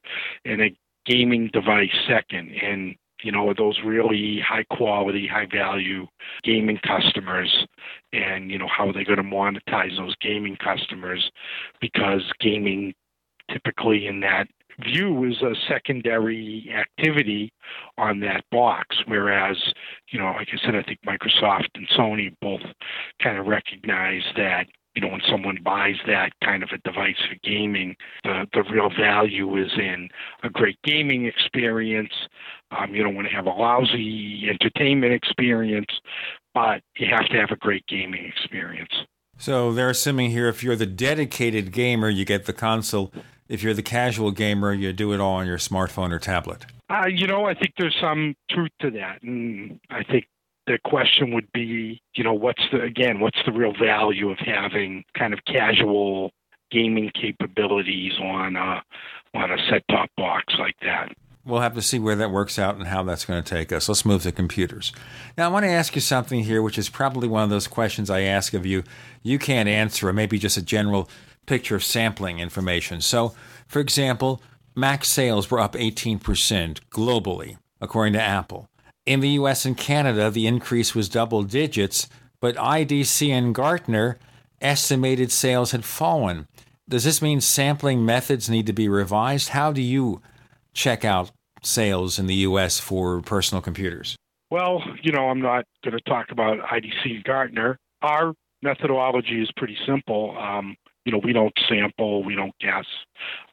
and 0.45 0.63
a 0.63 0.77
gaming 1.05 1.51
device 1.53 1.91
second. 2.09 2.51
And, 2.63 2.97
you 3.23 3.33
know, 3.33 3.49
are 3.49 3.55
those 3.55 3.79
really 3.85 4.41
high 4.47 4.65
quality, 4.71 5.27
high 5.27 5.47
value 5.51 6.07
gaming 6.43 6.79
customers 6.87 7.67
and, 8.13 8.51
you 8.51 8.59
know, 8.59 8.69
how 8.69 8.89
are 8.89 8.93
they 8.93 9.05
going 9.05 9.19
to 9.19 9.23
monetize 9.23 9.97
those 9.97 10.15
gaming 10.21 10.57
customers 10.57 11.31
because 11.81 12.23
gaming 12.41 12.95
typically 13.51 14.07
in 14.07 14.21
that 14.21 14.49
view 14.81 15.25
is 15.25 15.41
a 15.43 15.55
secondary 15.69 16.73
activity 16.75 17.53
on 17.99 18.21
that 18.21 18.45
box. 18.51 18.97
Whereas, 19.07 19.57
you 20.11 20.19
know, 20.19 20.27
like 20.27 20.49
I 20.53 20.65
said, 20.65 20.75
I 20.75 20.83
think 20.83 21.01
Microsoft 21.07 21.69
and 21.75 21.89
Sony 21.89 22.35
both 22.41 22.63
kind 23.23 23.39
of 23.39 23.47
recognize 23.47 24.23
that 24.37 24.67
you 24.97 25.03
know, 25.03 25.09
when 25.09 25.21
someone 25.31 25.59
buys 25.63 25.97
that 26.07 26.33
kind 26.43 26.63
of 26.63 26.71
a 26.73 26.79
device 26.79 27.19
for 27.29 27.37
gaming, 27.45 27.95
the, 28.25 28.47
the 28.55 28.63
real 28.73 28.89
value 28.89 29.63
is 29.63 29.71
in 29.77 30.09
a 30.43 30.49
great 30.49 30.79
gaming 30.85 31.27
experience. 31.27 32.13
Um, 32.71 32.95
you 32.95 33.03
don't 33.03 33.15
want 33.15 33.29
to 33.29 33.35
have 33.35 33.45
a 33.45 33.51
lousy 33.51 34.49
entertainment 34.49 35.13
experience, 35.13 36.01
but 36.55 36.81
you 36.97 37.09
have 37.11 37.29
to 37.29 37.37
have 37.37 37.51
a 37.51 37.57
great 37.57 37.87
gaming 37.87 38.25
experience. 38.25 38.93
So 39.39 39.75
they're 39.75 39.91
assuming 39.91 40.31
here 40.31 40.49
if 40.49 40.65
you're 40.65 40.77
the 40.77 40.87
dedicated 40.87 41.73
gamer, 41.73 42.09
you 42.09 42.25
get 42.25 42.47
the 42.47 42.55
console. 42.55 43.13
If 43.49 43.63
you're 43.63 43.75
the 43.75 43.83
casual 43.83 44.31
gamer, 44.31 44.73
you 44.73 44.93
do 44.93 45.13
it 45.13 45.21
all 45.21 45.35
on 45.35 45.47
your 45.47 45.59
smartphone 45.59 46.13
or 46.13 46.19
tablet. 46.19 46.67
Uh, 46.89 47.07
you 47.09 47.27
know, 47.27 47.45
I 47.45 47.55
think 47.55 47.75
there's 47.79 47.97
some 48.01 48.35
truth 48.51 48.71
to 48.81 48.91
that, 48.93 49.23
and 49.23 49.81
I 49.91 50.03
think 50.05 50.27
the 50.67 50.79
question 50.85 51.33
would 51.35 51.51
be, 51.53 52.01
you 52.15 52.25
know, 52.25 52.35
what's 52.35 52.63
the 52.71 52.83
again, 52.83 53.21
what's 53.21 53.39
the 53.45 53.53
real 53.53 53.73
value 53.73 54.31
of 54.31 54.39
having 54.39 55.05
kind 55.17 55.33
of 55.33 55.41
casual 55.47 56.33
gaming 56.71 57.11
capabilities 57.21 58.13
on 58.21 58.57
a 58.57 58.83
on 59.35 59.51
a 59.51 59.57
set 59.69 59.83
top 59.91 60.11
box 60.17 60.55
like 60.59 60.77
that? 60.83 61.13
We'll 61.45 61.61
have 61.61 61.75
to 61.75 61.83
see 61.83 62.01
where 62.01 62.17
that 62.17 62.33
works 62.33 62.59
out 62.59 62.75
and 62.75 62.89
how 62.89 63.05
that's 63.05 63.25
going 63.25 63.41
to 63.41 63.49
take 63.49 63.71
us. 63.71 63.89
Let's 63.89 64.05
move 64.05 64.25
to 64.25 64.33
computers. 64.33 64.93
Now, 65.39 65.45
I 65.45 65.53
want 65.53 65.65
to 65.65 65.71
ask 65.71 65.95
you 65.95 66.01
something 66.01 66.43
here, 66.43 66.61
which 66.61 66.77
is 66.77 66.89
probably 66.89 67.29
one 67.29 67.45
of 67.45 67.51
those 67.51 67.69
questions 67.69 68.11
I 68.11 68.23
ask 68.23 68.53
of 68.53 68.67
you. 68.67 68.83
You 69.23 69.39
can't 69.39 69.69
answer, 69.69 70.09
or 70.09 70.13
maybe 70.13 70.41
just 70.41 70.57
a 70.57 70.63
general 70.63 71.09
picture 71.47 71.77
of 71.77 71.85
sampling 71.85 72.39
information. 72.39 73.01
So, 73.01 73.35
for 73.67 73.81
example, 73.81 74.43
Mac 74.75 75.05
sales 75.05 75.51
were 75.51 75.61
up 75.61 75.73
18% 75.73 76.21
globally, 76.91 77.57
according 77.81 78.13
to 78.13 78.23
Apple. 78.23 78.69
In 79.07 79.21
the 79.21 79.31
US 79.31 79.65
and 79.65 79.77
Canada, 79.77 80.31
the 80.31 80.47
increase 80.47 80.95
was 80.95 81.09
double 81.09 81.43
digits, 81.43 82.09
but 82.41 82.57
IDC 82.57 83.31
and 83.31 83.55
Gartner 83.55 84.19
estimated 84.61 85.31
sales 85.31 85.71
had 85.71 85.85
fallen. 85.85 86.47
Does 86.89 87.05
this 87.05 87.23
mean 87.23 87.41
sampling 87.41 88.05
methods 88.05 88.51
need 88.51 88.67
to 88.67 88.73
be 88.73 88.89
revised? 88.89 89.51
How 89.51 89.73
do 89.73 89.83
you 89.83 90.21
check 90.75 91.05
out 91.05 91.31
sales 91.63 92.19
in 92.19 92.27
the 92.27 92.35
US 92.35 92.79
for 92.79 93.21
personal 93.23 93.63
computers? 93.63 94.17
Well, 94.51 94.83
you 95.03 95.13
know, 95.13 95.29
I'm 95.29 95.41
not 95.41 95.65
going 95.85 95.97
to 95.97 96.03
talk 96.09 96.31
about 96.31 96.59
IDC 96.59 97.05
and 97.05 97.25
Gartner. 97.25 97.79
Our 98.03 98.35
methodology 98.63 99.43
is 99.43 99.51
pretty 99.57 99.77
simple. 99.87 100.37
Um, 100.39 100.77
you 101.07 101.13
know, 101.13 101.21
we 101.23 101.33
don't 101.33 101.55
sample, 101.69 102.25
we 102.25 102.35
don't 102.35 102.55
guess. 102.59 102.85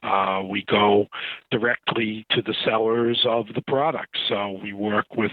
Uh, 0.02 0.42
we 0.44 0.64
go 0.64 1.06
directly 1.52 2.26
to 2.30 2.42
the 2.42 2.54
sellers 2.64 3.24
of 3.24 3.46
the 3.54 3.62
products. 3.62 4.18
So 4.28 4.58
we 4.60 4.72
work 4.72 5.06
with 5.16 5.30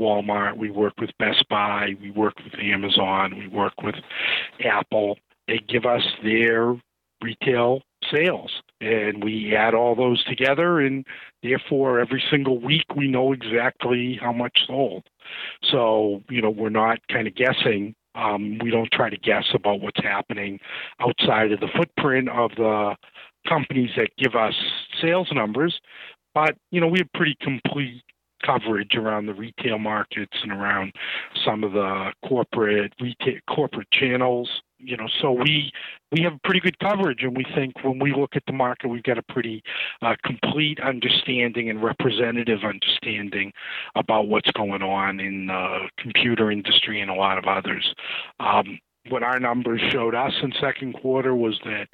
Walmart, 0.00 0.56
we 0.56 0.70
work 0.70 0.94
with 0.98 1.10
Best 1.18 1.46
Buy, 1.50 1.94
we 2.00 2.10
work 2.10 2.34
with 2.42 2.58
Amazon, 2.58 3.36
we 3.38 3.48
work 3.48 3.82
with 3.82 3.96
Apple. 4.64 5.18
They 5.46 5.58
give 5.68 5.84
us 5.84 6.02
their 6.24 6.74
retail 7.20 7.82
sales 8.12 8.62
and 8.80 9.22
we 9.22 9.54
add 9.54 9.74
all 9.74 9.94
those 9.94 10.22
together 10.24 10.80
and 10.80 11.04
therefore 11.42 11.98
every 11.98 12.22
single 12.30 12.60
week 12.60 12.84
we 12.94 13.08
know 13.08 13.32
exactly 13.32 14.16
how 14.22 14.32
much 14.32 14.60
sold 14.68 15.02
so 15.64 16.22
you 16.30 16.40
know 16.40 16.48
we're 16.48 16.68
not 16.68 17.00
kind 17.08 17.26
of 17.26 17.34
guessing 17.34 17.92
um, 18.18 18.58
we 18.62 18.70
don't 18.70 18.90
try 18.92 19.08
to 19.08 19.16
guess 19.16 19.44
about 19.54 19.80
what's 19.80 20.02
happening 20.02 20.58
outside 21.00 21.52
of 21.52 21.60
the 21.60 21.68
footprint 21.76 22.28
of 22.28 22.50
the 22.56 22.96
companies 23.48 23.90
that 23.96 24.10
give 24.18 24.34
us 24.34 24.54
sales 25.00 25.28
numbers. 25.32 25.80
But, 26.34 26.56
you 26.70 26.80
know, 26.80 26.88
we 26.88 26.98
have 26.98 27.12
pretty 27.14 27.36
complete 27.40 28.02
coverage 28.48 28.94
around 28.94 29.26
the 29.26 29.34
retail 29.34 29.78
markets 29.78 30.36
and 30.42 30.52
around 30.52 30.92
some 31.44 31.64
of 31.64 31.72
the 31.72 32.12
corporate 32.26 32.92
retail 33.00 33.38
corporate 33.48 33.90
channels 33.90 34.62
you 34.78 34.96
know 34.96 35.08
so 35.20 35.32
we 35.32 35.72
we 36.12 36.22
have 36.22 36.32
pretty 36.42 36.60
good 36.60 36.78
coverage. 36.78 37.22
And 37.22 37.36
we 37.36 37.44
think 37.54 37.84
when 37.84 37.98
we 37.98 38.14
look 38.14 38.36
at 38.36 38.42
the 38.46 38.52
market 38.52 38.88
we've 38.88 39.02
got 39.02 39.18
a 39.18 39.22
pretty 39.22 39.62
uh, 40.02 40.14
complete 40.24 40.80
understanding 40.80 41.70
and 41.70 41.82
representative 41.82 42.60
understanding 42.64 43.52
about 43.94 44.28
what's 44.28 44.50
going 44.52 44.82
on 44.82 45.20
in 45.20 45.46
the 45.46 45.88
computer 45.98 46.50
industry 46.50 47.00
and 47.00 47.10
a 47.10 47.14
lot 47.14 47.38
of 47.38 47.44
others. 47.44 47.94
Um, 48.40 48.78
what 49.10 49.22
our 49.22 49.40
numbers 49.40 49.80
showed 49.90 50.14
us 50.14 50.32
in 50.42 50.52
second 50.60 50.92
quarter 50.94 51.34
was 51.34 51.58
that 51.64 51.88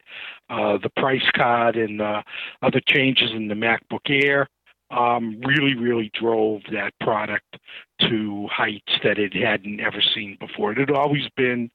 uh, 0.50 0.78
the 0.82 0.90
price 0.96 1.28
card 1.36 1.76
and 1.76 2.00
the 2.00 2.22
other 2.62 2.80
changes 2.88 3.30
in 3.32 3.46
the 3.46 3.54
MacBook 3.54 4.08
Air 4.08 4.48
um, 4.90 5.40
really, 5.44 5.74
really 5.74 6.10
drove 6.14 6.62
that 6.72 6.92
product 7.00 7.56
to 8.00 8.46
heights 8.50 8.92
that 9.02 9.18
it 9.18 9.34
hadn't 9.34 9.80
ever 9.80 10.02
seen 10.14 10.36
before. 10.38 10.72
It 10.72 10.78
had 10.78 10.90
always 10.90 11.28
been 11.36 11.70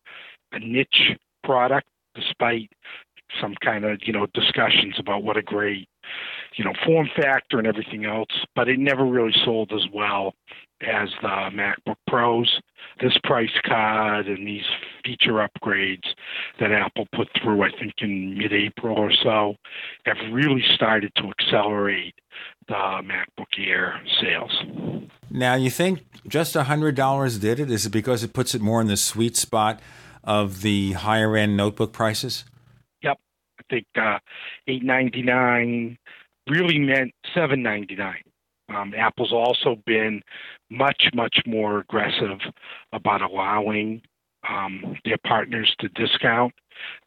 a 0.51 0.59
niche 0.59 1.17
product, 1.43 1.87
despite 2.15 2.71
some 3.39 3.55
kind 3.63 3.85
of 3.85 3.99
you 4.03 4.13
know 4.13 4.25
discussions 4.33 4.95
about 4.97 5.23
what 5.23 5.37
a 5.37 5.41
great 5.41 5.87
you 6.55 6.65
know 6.65 6.73
form 6.85 7.07
factor 7.15 7.59
and 7.59 7.67
everything 7.67 8.05
else, 8.05 8.45
but 8.55 8.67
it 8.67 8.79
never 8.79 9.05
really 9.05 9.35
sold 9.43 9.71
as 9.71 9.85
well 9.93 10.33
as 10.81 11.09
the 11.21 11.49
MacBook 11.53 11.95
Pros. 12.07 12.59
This 13.01 13.17
price 13.23 13.49
card 13.65 14.27
and 14.27 14.45
these 14.45 14.65
feature 15.03 15.47
upgrades 15.47 16.07
that 16.59 16.71
Apple 16.71 17.07
put 17.15 17.27
through, 17.41 17.63
I 17.63 17.69
think 17.79 17.93
in 17.99 18.37
mid-April 18.37 18.97
or 18.97 19.11
so, 19.11 19.55
have 20.05 20.17
really 20.31 20.63
started 20.75 21.11
to 21.15 21.31
accelerate 21.39 22.15
the 22.67 22.73
MacBook 22.73 23.57
Air 23.57 24.01
sales. 24.21 24.63
Now, 25.29 25.55
you 25.55 25.69
think 25.69 26.05
just 26.27 26.55
$100 26.55 27.41
did 27.41 27.59
it? 27.59 27.71
Is 27.71 27.85
it 27.85 27.91
because 27.91 28.23
it 28.23 28.33
puts 28.33 28.55
it 28.55 28.61
more 28.61 28.81
in 28.81 28.87
the 28.87 28.97
sweet 28.97 29.37
spot 29.37 29.79
of 30.23 30.61
the 30.61 30.93
higher 30.93 31.35
end 31.35 31.55
notebook 31.55 31.93
prices? 31.93 32.45
Yep. 33.01 33.17
I 33.59 33.63
think 33.69 33.87
uh, 33.95 34.19
899 34.67 35.97
really 36.47 36.79
meant 36.79 37.13
799 37.33 38.15
um, 38.73 38.93
Apple's 38.95 39.33
also 39.33 39.81
been 39.85 40.21
much, 40.69 41.09
much 41.13 41.39
more 41.45 41.79
aggressive 41.79 42.39
about 42.93 43.21
allowing 43.21 44.01
um, 44.47 44.97
their 45.05 45.17
partners 45.25 45.73
to 45.79 45.89
discount 45.89 46.53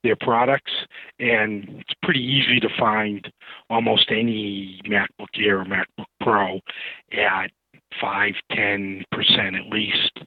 their 0.03 0.17
products, 0.17 0.73
and 1.19 1.67
it's 1.81 1.95
pretty 2.03 2.23
easy 2.23 2.61
to 2.61 2.69
find 2.79 3.33
almost 3.71 4.11
any 4.11 4.81
MacBook 4.87 5.29
Air 5.39 5.61
or 5.61 5.65
MacBook 5.65 6.07
Pro 6.21 6.61
at 7.13 7.51
five, 8.01 8.35
ten 8.51 9.05
percent 9.13 9.57
at 9.57 9.67
least 9.71 10.19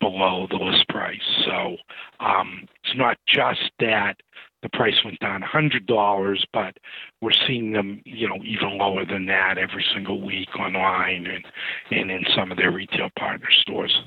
below 0.00 0.46
the 0.50 0.56
list 0.56 0.86
price. 0.88 1.20
So 1.46 1.76
um, 2.20 2.66
it's 2.84 2.96
not 2.96 3.16
just 3.26 3.70
that 3.80 4.16
the 4.62 4.68
price 4.70 4.94
went 5.04 5.18
down 5.18 5.42
$100, 5.42 6.44
but 6.52 6.76
we're 7.20 7.32
seeing 7.46 7.72
them, 7.72 8.00
you 8.04 8.28
know, 8.28 8.36
even 8.44 8.78
lower 8.78 9.04
than 9.04 9.26
that 9.26 9.58
every 9.58 9.84
single 9.92 10.24
week 10.24 10.48
online 10.58 11.26
and, 11.26 11.44
and 11.90 12.10
in 12.10 12.24
some 12.34 12.50
of 12.50 12.56
their 12.56 12.70
retail 12.70 13.10
partner 13.18 13.48
stores. 13.50 14.02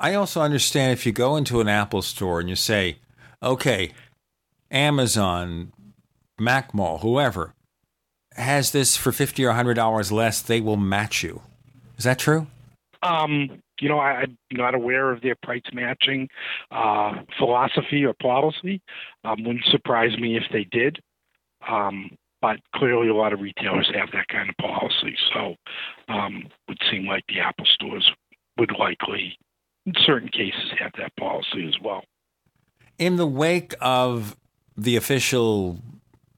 I 0.00 0.14
also 0.14 0.40
understand 0.40 0.92
if 0.92 1.06
you 1.06 1.12
go 1.12 1.36
into 1.36 1.60
an 1.60 1.68
Apple 1.68 2.02
store 2.02 2.40
and 2.40 2.48
you 2.48 2.56
say, 2.56 2.98
okay, 3.42 3.92
Amazon, 4.70 5.72
Mac 6.38 6.74
Mall, 6.74 6.98
whoever 6.98 7.54
has 8.36 8.72
this 8.72 8.96
for 8.96 9.12
50 9.12 9.44
or 9.44 9.52
$100 9.52 10.10
less, 10.10 10.42
they 10.42 10.60
will 10.60 10.76
match 10.76 11.22
you. 11.22 11.42
Is 11.96 12.04
that 12.04 12.18
true? 12.18 12.48
Um, 13.02 13.62
you 13.84 13.90
know, 13.90 13.98
I, 13.98 14.22
am 14.22 14.38
not 14.50 14.74
aware 14.74 15.12
of 15.12 15.20
their 15.20 15.34
price 15.42 15.62
matching 15.74 16.30
uh, 16.70 17.16
philosophy 17.38 18.02
or 18.02 18.14
policy. 18.14 18.80
Um, 19.24 19.44
wouldn't 19.44 19.66
surprise 19.66 20.16
me 20.18 20.38
if 20.38 20.44
they 20.50 20.64
did. 20.64 21.00
Um, 21.68 22.16
but 22.40 22.60
clearly, 22.74 23.08
a 23.08 23.14
lot 23.14 23.34
of 23.34 23.40
retailers 23.40 23.90
have 23.94 24.08
that 24.12 24.28
kind 24.28 24.48
of 24.48 24.56
policy. 24.56 25.14
So, 25.34 25.56
um, 26.08 26.44
would 26.66 26.78
seem 26.90 27.06
like 27.06 27.24
the 27.28 27.40
Apple 27.40 27.66
stores 27.66 28.10
would 28.56 28.72
likely, 28.78 29.36
in 29.84 29.92
certain 30.06 30.30
cases, 30.30 30.72
have 30.78 30.92
that 30.96 31.14
policy 31.16 31.68
as 31.68 31.74
well. 31.82 32.04
In 32.98 33.16
the 33.16 33.26
wake 33.26 33.74
of 33.82 34.34
the 34.78 34.96
official 34.96 35.78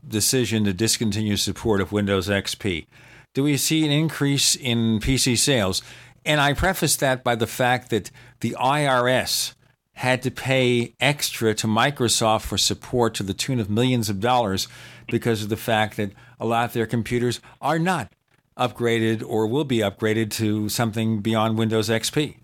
decision 0.06 0.64
to 0.64 0.72
discontinue 0.72 1.36
support 1.36 1.80
of 1.80 1.92
Windows 1.92 2.28
XP, 2.28 2.86
do 3.34 3.42
we 3.42 3.56
see 3.56 3.84
an 3.84 3.92
increase 3.92 4.56
in 4.56 4.98
PC 4.98 5.36
sales? 5.36 5.82
And 6.26 6.40
I 6.40 6.54
preface 6.54 6.96
that 6.96 7.22
by 7.22 7.36
the 7.36 7.46
fact 7.46 7.90
that 7.90 8.10
the 8.40 8.56
IRS 8.58 9.54
had 9.92 10.22
to 10.22 10.30
pay 10.30 10.92
extra 11.00 11.54
to 11.54 11.66
Microsoft 11.68 12.42
for 12.42 12.58
support 12.58 13.14
to 13.14 13.22
the 13.22 13.32
tune 13.32 13.60
of 13.60 13.70
millions 13.70 14.10
of 14.10 14.20
dollars 14.20 14.66
because 15.06 15.42
of 15.42 15.48
the 15.48 15.56
fact 15.56 15.96
that 15.96 16.10
a 16.40 16.44
lot 16.44 16.66
of 16.66 16.72
their 16.72 16.84
computers 16.84 17.40
are 17.62 17.78
not 17.78 18.12
upgraded 18.58 19.22
or 19.26 19.46
will 19.46 19.64
be 19.64 19.78
upgraded 19.78 20.30
to 20.32 20.68
something 20.68 21.20
beyond 21.20 21.56
Windows 21.56 21.88
XP. 21.88 22.36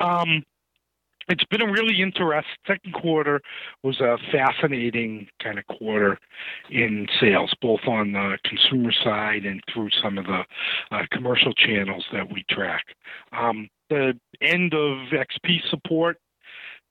Um, 0.00 0.42
it's 1.30 1.44
been 1.44 1.62
a 1.62 1.70
really 1.70 2.02
interesting 2.02 2.56
second 2.66 2.92
quarter 2.92 3.40
was 3.82 4.00
a 4.00 4.18
fascinating 4.30 5.28
kind 5.42 5.58
of 5.58 5.66
quarter 5.66 6.18
in 6.70 7.06
sales 7.20 7.52
both 7.62 7.80
on 7.86 8.12
the 8.12 8.36
consumer 8.44 8.92
side 8.92 9.44
and 9.44 9.62
through 9.72 9.88
some 10.02 10.18
of 10.18 10.26
the 10.26 10.42
uh, 10.90 11.02
commercial 11.12 11.52
channels 11.54 12.04
that 12.12 12.30
we 12.32 12.44
track. 12.50 12.84
Um, 13.32 13.68
the 13.88 14.18
end 14.40 14.74
of 14.74 15.08
xp 15.08 15.60
support 15.68 16.18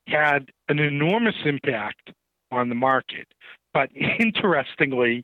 had 0.07 0.49
an 0.67 0.79
enormous 0.79 1.35
impact 1.45 2.11
on 2.51 2.69
the 2.69 2.75
market 2.75 3.27
but 3.73 3.89
interestingly 4.19 5.23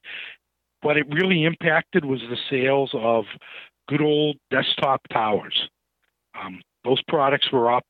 what 0.81 0.97
it 0.97 1.07
really 1.11 1.43
impacted 1.43 2.05
was 2.05 2.21
the 2.21 2.37
sales 2.49 2.91
of 2.93 3.25
good 3.87 4.01
old 4.01 4.37
desktop 4.51 5.01
towers. 5.11 5.69
Um, 6.39 6.61
those 6.83 7.01
products 7.07 7.51
were 7.51 7.73
up 7.73 7.85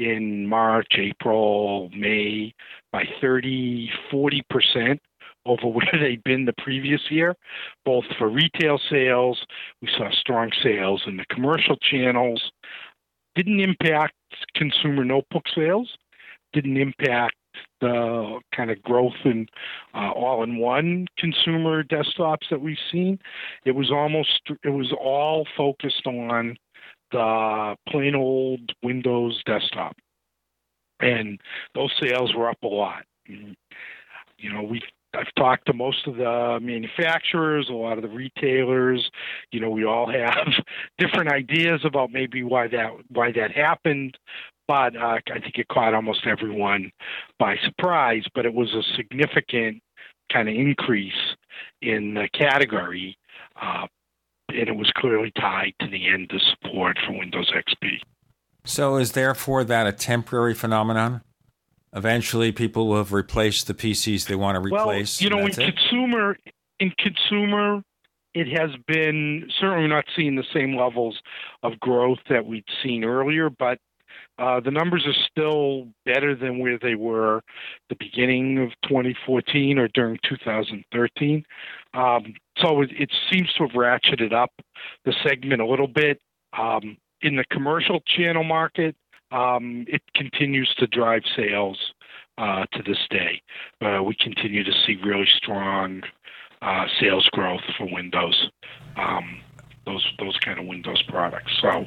in 0.00 0.46
March, 0.46 0.94
April, 0.98 1.90
May 1.94 2.54
by 2.90 3.04
30, 3.20 3.90
40% 4.12 4.98
over 5.46 5.66
where 5.68 5.92
they'd 6.00 6.24
been 6.24 6.46
the 6.46 6.54
previous 6.58 7.02
year, 7.10 7.36
both 7.84 8.04
for 8.18 8.28
retail 8.28 8.80
sales. 8.90 9.44
We 9.82 9.88
saw 9.96 10.10
strong 10.10 10.50
sales 10.62 11.02
in 11.06 11.16
the 11.16 11.26
commercial 11.30 11.76
channels. 11.76 12.50
Didn't 13.34 13.60
impact 13.60 14.14
consumer 14.54 15.04
notebook 15.04 15.44
sales. 15.54 15.90
Didn't 16.52 16.76
impact 16.76 17.34
the 17.80 18.40
kind 18.54 18.70
of 18.70 18.82
growth 18.82 19.14
in 19.24 19.46
uh, 19.94 20.10
all-in-one 20.10 21.06
consumer 21.18 21.82
desktops 21.82 22.48
that 22.50 22.60
we've 22.60 22.76
seen. 22.92 23.18
It 23.64 23.72
was 23.72 23.90
almost 23.90 24.40
it 24.64 24.70
was 24.70 24.92
all 24.92 25.46
focused 25.56 26.06
on 26.06 26.56
the 27.12 27.76
plain 27.88 28.14
old 28.14 28.72
Windows 28.82 29.42
desktop, 29.44 29.96
and 31.00 31.40
those 31.74 31.92
sales 32.00 32.34
were 32.34 32.48
up 32.48 32.62
a 32.62 32.68
lot. 32.68 33.04
You 33.26 34.52
know, 34.52 34.62
we 34.62 34.82
I've 35.14 35.34
talked 35.36 35.66
to 35.66 35.72
most 35.72 36.06
of 36.06 36.16
the 36.16 36.58
manufacturers, 36.62 37.68
a 37.68 37.72
lot 37.72 37.98
of 37.98 38.02
the 38.02 38.08
retailers. 38.08 39.10
You 39.50 39.60
know, 39.60 39.70
we 39.70 39.84
all 39.84 40.10
have 40.10 40.48
different 40.98 41.30
ideas 41.32 41.80
about 41.84 42.12
maybe 42.12 42.42
why 42.42 42.68
that 42.68 42.90
why 43.08 43.32
that 43.32 43.50
happened, 43.50 44.18
but 44.68 44.96
uh, 44.96 45.18
I 45.32 45.40
think 45.40 45.58
it 45.58 45.68
caught 45.68 45.94
almost 45.94 46.26
everyone 46.26 46.92
by 47.38 47.56
surprise. 47.64 48.24
But 48.34 48.46
it 48.46 48.54
was 48.54 48.72
a 48.74 48.82
significant 48.96 49.82
kind 50.32 50.48
of 50.48 50.54
increase 50.54 51.34
in 51.82 52.14
the 52.14 52.28
category, 52.32 53.18
uh, 53.60 53.86
and 54.54 54.68
it 54.68 54.76
was 54.76 54.90
clearly 54.96 55.32
tied 55.38 55.74
to 55.80 55.88
the 55.88 56.08
end 56.08 56.30
of 56.32 56.40
support 56.42 56.98
for 57.06 57.18
Windows 57.18 57.50
XP. 57.54 58.00
So, 58.64 58.96
is 58.96 59.12
therefore 59.12 59.64
that 59.64 59.86
a 59.86 59.92
temporary 59.92 60.54
phenomenon? 60.54 61.22
Eventually, 61.94 62.52
people 62.52 62.88
will 62.88 62.98
have 62.98 63.12
replaced 63.12 63.66
the 63.66 63.74
PCs 63.74 64.26
they 64.26 64.36
want 64.36 64.56
to 64.56 64.60
replace. 64.60 65.20
Well, 65.20 65.24
you 65.24 65.36
know, 65.36 65.46
in 65.46 65.60
it? 65.60 65.76
consumer, 65.76 66.36
in 66.78 66.92
consumer, 66.98 67.82
it 68.34 68.46
has 68.56 68.70
been 68.86 69.48
certainly 69.58 69.88
not 69.88 70.04
seeing 70.14 70.36
the 70.36 70.44
same 70.54 70.76
levels 70.76 71.20
of 71.62 71.80
growth 71.80 72.18
that 72.28 72.46
we'd 72.46 72.64
seen 72.82 73.02
earlier, 73.02 73.50
but 73.50 73.78
uh, 74.40 74.58
the 74.58 74.70
numbers 74.70 75.06
are 75.06 75.26
still 75.30 75.86
better 76.06 76.34
than 76.34 76.58
where 76.58 76.78
they 76.78 76.94
were 76.94 77.42
the 77.90 77.96
beginning 77.96 78.58
of 78.58 78.70
2014 78.88 79.78
or 79.78 79.88
during 79.88 80.18
2013. 80.26 81.44
Um, 81.92 82.34
so 82.56 82.80
it, 82.80 82.90
it, 82.98 83.10
seems 83.30 83.52
to 83.58 83.66
have 83.66 83.72
ratcheted 83.72 84.32
up 84.32 84.50
the 85.04 85.12
segment 85.22 85.60
a 85.60 85.66
little 85.66 85.86
bit. 85.86 86.20
Um, 86.58 86.96
in 87.20 87.36
the 87.36 87.44
commercial 87.50 88.00
channel 88.16 88.42
market, 88.44 88.96
um, 89.30 89.84
it 89.86 90.02
continues 90.14 90.72
to 90.78 90.86
drive 90.86 91.22
sales 91.36 91.78
uh, 92.38 92.64
to 92.72 92.82
this 92.82 92.98
day. 93.10 93.42
Uh, 93.84 94.02
we 94.02 94.14
continue 94.14 94.64
to 94.64 94.72
see 94.86 94.96
really 95.04 95.28
strong 95.36 96.02
uh, 96.62 96.86
sales 96.98 97.28
growth 97.32 97.60
for 97.76 97.86
Windows, 97.92 98.50
um, 98.96 99.40
those 99.90 100.12
those 100.18 100.36
kind 100.38 100.58
of 100.58 100.66
Windows 100.66 101.02
products. 101.08 101.52
So 101.60 101.86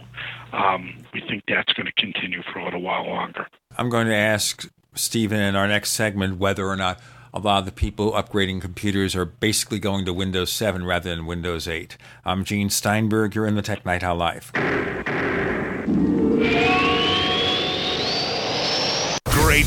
um, 0.52 0.96
we 1.14 1.22
think 1.22 1.44
that's 1.48 1.74
going 1.74 1.86
to 1.86 1.94
continue 1.94 2.42
for 2.52 2.60
a 2.60 2.66
little 2.66 2.82
while 2.82 3.06
longer. 3.06 3.48
I'm 3.78 3.90
going 3.90 4.08
to 4.08 4.16
ask 4.16 4.70
Stephen 4.94 5.40
in 5.40 5.56
our 5.56 5.68
next 5.68 5.92
segment 5.92 6.38
whether 6.38 6.68
or 6.68 6.76
not 6.76 7.00
a 7.34 7.40
lot 7.40 7.60
of 7.60 7.66
the 7.66 7.72
people 7.72 8.12
upgrading 8.12 8.62
computers 8.62 9.16
are 9.16 9.26
basically 9.26 9.80
going 9.80 10.06
to 10.06 10.14
Windows 10.14 10.52
7 10.52 10.86
rather 10.86 11.10
than 11.10 11.26
Windows 11.26 11.68
8. 11.68 11.98
I'm 12.26 12.44
Gene 12.44 12.70
Steinberg. 12.70 13.34
You're 13.34 13.48
in 13.48 13.56
the 13.56 13.64
Tech 13.64 13.86
Night 13.86 14.04
Owl 14.04 14.18
Live. 14.18 14.52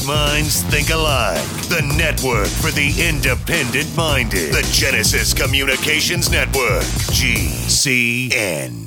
Minds 0.07 0.63
think 0.65 0.91
alike. 0.91 1.43
The 1.69 1.83
network 1.97 2.47
for 2.47 2.71
the 2.71 2.95
independent 3.09 3.95
minded. 3.97 4.53
The 4.55 4.69
Genesis 4.73 5.35
Communications 5.35 6.31
Network. 6.31 6.85
GCN. 7.13 8.87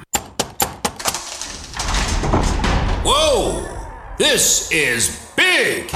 Whoa! 3.03 3.67
This 4.17 4.71
is 4.71 5.31
big! 5.35 5.89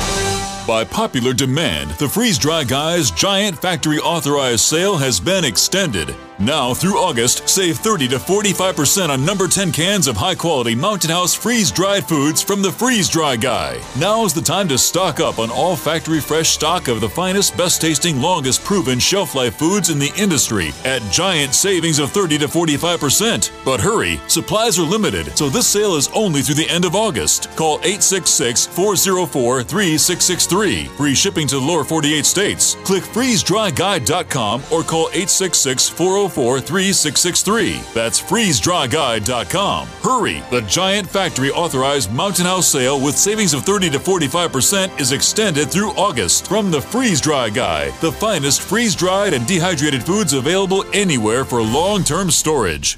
By 0.67 0.83
popular 0.83 1.33
demand, 1.33 1.91
the 1.91 2.09
Freeze 2.09 2.39
Dry 2.39 2.63
Guys 2.63 3.11
giant 3.11 3.55
factory 3.59 3.99
authorized 3.99 4.61
sale 4.61 4.97
has 4.97 5.19
been 5.19 5.45
extended. 5.45 6.15
Now 6.37 6.73
through 6.73 6.97
August, 6.97 7.47
save 7.47 7.77
30 7.77 8.09
to 8.09 8.17
45% 8.17 9.09
on 9.09 9.23
number 9.23 9.47
10 9.47 9.71
cans 9.71 10.07
of 10.07 10.17
high 10.17 10.35
quality 10.35 10.75
Mountain 10.75 11.11
House 11.11 11.33
freeze 11.33 11.71
dried 11.71 12.05
foods 12.05 12.41
from 12.41 12.61
the 12.61 12.71
Freeze 12.71 13.07
Dry 13.07 13.37
Guy. 13.37 13.79
Now's 13.97 14.33
the 14.33 14.41
time 14.41 14.67
to 14.67 14.77
stock 14.77 15.21
up 15.21 15.39
on 15.39 15.49
all 15.49 15.77
factory 15.77 16.19
fresh 16.19 16.49
stock 16.49 16.89
of 16.89 16.99
the 16.99 17.07
finest, 17.07 17.55
best 17.55 17.79
tasting, 17.79 18.19
longest 18.19 18.65
proven 18.65 18.99
shelf 18.99 19.33
life 19.33 19.55
foods 19.55 19.89
in 19.91 19.99
the 19.99 20.11
industry 20.17 20.71
at 20.83 21.01
giant 21.09 21.53
savings 21.53 21.99
of 21.99 22.11
30 22.11 22.39
to 22.39 22.47
45%. 22.47 23.51
But 23.63 23.79
hurry, 23.79 24.19
supplies 24.27 24.77
are 24.77 24.83
limited, 24.83 25.37
so 25.37 25.47
this 25.47 25.67
sale 25.67 25.95
is 25.95 26.09
only 26.13 26.41
through 26.41 26.55
the 26.55 26.69
end 26.69 26.83
of 26.83 26.95
August. 26.95 27.55
Call 27.55 27.75
866 27.75 28.65
404 28.65 29.63
3663. 29.63 30.54
Free 30.55 31.15
shipping 31.15 31.47
to 31.47 31.59
the 31.59 31.65
lower 31.65 31.83
48 31.83 32.25
states. 32.25 32.75
Click 32.85 33.03
freezedryguy.com 33.03 34.61
or 34.71 34.83
call 34.83 35.09
866 35.09 35.89
404 35.89 36.61
3663. 36.61 37.81
That's 37.93 38.21
freezedryguy.com. 38.21 39.87
Hurry! 40.01 40.41
The 40.51 40.61
giant 40.61 41.09
factory 41.09 41.51
authorized 41.51 42.11
Mountain 42.13 42.45
House 42.45 42.67
sale 42.67 43.03
with 43.03 43.17
savings 43.17 43.53
of 43.53 43.63
30 43.63 43.89
to 43.91 43.99
45% 43.99 44.99
is 44.99 45.11
extended 45.11 45.69
through 45.69 45.91
August 45.91 46.47
from 46.47 46.71
the 46.71 46.81
Freeze 46.81 47.19
Dry 47.19 47.49
Guy, 47.49 47.89
the 47.99 48.11
finest 48.11 48.61
freeze 48.61 48.95
dried 48.95 49.33
and 49.33 49.45
dehydrated 49.45 50.03
foods 50.03 50.33
available 50.33 50.85
anywhere 50.93 51.43
for 51.43 51.61
long 51.61 52.03
term 52.03 52.31
storage. 52.31 52.97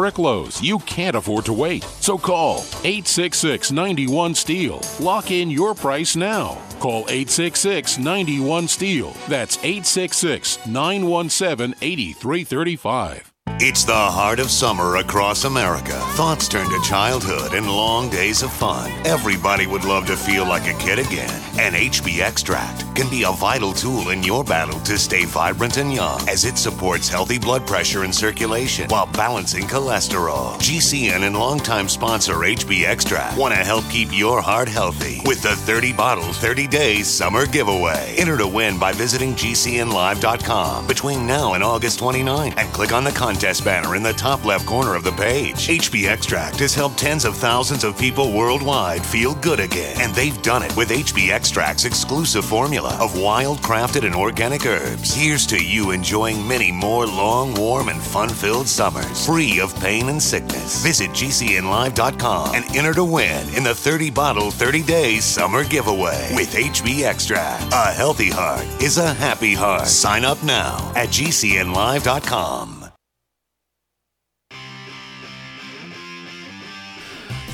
historic 0.01 0.17
lows. 0.17 0.61
You 0.61 0.79
can't 0.79 1.15
afford 1.15 1.45
to 1.45 1.53
wait. 1.53 1.83
So 1.83 2.17
call 2.17 2.59
866 2.83 3.71
91 3.71 4.35
Steel. 4.35 4.81
Lock 4.99 5.31
in 5.31 5.49
your 5.49 5.75
price 5.75 6.15
now. 6.15 6.57
Call 6.79 7.01
866 7.01 7.97
91 7.99 8.67
Steel. 8.67 9.13
That's 9.27 9.57
866 9.57 10.65
917 10.65 11.75
8335. 11.81 13.30
It's 13.63 13.83
the 13.83 13.93
heart 13.93 14.39
of 14.39 14.51
summer 14.51 14.97
across 14.97 15.45
America. 15.45 15.99
Thoughts 16.13 16.47
turn 16.47 16.69
to 16.69 16.81
childhood 16.81 17.53
and 17.53 17.67
long 17.67 18.09
days 18.09 18.43
of 18.43 18.51
fun. 18.51 18.91
Everybody 19.05 19.65
would 19.65 19.83
love 19.83 20.05
to 20.07 20.15
feel 20.15 20.45
like 20.45 20.67
a 20.67 20.77
kid 20.77 20.99
again. 20.99 21.41
And 21.59 21.75
HB 21.75 22.21
Extract 22.21 22.95
can 22.95 23.09
be 23.09 23.23
a 23.23 23.31
vital 23.31 23.73
tool 23.73 24.09
in 24.09 24.21
your 24.21 24.43
battle 24.43 24.79
to 24.81 24.97
stay 24.97 25.25
vibrant 25.25 25.77
and 25.77 25.91
young 25.91 26.27
as 26.29 26.45
it 26.45 26.55
supports 26.55 27.09
healthy 27.09 27.39
blood 27.39 27.65
pressure 27.65 28.03
and 28.03 28.13
circulation 28.13 28.87
while 28.89 29.07
balancing 29.07 29.63
cholesterol. 29.63 30.53
GCN 30.59 31.25
and 31.25 31.35
longtime 31.35 31.89
sponsor 31.89 32.33
HB 32.35 32.83
Extract 32.85 33.37
want 33.39 33.55
to 33.55 33.59
help 33.59 33.89
keep 33.89 34.09
your 34.11 34.39
heart 34.41 34.69
healthy 34.69 35.19
with 35.25 35.41
the 35.41 35.55
30 35.55 35.93
bottle 35.93 36.31
30 36.31 36.67
days 36.67 37.07
summer 37.07 37.47
giveaway. 37.47 38.13
Enter 38.17 38.37
to 38.37 38.47
win 38.47 38.77
by 38.77 38.91
visiting 38.91 39.33
GCNlive.com 39.33 40.85
between 40.85 41.25
now 41.25 41.55
and 41.55 41.63
August 41.63 41.97
29 41.97 42.53
and 42.57 42.71
click 42.71 42.91
on 42.91 43.03
the 43.03 43.09
contest 43.09 43.30
banner 43.63 43.95
in 43.95 44.03
the 44.03 44.13
top 44.13 44.45
left 44.45 44.65
corner 44.65 44.95
of 44.95 45.03
the 45.03 45.11
page. 45.11 45.67
HB 45.67 46.07
Extract 46.07 46.59
has 46.59 46.75
helped 46.75 46.97
tens 46.97 47.25
of 47.25 47.35
thousands 47.35 47.83
of 47.83 47.97
people 47.97 48.31
worldwide 48.31 49.05
feel 49.05 49.35
good 49.35 49.59
again, 49.59 49.95
and 49.99 50.13
they've 50.13 50.41
done 50.41 50.63
it 50.63 50.75
with 50.75 50.89
HB 50.89 51.29
Extract's 51.29 51.85
exclusive 51.85 52.45
formula 52.45 52.97
of 52.99 53.19
wild 53.19 53.59
crafted 53.59 54.05
and 54.05 54.15
organic 54.15 54.65
herbs. 54.65 55.13
Here's 55.13 55.45
to 55.47 55.63
you 55.63 55.91
enjoying 55.91 56.45
many 56.47 56.71
more 56.71 57.05
long, 57.05 57.53
warm, 57.55 57.89
and 57.89 58.01
fun 58.01 58.29
filled 58.29 58.67
summers, 58.67 59.25
free 59.25 59.59
of 59.59 59.75
pain 59.79 60.09
and 60.09 60.21
sickness. 60.21 60.83
Visit 60.83 61.11
GCNlive.com 61.11 62.55
and 62.55 62.75
enter 62.75 62.93
to 62.93 63.05
win 63.05 63.47
in 63.55 63.63
the 63.63 63.75
30 63.75 64.09
bottle 64.11 64.51
30 64.51 64.83
days 64.83 65.23
summer 65.23 65.63
giveaway 65.63 66.31
with 66.35 66.53
HB 66.53 67.03
Extract. 67.03 67.71
A 67.73 67.91
healthy 67.91 68.29
heart 68.29 68.65
is 68.81 68.97
a 68.97 69.13
happy 69.13 69.53
heart. 69.53 69.87
Sign 69.87 70.25
up 70.25 70.41
now 70.43 70.91
at 70.95 71.09
GCNlive.com. 71.09 72.80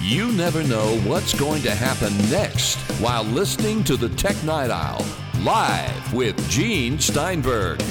You 0.07 0.31
never 0.31 0.63
know 0.63 0.97
what's 0.99 1.37
going 1.37 1.61
to 1.63 1.75
happen 1.75 2.15
next 2.31 2.77
while 3.01 3.23
listening 3.23 3.83
to 3.83 3.97
the 3.97 4.07
Tech 4.07 4.41
Night 4.45 4.69
Owl 4.69 5.05
live 5.41 6.13
with 6.13 6.49
Gene 6.49 6.97
Steinberg. 6.97 7.81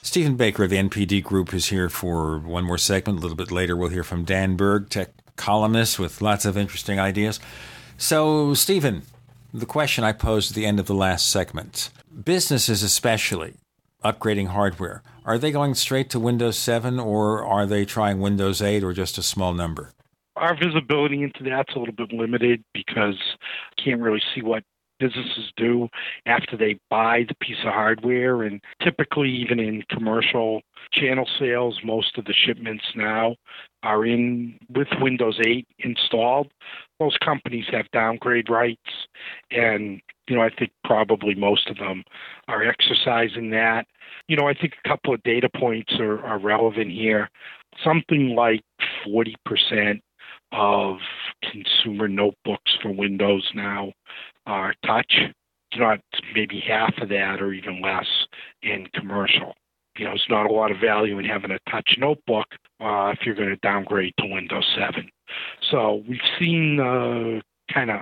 Stephen 0.00 0.36
Baker 0.36 0.64
of 0.64 0.70
the 0.70 0.76
NPD 0.76 1.22
Group 1.22 1.52
is 1.52 1.66
here 1.66 1.90
for 1.90 2.38
one 2.38 2.64
more 2.64 2.78
segment. 2.78 3.18
A 3.18 3.20
little 3.20 3.36
bit 3.36 3.52
later, 3.52 3.76
we'll 3.76 3.90
hear 3.90 4.02
from 4.02 4.24
Dan 4.24 4.56
Berg, 4.56 4.88
tech 4.88 5.10
columnist 5.36 5.98
with 5.98 6.22
lots 6.22 6.46
of 6.46 6.56
interesting 6.56 6.98
ideas. 6.98 7.38
So, 7.98 8.54
Stephen, 8.54 9.02
the 9.52 9.66
question 9.66 10.04
I 10.04 10.12
posed 10.12 10.52
at 10.52 10.54
the 10.54 10.64
end 10.64 10.80
of 10.80 10.86
the 10.86 10.94
last 10.94 11.28
segment 11.28 11.90
businesses, 12.24 12.82
especially 12.82 13.54
upgrading 14.04 14.48
hardware, 14.48 15.02
are 15.24 15.38
they 15.38 15.50
going 15.50 15.74
straight 15.74 16.10
to 16.10 16.20
Windows 16.20 16.58
7 16.58 16.98
or 16.98 17.44
are 17.44 17.66
they 17.66 17.84
trying 17.84 18.20
Windows 18.20 18.62
8 18.62 18.82
or 18.82 18.92
just 18.92 19.18
a 19.18 19.22
small 19.22 19.52
number? 19.52 19.92
Our 20.36 20.56
visibility 20.56 21.22
into 21.22 21.44
that's 21.44 21.74
a 21.74 21.78
little 21.78 21.94
bit 21.94 22.12
limited 22.12 22.64
because 22.72 23.16
I 23.38 23.82
can't 23.82 24.00
really 24.00 24.22
see 24.34 24.42
what 24.42 24.64
businesses 25.00 25.50
do 25.56 25.88
after 26.26 26.56
they 26.56 26.78
buy 26.90 27.24
the 27.26 27.34
piece 27.36 27.56
of 27.64 27.72
hardware. 27.72 28.42
And 28.42 28.60
typically, 28.82 29.30
even 29.30 29.58
in 29.58 29.82
commercial 29.90 30.60
channel 30.92 31.26
sales, 31.38 31.80
most 31.82 32.16
of 32.18 32.26
the 32.26 32.34
shipments 32.34 32.84
now 32.94 33.36
are 33.82 34.04
in 34.04 34.58
with 34.68 34.88
Windows 35.00 35.40
8 35.44 35.66
installed. 35.78 36.52
Most 37.00 37.18
companies 37.20 37.64
have 37.72 37.90
downgrade 37.92 38.50
rights, 38.50 39.08
and 39.50 40.00
you 40.30 40.36
know 40.36 40.42
I 40.42 40.50
think 40.50 40.70
probably 40.84 41.34
most 41.34 41.68
of 41.68 41.76
them 41.76 42.04
are 42.48 42.62
exercising 42.62 43.50
that. 43.50 43.86
You 44.28 44.36
know 44.36 44.48
I 44.48 44.54
think 44.54 44.74
a 44.82 44.88
couple 44.88 45.12
of 45.12 45.22
data 45.24 45.50
points 45.54 45.92
are, 45.98 46.24
are 46.24 46.38
relevant 46.38 46.92
here. 46.92 47.28
Something 47.84 48.34
like 48.36 48.62
40% 49.06 50.00
of 50.52 50.96
consumer 51.50 52.08
notebooks 52.08 52.72
for 52.82 52.92
Windows 52.92 53.48
now 53.54 53.92
are 54.46 54.74
touch. 54.86 55.12
You 55.72 55.80
know, 55.80 55.96
maybe 56.34 56.60
half 56.66 56.94
of 57.00 57.08
that 57.10 57.40
or 57.40 57.52
even 57.52 57.80
less 57.80 58.06
in 58.62 58.88
commercial. 58.94 59.54
You 59.96 60.06
know, 60.06 60.12
it's 60.12 60.28
not 60.28 60.46
a 60.46 60.52
lot 60.52 60.72
of 60.72 60.78
value 60.80 61.18
in 61.18 61.24
having 61.24 61.52
a 61.52 61.58
touch 61.70 61.96
notebook 61.98 62.46
uh, 62.80 63.12
if 63.12 63.20
you're 63.24 63.36
going 63.36 63.50
to 63.50 63.56
downgrade 63.56 64.14
to 64.18 64.26
Windows 64.26 64.66
7. 64.76 65.08
So 65.70 66.02
we've 66.08 66.18
seen 66.38 66.80
uh, 66.80 67.40
kind 67.72 67.90
of 67.90 68.00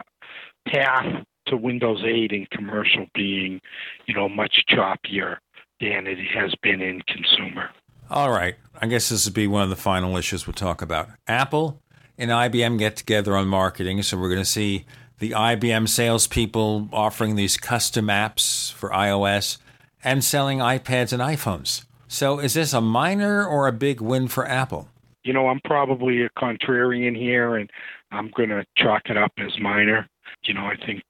path 0.67 1.25
to 1.49 1.57
Windows 1.57 2.03
8 2.05 2.33
in 2.33 2.47
commercial 2.51 3.07
being, 3.15 3.61
you 4.07 4.15
know, 4.15 4.29
much 4.29 4.65
choppier 4.71 5.37
than 5.81 6.07
it 6.07 6.19
has 6.35 6.55
been 6.63 6.81
in 6.81 7.03
consumer. 7.03 7.71
All 8.11 8.31
right. 8.31 8.57
I 8.81 8.87
guess 8.87 9.09
this 9.09 9.25
would 9.27 9.35
be 9.35 9.47
one 9.47 9.63
of 9.63 9.71
the 9.71 9.77
final 9.77 10.17
issues 10.17 10.47
we'll 10.47 10.55
talk 10.55 10.83
about. 10.83 11.09
Apple 11.27 11.81
and 12.17 12.31
IBM 12.31 12.79
get 12.79 12.97
together 12.97 13.37
on 13.37 13.47
marketing, 13.47 14.03
so 14.03 14.17
we're 14.17 14.29
going 14.29 14.41
to 14.41 14.45
see 14.45 14.87
the 15.19 15.33
IBM 15.33 15.89
salespeople 15.89 16.89
offering 16.93 17.37
these 17.37 17.57
custom 17.57 18.07
apps 18.07 18.73
for 18.73 18.91
iOS 18.91 19.59
and 20.03 20.23
selling 20.25 20.59
iPads 20.59 21.13
and 21.13 21.21
iPhones. 21.21 21.85
So, 22.07 22.39
is 22.39 22.55
this 22.55 22.73
a 22.73 22.81
minor 22.81 23.45
or 23.45 23.67
a 23.67 23.73
big 23.73 24.01
win 24.01 24.29
for 24.29 24.47
Apple? 24.49 24.89
You 25.25 25.33
know, 25.33 25.49
I'm 25.49 25.61
probably 25.65 26.23
a 26.23 26.31
contrarian 26.31 27.17
here, 27.17 27.57
and 27.57 27.69
I'm 28.11 28.31
going 28.35 28.49
to 28.49 28.65
chalk 28.77 29.03
it 29.07 29.19
up 29.19 29.33
as 29.39 29.59
minor. 29.61 30.09
You 30.45 30.55
know, 30.55 30.65
I 30.65 30.77
think 30.77 31.03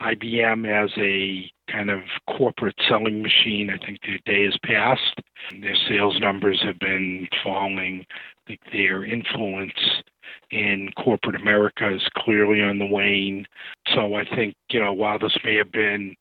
IBM 0.00 0.66
as 0.66 0.90
a 0.96 1.50
kind 1.70 1.90
of 1.90 2.00
corporate 2.28 2.76
selling 2.88 3.22
machine, 3.22 3.70
I 3.70 3.84
think 3.84 4.00
their 4.02 4.18
day 4.24 4.44
has 4.44 4.56
passed. 4.64 5.20
Their 5.60 5.76
sales 5.88 6.20
numbers 6.20 6.62
have 6.64 6.78
been 6.78 7.28
falling. 7.42 8.04
I 8.08 8.48
think 8.48 8.60
their 8.72 9.04
influence 9.04 9.72
in 10.50 10.90
corporate 11.02 11.40
America 11.40 11.92
is 11.92 12.02
clearly 12.18 12.62
on 12.62 12.78
the 12.78 12.86
wane. 12.86 13.46
So 13.94 14.14
I 14.14 14.24
think, 14.24 14.54
you 14.70 14.80
know, 14.80 14.92
while 14.92 15.18
this 15.18 15.36
may 15.44 15.56
have 15.56 15.72
been 15.72 16.14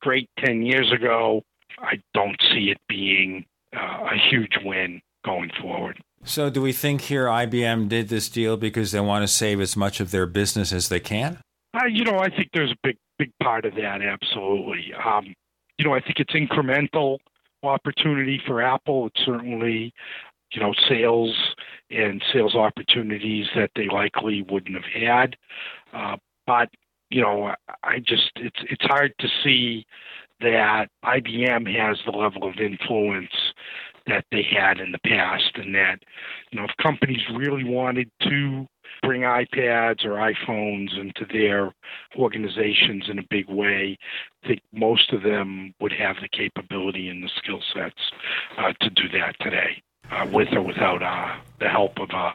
great 0.00 0.28
10 0.44 0.62
years 0.62 0.92
ago, 0.92 1.42
I 1.78 2.00
don't 2.14 2.40
see 2.52 2.70
it 2.70 2.78
being 2.88 3.44
uh, 3.76 4.08
a 4.12 4.16
huge 4.30 4.58
win 4.64 5.00
going 5.24 5.50
forward. 5.60 6.02
So, 6.24 6.50
do 6.50 6.60
we 6.60 6.72
think 6.72 7.02
here 7.02 7.26
IBM 7.26 7.88
did 7.88 8.08
this 8.08 8.28
deal 8.28 8.56
because 8.56 8.90
they 8.90 9.00
want 9.00 9.22
to 9.22 9.28
save 9.28 9.60
as 9.60 9.76
much 9.76 10.00
of 10.00 10.10
their 10.10 10.26
business 10.26 10.72
as 10.72 10.88
they 10.88 10.98
can? 10.98 11.38
Uh, 11.74 11.86
you 11.86 12.04
know, 12.04 12.18
I 12.18 12.28
think 12.28 12.50
there's 12.52 12.72
a 12.72 12.78
big, 12.82 12.96
big 13.18 13.32
part 13.42 13.64
of 13.64 13.74
that. 13.74 14.00
Absolutely. 14.02 14.92
Um, 14.94 15.34
you 15.78 15.84
know, 15.84 15.94
I 15.94 16.00
think 16.00 16.18
it's 16.18 16.32
incremental 16.32 17.18
opportunity 17.62 18.40
for 18.46 18.62
Apple. 18.62 19.06
It's 19.06 19.24
certainly, 19.24 19.92
you 20.52 20.60
know, 20.60 20.72
sales 20.88 21.34
and 21.90 22.22
sales 22.32 22.54
opportunities 22.54 23.46
that 23.54 23.70
they 23.76 23.86
likely 23.86 24.42
wouldn't 24.42 24.74
have 24.74 25.02
had. 25.02 25.36
Uh, 25.92 26.16
but 26.46 26.68
you 27.10 27.22
know, 27.22 27.54
I 27.82 27.98
just 27.98 28.32
it's 28.36 28.60
it's 28.70 28.84
hard 28.84 29.14
to 29.18 29.28
see 29.42 29.86
that 30.40 30.88
IBM 31.04 31.66
has 31.76 31.98
the 32.04 32.12
level 32.16 32.48
of 32.48 32.58
influence 32.60 33.32
that 34.08 34.24
they 34.30 34.42
had 34.42 34.78
in 34.78 34.92
the 34.92 34.98
past, 35.04 35.52
and 35.56 35.74
that 35.74 35.98
you 36.50 36.58
know 36.58 36.64
if 36.64 36.76
companies 36.82 37.22
really 37.34 37.64
wanted 37.64 38.10
to 38.22 38.66
bring 39.02 39.22
iPads 39.22 40.04
or 40.04 40.12
iPhones 40.12 40.98
into 40.98 41.24
their 41.32 41.72
organizations 42.16 43.04
in 43.08 43.18
a 43.18 43.26
big 43.30 43.48
way, 43.48 43.96
I 44.42 44.48
think 44.48 44.60
most 44.72 45.12
of 45.12 45.22
them 45.22 45.74
would 45.80 45.92
have 45.92 46.16
the 46.20 46.28
capability 46.28 47.08
and 47.08 47.22
the 47.22 47.30
skill 47.36 47.60
sets 47.74 48.00
uh, 48.56 48.72
to 48.80 48.90
do 48.90 49.08
that 49.12 49.36
today 49.40 49.82
uh, 50.10 50.26
with 50.32 50.48
or 50.52 50.62
without 50.62 51.02
uh, 51.02 51.36
the 51.60 51.68
help 51.68 51.98
of 51.98 52.10
uh, 52.10 52.32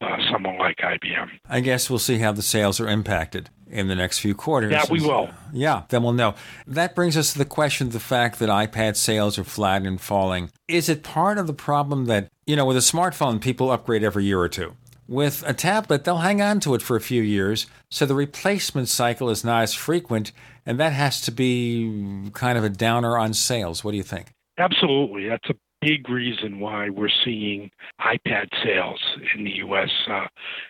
uh, 0.00 0.16
someone 0.30 0.58
like 0.58 0.76
IBM. 0.78 1.30
I 1.48 1.60
guess 1.60 1.88
we'll 1.88 1.98
see 1.98 2.18
how 2.18 2.32
the 2.32 2.42
sales 2.42 2.80
are 2.80 2.88
impacted 2.88 3.50
in 3.68 3.88
the 3.88 3.94
next 3.94 4.20
few 4.20 4.34
quarters. 4.34 4.72
Yeah, 4.72 4.84
we 4.90 5.00
will. 5.00 5.30
Yeah, 5.52 5.82
then 5.88 6.02
we'll 6.02 6.12
know. 6.12 6.34
That 6.66 6.94
brings 6.94 7.16
us 7.16 7.32
to 7.32 7.38
the 7.38 7.44
question 7.44 7.88
of 7.88 7.92
the 7.92 8.00
fact 8.00 8.38
that 8.38 8.48
iPad 8.48 8.96
sales 8.96 9.38
are 9.38 9.44
flat 9.44 9.82
and 9.82 10.00
falling. 10.00 10.50
Is 10.68 10.88
it 10.88 11.02
part 11.02 11.38
of 11.38 11.46
the 11.46 11.52
problem 11.52 12.06
that, 12.06 12.28
you 12.46 12.56
know, 12.56 12.64
with 12.64 12.76
a 12.76 12.80
smartphone, 12.80 13.40
people 13.40 13.70
upgrade 13.70 14.04
every 14.04 14.24
year 14.24 14.40
or 14.40 14.48
two? 14.48 14.74
With 15.08 15.44
a 15.46 15.54
tablet, 15.54 16.04
they'll 16.04 16.18
hang 16.18 16.42
on 16.42 16.58
to 16.60 16.74
it 16.74 16.82
for 16.82 16.96
a 16.96 17.00
few 17.00 17.22
years, 17.22 17.66
so 17.90 18.06
the 18.06 18.14
replacement 18.14 18.88
cycle 18.88 19.30
is 19.30 19.44
not 19.44 19.62
as 19.62 19.72
frequent, 19.72 20.32
and 20.64 20.80
that 20.80 20.92
has 20.92 21.20
to 21.22 21.30
be 21.30 22.28
kind 22.32 22.58
of 22.58 22.64
a 22.64 22.68
downer 22.68 23.16
on 23.16 23.32
sales. 23.32 23.84
What 23.84 23.92
do 23.92 23.98
you 23.98 24.02
think? 24.02 24.32
Absolutely. 24.58 25.28
That's 25.28 25.48
a 25.50 25.54
big 25.80 26.08
reason 26.08 26.60
why 26.60 26.90
we're 26.90 27.08
seeing 27.24 27.70
iPad 28.00 28.48
sales 28.64 29.00
in 29.34 29.44
the 29.44 29.56
U.S. 29.56 29.90
Uh, 30.10 30.26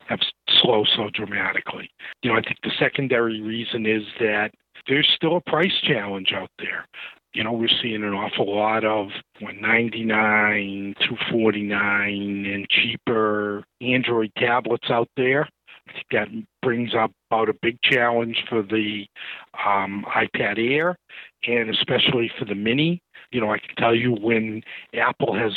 have 0.09 0.21
slowed 0.63 0.89
so 0.97 1.09
dramatically. 1.13 1.91
You 2.23 2.33
know, 2.33 2.39
I 2.39 2.43
think 2.43 2.59
the 2.63 2.73
secondary 2.79 3.41
reason 3.41 3.87
is 3.87 4.03
that 4.21 4.51
there's 4.89 5.11
still 5.15 5.37
a 5.37 5.41
price 5.41 5.79
challenge 5.83 6.33
out 6.35 6.51
there. 6.59 6.87
You 7.35 7.45
know, 7.45 7.53
we're 7.53 7.69
seeing 7.83 8.03
an 8.03 8.15
awful 8.15 8.55
lot 8.57 8.85
of 8.85 9.09
199, 9.41 10.95
249, 11.01 12.47
and 12.47 12.67
cheaper 12.71 13.65
Android 13.81 14.33
tablets 14.39 14.89
out 14.91 15.09
there. 15.17 15.49
I 15.89 15.93
think 15.93 16.07
that 16.13 16.29
brings 16.63 16.95
up 16.95 17.13
about 17.31 17.49
a 17.49 17.55
big 17.63 17.79
challenge 17.83 18.43
for 18.49 18.63
the 18.63 19.07
um, 19.65 20.05
iPad 20.09 20.59
Air 20.59 20.97
and 21.47 21.71
especially 21.71 22.31
for 22.39 22.45
the 22.45 22.55
Mini. 22.55 23.03
You 23.31 23.41
know, 23.41 23.53
I 23.53 23.59
can 23.59 23.75
tell 23.77 23.95
you 23.95 24.13
when 24.13 24.63
Apple 24.95 25.35
has 25.35 25.53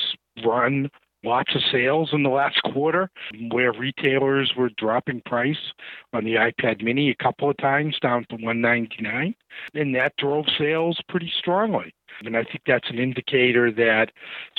run 0.45 0.89
lots 1.23 1.53
of 1.55 1.61
sales 1.71 2.09
in 2.13 2.23
the 2.23 2.29
last 2.29 2.61
quarter 2.63 3.09
where 3.51 3.73
retailers 3.73 4.53
were 4.57 4.69
dropping 4.77 5.21
price 5.25 5.73
on 6.13 6.23
the 6.23 6.35
iPad 6.35 6.81
mini 6.81 7.09
a 7.09 7.23
couple 7.23 7.49
of 7.49 7.57
times 7.57 7.97
down 8.01 8.25
to 8.29 8.35
199 8.35 9.35
and 9.73 9.95
that 9.95 10.15
drove 10.17 10.45
sales 10.57 10.99
pretty 11.09 11.31
strongly 11.37 11.93
and 12.23 12.37
I 12.37 12.43
think 12.43 12.61
that's 12.65 12.89
an 12.89 12.99
indicator 12.99 13.71
that 13.71 14.11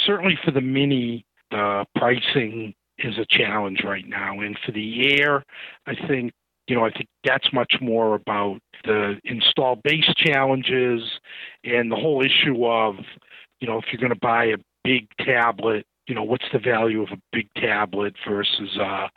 certainly 0.04 0.38
for 0.44 0.50
the 0.50 0.60
mini 0.60 1.24
the 1.50 1.86
pricing 1.96 2.74
is 2.98 3.16
a 3.16 3.26
challenge 3.30 3.82
right 3.82 4.06
now 4.06 4.40
and 4.40 4.58
for 4.64 4.72
the 4.72 5.18
air 5.18 5.44
I 5.86 5.94
think 6.06 6.32
you 6.70 6.76
know 6.76 6.84
I 6.84 6.90
think 6.90 7.08
that's 7.24 7.52
much 7.52 7.74
more 7.80 8.14
about 8.14 8.60
the 8.84 9.20
install 9.24 9.76
base 9.76 10.10
challenges 10.16 11.02
and 11.64 11.90
the 11.92 11.96
whole 11.96 12.24
issue 12.24 12.64
of 12.64 12.94
you 13.60 13.68
know 13.68 13.78
if 13.78 13.84
you're 13.92 14.00
going 14.00 14.14
to 14.14 14.18
buy 14.20 14.46
a 14.46 14.56
big 14.84 15.08
tablet 15.18 15.84
you 16.10 16.16
know, 16.16 16.24
what's 16.24 16.46
the 16.52 16.58
value 16.58 17.02
of 17.02 17.10
a 17.12 17.20
big 17.30 17.46
tablet 17.54 18.14
versus 18.28 18.76
a, 18.80 19.08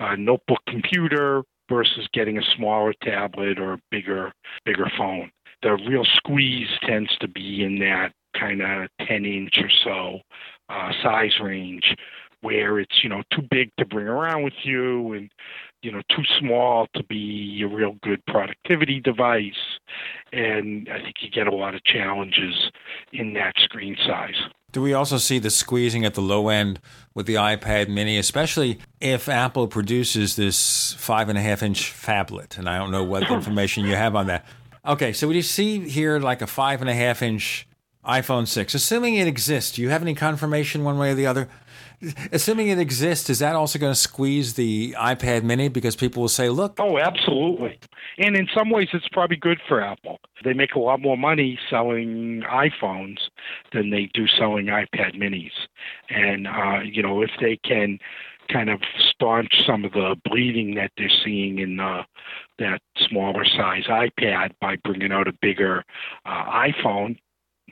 a 0.00 0.16
notebook 0.16 0.58
computer 0.66 1.44
versus 1.68 2.08
getting 2.12 2.38
a 2.38 2.42
smaller 2.56 2.92
tablet 3.04 3.56
or 3.60 3.74
a 3.74 3.78
bigger 3.92 4.32
bigger 4.64 4.90
phone. 4.98 5.30
The 5.62 5.78
real 5.88 6.04
squeeze 6.16 6.68
tends 6.82 7.16
to 7.20 7.28
be 7.28 7.62
in 7.62 7.78
that 7.78 8.12
kind 8.36 8.62
of 8.62 8.88
10 9.06 9.24
inch 9.24 9.58
or 9.58 9.70
so 9.84 10.18
uh, 10.68 10.90
size 11.04 11.38
range 11.40 11.94
where 12.40 12.78
it's 12.78 13.02
you 13.02 13.08
know 13.08 13.22
too 13.32 13.42
big 13.50 13.70
to 13.78 13.84
bring 13.84 14.06
around 14.06 14.42
with 14.42 14.54
you 14.62 15.12
and 15.12 15.30
you 15.82 15.90
know 15.90 16.02
too 16.10 16.24
small 16.38 16.86
to 16.94 17.02
be 17.04 17.62
a 17.62 17.68
real 17.68 17.96
good 18.02 18.24
productivity 18.26 19.00
device 19.00 19.78
and 20.32 20.88
i 20.92 21.00
think 21.00 21.16
you 21.20 21.30
get 21.30 21.46
a 21.46 21.54
lot 21.54 21.74
of 21.74 21.82
challenges 21.84 22.70
in 23.12 23.34
that 23.34 23.54
screen 23.58 23.96
size 24.06 24.36
do 24.72 24.80
we 24.80 24.94
also 24.94 25.18
see 25.18 25.38
the 25.38 25.50
squeezing 25.50 26.04
at 26.04 26.14
the 26.14 26.20
low 26.20 26.48
end 26.48 26.78
with 27.12 27.26
the 27.26 27.34
iPad 27.34 27.88
mini, 27.88 28.18
especially 28.18 28.78
if 29.00 29.28
Apple 29.28 29.66
produces 29.66 30.36
this 30.36 30.92
five 30.92 31.28
and 31.28 31.36
a 31.36 31.40
half 31.40 31.62
inch 31.62 31.92
phablet? 31.92 32.56
And 32.56 32.68
I 32.68 32.78
don't 32.78 32.92
know 32.92 33.02
what 33.02 33.28
information 33.32 33.84
you 33.84 33.96
have 33.96 34.14
on 34.14 34.28
that. 34.28 34.46
Okay, 34.86 35.12
so 35.12 35.26
we 35.26 35.42
see 35.42 35.88
here 35.88 36.20
like 36.20 36.40
a 36.40 36.46
five 36.46 36.80
and 36.80 36.88
a 36.88 36.94
half 36.94 37.20
inch 37.20 37.66
iPhone 38.04 38.46
6, 38.46 38.74
assuming 38.74 39.16
it 39.16 39.26
exists. 39.26 39.72
Do 39.72 39.82
you 39.82 39.90
have 39.90 40.02
any 40.02 40.14
confirmation 40.14 40.84
one 40.84 40.98
way 40.98 41.10
or 41.10 41.14
the 41.14 41.26
other? 41.26 41.48
Assuming 42.32 42.68
it 42.68 42.78
exists, 42.78 43.28
is 43.28 43.40
that 43.40 43.54
also 43.54 43.78
going 43.78 43.92
to 43.92 43.98
squeeze 43.98 44.54
the 44.54 44.94
iPad 44.98 45.42
mini 45.42 45.68
because 45.68 45.96
people 45.96 46.22
will 46.22 46.28
say, 46.28 46.48
look? 46.48 46.76
Oh, 46.78 46.98
absolutely. 46.98 47.78
And 48.18 48.36
in 48.36 48.48
some 48.54 48.70
ways, 48.70 48.88
it's 48.92 49.08
probably 49.08 49.36
good 49.36 49.60
for 49.68 49.82
Apple. 49.82 50.18
They 50.42 50.54
make 50.54 50.74
a 50.74 50.78
lot 50.78 51.00
more 51.00 51.16
money 51.16 51.58
selling 51.68 52.42
iPhones 52.50 53.18
than 53.72 53.90
they 53.90 54.10
do 54.14 54.26
selling 54.26 54.66
iPad 54.66 55.14
minis. 55.14 55.50
And, 56.08 56.46
uh, 56.46 56.80
you 56.84 57.02
know, 57.02 57.22
if 57.22 57.30
they 57.40 57.56
can 57.56 57.98
kind 58.50 58.70
of 58.70 58.80
staunch 59.10 59.64
some 59.64 59.84
of 59.84 59.92
the 59.92 60.16
bleeding 60.24 60.74
that 60.74 60.90
they're 60.96 61.10
seeing 61.24 61.58
in 61.58 61.76
the, 61.76 62.04
that 62.58 62.80
smaller 62.96 63.44
size 63.44 63.84
iPad 63.84 64.52
by 64.60 64.76
bringing 64.76 65.12
out 65.12 65.28
a 65.28 65.32
bigger 65.40 65.84
uh, 66.24 66.44
iPhone, 66.46 67.18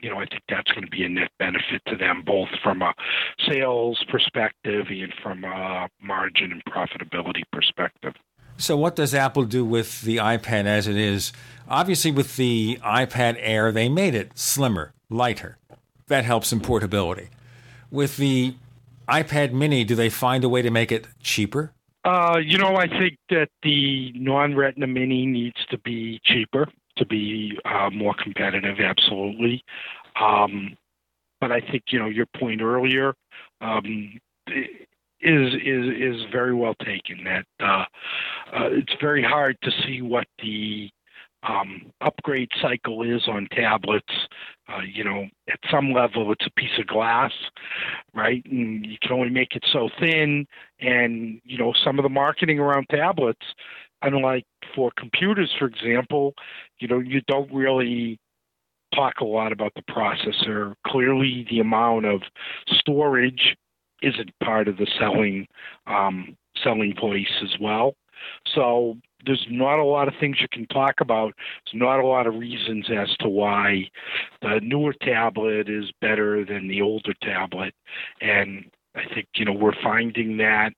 you 0.01 0.09
know, 0.09 0.17
I 0.17 0.25
think 0.25 0.43
that's 0.49 0.71
going 0.71 0.83
to 0.83 0.89
be 0.89 1.03
a 1.03 1.09
net 1.09 1.31
benefit 1.39 1.81
to 1.87 1.95
them, 1.95 2.23
both 2.25 2.49
from 2.63 2.81
a 2.81 2.93
sales 3.47 4.03
perspective 4.09 4.87
and 4.89 5.13
from 5.21 5.43
a 5.43 5.87
margin 6.01 6.51
and 6.51 6.63
profitability 6.65 7.43
perspective. 7.51 8.13
So, 8.57 8.75
what 8.75 8.95
does 8.95 9.13
Apple 9.13 9.45
do 9.45 9.63
with 9.63 10.01
the 10.01 10.17
iPad 10.17 10.65
as 10.65 10.87
it 10.87 10.97
is? 10.97 11.31
Obviously, 11.69 12.11
with 12.11 12.35
the 12.35 12.77
iPad 12.83 13.37
Air, 13.39 13.71
they 13.71 13.87
made 13.87 14.15
it 14.15 14.37
slimmer, 14.37 14.93
lighter. 15.09 15.57
That 16.07 16.25
helps 16.25 16.51
in 16.51 16.59
portability. 16.59 17.29
With 17.91 18.17
the 18.17 18.55
iPad 19.07 19.53
Mini, 19.53 19.83
do 19.83 19.95
they 19.95 20.09
find 20.09 20.43
a 20.43 20.49
way 20.49 20.61
to 20.61 20.71
make 20.71 20.91
it 20.91 21.07
cheaper? 21.21 21.71
Uh, 22.03 22.37
you 22.43 22.57
know, 22.57 22.75
I 22.75 22.87
think 22.87 23.17
that 23.29 23.49
the 23.63 24.11
non 24.15 24.55
Retina 24.55 24.87
Mini 24.87 25.25
needs 25.25 25.65
to 25.69 25.77
be 25.77 26.19
cheaper 26.23 26.67
to 26.99 27.05
be 27.05 27.57
uh, 27.65 27.89
more 27.89 28.15
competitive, 28.21 28.79
absolutely. 28.79 29.63
Um, 30.19 30.77
but 31.41 31.51
I 31.51 31.61
think 31.61 31.83
you 31.89 31.99
know 31.99 32.07
your 32.07 32.25
point 32.37 32.61
earlier 32.61 33.13
um, 33.61 34.19
is 34.47 35.53
is 35.53 35.85
is 35.97 36.21
very 36.31 36.53
well 36.53 36.75
taken. 36.85 37.23
That 37.23 37.45
uh, 37.59 37.85
uh, 38.55 38.69
it's 38.71 38.93
very 39.01 39.23
hard 39.23 39.57
to 39.63 39.71
see 39.85 40.01
what 40.01 40.27
the 40.41 40.89
um, 41.43 41.91
upgrade 42.01 42.49
cycle 42.61 43.03
is 43.03 43.27
on 43.27 43.47
tablets. 43.51 44.13
Uh, 44.67 44.81
you 44.81 45.03
know, 45.03 45.25
at 45.51 45.59
some 45.71 45.93
level, 45.93 46.31
it's 46.31 46.45
a 46.45 46.59
piece 46.59 46.77
of 46.77 46.87
glass, 46.87 47.31
right? 48.13 48.45
And 48.45 48.85
you 48.85 48.97
can 49.01 49.13
only 49.13 49.29
make 49.29 49.55
it 49.55 49.65
so 49.71 49.89
thin. 49.99 50.45
And 50.79 51.41
you 51.43 51.57
know, 51.57 51.73
some 51.83 51.97
of 51.97 52.03
the 52.03 52.09
marketing 52.09 52.59
around 52.59 52.87
tablets 52.89 53.45
unlike 54.01 54.45
for 54.75 54.91
computers, 54.97 55.51
for 55.57 55.65
example, 55.65 56.33
you 56.79 56.87
know, 56.87 56.99
you 56.99 57.21
don't 57.27 57.51
really 57.53 58.19
talk 58.93 59.19
a 59.21 59.25
lot 59.25 59.51
about 59.51 59.73
the 59.75 59.81
processor. 59.83 60.73
Clearly, 60.87 61.45
the 61.49 61.59
amount 61.59 62.05
of 62.05 62.21
storage 62.71 63.55
isn't 64.01 64.31
part 64.43 64.67
of 64.67 64.77
the 64.77 64.87
selling 64.97 65.47
um, 65.87 66.35
selling 66.63 66.95
voice 66.99 67.41
as 67.43 67.59
well. 67.59 67.95
So 68.53 68.97
there's 69.25 69.45
not 69.49 69.79
a 69.79 69.83
lot 69.83 70.07
of 70.07 70.13
things 70.19 70.37
you 70.41 70.47
can 70.51 70.65
talk 70.67 70.95
about. 71.01 71.33
There's 71.65 71.79
not 71.79 71.99
a 71.99 72.05
lot 72.05 72.27
of 72.27 72.35
reasons 72.35 72.87
as 72.89 73.15
to 73.19 73.29
why 73.29 73.89
the 74.41 74.59
newer 74.61 74.93
tablet 74.93 75.69
is 75.69 75.91
better 76.01 76.45
than 76.45 76.67
the 76.67 76.81
older 76.81 77.13
tablet, 77.21 77.73
and 78.21 78.65
I 78.95 79.03
think 79.13 79.27
you 79.35 79.45
know 79.45 79.53
we're 79.53 79.81
finding 79.83 80.37
that 80.37 80.71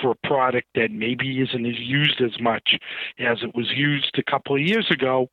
for 0.00 0.12
a 0.12 0.26
product 0.26 0.68
that 0.74 0.90
maybe 0.90 1.40
isn't 1.40 1.66
as 1.66 1.78
used 1.78 2.20
as 2.20 2.40
much 2.40 2.76
as 3.18 3.38
it 3.42 3.54
was 3.54 3.70
used 3.74 4.16
a 4.18 4.30
couple 4.30 4.56
of 4.56 4.62
years 4.62 4.90
ago, 4.90 5.28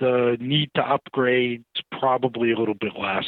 the 0.00 0.36
need 0.40 0.70
to 0.74 0.82
upgrade 0.82 1.64
is 1.74 1.82
probably 1.98 2.52
a 2.52 2.58
little 2.58 2.74
bit 2.74 2.92
less 2.98 3.24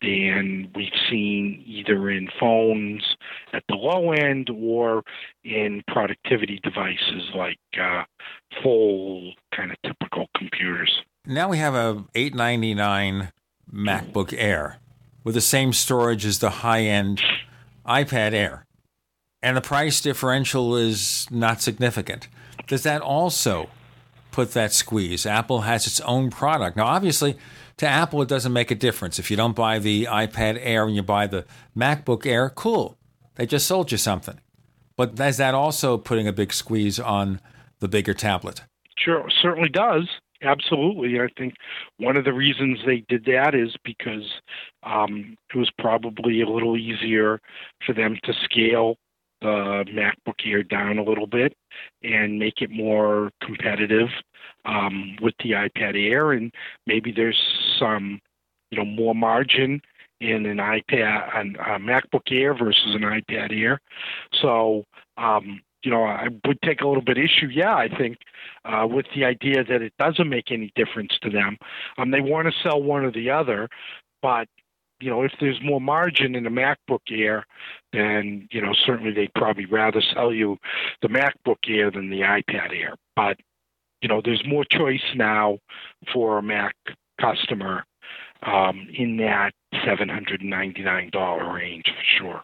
than 0.00 0.70
we've 0.74 0.88
seen 1.08 1.62
either 1.64 2.10
in 2.10 2.28
phones 2.40 3.16
at 3.52 3.62
the 3.68 3.74
low 3.74 4.10
end 4.12 4.50
or 4.50 5.02
in 5.44 5.82
productivity 5.86 6.58
devices 6.62 7.30
like 7.36 7.58
uh, 7.80 8.02
full 8.62 9.32
kind 9.54 9.70
of 9.70 9.76
typical 9.86 10.26
computers. 10.36 11.02
Now 11.24 11.48
we 11.48 11.58
have 11.58 11.74
a 11.74 12.04
899 12.14 13.32
MacBook 13.72 14.34
Air 14.36 14.80
with 15.22 15.34
the 15.34 15.40
same 15.40 15.72
storage 15.72 16.26
as 16.26 16.40
the 16.40 16.50
high 16.50 16.82
end 16.82 17.22
iPad 17.86 18.32
Air, 18.32 18.64
and 19.42 19.56
the 19.56 19.60
price 19.60 20.00
differential 20.00 20.76
is 20.76 21.26
not 21.30 21.60
significant. 21.60 22.28
Does 22.66 22.82
that 22.84 23.02
also 23.02 23.68
put 24.30 24.52
that 24.52 24.72
squeeze? 24.72 25.26
Apple 25.26 25.62
has 25.62 25.86
its 25.86 26.00
own 26.00 26.30
product. 26.30 26.76
Now, 26.76 26.86
obviously, 26.86 27.36
to 27.78 27.86
Apple, 27.86 28.22
it 28.22 28.28
doesn't 28.28 28.52
make 28.52 28.70
a 28.70 28.76
difference. 28.76 29.18
If 29.18 29.30
you 29.30 29.36
don't 29.36 29.56
buy 29.56 29.78
the 29.78 30.04
iPad 30.04 30.58
Air 30.60 30.86
and 30.86 30.94
you 30.94 31.02
buy 31.02 31.26
the 31.26 31.44
MacBook 31.76 32.26
Air, 32.26 32.50
cool. 32.50 32.98
They 33.34 33.46
just 33.46 33.66
sold 33.66 33.90
you 33.90 33.98
something. 33.98 34.38
But 34.96 35.18
is 35.18 35.38
that 35.38 35.54
also 35.54 35.98
putting 35.98 36.28
a 36.28 36.32
big 36.32 36.52
squeeze 36.52 37.00
on 37.00 37.40
the 37.80 37.88
bigger 37.88 38.14
tablet? 38.14 38.62
Sure, 38.98 39.28
certainly 39.40 39.68
does. 39.68 40.08
Absolutely. 40.42 41.20
I 41.20 41.28
think 41.38 41.54
one 41.98 42.16
of 42.16 42.24
the 42.24 42.32
reasons 42.32 42.80
they 42.84 43.04
did 43.08 43.24
that 43.26 43.54
is 43.54 43.76
because 43.84 44.40
um, 44.82 45.36
it 45.54 45.58
was 45.58 45.70
probably 45.78 46.40
a 46.42 46.48
little 46.48 46.76
easier 46.76 47.40
for 47.86 47.92
them 47.92 48.18
to 48.24 48.32
scale 48.44 48.96
the 49.40 49.84
MacBook 49.88 50.44
Air 50.44 50.62
down 50.62 50.98
a 50.98 51.04
little 51.04 51.26
bit 51.26 51.54
and 52.02 52.38
make 52.38 52.60
it 52.60 52.70
more 52.70 53.30
competitive 53.42 54.08
um, 54.64 55.16
with 55.20 55.34
the 55.42 55.52
iPad 55.52 55.94
Air. 55.96 56.32
And 56.32 56.52
maybe 56.86 57.12
there's 57.12 57.40
some, 57.78 58.20
you 58.70 58.78
know, 58.78 58.84
more 58.84 59.14
margin 59.14 59.80
in 60.20 60.46
an 60.46 60.58
iPad, 60.58 61.36
an, 61.36 61.56
a 61.60 61.78
MacBook 61.78 62.30
Air 62.30 62.54
versus 62.56 62.94
an 62.94 63.02
iPad 63.02 63.52
Air. 63.56 63.80
So 64.40 64.84
um, 65.16 65.60
you 65.84 65.90
know, 65.90 66.04
I 66.04 66.28
would 66.46 66.60
take 66.62 66.80
a 66.80 66.86
little 66.86 67.02
bit 67.02 67.18
issue, 67.18 67.48
yeah, 67.52 67.74
I 67.74 67.88
think, 67.88 68.18
uh, 68.64 68.86
with 68.88 69.06
the 69.14 69.24
idea 69.24 69.64
that 69.64 69.82
it 69.82 69.92
doesn't 69.98 70.28
make 70.28 70.50
any 70.50 70.72
difference 70.74 71.18
to 71.22 71.30
them. 71.30 71.58
Um, 71.98 72.10
they 72.10 72.20
want 72.20 72.48
to 72.48 72.54
sell 72.62 72.82
one 72.82 73.04
or 73.04 73.10
the 73.10 73.30
other, 73.30 73.68
but 74.20 74.48
you 75.00 75.10
know, 75.10 75.22
if 75.22 75.32
there's 75.40 75.60
more 75.62 75.80
margin 75.80 76.36
in 76.36 76.44
the 76.44 76.50
MacBook 76.50 77.00
Air, 77.10 77.44
then 77.92 78.48
you 78.52 78.60
know 78.60 78.72
certainly 78.72 79.12
they'd 79.12 79.34
probably 79.34 79.66
rather 79.66 80.00
sell 80.00 80.32
you 80.32 80.58
the 81.02 81.08
MacBook 81.08 81.58
Air 81.68 81.90
than 81.90 82.08
the 82.08 82.20
iPad 82.20 82.72
Air. 82.72 82.94
But 83.16 83.38
you 84.00 84.08
know, 84.08 84.20
there's 84.24 84.44
more 84.46 84.64
choice 84.64 85.02
now 85.14 85.58
for 86.12 86.38
a 86.38 86.42
Mac 86.42 86.76
customer 87.20 87.84
um, 88.42 88.88
in 88.92 89.16
that 89.18 89.52
$799 89.74 91.54
range 91.54 91.86
for 91.86 92.04
sure. 92.04 92.42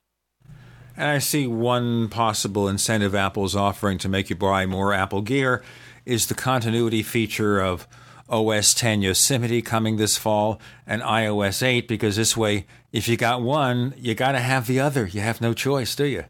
And 0.99 1.09
I 1.09 1.19
see 1.19 1.47
one 1.47 2.09
possible 2.09 2.66
incentive 2.66 3.15
Apple's 3.15 3.55
offering 3.55 3.99
to 3.99 4.09
make 4.09 4.31
you 4.31 4.35
buy 4.35 4.66
more 4.66 4.93
Apple 4.93 5.23
gear 5.23 5.62
is 6.05 6.27
the 6.27 6.35
continuity 6.35 7.05
feature 7.05 7.61
of 7.61 7.87
OS 8.29 8.75
10 8.75 9.03
Yosemite 9.03 9.62
coming 9.62 9.97
this 9.97 10.19
fall 10.19 10.61
and 10.89 11.01
iOS 11.03 11.62
8 11.62 11.87
because 11.87 12.16
this 12.16 12.37
way, 12.37 12.66
if 12.91 13.07
you 13.07 13.16
got 13.16 13.43
one, 13.43 13.95
you 13.97 14.16
got 14.16 14.33
to 14.33 14.41
have 14.41 14.66
the 14.66 14.81
other. 14.81 15.07
You 15.07 15.20
have 15.20 15.41
no 15.41 15.55
choice, 15.55 15.95
do 15.95 16.05
you? 16.05 16.25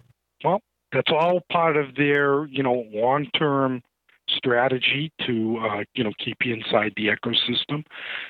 Well, 0.44 0.60
that's 0.92 1.10
all 1.10 1.40
part 1.50 1.78
of 1.78 1.94
their, 1.94 2.44
you 2.48 2.62
know, 2.62 2.84
long-term 2.92 3.82
strategy 4.28 5.10
to, 5.26 5.58
uh, 5.62 5.84
you 5.94 6.04
know, 6.04 6.12
keep 6.22 6.36
you 6.44 6.52
inside 6.52 6.92
the 6.94 7.06
ecosystem. 7.06 7.86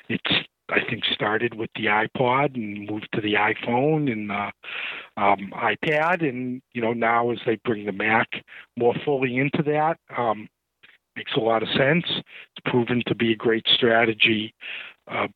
It's 0.09 0.47
I 0.71 0.81
think 0.89 1.05
started 1.13 1.55
with 1.55 1.71
the 1.75 1.87
iPod 1.87 2.55
and 2.55 2.89
moved 2.91 3.09
to 3.15 3.21
the 3.21 3.35
iPhone 3.35 4.11
and 4.13 4.31
uh, 4.31 4.51
um, 5.17 5.53
iPad, 5.55 6.29
and 6.29 6.61
you 6.73 6.83
know 6.83 6.93
now 6.93 7.31
as 7.31 7.39
they 7.47 7.57
bring 7.65 7.87
the 7.87 7.93
Mac 7.93 8.29
more 8.77 8.95
fully 9.05 9.37
into 9.39 9.63
that, 9.63 9.99
um, 10.17 10.49
makes 11.17 11.33
a 11.37 11.41
lot 11.41 11.63
of 11.63 11.69
sense. 11.71 12.05
It's 12.07 12.71
proven 12.71 13.03
to 13.07 13.15
be 13.15 13.33
a 13.33 13.37
great 13.37 13.67
strategy 13.75 14.55
uh, 15.11 15.29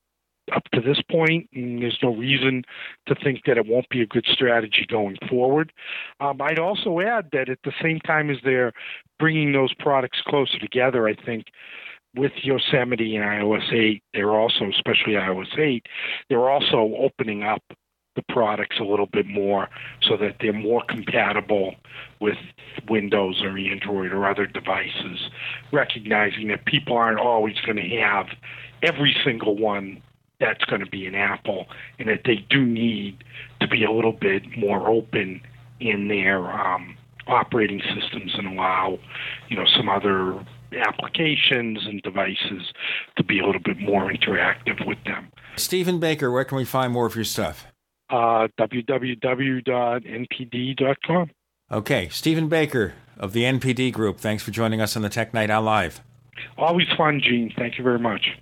up 0.54 0.64
to 0.74 0.80
this 0.80 1.00
point, 1.10 1.48
and 1.54 1.82
there's 1.82 1.98
no 2.02 2.14
reason 2.14 2.64
to 3.06 3.14
think 3.14 3.42
that 3.46 3.56
it 3.58 3.66
won't 3.66 3.88
be 3.88 4.02
a 4.02 4.06
good 4.06 4.26
strategy 4.30 4.86
going 4.88 5.16
forward. 5.28 5.72
Um, 6.20 6.40
I'd 6.42 6.58
also 6.58 7.00
add 7.00 7.28
that 7.32 7.48
at 7.48 7.58
the 7.64 7.72
same 7.82 8.00
time 8.00 8.30
as 8.30 8.38
they're 8.44 8.72
bringing 9.18 9.52
those 9.52 9.72
products 9.74 10.20
closer 10.26 10.58
together, 10.58 11.08
I 11.08 11.14
think 11.14 11.46
with 12.14 12.32
Yosemite 12.42 13.16
and 13.16 13.24
iOS 13.24 13.72
8, 13.72 14.02
they're 14.12 14.32
also, 14.32 14.68
especially 14.68 15.14
iOS 15.14 15.58
8, 15.58 15.86
they're 16.28 16.50
also 16.50 16.94
opening 16.98 17.42
up 17.42 17.62
the 18.14 18.22
products 18.28 18.76
a 18.78 18.84
little 18.84 19.06
bit 19.06 19.26
more 19.26 19.68
so 20.02 20.16
that 20.18 20.36
they're 20.40 20.52
more 20.52 20.82
compatible 20.86 21.74
with 22.20 22.36
Windows 22.88 23.40
or 23.42 23.56
Android 23.56 24.12
or 24.12 24.28
other 24.28 24.46
devices, 24.46 25.30
recognizing 25.72 26.48
that 26.48 26.66
people 26.66 26.96
aren't 26.96 27.18
always 27.18 27.56
going 27.64 27.76
to 27.76 27.96
have 27.96 28.26
every 28.82 29.16
single 29.24 29.56
one 29.56 30.02
that's 30.40 30.64
going 30.64 30.80
to 30.80 30.90
be 30.90 31.06
an 31.06 31.14
Apple, 31.14 31.66
and 31.98 32.08
that 32.08 32.22
they 32.24 32.44
do 32.50 32.66
need 32.66 33.22
to 33.60 33.68
be 33.68 33.84
a 33.84 33.90
little 33.90 34.12
bit 34.12 34.42
more 34.58 34.88
open 34.88 35.40
in 35.78 36.08
their 36.08 36.50
um, 36.50 36.96
operating 37.28 37.80
systems 37.94 38.32
and 38.36 38.48
allow, 38.48 38.98
you 39.48 39.56
know, 39.56 39.64
some 39.76 39.88
other 39.88 40.44
applications 40.74 41.86
and 41.86 42.02
devices 42.02 42.72
to 43.16 43.24
be 43.24 43.38
a 43.38 43.46
little 43.46 43.60
bit 43.62 43.78
more 43.78 44.12
interactive 44.12 44.86
with 44.86 44.98
them. 45.04 45.28
Stephen 45.56 45.98
Baker, 46.00 46.30
where 46.30 46.44
can 46.44 46.56
we 46.56 46.64
find 46.64 46.92
more 46.92 47.06
of 47.06 47.14
your 47.14 47.24
stuff? 47.24 47.66
Uh, 48.10 48.48
www.npd.com. 48.58 49.60
Okay, 51.70 52.08
Stephen 52.10 52.48
Baker 52.48 52.94
of 53.16 53.32
the 53.32 53.44
NPD 53.44 53.92
Group, 53.92 54.18
thanks 54.18 54.42
for 54.42 54.50
joining 54.50 54.80
us 54.80 54.96
on 54.96 55.02
the 55.02 55.08
Tech 55.08 55.32
Night 55.32 55.50
Owl 55.50 55.62
Live. 55.62 56.00
Always 56.58 56.88
fun, 56.96 57.20
Gene. 57.20 57.52
Thank 57.56 57.78
you 57.78 57.84
very 57.84 57.98
much. 57.98 58.36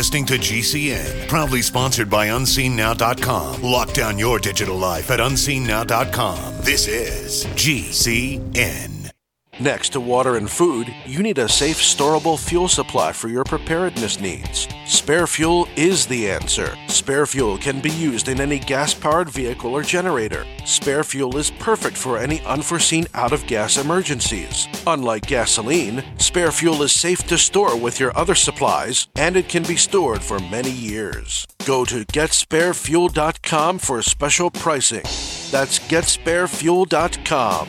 Listening 0.00 0.24
to 0.24 0.38
GCN, 0.38 1.28
proudly 1.28 1.60
sponsored 1.60 2.08
by 2.08 2.28
UnseenNow.com. 2.28 3.60
Lock 3.60 3.92
down 3.92 4.18
your 4.18 4.38
digital 4.38 4.78
life 4.78 5.10
at 5.10 5.20
UnseenNow.com. 5.20 6.54
This 6.62 6.88
is 6.88 7.44
GCN. 7.48 8.99
Next 9.60 9.90
to 9.90 10.00
water 10.00 10.36
and 10.36 10.50
food, 10.50 10.94
you 11.04 11.22
need 11.22 11.36
a 11.36 11.46
safe, 11.46 11.76
storable 11.76 12.38
fuel 12.38 12.66
supply 12.66 13.12
for 13.12 13.28
your 13.28 13.44
preparedness 13.44 14.18
needs. 14.18 14.66
Spare 14.86 15.26
fuel 15.26 15.68
is 15.76 16.06
the 16.06 16.30
answer. 16.30 16.78
Spare 16.88 17.26
fuel 17.26 17.58
can 17.58 17.78
be 17.78 17.90
used 17.90 18.28
in 18.28 18.40
any 18.40 18.58
gas 18.58 18.94
powered 18.94 19.28
vehicle 19.28 19.74
or 19.76 19.82
generator. 19.82 20.46
Spare 20.64 21.04
fuel 21.04 21.36
is 21.36 21.50
perfect 21.50 21.98
for 21.98 22.16
any 22.16 22.40
unforeseen 22.46 23.06
out 23.12 23.34
of 23.34 23.46
gas 23.46 23.76
emergencies. 23.76 24.66
Unlike 24.86 25.26
gasoline, 25.26 26.04
spare 26.16 26.52
fuel 26.52 26.82
is 26.82 26.92
safe 26.92 27.26
to 27.26 27.36
store 27.36 27.76
with 27.76 28.00
your 28.00 28.16
other 28.16 28.34
supplies 28.34 29.08
and 29.16 29.36
it 29.36 29.50
can 29.50 29.64
be 29.64 29.76
stored 29.76 30.22
for 30.22 30.38
many 30.38 30.70
years. 30.70 31.46
Go 31.66 31.84
to 31.84 32.06
getsparefuel.com 32.06 33.78
for 33.78 34.00
special 34.00 34.50
pricing. 34.50 35.04
That's 35.50 35.78
getsparefuel.com. 35.78 37.68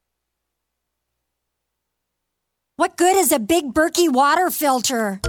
What 2.81 2.97
good 2.97 3.15
is 3.15 3.31
a 3.31 3.37
Big 3.37 3.75
Berkey 3.75 4.11
water 4.11 4.49
filter? 4.49 5.19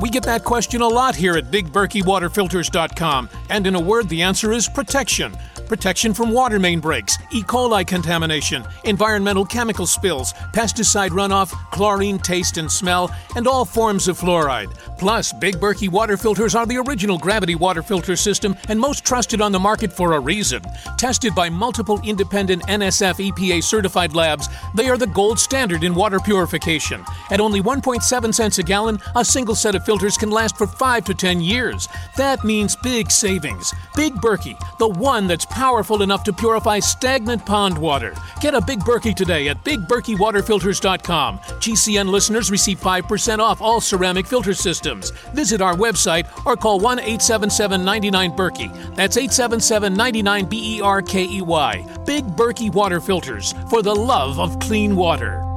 We 0.00 0.08
get 0.08 0.22
that 0.22 0.44
question 0.44 0.80
a 0.80 0.88
lot 0.88 1.14
here 1.14 1.34
at 1.36 1.50
BigBerkeyWaterFilters.com, 1.50 3.28
and 3.50 3.66
in 3.66 3.74
a 3.74 3.80
word, 3.80 4.08
the 4.08 4.22
answer 4.22 4.50
is 4.50 4.66
protection. 4.66 5.36
Protection 5.68 6.12
from 6.12 6.32
water 6.32 6.58
main 6.58 6.80
breaks, 6.80 7.16
E. 7.32 7.42
coli 7.42 7.86
contamination, 7.86 8.64
environmental 8.84 9.44
chemical 9.44 9.86
spills, 9.86 10.32
pesticide 10.52 11.10
runoff, 11.10 11.50
chlorine 11.70 12.18
taste 12.18 12.58
and 12.58 12.70
smell, 12.70 13.14
and 13.36 13.46
all 13.46 13.64
forms 13.64 14.06
of 14.08 14.18
fluoride. 14.18 14.72
Plus, 14.98 15.32
Big 15.32 15.56
Berkey 15.56 15.88
water 15.88 16.16
filters 16.16 16.54
are 16.54 16.66
the 16.66 16.76
original 16.76 17.18
gravity 17.18 17.54
water 17.54 17.82
filter 17.82 18.16
system 18.16 18.54
and 18.68 18.78
most 18.78 19.04
trusted 19.04 19.40
on 19.40 19.50
the 19.50 19.58
market 19.58 19.92
for 19.92 20.12
a 20.12 20.20
reason. 20.20 20.62
Tested 20.98 21.34
by 21.34 21.48
multiple 21.48 22.00
independent 22.04 22.62
NSF 22.66 23.32
EPA 23.32 23.62
certified 23.64 24.14
labs, 24.14 24.48
they 24.74 24.88
are 24.88 24.98
the 24.98 25.06
gold 25.06 25.38
standard 25.38 25.84
in 25.84 25.94
water 25.94 26.20
purification. 26.20 27.04
At 27.30 27.40
only 27.40 27.62
1.7 27.62 28.34
cents 28.34 28.58
a 28.58 28.62
gallon, 28.62 29.00
a 29.16 29.24
single 29.24 29.54
set 29.54 29.74
of 29.74 29.84
filters 29.84 30.16
can 30.16 30.30
last 30.30 30.56
for 30.56 30.66
5 30.66 31.04
to 31.06 31.14
10 31.14 31.40
years. 31.40 31.88
That 32.16 32.44
means 32.44 32.76
big 32.76 33.10
savings. 33.10 33.72
Big 33.96 34.14
Berkey, 34.16 34.56
the 34.78 34.88
one 34.88 35.26
that's 35.26 35.46
powerful 35.52 36.02
enough 36.02 36.24
to 36.24 36.32
purify 36.32 36.78
stagnant 36.78 37.44
pond 37.46 37.78
water. 37.78 38.14
Get 38.40 38.54
a 38.54 38.60
Big 38.60 38.80
Berkey 38.80 39.14
today 39.14 39.48
at 39.48 39.62
BigBerkeyWaterFilters.com. 39.64 41.38
GCN 41.38 42.08
listeners 42.08 42.50
receive 42.50 42.80
5% 42.80 43.38
off 43.38 43.62
all 43.62 43.80
ceramic 43.80 44.26
filter 44.26 44.54
systems. 44.54 45.10
Visit 45.34 45.60
our 45.60 45.74
website 45.74 46.26
or 46.44 46.56
call 46.56 46.80
1 46.80 46.98
877 46.98 47.84
99 47.84 48.32
Berkey. 48.32 48.96
That's 48.96 49.16
877 49.16 49.94
99 49.94 50.44
B 50.46 50.78
E 50.78 50.80
R 50.80 51.02
K 51.02 51.24
E 51.24 51.42
Y. 51.42 51.98
Big 52.04 52.24
Berkey 52.24 52.72
Water 52.72 53.00
Filters 53.00 53.54
for 53.70 53.82
the 53.82 53.94
love 53.94 54.40
of 54.40 54.58
clean 54.58 54.96
water. 54.96 55.51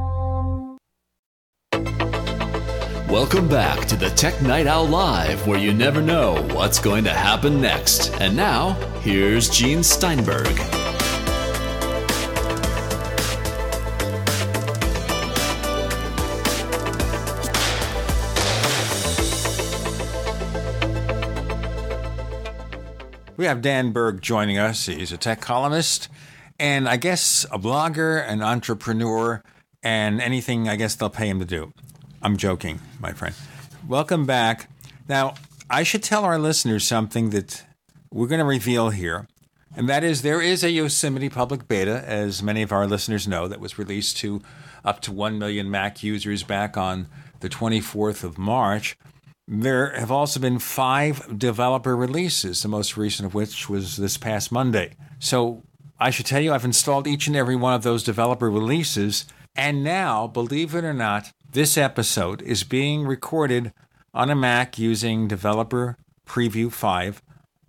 Welcome 3.09 3.47
back 3.47 3.85
to 3.87 3.95
the 3.95 4.09
Tech 4.09 4.41
Night 4.41 4.65
Owl 4.65 4.87
Live, 4.87 5.45
where 5.45 5.59
you 5.59 5.73
never 5.73 6.01
know 6.01 6.41
what's 6.53 6.79
going 6.79 7.03
to 7.03 7.11
happen 7.11 7.61
next. 7.61 8.11
And 8.19 8.35
now, 8.35 8.73
here's 9.01 9.47
Gene 9.47 9.83
Steinberg. 9.83 10.47
We 23.37 23.45
have 23.45 23.61
Dan 23.61 23.91
Berg 23.91 24.21
joining 24.21 24.57
us. 24.57 24.87
He's 24.87 25.11
a 25.11 25.17
tech 25.17 25.41
columnist 25.41 26.09
and 26.59 26.87
I 26.87 26.97
guess 26.97 27.45
a 27.51 27.59
blogger, 27.59 28.27
an 28.27 28.41
entrepreneur, 28.41 29.43
and 29.83 30.21
anything 30.21 30.67
I 30.67 30.75
guess 30.75 30.95
they'll 30.95 31.09
pay 31.09 31.29
him 31.29 31.39
to 31.39 31.45
do. 31.45 31.73
I'm 32.25 32.37
joking, 32.37 32.81
my 32.99 33.13
friend. 33.13 33.35
Welcome 33.87 34.25
back. 34.25 34.67
Now, 35.07 35.35
I 35.69 35.83
should 35.83 36.01
tell 36.01 36.23
our 36.23 36.39
listeners 36.39 36.83
something 36.83 37.29
that 37.29 37.63
we're 38.11 38.25
going 38.25 38.39
to 38.39 38.45
reveal 38.45 38.89
here, 38.89 39.27
and 39.75 39.87
that 39.87 40.03
is 40.03 40.23
there 40.23 40.41
is 40.41 40.63
a 40.63 40.71
Yosemite 40.71 41.29
public 41.29 41.67
beta, 41.67 42.03
as 42.03 42.41
many 42.41 42.63
of 42.63 42.71
our 42.71 42.87
listeners 42.87 43.27
know, 43.27 43.47
that 43.47 43.59
was 43.59 43.77
released 43.77 44.17
to 44.17 44.41
up 44.83 45.01
to 45.01 45.11
1 45.11 45.37
million 45.37 45.69
Mac 45.69 46.01
users 46.01 46.41
back 46.41 46.75
on 46.75 47.05
the 47.41 47.47
24th 47.47 48.23
of 48.23 48.39
March. 48.39 48.97
There 49.47 49.91
have 49.91 50.09
also 50.09 50.39
been 50.39 50.57
five 50.57 51.37
developer 51.37 51.95
releases, 51.95 52.63
the 52.63 52.67
most 52.69 52.97
recent 52.97 53.27
of 53.27 53.35
which 53.35 53.69
was 53.69 53.97
this 53.97 54.17
past 54.17 54.51
Monday. 54.51 54.95
So 55.19 55.61
I 55.99 56.09
should 56.09 56.25
tell 56.25 56.41
you, 56.41 56.53
I've 56.53 56.65
installed 56.65 57.05
each 57.05 57.27
and 57.27 57.35
every 57.35 57.55
one 57.55 57.75
of 57.75 57.83
those 57.83 58.03
developer 58.03 58.49
releases. 58.49 59.27
And 59.55 59.83
now, 59.83 60.25
believe 60.25 60.73
it 60.73 60.83
or 60.83 60.91
not, 60.91 61.31
this 61.55 61.77
episode 61.77 62.41
is 62.41 62.65
being 62.65 63.05
recorded 63.05 63.71
on 64.13 64.29
a 64.29 64.35
Mac 64.35 64.77
using 64.77 65.25
Developer 65.25 65.97
Preview 66.27 66.69
5 66.69 67.21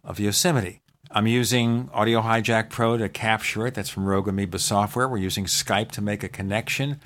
of 0.02 0.18
Yosemite. 0.18 0.80
I'm 1.08 1.28
using 1.28 1.88
Audio 1.92 2.20
Hijack 2.20 2.68
Pro 2.68 2.96
to 2.96 3.08
capture 3.08 3.64
it. 3.64 3.74
That's 3.74 3.88
from 3.88 4.06
Rogue 4.06 4.26
Amoeba 4.26 4.58
Software. 4.58 5.06
We're 5.08 5.18
using 5.18 5.44
Skype 5.44 5.92
to 5.92 6.02
make 6.02 6.24
a 6.24 6.28
connection. 6.28 6.98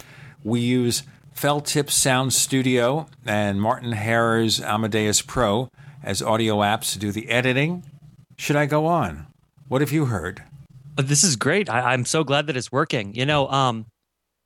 We 0.42 0.60
use 0.60 1.02
Felt 1.34 1.66
Tip 1.66 1.90
Sound 1.90 2.32
Studio 2.32 3.08
and 3.26 3.60
Martin 3.60 3.92
Hairer's 3.92 4.58
Amadeus 4.58 5.20
Pro 5.20 5.70
as 6.02 6.22
audio 6.22 6.60
apps 6.60 6.94
to 6.94 6.98
do 6.98 7.12
the 7.12 7.28
editing. 7.28 7.84
Should 8.38 8.56
I 8.56 8.64
go 8.64 8.86
on? 8.86 9.26
What 9.68 9.82
have 9.82 9.92
you 9.92 10.06
heard? 10.06 10.44
This 10.96 11.24
is 11.24 11.36
great. 11.36 11.68
I, 11.68 11.92
I'm 11.92 12.06
so 12.06 12.24
glad 12.24 12.46
that 12.46 12.56
it's 12.56 12.72
working. 12.72 13.14
You 13.14 13.26
know, 13.26 13.48
um, 13.48 13.84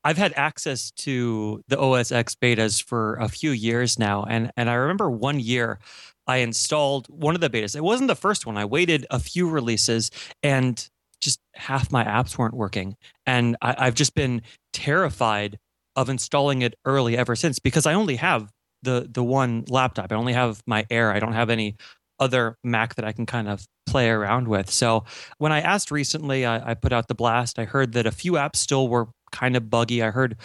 I've 0.04 0.18
had 0.18 0.32
access 0.36 0.90
to 0.92 1.62
the 1.68 1.78
OS 1.78 2.12
X 2.12 2.34
betas 2.34 2.82
for 2.82 3.14
a 3.14 3.28
few 3.28 3.50
years 3.50 3.98
now, 3.98 4.24
and 4.24 4.50
and 4.56 4.68
I 4.68 4.74
remember 4.74 5.10
one 5.10 5.40
year 5.40 5.78
I 6.26 6.38
installed 6.38 7.06
one 7.08 7.34
of 7.34 7.40
the 7.40 7.50
betas. 7.50 7.74
It 7.74 7.82
wasn't 7.82 8.08
the 8.08 8.14
first 8.14 8.46
one. 8.46 8.56
I 8.56 8.64
waited 8.64 9.06
a 9.10 9.18
few 9.18 9.48
releases, 9.48 10.10
and 10.42 10.88
just 11.20 11.40
half 11.54 11.90
my 11.90 12.04
apps 12.04 12.36
weren't 12.36 12.54
working, 12.54 12.96
and 13.26 13.56
I, 13.62 13.74
I've 13.78 13.94
just 13.94 14.14
been 14.14 14.42
terrified 14.72 15.58
of 15.96 16.08
installing 16.08 16.62
it 16.62 16.74
early 16.84 17.16
ever 17.16 17.36
since 17.36 17.58
because 17.58 17.86
I 17.86 17.94
only 17.94 18.16
have 18.16 18.50
the 18.82 19.08
the 19.10 19.24
one 19.24 19.64
laptop. 19.68 20.12
I 20.12 20.16
only 20.16 20.34
have 20.34 20.62
my 20.66 20.86
Air. 20.90 21.12
I 21.12 21.20
don't 21.20 21.32
have 21.32 21.50
any 21.50 21.76
other 22.20 22.56
Mac 22.62 22.94
that 22.94 23.04
I 23.04 23.12
can 23.12 23.26
kind 23.26 23.48
of 23.48 23.66
play 23.86 24.08
around 24.08 24.48
with. 24.48 24.70
So 24.70 25.04
when 25.38 25.52
I 25.52 25.60
asked 25.60 25.90
recently, 25.90 26.46
I, 26.46 26.70
I 26.70 26.74
put 26.74 26.92
out 26.92 27.08
the 27.08 27.14
blast. 27.14 27.58
I 27.58 27.64
heard 27.64 27.92
that 27.92 28.06
a 28.06 28.12
few 28.12 28.32
apps 28.32 28.56
still 28.56 28.88
were 28.88 29.08
kind 29.34 29.56
of 29.56 29.68
buggy. 29.68 30.02
I 30.02 30.10
heard 30.10 30.36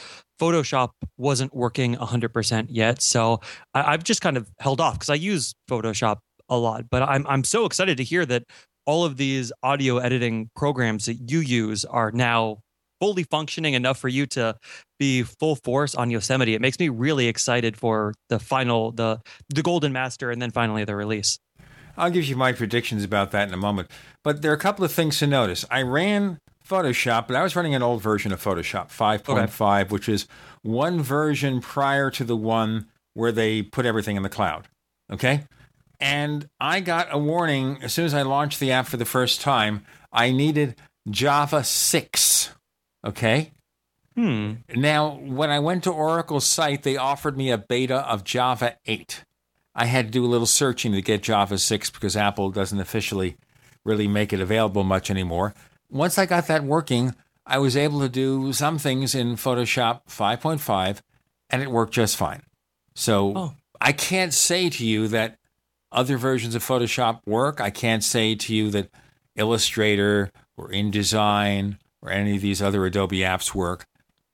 Photoshop 0.41 0.89
wasn't 1.17 1.55
working 1.55 1.95
100% 1.95 2.67
yet. 2.69 3.01
So 3.01 3.39
I, 3.73 3.93
I've 3.93 4.03
just 4.03 4.21
kind 4.21 4.35
of 4.35 4.51
held 4.59 4.81
off 4.81 4.95
because 4.95 5.09
I 5.09 5.15
use 5.15 5.53
Photoshop 5.69 6.17
a 6.49 6.57
lot. 6.57 6.89
But 6.89 7.03
I'm 7.03 7.25
I'm 7.27 7.43
so 7.43 7.65
excited 7.65 7.97
to 7.97 8.03
hear 8.03 8.25
that 8.25 8.43
all 8.85 9.05
of 9.05 9.17
these 9.17 9.51
audio 9.63 9.97
editing 9.97 10.49
programs 10.55 11.05
that 11.05 11.29
you 11.29 11.39
use 11.39 11.85
are 11.85 12.11
now 12.11 12.57
fully 12.99 13.23
functioning 13.23 13.75
enough 13.75 13.97
for 13.97 14.09
you 14.09 14.25
to 14.25 14.57
be 14.97 15.23
full 15.23 15.55
force 15.55 15.95
on 15.95 16.09
Yosemite. 16.09 16.53
It 16.53 16.61
makes 16.61 16.79
me 16.79 16.89
really 16.89 17.27
excited 17.27 17.77
for 17.77 18.13
the 18.29 18.39
final 18.39 18.91
the 18.91 19.21
the 19.49 19.61
Golden 19.61 19.93
Master 19.93 20.31
and 20.31 20.41
then 20.41 20.51
finally 20.51 20.83
the 20.83 20.95
release. 20.95 21.37
I'll 21.97 22.09
give 22.09 22.25
you 22.25 22.35
my 22.35 22.53
predictions 22.53 23.03
about 23.03 23.31
that 23.31 23.47
in 23.47 23.53
a 23.53 23.57
moment. 23.57 23.91
But 24.23 24.41
there 24.41 24.51
are 24.51 24.55
a 24.55 24.59
couple 24.59 24.85
of 24.85 24.91
things 24.91 25.19
to 25.19 25.27
notice. 25.27 25.65
I 25.69 25.81
ran 25.81 26.39
Photoshop, 26.69 27.27
but 27.27 27.35
I 27.35 27.43
was 27.43 27.55
running 27.55 27.73
an 27.75 27.81
old 27.83 28.01
version 28.01 28.31
of 28.31 28.41
Photoshop, 28.41 28.89
5.5, 28.89 29.89
which 29.89 30.07
is 30.07 30.27
one 30.61 31.01
version 31.01 31.61
prior 31.61 32.11
to 32.11 32.23
the 32.23 32.37
one 32.37 32.87
where 33.13 33.31
they 33.31 33.63
put 33.63 33.85
everything 33.85 34.15
in 34.15 34.23
the 34.23 34.29
cloud. 34.29 34.67
Okay? 35.11 35.43
And 35.99 36.47
I 36.59 36.79
got 36.79 37.07
a 37.11 37.17
warning 37.17 37.79
as 37.81 37.93
soon 37.93 38.05
as 38.05 38.13
I 38.13 38.21
launched 38.21 38.59
the 38.59 38.71
app 38.71 38.85
for 38.85 38.97
the 38.97 39.05
first 39.05 39.41
time. 39.41 39.83
I 40.13 40.31
needed 40.31 40.75
Java 41.09 41.63
6. 41.63 42.51
Okay? 43.05 43.51
Hmm. 44.15 44.53
Now, 44.75 45.15
when 45.15 45.49
I 45.49 45.59
went 45.59 45.83
to 45.85 45.91
Oracle's 45.91 46.45
site, 46.45 46.83
they 46.83 46.97
offered 46.97 47.37
me 47.37 47.51
a 47.51 47.57
beta 47.57 47.97
of 48.07 48.23
Java 48.23 48.75
8. 48.85 49.23
I 49.75 49.85
had 49.85 50.07
to 50.07 50.11
do 50.11 50.25
a 50.25 50.27
little 50.27 50.47
searching 50.47 50.91
to 50.93 51.01
get 51.01 51.23
Java 51.23 51.57
6 51.57 51.89
because 51.89 52.15
Apple 52.15 52.51
doesn't 52.51 52.79
officially 52.79 53.37
really 53.85 54.07
make 54.07 54.33
it 54.33 54.41
available 54.41 54.83
much 54.83 55.09
anymore. 55.09 55.53
Once 55.89 56.17
I 56.17 56.25
got 56.25 56.47
that 56.47 56.63
working, 56.63 57.15
I 57.45 57.57
was 57.57 57.75
able 57.75 57.99
to 58.01 58.09
do 58.09 58.53
some 58.53 58.77
things 58.77 59.15
in 59.15 59.35
Photoshop 59.35 60.01
5.5 60.07 61.01
and 61.49 61.61
it 61.61 61.71
worked 61.71 61.93
just 61.93 62.15
fine. 62.15 62.43
So 62.95 63.33
Oh. 63.35 63.53
I 63.81 63.91
can't 63.91 64.33
say 64.33 64.69
to 64.69 64.85
you 64.85 65.07
that 65.07 65.37
other 65.91 66.17
versions 66.17 66.53
of 66.53 66.63
Photoshop 66.63 67.21
work. 67.25 67.59
I 67.59 67.69
can't 67.71 68.03
say 68.03 68.35
to 68.35 68.53
you 68.53 68.69
that 68.71 68.89
Illustrator 69.35 70.31
or 70.57 70.69
InDesign 70.69 71.77
or 72.01 72.11
any 72.11 72.35
of 72.35 72.41
these 72.41 72.61
other 72.61 72.85
Adobe 72.85 73.19
apps 73.19 73.55
work, 73.55 73.85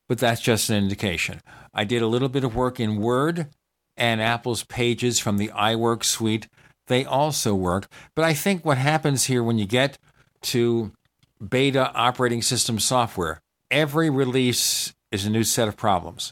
but 0.10 0.18
that's 0.18 0.42
just 0.42 0.70
an 0.70 0.76
indication. 0.76 1.42
I 1.74 1.84
did 1.84 2.02
a 2.02 2.08
little 2.08 2.30
bit 2.30 2.44
of 2.44 2.56
work 2.56 2.80
in 2.80 2.98
Word 2.98 3.48
and 3.96 4.22
Apple's 4.22 4.64
pages 4.64 5.20
from 5.20 5.38
the 5.38 5.50
iWork 5.50 6.04
suite. 6.04 6.48
They 6.88 7.06
also 7.06 7.56
work. 7.56 7.88
But 8.16 8.26
I 8.26 8.34
think 8.34 8.66
what 8.66 8.78
happens 8.78 9.26
here 9.26 9.44
when 9.44 9.58
you 9.58 9.66
get 9.66 9.98
to 10.44 10.92
beta 11.40 11.92
operating 11.94 12.42
system 12.42 12.80
software, 12.80 13.42
every 13.72 14.10
release 14.10 14.94
is 15.12 15.26
a 15.26 15.30
new 15.30 15.44
set 15.44 15.68
of 15.68 15.78
problems. 15.78 16.32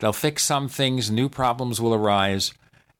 They'll 0.00 0.12
fix 0.12 0.44
some 0.44 0.68
things, 0.68 1.10
new 1.10 1.28
problems 1.28 1.80
will 1.80 1.94
arise. 1.94 2.52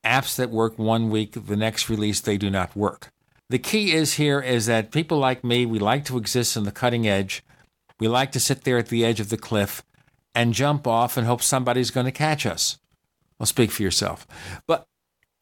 Apps 0.04 0.36
that 0.36 0.50
work 0.50 0.78
one 0.78 1.10
week, 1.10 1.32
the 1.46 1.56
next 1.56 1.88
release, 1.88 2.20
they 2.20 2.36
do 2.36 2.50
not 2.50 2.76
work. 2.76 3.10
The 3.50 3.58
key 3.58 3.92
is 3.92 4.14
here 4.14 4.40
is 4.40 4.66
that 4.66 4.90
people 4.90 5.18
like 5.18 5.44
me, 5.44 5.66
we 5.66 5.78
like 5.78 6.04
to 6.06 6.18
exist 6.18 6.56
on 6.56 6.64
the 6.64 6.72
cutting 6.72 7.06
edge. 7.06 7.42
We 8.00 8.08
like 8.08 8.32
to 8.32 8.40
sit 8.40 8.64
there 8.64 8.78
at 8.78 8.88
the 8.88 9.04
edge 9.04 9.20
of 9.20 9.28
the 9.28 9.36
cliff 9.36 9.82
and 10.34 10.54
jump 10.54 10.86
off 10.86 11.16
and 11.16 11.26
hope 11.26 11.42
somebody's 11.42 11.90
going 11.90 12.06
to 12.06 12.12
catch 12.12 12.46
us. 12.46 12.78
Well, 13.38 13.46
speak 13.46 13.70
for 13.70 13.82
yourself. 13.82 14.26
But 14.66 14.86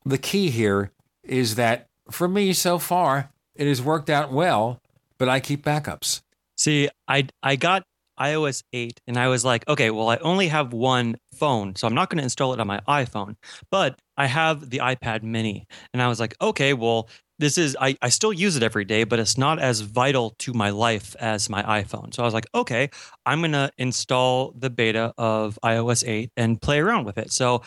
the 0.05 0.19
key 0.19 0.51
here 0.51 0.91
is 1.23 1.55
that 1.55 1.89
for 2.11 2.29
me 2.29 2.53
so 2.53 2.79
far, 2.79 3.31
it 3.55 3.67
has 3.67 3.81
worked 3.81 4.11
out 4.11 4.33
well, 4.33 4.81
but 5.23 5.29
I 5.29 5.39
keep 5.39 5.65
backups. 5.65 6.21
See, 6.57 6.89
I 7.07 7.29
I 7.45 7.55
got 7.55 7.85
iOS 8.19 8.65
8 8.73 8.99
and 9.07 9.17
I 9.17 9.29
was 9.29 9.45
like, 9.45 9.63
okay, 9.69 9.89
well, 9.91 10.09
I 10.09 10.17
only 10.17 10.49
have 10.49 10.73
one 10.73 11.15
phone, 11.33 11.77
so 11.77 11.87
I'm 11.87 11.95
not 11.95 12.11
going 12.11 12.19
to 12.19 12.25
install 12.25 12.53
it 12.55 12.59
on 12.59 12.67
my 12.67 12.81
iPhone, 12.89 13.37
but 13.71 14.01
I 14.17 14.27
have 14.27 14.69
the 14.69 14.79
iPad 14.79 15.23
mini. 15.23 15.65
And 15.93 16.03
I 16.03 16.09
was 16.09 16.19
like, 16.19 16.35
okay, 16.41 16.75
well, 16.75 17.09
this 17.39 17.57
is, 17.57 17.77
I, 17.81 17.97
I 18.03 18.09
still 18.09 18.33
use 18.33 18.57
it 18.57 18.65
every 18.65 18.85
day, 18.85 19.05
but 19.05 19.21
it's 19.21 19.39
not 19.39 19.61
as 19.61 19.81
vital 19.83 20.35
to 20.41 20.53
my 20.53 20.71
life 20.71 21.15
as 21.21 21.49
my 21.49 21.63
iPhone. 21.63 22.13
So 22.13 22.25
I 22.25 22.27
was 22.27 22.35
like, 22.35 22.49
okay, 22.53 22.91
I'm 23.25 23.43
going 23.43 23.53
to 23.53 23.71
install 23.79 24.53
the 24.59 24.71
beta 24.71 25.15
of 25.17 25.57
iOS 25.65 26.03
8 26.05 26.33
and 26.37 26.61
play 26.61 26.81
around 26.81 27.05
with 27.05 27.17
it. 27.17 27.31
So 27.31 27.63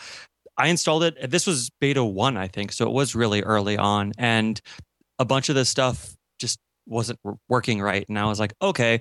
I 0.58 0.68
installed 0.68 1.04
it. 1.04 1.30
This 1.30 1.46
was 1.46 1.70
beta 1.80 2.04
one, 2.04 2.36
I 2.36 2.48
think. 2.48 2.72
So 2.72 2.86
it 2.86 2.92
was 2.92 3.14
really 3.14 3.40
early 3.40 3.78
on. 3.78 4.12
And 4.18 4.60
a 5.18 5.24
bunch 5.24 5.48
of 5.48 5.54
this 5.54 5.70
stuff 5.70 6.15
wasn't 6.86 7.18
working 7.48 7.80
right. 7.80 8.06
And 8.08 8.18
I 8.18 8.26
was 8.26 8.40
like, 8.40 8.54
okay, 8.62 9.00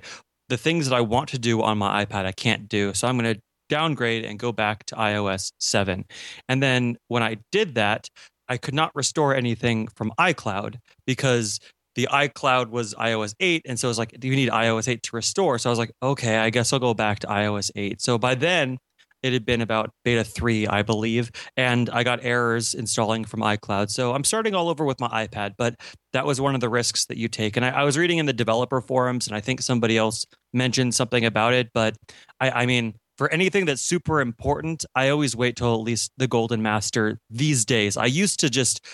the 0.49 0.57
things 0.57 0.87
that 0.89 0.95
I 0.95 1.01
want 1.01 1.29
to 1.29 1.39
do 1.39 1.61
on 1.61 1.77
my 1.77 2.05
iPad, 2.05 2.25
I 2.25 2.31
can't 2.31 2.67
do. 2.67 2.93
So 2.93 3.07
I'm 3.07 3.17
going 3.17 3.35
to 3.35 3.41
downgrade 3.69 4.25
and 4.25 4.37
go 4.37 4.51
back 4.51 4.85
to 4.85 4.95
iOS 4.95 5.51
7. 5.59 6.05
And 6.47 6.61
then 6.61 6.97
when 7.07 7.23
I 7.23 7.37
did 7.51 7.75
that, 7.75 8.07
I 8.47 8.57
could 8.57 8.75
not 8.75 8.91
restore 8.93 9.33
anything 9.33 9.87
from 9.95 10.11
iCloud 10.19 10.77
because 11.07 11.59
the 11.95 12.07
iCloud 12.11 12.69
was 12.69 12.93
iOS 12.95 13.33
8. 13.39 13.63
And 13.65 13.79
so 13.79 13.87
it 13.87 13.89
was 13.89 13.97
like, 13.97 14.19
do 14.19 14.27
you 14.27 14.35
need 14.35 14.49
iOS 14.49 14.87
8 14.87 15.01
to 15.01 15.15
restore? 15.15 15.57
So 15.57 15.69
I 15.69 15.71
was 15.71 15.79
like, 15.79 15.91
okay, 16.03 16.37
I 16.37 16.49
guess 16.49 16.71
I'll 16.73 16.79
go 16.79 16.93
back 16.93 17.19
to 17.19 17.27
iOS 17.27 17.71
8. 17.75 18.01
So 18.01 18.17
by 18.17 18.35
then, 18.35 18.77
it 19.25 19.33
had 19.33 19.43
been 19.43 19.61
about 19.61 19.89
beta 20.03 20.23
3, 20.23 20.67
I 20.67 20.83
believe, 20.83 21.31
and 21.57 21.89
I 21.89 22.03
got 22.03 22.19
errors 22.21 22.75
installing 22.75 23.25
from 23.25 23.39
iCloud. 23.39 23.89
So 23.89 24.13
I'm 24.13 24.23
starting 24.23 24.53
all 24.53 24.69
over 24.69 24.85
with 24.85 24.99
my 24.99 25.25
iPad, 25.25 25.53
but 25.57 25.75
that 26.13 26.27
was 26.27 26.39
one 26.39 26.53
of 26.53 26.61
the 26.61 26.69
risks 26.69 27.05
that 27.07 27.17
you 27.17 27.27
take. 27.27 27.57
And 27.57 27.65
I, 27.65 27.69
I 27.69 27.83
was 27.83 27.97
reading 27.97 28.19
in 28.19 28.27
the 28.27 28.33
developer 28.33 28.79
forums, 28.81 29.25
and 29.25 29.35
I 29.35 29.41
think 29.41 29.63
somebody 29.63 29.97
else 29.97 30.25
mentioned 30.53 30.93
something 30.93 31.25
about 31.25 31.53
it. 31.53 31.71
But 31.73 31.95
I, 32.39 32.51
I 32.51 32.65
mean, 32.67 32.93
for 33.17 33.27
anything 33.31 33.65
that's 33.65 33.81
super 33.81 34.21
important, 34.21 34.85
I 34.93 35.09
always 35.09 35.35
wait 35.35 35.55
till 35.55 35.73
at 35.73 35.81
least 35.81 36.11
the 36.17 36.27
Golden 36.27 36.61
Master 36.61 37.17
these 37.31 37.65
days. 37.65 37.97
I 37.97 38.05
used 38.05 38.39
to 38.41 38.49
just 38.51 38.85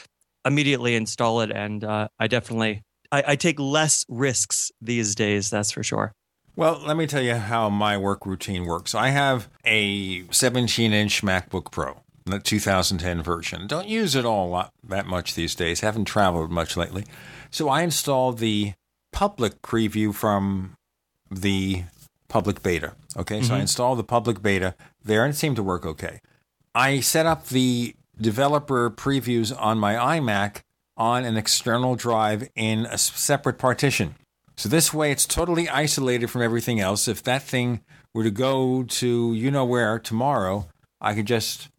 immediately 0.46 0.96
install 0.96 1.42
it, 1.42 1.52
and 1.52 1.84
uh, 1.84 2.08
I 2.20 2.28
definitely 2.28 2.84
I, 3.12 3.24
I 3.28 3.36
take 3.36 3.60
less 3.60 4.06
risks 4.08 4.72
these 4.80 5.14
days. 5.14 5.50
That's 5.50 5.72
for 5.72 5.84
sure. 5.84 6.14
Well, 6.56 6.82
let 6.86 6.98
me 6.98 7.08
tell 7.08 7.22
you 7.22 7.36
how 7.36 7.70
my 7.70 7.98
work 7.98 8.26
routine 8.26 8.66
works. 8.66 8.94
I 8.94 9.10
have 9.10 9.48
a 9.66 10.24
17 10.32 10.92
inch 10.94 11.24
MacBook 11.24 11.72
Pro, 11.72 12.02
the 12.26 12.40
2010 12.40 13.24
version. 13.24 13.68
Don't 13.68 13.88
use 13.88 14.16
it 14.16 14.26
all 14.26 14.50
lot, 14.50 14.74
that 14.84 15.06
much 15.06 15.34
these 15.36 15.56
days. 15.56 15.80
Haven't 15.80 16.06
traveled 16.06 16.52
much 16.52 16.76
lately. 16.76 17.06
So 17.50 17.70
I 17.70 17.82
installed 17.84 18.40
the 18.40 18.74
public 19.14 19.62
preview 19.62 20.14
from 20.14 20.76
the 21.30 21.84
public 22.28 22.62
beta. 22.64 22.94
Okay, 23.18 23.42
so 23.42 23.56
I 23.56 23.58
Mhm. 23.58 23.62
installed 23.62 24.00
the 24.00 24.04
public 24.04 24.42
beta 24.42 24.76
there 25.04 25.24
and 25.26 25.34
it 25.34 25.38
seemed 25.38 25.56
to 25.58 25.64
work 25.64 25.86
okay. 25.86 26.22
I 26.76 27.00
set 27.02 27.26
up 27.26 27.48
the 27.48 27.96
developer 28.20 28.90
previews 28.90 29.54
on 29.58 29.78
my 29.80 29.96
iMac 29.96 30.64
on 30.96 31.26
an 31.26 31.36
external 31.38 31.96
drive 31.96 32.48
in 32.56 32.86
a 32.86 32.98
separate 32.98 33.58
partition. 33.58 34.16
So 34.62 34.70
this 34.70 34.94
way 34.94 35.12
it's 35.12 35.26
totally 35.26 35.68
isolated 35.68 36.28
from 36.28 36.44
everything 36.44 36.80
else. 36.80 37.08
If 37.08 37.24
that 37.24 37.42
thing 37.42 37.82
were 38.14 38.22
to 38.22 38.30
go 38.30 38.84
to 38.84 39.34
you 39.34 39.50
know 39.50 39.66
where 39.66 39.98
tomorrow, 39.98 40.68
I 41.02 41.16
could 41.16 41.26
just 41.26 41.70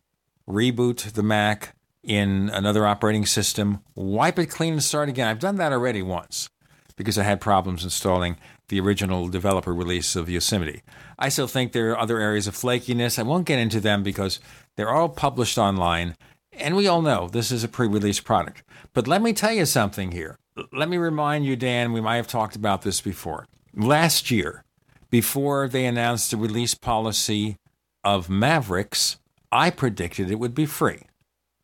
reboot 0.49 1.13
the 1.13 1.23
Mac, 1.23 1.77
in 2.03 2.51
another 2.53 2.85
operating 2.85 3.25
system, 3.25 3.85
wipe 3.95 4.37
it 4.37 4.47
clean 4.47 4.73
and 4.73 4.83
start 4.83 5.09
again. 5.09 5.29
I've 5.29 5.39
done 5.39 5.59
that 5.59 5.71
already 5.71 6.03
once 6.03 6.51
because 6.97 7.17
I 7.17 7.23
had 7.23 7.41
problems 7.41 7.85
installing 7.85 8.37
the 8.67 8.81
original 8.81 9.29
developer 9.29 9.73
release 9.73 10.17
of 10.17 10.29
Yosemite. 10.29 10.83
I 11.21 11.29
still 11.29 11.47
think 11.47 11.71
there 11.71 11.93
are 11.93 12.01
other 12.01 12.19
areas 12.19 12.49
of 12.49 12.57
flakiness. 12.57 13.17
I 13.17 13.23
won't 13.23 13.47
get 13.47 13.61
into 13.61 13.79
them 13.79 14.03
because 14.03 14.41
they're 14.75 14.93
all 14.93 15.09
published 15.09 15.57
online, 15.57 16.17
and 16.51 16.75
we 16.75 16.89
all 16.89 17.01
know 17.01 17.29
this 17.29 17.53
is 17.53 17.63
a 17.63 17.69
pre 17.69 17.87
release 17.87 18.19
product. 18.19 18.65
But 18.93 19.07
let 19.07 19.23
me 19.23 19.33
tell 19.33 19.53
you 19.53 19.67
something 19.67 20.11
here. 20.11 20.37
Let 20.73 20.89
me 20.89 20.99
remind 20.99 21.47
you, 21.47 21.57
Dan, 21.57 21.93
we 21.93 22.01
might 22.01 22.16
have 22.16 22.27
talked 22.27 22.57
about 22.57 22.83
this 22.83 23.01
before. 23.01 23.47
Last 23.74 24.31
year, 24.31 24.65
before 25.09 25.66
they 25.66 25.87
announced 25.87 26.31
the 26.31 26.37
release 26.37 26.74
policy 26.74 27.57
of 28.05 28.29
Mavericks, 28.29 29.19
I 29.51 29.70
predicted 29.70 30.31
it 30.31 30.39
would 30.39 30.55
be 30.55 30.66
free. 30.66 31.03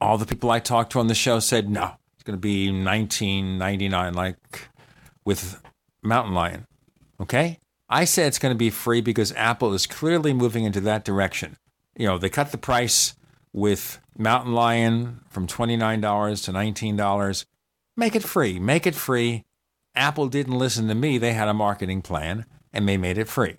All 0.00 0.16
the 0.16 0.26
people 0.26 0.50
I 0.50 0.60
talked 0.60 0.92
to 0.92 1.00
on 1.00 1.08
the 1.08 1.14
show 1.14 1.38
said, 1.38 1.68
no, 1.68 1.96
it's 2.14 2.22
going 2.22 2.36
to 2.36 2.40
be 2.40 2.68
19.99 2.68 4.14
like 4.14 4.68
with 5.24 5.60
Mountain 6.02 6.34
Lion. 6.34 6.66
Okay? 7.20 7.58
I 7.90 8.04
said 8.04 8.26
it's 8.26 8.38
going 8.38 8.54
to 8.54 8.58
be 8.58 8.70
free 8.70 9.00
because 9.00 9.32
Apple 9.32 9.74
is 9.74 9.86
clearly 9.86 10.32
moving 10.32 10.64
into 10.64 10.80
that 10.82 11.04
direction. 11.04 11.56
You 11.96 12.06
know, 12.06 12.18
they 12.18 12.28
cut 12.28 12.52
the 12.52 12.58
price 12.58 13.14
with 13.52 13.98
Mountain 14.16 14.52
Lion 14.52 15.20
from 15.28 15.46
$29 15.46 16.44
to 16.44 16.52
$19. 16.52 17.44
Make 17.98 18.14
it 18.14 18.22
free. 18.22 18.60
Make 18.60 18.86
it 18.86 18.94
free. 18.94 19.44
Apple 19.96 20.28
didn't 20.28 20.56
listen 20.56 20.86
to 20.86 20.94
me. 20.94 21.18
They 21.18 21.32
had 21.32 21.48
a 21.48 21.52
marketing 21.52 22.00
plan 22.00 22.46
and 22.72 22.88
they 22.88 22.96
made 22.96 23.18
it 23.18 23.26
free. 23.26 23.56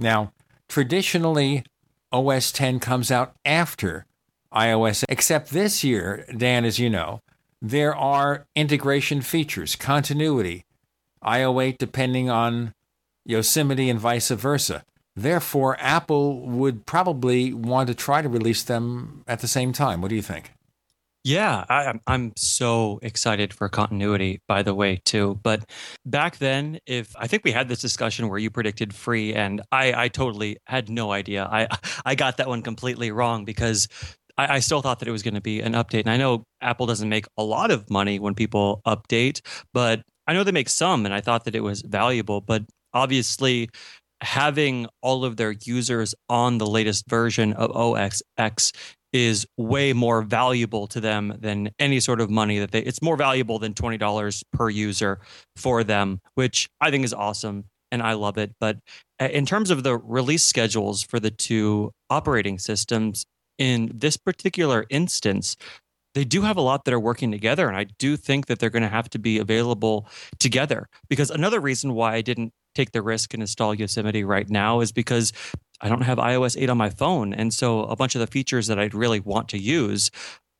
Now, 0.00 0.32
traditionally, 0.68 1.62
OS 2.10 2.50
10 2.50 2.80
comes 2.80 3.12
out 3.12 3.36
after 3.44 4.04
iOS, 4.52 5.04
except 5.08 5.50
this 5.50 5.84
year, 5.84 6.26
Dan, 6.36 6.64
as 6.64 6.80
you 6.80 6.90
know, 6.90 7.20
there 7.62 7.94
are 7.94 8.48
integration 8.56 9.22
features, 9.22 9.76
continuity, 9.76 10.64
iOS 11.22 11.62
8 11.62 11.78
depending 11.78 12.28
on 12.28 12.74
Yosemite 13.24 13.88
and 13.88 14.00
vice 14.00 14.30
versa. 14.30 14.82
Therefore, 15.14 15.76
Apple 15.78 16.40
would 16.40 16.84
probably 16.84 17.52
want 17.52 17.86
to 17.86 17.94
try 17.94 18.22
to 18.22 18.28
release 18.28 18.64
them 18.64 19.22
at 19.28 19.38
the 19.38 19.46
same 19.46 19.72
time. 19.72 20.00
What 20.00 20.08
do 20.08 20.16
you 20.16 20.22
think? 20.22 20.52
Yeah, 21.24 21.64
I, 21.68 21.98
I'm 22.06 22.32
so 22.36 23.00
excited 23.02 23.52
for 23.52 23.68
continuity, 23.68 24.40
by 24.48 24.62
the 24.62 24.72
way, 24.72 25.00
too. 25.04 25.38
But 25.42 25.68
back 26.06 26.38
then, 26.38 26.78
if 26.86 27.14
I 27.18 27.26
think 27.26 27.44
we 27.44 27.52
had 27.52 27.68
this 27.68 27.80
discussion 27.80 28.28
where 28.28 28.38
you 28.38 28.50
predicted 28.50 28.94
free, 28.94 29.34
and 29.34 29.60
I, 29.72 30.04
I 30.04 30.08
totally 30.08 30.58
had 30.66 30.88
no 30.88 31.12
idea. 31.12 31.46
I, 31.50 31.68
I 32.06 32.14
got 32.14 32.36
that 32.38 32.48
one 32.48 32.62
completely 32.62 33.10
wrong 33.10 33.44
because 33.44 33.88
I, 34.38 34.54
I 34.56 34.58
still 34.60 34.80
thought 34.80 35.00
that 35.00 35.08
it 35.08 35.12
was 35.12 35.22
going 35.22 35.34
to 35.34 35.40
be 35.40 35.60
an 35.60 35.72
update. 35.72 36.00
And 36.00 36.10
I 36.10 36.16
know 36.16 36.44
Apple 36.62 36.86
doesn't 36.86 37.08
make 37.08 37.26
a 37.36 37.42
lot 37.42 37.70
of 37.70 37.90
money 37.90 38.18
when 38.18 38.34
people 38.34 38.80
update, 38.86 39.40
but 39.74 40.02
I 40.26 40.32
know 40.32 40.44
they 40.44 40.52
make 40.52 40.68
some, 40.68 41.04
and 41.04 41.12
I 41.12 41.20
thought 41.20 41.44
that 41.44 41.54
it 41.56 41.62
was 41.62 41.82
valuable. 41.82 42.40
But 42.40 42.64
obviously, 42.94 43.68
having 44.20 44.86
all 45.02 45.24
of 45.24 45.36
their 45.36 45.52
users 45.64 46.14
on 46.28 46.58
the 46.58 46.66
latest 46.66 47.08
version 47.08 47.52
of 47.52 47.70
OS 47.76 48.22
X 48.36 48.72
is 49.12 49.46
way 49.56 49.92
more 49.92 50.22
valuable 50.22 50.86
to 50.86 51.00
them 51.00 51.34
than 51.38 51.70
any 51.78 52.00
sort 52.00 52.20
of 52.20 52.30
money 52.30 52.58
that 52.58 52.70
they 52.70 52.80
it's 52.80 53.00
more 53.02 53.16
valuable 53.16 53.58
than 53.58 53.72
$20 53.74 54.44
per 54.52 54.68
user 54.68 55.20
for 55.56 55.82
them 55.82 56.20
which 56.34 56.68
i 56.80 56.90
think 56.90 57.04
is 57.04 57.14
awesome 57.14 57.64
and 57.90 58.02
i 58.02 58.12
love 58.12 58.36
it. 58.36 58.52
But 58.60 58.78
uh, 59.20 59.28
in 59.32 59.46
terms 59.46 59.70
of 59.70 59.82
the 59.82 59.96
release 59.96 60.42
schedules 60.42 61.02
for 61.02 61.18
the 61.18 61.30
two 61.30 61.92
operating 62.10 62.58
systems 62.58 63.24
in 63.56 63.90
this 63.94 64.16
particular 64.16 64.84
instance 64.90 65.56
they 66.14 66.24
do 66.24 66.42
have 66.42 66.56
a 66.56 66.60
lot 66.60 66.84
that 66.84 66.94
are 66.94 67.00
working 67.00 67.30
together 67.30 67.68
and 67.68 67.76
i 67.76 67.86
do 67.98 68.16
think 68.16 68.46
that 68.46 68.58
they're 68.58 68.70
going 68.70 68.82
to 68.82 68.88
have 68.88 69.08
to 69.10 69.18
be 69.18 69.38
available 69.38 70.06
together. 70.38 70.88
Because 71.08 71.30
another 71.30 71.60
reason 71.60 71.94
why 71.94 72.14
i 72.14 72.20
didn't 72.20 72.52
take 72.74 72.92
the 72.92 73.02
risk 73.02 73.34
and 73.34 73.42
install 73.42 73.74
yosemite 73.74 74.22
right 74.22 74.48
now 74.48 74.80
is 74.80 74.92
because 74.92 75.32
I 75.80 75.88
don't 75.88 76.02
have 76.02 76.18
iOS 76.18 76.60
8 76.60 76.70
on 76.70 76.78
my 76.78 76.90
phone. 76.90 77.32
And 77.32 77.52
so 77.52 77.82
a 77.84 77.96
bunch 77.96 78.14
of 78.14 78.20
the 78.20 78.26
features 78.26 78.66
that 78.66 78.78
I'd 78.78 78.94
really 78.94 79.20
want 79.20 79.48
to 79.50 79.58
use, 79.58 80.10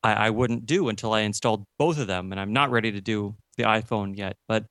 I, 0.03 0.13
I, 0.13 0.29
wouldn't 0.29 0.65
do 0.65 0.87
until 0.89 1.13
I 1.13 1.21
installed 1.21 1.65
both 1.77 1.99
of 1.99 2.07
them. 2.07 2.31
And 2.31 2.39
I'm 2.39 2.53
not 2.53 2.71
ready 2.71 2.91
to 2.91 3.01
do 3.01 3.35
the 3.57 3.63
iPhone 3.63 4.17
yet. 4.17 4.37
But 4.47 4.65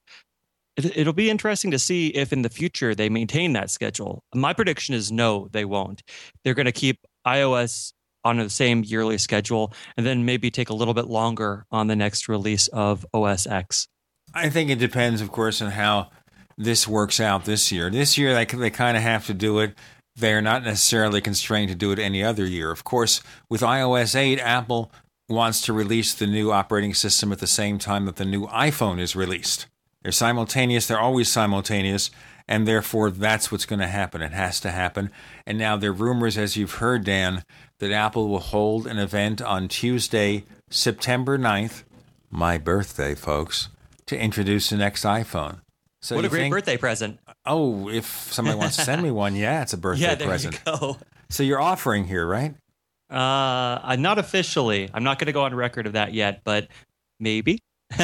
it, 0.76 0.96
it'll 0.96 1.12
be 1.12 1.28
interesting 1.28 1.70
to 1.72 1.78
see 1.78 2.08
if 2.08 2.32
in 2.32 2.42
the 2.42 2.48
future 2.48 2.94
they 2.94 3.08
maintain 3.08 3.52
that 3.52 3.70
schedule. 3.70 4.22
My 4.34 4.52
prediction 4.52 4.94
is 4.94 5.12
no, 5.12 5.48
they 5.52 5.64
won't. 5.64 6.02
They're 6.44 6.54
going 6.54 6.66
to 6.66 6.72
keep 6.72 6.98
iOS 7.26 7.92
on 8.24 8.38
the 8.38 8.50
same 8.50 8.82
yearly 8.84 9.18
schedule 9.18 9.72
and 9.96 10.04
then 10.04 10.24
maybe 10.24 10.50
take 10.50 10.70
a 10.70 10.74
little 10.74 10.94
bit 10.94 11.06
longer 11.06 11.66
on 11.70 11.86
the 11.86 11.96
next 11.96 12.28
release 12.28 12.68
of 12.68 13.06
OS 13.12 13.46
X. 13.46 13.86
I 14.34 14.50
think 14.50 14.70
it 14.70 14.78
depends, 14.78 15.20
of 15.20 15.30
course, 15.30 15.62
on 15.62 15.70
how 15.70 16.10
this 16.56 16.86
works 16.86 17.20
out 17.20 17.44
this 17.44 17.70
year. 17.72 17.88
This 17.90 18.18
year, 18.18 18.34
they, 18.34 18.44
they 18.44 18.70
kind 18.70 18.96
of 18.96 19.02
have 19.02 19.26
to 19.26 19.34
do 19.34 19.60
it 19.60 19.74
they're 20.19 20.43
not 20.43 20.65
necessarily 20.65 21.20
constrained 21.20 21.69
to 21.70 21.74
do 21.74 21.93
it 21.93 21.99
any 21.99 22.23
other 22.23 22.45
year. 22.45 22.70
Of 22.70 22.85
course, 22.85 23.20
with 23.49 23.61
iOS 23.61 24.16
8, 24.16 24.40
Apple 24.40 24.90
wants 25.28 25.61
to 25.62 25.73
release 25.73 26.15
the 26.15 26.27
new 26.27 26.51
operating 26.51 26.95
system 26.95 27.32
at 27.32 27.39
the 27.39 27.47
same 27.47 27.78
time 27.78 28.07
that 28.07 28.16
the 28.16 28.24
new 28.24 28.47
iPhone 28.47 28.99
is 28.99 29.15
released. 29.15 29.66
They're 30.03 30.12
simultaneous, 30.12 30.86
they're 30.86 31.01
always 31.01 31.28
simultaneous, 31.28 32.11
and 32.49 32.66
therefore 32.66 33.11
that's 33.11 33.53
what's 33.53 33.66
going 33.66 33.81
to 33.81 33.86
happen. 33.86 34.23
It 34.23 34.32
has 34.32 34.59
to 34.61 34.70
happen. 34.70 35.11
And 35.47 35.59
now 35.59 35.77
there 35.77 35.90
are 35.90 35.93
rumors, 35.93 36.39
as 36.39 36.57
you've 36.57 36.77
heard, 36.77 37.05
Dan, 37.05 37.45
that 37.78 37.93
Apple 37.93 38.28
will 38.28 38.39
hold 38.39 38.86
an 38.86 38.99
event 38.99 39.43
on 39.43 39.69
Tuesday, 39.69 40.45
September 40.70 41.39
9th, 41.39 41.85
my 42.31 42.59
birthday, 42.59 43.15
folks, 43.15 43.69
to 44.07 44.19
introduce 44.19 44.70
the 44.70 44.77
next 44.77 45.05
iPhone. 45.05 45.61
So 46.00 46.14
what 46.16 46.24
a 46.24 46.28
great 46.28 46.42
think, 46.42 46.52
birthday 46.52 46.76
present! 46.76 47.18
Oh, 47.44 47.88
if 47.88 48.06
somebody 48.32 48.56
wants 48.56 48.76
to 48.76 48.82
send 48.82 49.02
me 49.02 49.10
one, 49.10 49.34
yeah, 49.34 49.62
it's 49.62 49.72
a 49.72 49.76
birthday 49.78 50.04
yeah, 50.04 50.14
there 50.14 50.28
present. 50.28 50.54
You 50.54 50.60
go. 50.64 50.96
So 51.28 51.42
you're 51.42 51.60
offering 51.60 52.04
here, 52.04 52.26
right? 52.26 52.54
Uh, 53.10 53.96
not 53.98 54.18
officially. 54.18 54.88
I'm 54.92 55.02
not 55.02 55.18
going 55.18 55.26
to 55.26 55.32
go 55.32 55.42
on 55.42 55.54
record 55.54 55.86
of 55.86 55.94
that 55.94 56.12
yet, 56.12 56.42
but 56.44 56.68
maybe. 57.18 57.58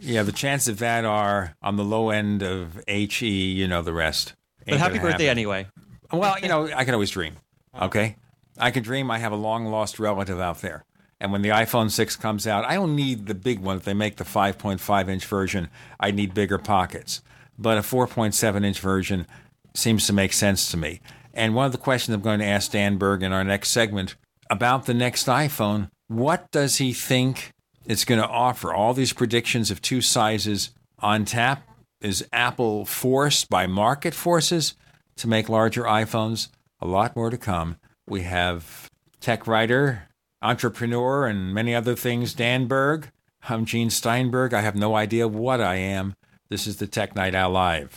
yeah, 0.00 0.22
the 0.22 0.32
chances 0.32 0.68
of 0.68 0.78
that 0.80 1.04
are 1.04 1.54
on 1.62 1.76
the 1.76 1.84
low 1.84 2.10
end 2.10 2.42
of 2.42 2.82
HE. 2.86 3.26
You 3.26 3.68
know 3.68 3.80
the 3.80 3.92
rest. 3.92 4.34
Ain't 4.66 4.78
but 4.78 4.78
happy 4.78 4.98
birthday 4.98 5.24
happen. 5.24 5.38
anyway. 5.38 5.66
Well, 6.12 6.38
you 6.40 6.48
know 6.48 6.66
I 6.66 6.84
can 6.84 6.94
always 6.94 7.10
dream. 7.10 7.36
Okay, 7.80 8.16
I 8.58 8.70
can 8.70 8.82
dream. 8.82 9.10
I 9.10 9.18
have 9.18 9.32
a 9.32 9.36
long 9.36 9.66
lost 9.66 9.98
relative 9.98 10.40
out 10.40 10.60
there. 10.60 10.84
And 11.20 11.32
when 11.32 11.42
the 11.42 11.48
iPhone 11.48 11.90
6 11.90 12.16
comes 12.16 12.46
out, 12.46 12.64
I 12.64 12.74
don't 12.74 12.94
need 12.94 13.26
the 13.26 13.34
big 13.34 13.58
one. 13.58 13.78
If 13.78 13.84
they 13.84 13.94
make 13.94 14.16
the 14.16 14.24
5.5 14.24 15.08
inch 15.08 15.26
version, 15.26 15.68
I 15.98 16.10
need 16.10 16.34
bigger 16.34 16.58
pockets. 16.58 17.22
But 17.58 17.78
a 17.78 17.82
4.7 17.82 18.64
inch 18.64 18.78
version 18.80 19.26
seems 19.74 20.06
to 20.06 20.12
make 20.12 20.32
sense 20.32 20.70
to 20.70 20.76
me. 20.76 21.00
And 21.34 21.54
one 21.54 21.66
of 21.66 21.72
the 21.72 21.78
questions 21.78 22.14
I'm 22.14 22.20
going 22.20 22.38
to 22.38 22.44
ask 22.44 22.70
Dan 22.70 22.98
Berg 22.98 23.22
in 23.22 23.32
our 23.32 23.44
next 23.44 23.70
segment 23.70 24.14
about 24.50 24.86
the 24.86 24.94
next 24.94 25.26
iPhone 25.26 25.90
what 26.08 26.50
does 26.50 26.78
he 26.78 26.94
think 26.94 27.52
it's 27.84 28.06
going 28.06 28.20
to 28.20 28.26
offer? 28.26 28.72
All 28.72 28.94
these 28.94 29.12
predictions 29.12 29.70
of 29.70 29.82
two 29.82 30.00
sizes 30.00 30.70
on 30.98 31.24
tap. 31.24 31.64
Is 32.00 32.26
Apple 32.32 32.84
forced 32.84 33.50
by 33.50 33.66
market 33.66 34.14
forces 34.14 34.74
to 35.16 35.28
make 35.28 35.48
larger 35.48 35.82
iPhones? 35.82 36.48
A 36.80 36.86
lot 36.86 37.16
more 37.16 37.28
to 37.28 37.36
come. 37.36 37.76
We 38.06 38.22
have 38.22 38.88
tech 39.20 39.46
writer 39.46 40.07
entrepreneur, 40.42 41.26
and 41.26 41.52
many 41.52 41.74
other 41.74 41.94
things. 41.94 42.34
Dan 42.34 42.66
Berg. 42.66 43.10
I'm 43.48 43.64
Gene 43.64 43.90
Steinberg. 43.90 44.52
I 44.52 44.60
have 44.60 44.76
no 44.76 44.96
idea 44.96 45.28
what 45.28 45.60
I 45.60 45.76
am. 45.76 46.14
This 46.48 46.66
is 46.66 46.76
the 46.76 46.86
Tech 46.86 47.14
Night 47.14 47.34
Owl 47.34 47.50
Live. 47.50 47.96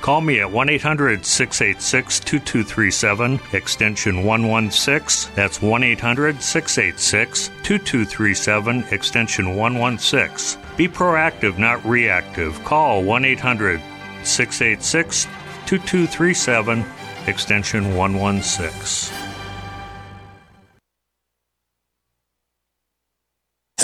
Call 0.00 0.20
me 0.20 0.40
at 0.40 0.50
1 0.50 0.68
800 0.68 1.26
686 1.26 2.20
2237, 2.20 3.40
extension 3.52 4.24
116. 4.24 5.34
That's 5.34 5.60
1 5.60 5.82
800 5.82 6.40
686 6.40 7.48
2237, 7.62 8.84
extension 8.92 9.56
116. 9.56 10.62
Be 10.76 10.88
proactive, 10.88 11.58
not 11.58 11.84
reactive. 11.84 12.62
Call 12.64 13.02
1 13.02 13.24
800 13.24 13.80
686 14.22 15.24
2237, 15.66 16.84
extension 17.26 17.96
116. 17.96 19.25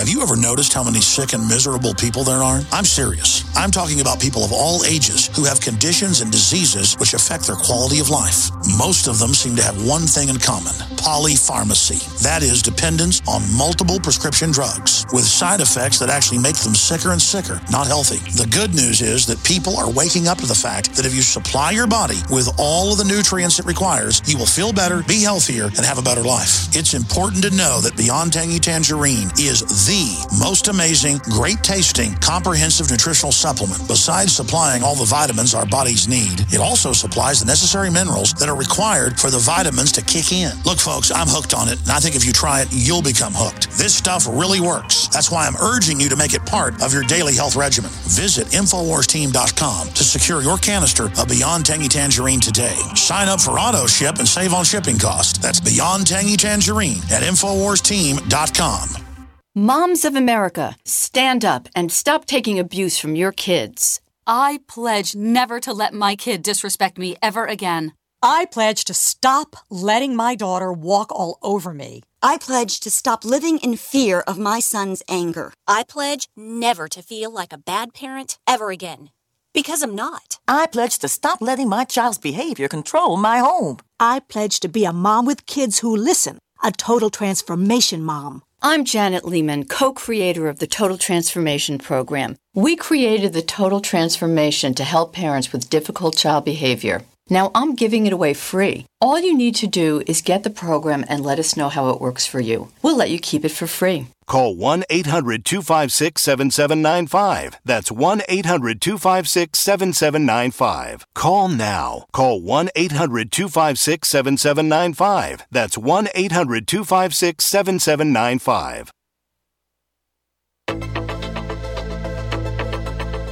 Have 0.03 0.09
you 0.09 0.20
ever 0.20 0.35
noticed 0.35 0.73
how 0.73 0.83
many 0.83 1.01
sick 1.01 1.33
and 1.33 1.47
miserable 1.47 1.95
people 1.95 2.24
there 2.24 2.43
are? 2.43 2.61
I'm 2.73 2.85
serious. 2.85 3.45
I'm 3.57 3.70
talking 3.70 4.01
about 4.01 4.20
people 4.20 4.43
of 4.43 4.53
all 4.53 4.85
ages 4.85 5.31
who 5.37 5.45
have 5.45 5.61
conditions 5.61 6.23
and 6.23 6.33
diseases 6.33 6.95
which 6.99 7.15
affect 7.15 7.47
their 7.47 7.55
quality 7.55 8.01
of 8.01 8.11
life. 8.11 8.51
Most 8.77 9.07
of 9.07 9.20
them 9.20 9.33
seem 9.33 9.55
to 9.55 9.62
have 9.62 9.87
one 9.87 10.03
thing 10.03 10.29
in 10.29 10.39
common 10.39 10.74
polypharmacy. 10.99 12.03
That 12.23 12.43
is, 12.43 12.62
dependence 12.62 13.23
on 13.29 13.43
multiple 13.57 13.99
prescription 13.99 14.51
drugs 14.51 15.05
with 15.12 15.24
side 15.24 15.61
effects 15.61 15.99
that 15.99 16.11
actually 16.11 16.39
make 16.39 16.57
them 16.57 16.74
sicker 16.74 17.11
and 17.11 17.23
sicker, 17.23 17.61
not 17.70 17.87
healthy. 17.87 18.19
The 18.35 18.51
good 18.51 18.74
news 18.74 19.03
is 19.03 19.27
that 19.27 19.43
people 19.43 19.77
are 19.77 19.91
waking 19.91 20.27
up 20.27 20.39
to 20.39 20.47
the 20.47 20.55
fact 20.55 20.95
that 20.95 21.07
if 21.07 21.15
you 21.15 21.23
supply 21.23 21.73
your 21.73 21.87
body 21.87 22.19
with 22.31 22.55
all 22.59 22.93
of 22.93 22.99
the 22.99 23.05
nutrients 23.05 23.59
it 23.59 23.66
requires, 23.66 24.23
you 24.27 24.39
will 24.39 24.47
feel 24.47 24.73
better, 24.73 25.03
be 25.03 25.23
healthier, 25.23 25.66
and 25.66 25.85
have 25.87 25.99
a 25.99 26.07
better 26.07 26.23
life. 26.23 26.74
It's 26.74 26.95
important 26.95 27.43
to 27.45 27.55
know 27.55 27.81
that 27.83 27.97
Beyond 27.97 28.33
Tangy 28.33 28.59
Tangerine 28.59 29.31
is 29.39 29.62
the 29.87 29.91
most 30.39 30.69
amazing, 30.69 31.19
great 31.24 31.62
tasting, 31.62 32.14
comprehensive 32.14 32.90
nutritional 32.90 33.31
supplement. 33.31 33.86
Besides 33.86 34.32
supplying 34.32 34.82
all 34.82 34.94
the 34.94 35.05
vitamins 35.05 35.55
our 35.55 35.66
bodies 35.66 36.09
need, 36.09 36.40
it 36.51 36.60
also 36.60 36.94
supplies 36.94 37.40
the 37.40 37.47
necessary 37.47 37.90
minerals 37.90 38.32
that 38.35 38.48
are 38.48 38.56
required 38.56 39.20
for 39.20 39.28
the 39.28 39.39
vitamins 39.39 39.93
to 39.93 40.02
kick 40.02 40.32
in. 40.32 40.52
Look, 40.64 40.78
folks, 40.78 41.10
I'm 41.10 41.28
hooked 41.28 41.52
on 41.52 41.69
it, 41.69 41.78
and 41.82 41.90
I 41.90 41.98
think 41.98 42.16
if 42.16 42.24
you 42.24 42.32
try 42.32 42.62
it, 42.62 42.69
you'll 42.70 43.02
become 43.02 43.35
hooked. 43.36 43.70
This 43.73 43.94
stuff 43.94 44.27
really 44.27 44.60
works. 44.60 45.09
That's 45.09 45.31
why 45.31 45.47
I'm 45.47 45.56
urging 45.56 46.01
you 46.01 46.09
to 46.09 46.16
make 46.16 46.32
it 46.32 46.47
part 46.47 46.82
of 46.82 46.94
your 46.94 47.02
daily 47.02 47.35
health 47.35 47.55
regimen. 47.55 47.90
Visit 48.09 48.47
InfoWarsTeam.com 48.48 49.89
to 49.89 50.05
secure 50.05 50.40
your 50.40 50.56
canister 50.56 51.12
of 51.20 51.28
Beyond 51.28 51.66
Tangy 51.66 51.89
Tangerine 51.89 52.40
today. 52.40 52.77
Sign 52.97 53.28
up 53.28 53.43
for 53.43 53.59
auto 53.59 53.86
ship 53.86 54.16
and 54.19 54.27
save 54.27 54.55
on 54.55 54.64
shipping 54.64 54.98
costs. 54.98 55.39
That's 55.39 55.60
Beyond 55.60 56.06
Tangy 56.06 56.39
Tangerine 56.39 57.02
at 57.10 57.23
InfoWarsTeam.com. 57.23 59.11
Moms 59.55 60.07
of 60.07 60.16
America, 60.16 60.77
stand 60.83 61.45
up 61.45 61.69
and 61.77 61.93
stop 61.93 62.24
taking 62.24 62.59
abuse 62.59 62.99
from 62.99 63.15
your 63.15 63.33
kids. 63.33 64.01
I 64.27 64.61
pledge 64.66 65.15
never 65.15 65.61
to 65.61 65.74
let 65.74 65.93
my 65.93 66.16
kid 66.16 66.43
disrespect 66.43 66.97
me 66.97 67.16
ever 67.20 67.45
again. 67.45 67.93
I 68.23 68.47
pledge 68.47 68.83
to 68.87 68.95
stop 68.95 69.55
letting 69.69 70.16
my 70.16 70.35
daughter 70.35 70.73
walk 70.73 71.12
all 71.12 71.39
over 71.43 71.74
me. 71.74 72.03
I 72.23 72.39
pledge 72.39 72.81
to 72.81 72.91
stop 72.91 73.27
living 73.27 73.59
in 73.59 73.77
fear 73.77 74.20
of 74.20 74.39
my 74.39 74.59
son's 74.59 75.03
anger. 75.07 75.53
I 75.69 75.83
pledge 75.83 76.31
never 76.35 76.89
to 76.89 77.03
feel 77.03 77.31
like 77.31 77.53
a 77.53 77.59
bad 77.59 77.93
parent 77.93 78.39
ever 78.47 78.70
again. 78.70 79.11
Because 79.53 79.83
I'm 79.83 79.95
not. 79.95 80.39
I 80.49 80.66
pledge 80.66 80.99
to 81.01 81.09
stop 81.09 81.43
letting 81.43 81.69
my 81.69 81.85
child's 81.85 82.16
behavior 82.16 82.69
control 82.69 83.19
my 83.19 83.41
home. 83.41 83.81
I 84.01 84.20
pledge 84.20 84.61
to 84.61 84.69
be 84.69 84.87
a 84.87 84.95
mom 84.95 85.27
with 85.27 85.45
kids 85.45 85.81
who 85.81 85.95
listen, 85.95 86.39
a 86.65 86.73
total 86.73 87.11
transformation 87.11 88.03
mom. 88.03 88.45
I'm 88.64 88.84
Janet 88.84 89.24
Lehman, 89.24 89.64
co 89.64 89.93
creator 89.93 90.47
of 90.47 90.60
the 90.60 90.68
Total 90.68 90.97
Transformation 90.97 91.78
Program. 91.78 92.36
We 92.55 92.76
created 92.76 93.32
the 93.32 93.43
Total 93.43 93.80
Transformation 93.80 94.72
to 94.74 94.84
help 94.84 95.12
parents 95.12 95.52
with 95.52 95.68
difficult 95.68 96.16
child 96.16 96.44
behavior. 96.44 97.02
Now 97.33 97.51
I'm 97.55 97.75
giving 97.75 98.05
it 98.05 98.13
away 98.13 98.35
free. 98.35 98.85
All 99.01 99.19
you 99.19 99.35
need 99.35 99.55
to 99.55 99.67
do 99.67 100.03
is 100.07 100.21
get 100.21 100.43
the 100.43 100.51
program 100.51 101.03
and 101.09 101.25
let 101.25 101.39
us 101.39 101.57
know 101.57 101.71
how 101.71 101.89
it 101.89 101.99
works 101.99 102.27
for 102.27 102.41
you. 102.41 102.69
We'll 102.83 102.95
let 102.95 103.09
you 103.09 103.19
keep 103.19 103.43
it 103.43 103.49
for 103.49 103.67
free. 103.67 104.09
Call 104.27 104.55
1 104.55 104.85
800 104.91 105.43
256 105.43 106.21
7795. 106.21 107.59
That's 107.65 107.91
1 107.91 108.21
800 108.29 108.83
256 108.83 109.59
7795. 109.59 111.07
Call 111.15 111.49
now. 111.49 112.05
Call 112.13 112.43
1 112.43 112.69
800 112.77 113.33
256 113.33 114.07
7795. 114.07 115.47
That's 115.51 115.79
1 115.79 116.09
800 116.15 116.69
256 116.69 117.43
7795. 117.43 118.93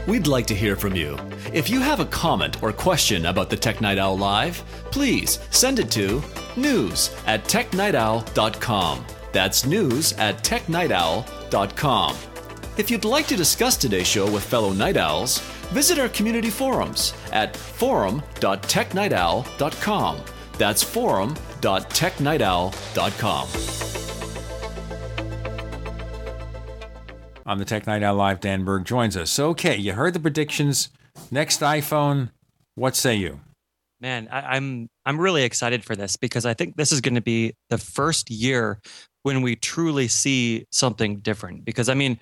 We'd 0.09 0.27
like 0.27 0.47
to 0.47 0.55
hear 0.55 0.77
from 0.77 0.97
you. 0.97 1.19
If 1.53 1.69
you 1.69 1.81
have 1.81 1.99
a 1.99 2.05
comment 2.05 2.63
or 2.63 2.73
question 2.73 3.27
about 3.27 3.51
the 3.51 3.57
Tech 3.57 3.81
Night 3.81 3.99
Owl 3.99 4.17
Live, 4.17 4.59
please 4.93 5.41
send 5.51 5.81
it 5.81 5.91
to 5.91 6.23
news 6.57 7.13
at 7.27 7.43
technightowl.com. 7.45 9.05
That's 9.33 9.67
news 9.67 10.13
at 10.13 10.45
technightowl.com. 10.45 12.17
If 12.77 12.89
you'd 12.89 13.05
like 13.05 13.27
to 13.27 13.35
discuss 13.37 13.77
today's 13.77 14.07
show 14.07 14.31
with 14.31 14.45
fellow 14.45 14.73
night 14.73 14.97
owls, 14.97 15.41
visit 15.73 15.99
our 15.99 16.09
community 16.11 16.51
forums 16.51 17.15
at 17.33 17.57
forum.technightowl.com. 17.57 20.19
That's 20.57 20.85
forum.technightowl.com. 20.85 23.49
On 27.47 27.57
the 27.59 27.65
Tech 27.65 27.87
Night 27.89 28.05
Owl 28.05 28.15
Live, 28.15 28.39
Dan 28.39 28.65
Berg 28.65 28.85
joins 28.85 29.17
us. 29.17 29.37
Okay, 29.37 29.77
you 29.77 29.95
heard 29.95 30.15
the 30.15 30.21
predictions. 30.21 30.91
Next 31.31 31.61
iPhone, 31.61 32.31
what 32.75 32.97
say 32.97 33.17
you? 33.17 33.41
Man, 34.01 34.29
I, 34.31 34.57
I'm 34.57 34.89
I'm 35.05 35.21
really 35.21 35.43
excited 35.43 35.85
for 35.85 35.95
this 35.95 36.17
because 36.17 36.47
I 36.47 36.55
think 36.55 36.77
this 36.77 36.93
is 36.93 37.01
going 37.01 37.17
to 37.17 37.21
be 37.21 37.55
the 37.69 37.79
first 37.79 38.31
year 38.31 38.81
when 39.23 39.43
we 39.43 39.57
truly 39.57 40.09
see 40.09 40.65
something 40.73 41.19
different. 41.19 41.65
Because 41.65 41.89
I 41.89 41.95
mean, 41.95 42.19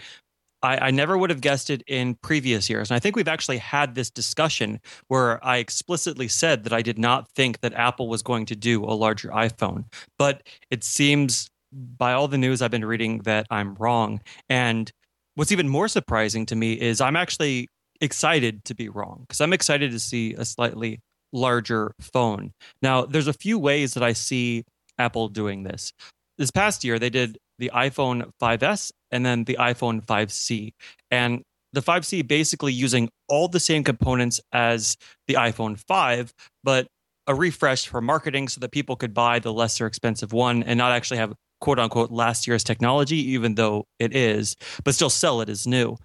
I, 0.63 0.89
I, 0.89 0.91
never 0.91 1.17
would 1.17 1.31
have 1.31 1.41
guessed 1.41 1.71
it 1.71 1.83
in 1.87 2.17
previous 2.17 2.69
years. 2.69 2.91
And 2.91 2.97
I 2.97 2.99
think 2.99 3.15
we've 3.15 3.29
actually 3.29 3.59
had 3.59 3.95
this 3.95 4.11
discussion 4.11 4.81
where 5.07 5.45
I 5.45 5.59
explicitly 5.59 6.27
said 6.27 6.65
that 6.65 6.73
I 6.73 6.83
did 6.83 6.99
not 6.99 7.29
think 7.31 7.61
that 7.61 7.75
Apple 7.75 8.09
was 8.09 8.23
going 8.23 8.47
to 8.47 8.57
do 8.57 8.85
a 8.85 8.95
larger 8.95 9.29
iPhone. 9.29 9.85
But 10.19 10.43
it 10.71 10.83
seems 10.83 11.49
by 11.73 12.13
all 12.13 12.29
the 12.29 12.39
news 12.39 12.61
I've 12.63 12.71
been 12.71 12.85
reading 12.85 13.19
that 13.21 13.47
I'm 13.51 13.75
wrong. 13.75 14.21
And 14.49 14.91
what's 15.35 15.53
even 15.53 15.69
more 15.69 15.87
surprising 15.87 16.47
to 16.47 16.57
me 16.57 16.73
is 16.73 17.01
I'm 17.01 17.17
actually 17.17 17.69
excited 18.01 18.65
to 18.65 18.75
be 18.75 18.89
wrong 18.89 19.25
because 19.27 19.41
I'm 19.41 19.53
excited 19.53 19.91
to 19.93 19.99
see 19.99 20.35
a 20.35 20.45
slightly 20.45 21.01
larger 21.33 21.93
phone. 22.01 22.53
Now, 22.83 23.05
there's 23.05 23.27
a 23.27 23.33
few 23.33 23.59
ways 23.59 23.95
that 23.95 24.03
I 24.03 24.13
see 24.13 24.65
Apple 24.99 25.29
doing 25.29 25.63
this. 25.63 25.93
This 26.39 26.51
past 26.51 26.85
year, 26.85 26.99
they 26.99 27.11
did 27.11 27.39
the 27.59 27.71
iPhone 27.75 28.31
5S 28.41 28.93
and 29.11 29.27
then 29.27 29.45
the 29.45 29.57
iPhone 29.59 30.05
5C. 30.05 30.73
And 31.11 31.43
the 31.73 31.83
5C 31.83 32.27
basically 32.27 32.73
using 32.73 33.11
all 33.29 33.49
the 33.49 33.61
same 33.61 33.85
components 33.85 34.41
as 34.53 34.97
the 35.27 35.35
iPhone 35.35 35.79
5, 35.87 36.33
but 36.65 36.87
a 37.27 37.35
refresh 37.35 37.87
for 37.87 38.01
marketing 38.01 38.49
so 38.49 38.61
that 38.61 38.73
people 38.73 38.97
could 38.97 39.13
buy 39.13 39.39
the 39.39 39.53
lesser 39.53 39.87
expensive 39.87 40.33
one 40.33 40.63
and 40.63 40.79
not 40.79 40.93
actually 40.93 41.19
have 41.19 41.35
quote 41.61 41.79
unquote 41.79 42.11
last 42.11 42.47
year's 42.47 42.65
technology, 42.65 43.17
even 43.33 43.55
though 43.55 43.85
it 43.99 44.17
is, 44.17 44.57
but 44.85 44.95
still 44.95 45.11
sell 45.11 45.41
it 45.41 45.49
as 45.49 45.67
new. 45.67 45.97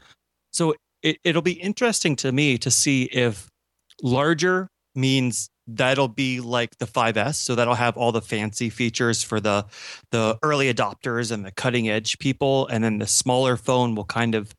So 0.52 0.76
it, 1.04 1.18
it'll 1.24 1.42
be 1.42 1.54
interesting 1.54 2.16
to 2.18 2.32
me 2.32 2.58
to 2.58 2.72
see 2.72 3.04
if 3.04 3.50
larger 4.02 4.70
means 4.96 5.50
that'll 5.68 6.08
be 6.08 6.40
like 6.40 6.78
the 6.78 6.86
5S. 6.86 7.36
So 7.36 7.56
that'll 7.56 7.76
have 7.76 7.98
all 7.98 8.12
the 8.12 8.22
fancy 8.22 8.70
features 8.70 9.24
for 9.24 9.40
the 9.40 9.66
the 10.12 10.38
early 10.42 10.74
adopters 10.74 11.32
and 11.32 11.46
the 11.46 11.52
cutting 11.52 11.90
edge 11.90 12.20
people. 12.20 12.68
And 12.68 12.84
then 12.84 13.00
the 13.00 13.08
smaller 13.08 13.58
phone 13.58 13.96
will 13.96 14.06
kind 14.06 14.36
of 14.36 14.56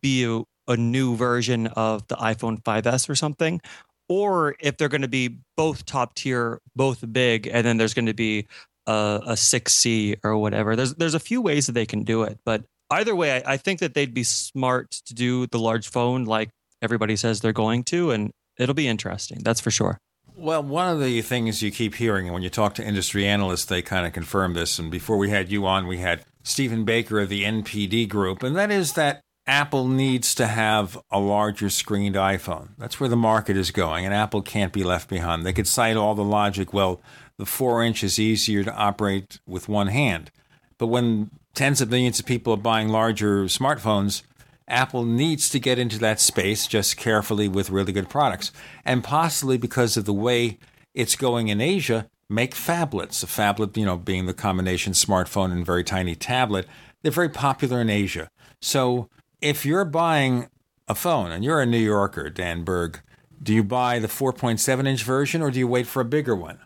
be 0.00 0.24
a, 0.24 0.42
a 0.68 0.76
new 0.76 1.16
version 1.16 1.66
of 1.68 2.06
the 2.08 2.16
iPhone 2.16 2.62
5S 2.62 3.08
or 3.08 3.14
something. 3.14 3.60
Or 4.08 4.54
if 4.60 4.76
they're 4.76 4.88
going 4.88 5.02
to 5.02 5.08
be 5.08 5.38
both 5.56 5.86
top 5.86 6.14
tier, 6.14 6.60
both 6.76 7.04
big, 7.10 7.46
and 7.46 7.66
then 7.66 7.78
there's 7.78 7.94
going 7.94 8.06
to 8.06 8.14
be 8.14 8.46
a, 8.86 9.20
a 9.26 9.32
6C 9.32 10.18
or 10.22 10.36
whatever. 10.36 10.76
There's 10.76 10.94
there's 10.94 11.14
a 11.14 11.20
few 11.20 11.40
ways 11.40 11.66
that 11.66 11.72
they 11.72 11.86
can 11.86 12.02
do 12.04 12.22
it, 12.22 12.38
but 12.44 12.64
either 12.94 13.14
way, 13.14 13.42
I, 13.44 13.54
I 13.54 13.56
think 13.56 13.80
that 13.80 13.94
they'd 13.94 14.14
be 14.14 14.24
smart 14.24 14.90
to 15.06 15.14
do 15.14 15.46
the 15.46 15.58
large 15.58 15.88
phone 15.88 16.24
like 16.24 16.50
everybody 16.82 17.16
says 17.16 17.40
they're 17.40 17.52
going 17.52 17.84
to, 17.84 18.10
and 18.10 18.32
it'll 18.58 18.74
be 18.74 18.88
interesting. 18.88 19.40
That's 19.42 19.60
for 19.60 19.70
sure. 19.70 19.98
Well, 20.36 20.62
one 20.62 20.88
of 20.88 21.00
the 21.00 21.22
things 21.22 21.62
you 21.62 21.70
keep 21.70 21.94
hearing, 21.94 22.26
and 22.26 22.34
when 22.34 22.42
you 22.42 22.50
talk 22.50 22.74
to 22.74 22.84
industry 22.84 23.26
analysts, 23.26 23.66
they 23.66 23.82
kind 23.82 24.06
of 24.06 24.12
confirm 24.12 24.54
this. 24.54 24.78
And 24.78 24.90
before 24.90 25.16
we 25.16 25.30
had 25.30 25.50
you 25.50 25.64
on, 25.66 25.86
we 25.86 25.98
had 25.98 26.24
Stephen 26.42 26.84
Baker 26.84 27.20
of 27.20 27.28
the 27.28 27.44
NPD 27.44 28.08
Group, 28.08 28.42
and 28.42 28.56
that 28.56 28.70
is 28.70 28.94
that 28.94 29.20
Apple 29.46 29.86
needs 29.86 30.34
to 30.34 30.46
have 30.46 30.98
a 31.10 31.20
larger 31.20 31.70
screened 31.70 32.16
iPhone. 32.16 32.70
That's 32.78 32.98
where 32.98 33.08
the 33.08 33.16
market 33.16 33.56
is 33.56 33.70
going, 33.70 34.04
and 34.04 34.12
Apple 34.12 34.42
can't 34.42 34.72
be 34.72 34.82
left 34.82 35.08
behind. 35.08 35.44
They 35.44 35.52
could 35.52 35.68
cite 35.68 35.96
all 35.96 36.14
the 36.14 36.24
logic, 36.24 36.72
well, 36.72 37.00
the 37.38 37.46
four 37.46 37.82
inch 37.82 38.02
is 38.02 38.18
easier 38.18 38.64
to 38.64 38.74
operate 38.74 39.40
with 39.46 39.68
one 39.68 39.88
hand. 39.88 40.30
But 40.78 40.86
when 40.86 41.30
tens 41.54 41.80
of 41.80 41.90
millions 41.90 42.20
of 42.20 42.26
people 42.26 42.52
are 42.52 42.58
buying 42.58 42.88
larger 42.88 43.44
smartphones, 43.44 44.22
Apple 44.66 45.04
needs 45.04 45.48
to 45.50 45.58
get 45.58 45.78
into 45.78 45.98
that 45.98 46.20
space 46.20 46.66
just 46.66 46.96
carefully 46.96 47.48
with 47.48 47.70
really 47.70 47.92
good 47.92 48.08
products. 48.08 48.50
And 48.84 49.04
possibly 49.04 49.58
because 49.58 49.96
of 49.96 50.04
the 50.04 50.12
way 50.12 50.58
it's 50.94 51.16
going 51.16 51.48
in 51.48 51.60
Asia, 51.60 52.08
make 52.28 52.54
phablets. 52.54 53.22
A 53.22 53.26
phablet, 53.26 53.76
you 53.76 53.84
know, 53.84 53.96
being 53.96 54.26
the 54.26 54.34
combination 54.34 54.92
smartphone 54.92 55.52
and 55.52 55.66
very 55.66 55.84
tiny 55.84 56.14
tablet, 56.14 56.66
they're 57.02 57.12
very 57.12 57.28
popular 57.28 57.80
in 57.80 57.90
Asia. 57.90 58.30
So 58.62 59.08
if 59.40 59.66
you're 59.66 59.84
buying 59.84 60.48
a 60.88 60.94
phone 60.94 61.30
and 61.30 61.44
you're 61.44 61.60
a 61.60 61.66
New 61.66 61.78
Yorker, 61.78 62.30
Dan 62.30 62.64
Berg, 62.64 63.00
do 63.42 63.52
you 63.52 63.62
buy 63.62 63.98
the 63.98 64.08
4.7 64.08 64.86
inch 64.86 65.04
version 65.04 65.42
or 65.42 65.50
do 65.50 65.58
you 65.58 65.68
wait 65.68 65.86
for 65.86 66.00
a 66.00 66.06
bigger 66.06 66.34
one? 66.34 66.58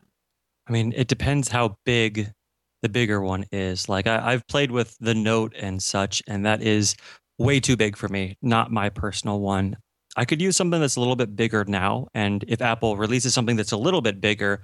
I 0.68 0.72
mean, 0.72 0.92
it 0.96 1.08
depends 1.08 1.48
how 1.48 1.78
big 1.84 2.32
the 2.82 2.88
bigger 2.88 3.20
one 3.20 3.44
is. 3.52 3.88
Like 3.88 4.06
I, 4.06 4.32
have 4.32 4.46
played 4.46 4.70
with 4.70 4.96
the 5.00 5.14
Note 5.14 5.54
and 5.56 5.82
such, 5.82 6.22
and 6.26 6.44
that 6.46 6.62
is 6.62 6.94
way 7.38 7.60
too 7.60 7.76
big 7.76 7.96
for 7.96 8.08
me, 8.08 8.36
not 8.42 8.70
my 8.70 8.88
personal 8.88 9.40
one. 9.40 9.76
I 10.16 10.24
could 10.24 10.40
use 10.40 10.56
something 10.56 10.80
that's 10.80 10.96
a 10.96 11.00
little 11.00 11.16
bit 11.16 11.36
bigger 11.36 11.64
now. 11.66 12.08
And 12.14 12.44
if 12.48 12.60
Apple 12.60 12.96
releases 12.96 13.34
something 13.34 13.56
that's 13.56 13.72
a 13.72 13.76
little 13.76 14.00
bit 14.00 14.20
bigger, 14.20 14.62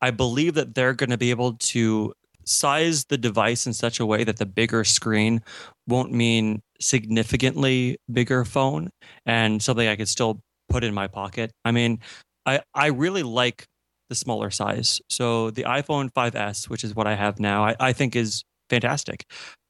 I 0.00 0.10
believe 0.10 0.54
that 0.54 0.74
they're 0.74 0.94
going 0.94 1.10
to 1.10 1.18
be 1.18 1.30
able 1.30 1.54
to 1.54 2.14
size 2.44 3.04
the 3.06 3.18
device 3.18 3.66
in 3.66 3.72
such 3.72 4.00
a 4.00 4.06
way 4.06 4.24
that 4.24 4.38
the 4.38 4.46
bigger 4.46 4.84
screen 4.84 5.42
won't 5.86 6.12
mean 6.12 6.62
significantly 6.80 7.98
bigger 8.12 8.44
phone 8.44 8.90
and 9.26 9.62
something 9.62 9.88
I 9.88 9.96
could 9.96 10.08
still 10.08 10.40
put 10.68 10.84
in 10.84 10.94
my 10.94 11.06
pocket. 11.06 11.50
I 11.64 11.72
mean, 11.72 12.00
I, 12.46 12.60
I 12.74 12.86
really 12.88 13.22
like 13.22 13.66
the 14.08 14.14
smaller 14.14 14.50
size. 14.50 15.00
So 15.08 15.50
the 15.50 15.64
iPhone 15.64 16.12
5S, 16.12 16.68
which 16.68 16.84
is 16.84 16.94
what 16.94 17.06
I 17.06 17.14
have 17.14 17.40
now, 17.40 17.64
I, 17.64 17.76
I 17.80 17.92
think 17.92 18.16
is 18.16 18.44
fantastic. 18.68 19.26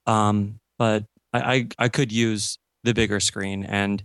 Um, 0.07 0.59
but 0.79 1.05
I, 1.33 1.55
I, 1.55 1.69
I 1.79 1.89
could 1.89 2.13
use 2.13 2.59
the 2.83 2.95
bigger 2.95 3.21
screen. 3.21 3.65
And 3.65 4.05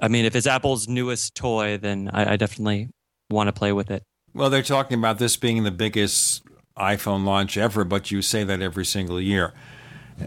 I 0.00 0.08
mean, 0.08 0.24
if 0.24 0.34
it's 0.34 0.46
Apple's 0.46 0.88
newest 0.88 1.34
toy, 1.34 1.78
then 1.78 2.10
I, 2.12 2.32
I 2.32 2.36
definitely 2.36 2.88
want 3.30 3.48
to 3.48 3.52
play 3.52 3.72
with 3.72 3.90
it. 3.90 4.02
Well, 4.32 4.50
they're 4.50 4.62
talking 4.62 4.98
about 4.98 5.18
this 5.18 5.36
being 5.36 5.62
the 5.62 5.70
biggest 5.70 6.42
iPhone 6.76 7.24
launch 7.24 7.56
ever, 7.56 7.84
but 7.84 8.10
you 8.10 8.22
say 8.22 8.42
that 8.44 8.60
every 8.60 8.84
single 8.84 9.20
year. 9.20 9.52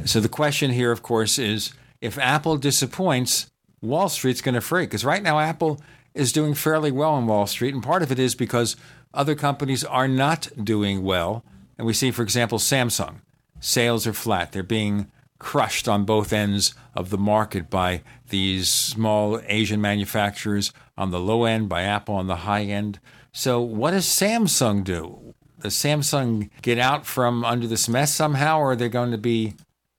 So 0.05 0.19
the 0.19 0.29
question 0.29 0.71
here, 0.71 0.91
of 0.91 1.01
course, 1.01 1.37
is 1.37 1.73
if 2.01 2.17
Apple 2.17 2.57
disappoints, 2.57 3.49
Wall 3.81 4.09
Street's 4.09 4.41
going 4.41 4.55
to 4.55 4.61
freak. 4.61 4.89
Because 4.89 5.05
right 5.05 5.21
now, 5.23 5.39
Apple 5.39 5.81
is 6.13 6.31
doing 6.31 6.53
fairly 6.53 6.91
well 6.91 7.11
on 7.11 7.27
Wall 7.27 7.47
Street. 7.47 7.73
And 7.73 7.83
part 7.83 8.03
of 8.03 8.11
it 8.11 8.19
is 8.19 8.35
because 8.35 8.75
other 9.17 9.35
companies 9.35 9.83
are 9.83 10.07
not 10.07 10.47
doing 10.63 11.03
well. 11.03 11.43
And 11.77 11.85
we 11.85 11.93
see, 11.93 12.11
for 12.11 12.21
example, 12.21 12.59
Samsung. 12.59 13.15
Sales 13.59 14.07
are 14.07 14.13
flat. 14.13 14.51
They're 14.51 14.63
being 14.63 15.11
crushed 15.39 15.87
on 15.87 16.05
both 16.05 16.31
ends 16.31 16.73
of 16.95 17.09
the 17.09 17.17
market 17.17 17.69
by 17.69 18.01
these 18.29 18.69
small 18.69 19.39
Asian 19.47 19.81
manufacturers 19.81 20.71
on 20.97 21.11
the 21.11 21.19
low 21.19 21.45
end, 21.45 21.69
by 21.69 21.81
Apple 21.81 22.15
on 22.15 22.27
the 22.27 22.37
high 22.37 22.63
end. 22.63 22.99
So, 23.31 23.61
what 23.61 23.91
does 23.91 24.05
Samsung 24.05 24.83
do? 24.83 25.33
Does 25.61 25.75
Samsung 25.75 26.49
get 26.61 26.77
out 26.77 27.05
from 27.05 27.43
under 27.43 27.67
this 27.67 27.89
mess 27.89 28.13
somehow, 28.13 28.59
or 28.59 28.71
are 28.71 28.75
they 28.75 28.89
going 28.89 29.11
to 29.11 29.17
be 29.17 29.55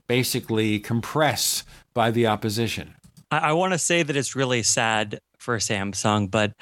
basically 0.06 0.80
compressed 0.80 1.64
by 1.94 2.10
the 2.10 2.26
opposition? 2.26 2.94
I, 3.30 3.38
I 3.38 3.52
want 3.52 3.72
to 3.72 3.78
say 3.78 4.02
that 4.02 4.16
it's 4.16 4.36
really 4.36 4.62
sad 4.62 5.20
for 5.38 5.56
Samsung, 5.58 6.30
but 6.30 6.52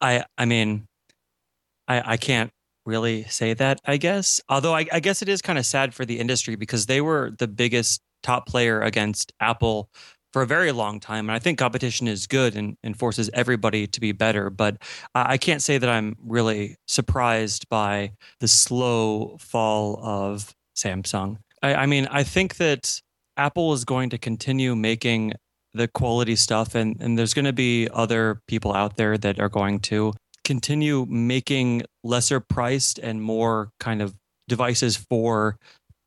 I, 0.00 0.24
I 0.36 0.44
mean, 0.44 0.86
I, 1.88 2.12
I 2.12 2.16
can't 2.16 2.50
really 2.86 3.24
say 3.24 3.54
that, 3.54 3.80
I 3.84 3.96
guess. 3.96 4.40
Although 4.48 4.74
I, 4.74 4.86
I 4.92 5.00
guess 5.00 5.22
it 5.22 5.28
is 5.28 5.42
kind 5.42 5.58
of 5.58 5.66
sad 5.66 5.94
for 5.94 6.04
the 6.04 6.20
industry 6.20 6.54
because 6.54 6.86
they 6.86 7.00
were 7.00 7.32
the 7.38 7.48
biggest 7.48 8.00
top 8.22 8.46
player 8.46 8.80
against 8.80 9.32
Apple 9.40 9.90
for 10.32 10.42
a 10.42 10.46
very 10.46 10.72
long 10.72 11.00
time. 11.00 11.28
And 11.28 11.34
I 11.34 11.38
think 11.38 11.58
competition 11.58 12.06
is 12.06 12.26
good 12.26 12.54
and, 12.54 12.76
and 12.82 12.98
forces 12.98 13.30
everybody 13.32 13.86
to 13.86 14.00
be 14.00 14.12
better. 14.12 14.50
But 14.50 14.76
I 15.14 15.38
can't 15.38 15.62
say 15.62 15.78
that 15.78 15.88
I'm 15.88 16.16
really 16.22 16.76
surprised 16.86 17.68
by 17.68 18.12
the 18.40 18.48
slow 18.48 19.36
fall 19.40 19.98
of 20.02 20.54
Samsung. 20.76 21.38
I, 21.62 21.74
I 21.74 21.86
mean, 21.86 22.06
I 22.10 22.22
think 22.22 22.56
that 22.56 23.00
Apple 23.36 23.72
is 23.72 23.84
going 23.84 24.10
to 24.10 24.18
continue 24.18 24.74
making 24.76 25.34
the 25.74 25.88
quality 25.88 26.34
stuff, 26.34 26.74
and, 26.74 26.96
and 27.00 27.18
there's 27.18 27.34
going 27.34 27.44
to 27.44 27.52
be 27.52 27.88
other 27.92 28.40
people 28.48 28.72
out 28.72 28.96
there 28.96 29.18
that 29.18 29.38
are 29.38 29.48
going 29.48 29.80
to 29.80 30.12
continue 30.48 31.04
making 31.10 31.82
lesser 32.02 32.40
priced 32.40 32.98
and 32.98 33.22
more 33.22 33.70
kind 33.78 34.00
of 34.00 34.14
devices 34.48 34.96
for 34.96 35.58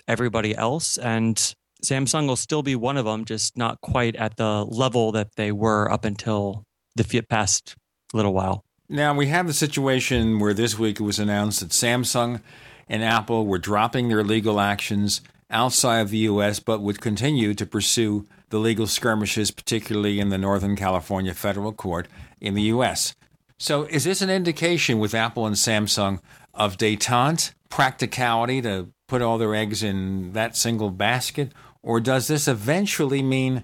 everybody 0.08 0.58
else. 0.58 0.98
And 0.98 1.38
Samsung 1.86 2.26
will 2.26 2.36
still 2.36 2.64
be 2.64 2.76
one 2.76 2.98
of 2.98 3.06
them, 3.06 3.24
just 3.24 3.56
not 3.56 3.80
quite 3.82 4.16
at 4.16 4.38
the 4.38 4.66
level 4.66 5.12
that 5.12 5.36
they 5.36 5.52
were 5.52 5.92
up 5.92 6.06
until 6.06 6.64
the 6.96 7.22
past 7.30 7.76
little 8.16 8.34
while. 8.34 8.66
Now, 8.90 9.14
we 9.14 9.28
have 9.28 9.46
the 9.46 9.54
situation 9.54 10.40
where 10.40 10.56
this 10.56 10.78
week 10.78 11.00
it 11.00 11.04
was 11.04 11.20
announced 11.20 11.60
that 11.60 11.70
Samsung 11.70 12.42
and 12.90 13.04
Apple 13.04 13.46
were 13.46 13.60
dropping 13.60 14.10
their 14.10 14.24
legal 14.24 14.60
actions 14.60 15.22
outside 15.52 16.00
of 16.00 16.10
the 16.10 16.18
U.S., 16.18 16.60
but 16.60 16.82
would 16.82 17.00
continue 17.00 17.54
to 17.54 17.66
pursue 17.68 18.26
the 18.50 18.58
legal 18.58 18.88
skirmishes, 18.88 19.52
particularly 19.52 20.20
in 20.20 20.30
the 20.30 20.38
Northern 20.40 20.76
California 20.76 21.36
federal 21.36 21.74
court 21.74 22.08
in 22.42 22.56
the 22.56 22.64
U.S. 22.64 23.14
So, 23.62 23.84
is 23.84 24.06
this 24.06 24.24
an 24.24 24.32
indication 24.32 24.98
with 24.98 25.14
Apple 25.14 25.46
and 25.46 25.56
Samsung 25.56 26.20
of 26.52 26.78
detente, 26.78 27.54
practicality 27.70 28.60
to 28.64 28.88
put 29.08 29.22
all 29.22 29.38
their 29.38 29.54
eggs 29.54 29.84
in 29.84 30.34
that 30.34 30.58
single 30.58 30.90
basket? 30.90 31.52
Or 31.84 32.00
does 32.00 32.26
this 32.26 32.48
eventually 32.48 33.22
mean 33.22 33.64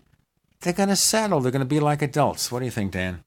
they're 0.62 0.74
going 0.74 0.90
to 0.90 0.96
settle? 0.96 1.40
They're 1.40 1.52
going 1.52 1.62
to 1.62 1.66
be 1.66 1.80
like 1.80 2.04
adults? 2.04 2.52
What 2.52 2.60
do 2.60 2.66
you 2.66 2.72
think, 2.72 2.92
Dan? 2.92 3.24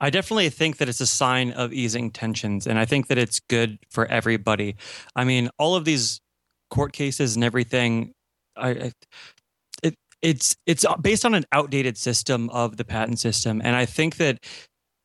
I 0.00 0.10
definitely 0.10 0.50
think 0.50 0.78
that 0.78 0.88
it's 0.88 1.00
a 1.00 1.06
sign 1.06 1.52
of 1.52 1.72
easing 1.72 2.10
tensions, 2.10 2.66
and 2.66 2.76
I 2.76 2.84
think 2.84 3.06
that 3.06 3.16
it's 3.16 3.38
good 3.38 3.78
for 3.90 4.06
everybody. 4.06 4.74
I 5.14 5.22
mean, 5.22 5.50
all 5.56 5.76
of 5.76 5.84
these 5.84 6.20
court 6.70 6.92
cases 6.92 7.36
and 7.36 7.44
everything, 7.44 8.10
I, 8.56 8.70
I 8.70 8.92
it, 9.84 9.94
it's 10.20 10.56
it's 10.66 10.84
uh, 10.84 10.96
based 10.96 11.24
on 11.24 11.34
an 11.34 11.44
outdated 11.52 11.96
system 11.96 12.50
of 12.50 12.76
the 12.76 12.84
patent 12.84 13.20
system, 13.20 13.62
and 13.62 13.76
I 13.76 13.86
think 13.86 14.16
that 14.16 14.40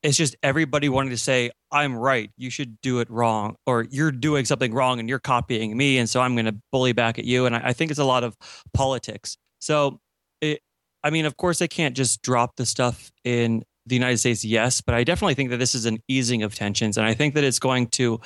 it's 0.06 0.18
just 0.18 0.36
everybody 0.44 0.88
wanting 0.88 1.10
to 1.10 1.18
say 1.18 1.52
i'm 1.72 1.96
right. 1.96 2.30
You 2.38 2.50
should 2.50 2.80
do 2.82 3.00
it 3.00 3.10
wrong 3.10 3.56
or 3.66 3.88
you're 3.90 4.12
doing 4.12 4.46
something 4.46 4.74
wrong 4.74 5.00
and 5.00 5.10
you're 5.10 5.20
copying 5.20 5.76
me 5.76 5.98
and 5.98 6.10
so 6.10 6.22
i'm 6.22 6.36
going 6.36 6.46
to 6.46 6.56
bully 6.72 6.94
back 6.94 7.18
at 7.18 7.26
you. 7.26 7.46
And 7.46 7.56
I, 7.56 7.70
I, 7.70 7.74
think 7.74 7.92
it's 7.92 8.00
a 8.00 8.06
lot 8.06 8.24
of 8.24 8.38
politics. 8.74 9.38
So 9.60 10.00
it, 10.42 10.62
i 11.04 11.10
mean 11.10 11.26
of 11.26 11.38
course 11.38 11.60
they 11.60 11.68
can't 11.68 11.96
just 11.96 12.22
drop 12.22 12.56
the 12.58 12.66
stuff 12.66 13.12
in 13.24 13.64
the 13.88 13.96
united 13.96 14.18
states 14.18 14.44
yes 14.44 14.82
but 14.82 14.96
i 14.96 15.04
definitely 15.04 15.36
think 15.36 15.50
that 15.52 15.58
this 15.58 15.76
is 15.76 15.86
an 15.86 16.00
easing 16.08 16.44
of 16.44 16.56
tensions 16.56 16.98
and 16.98 17.06
i 17.06 17.14
think 17.14 17.36
that 17.36 17.44
it's 17.44 17.60
going 17.60 17.88
to 17.88 18.20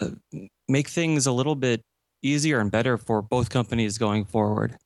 uh, 0.00 0.08
make 0.68 0.88
things 0.88 1.26
a 1.26 1.32
little 1.32 1.54
bit 1.54 1.82
easier 2.22 2.60
and 2.60 2.70
better 2.70 2.98
for 2.98 3.22
both 3.22 3.48
companies 3.48 3.96
going 3.98 4.24
forward. 4.24 4.76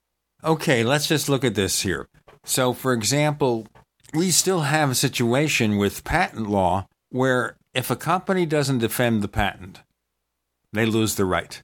Okay 0.44 0.84
let's 0.84 1.06
just 1.06 1.28
look 1.28 1.44
at 1.44 1.54
this 1.54 1.82
here. 1.82 2.08
So 2.44 2.72
for 2.72 2.92
example 2.92 3.66
we 4.14 4.30
still 4.30 4.60
have 4.60 4.90
a 4.90 4.94
situation 4.94 5.78
with 5.78 6.04
patent 6.04 6.48
law 6.48 6.86
where 7.10 7.56
if 7.74 7.90
a 7.90 7.96
company 7.96 8.46
doesn't 8.46 8.78
defend 8.78 9.22
the 9.22 9.28
patent, 9.28 9.80
they 10.72 10.86
lose 10.86 11.16
the 11.16 11.24
right. 11.24 11.62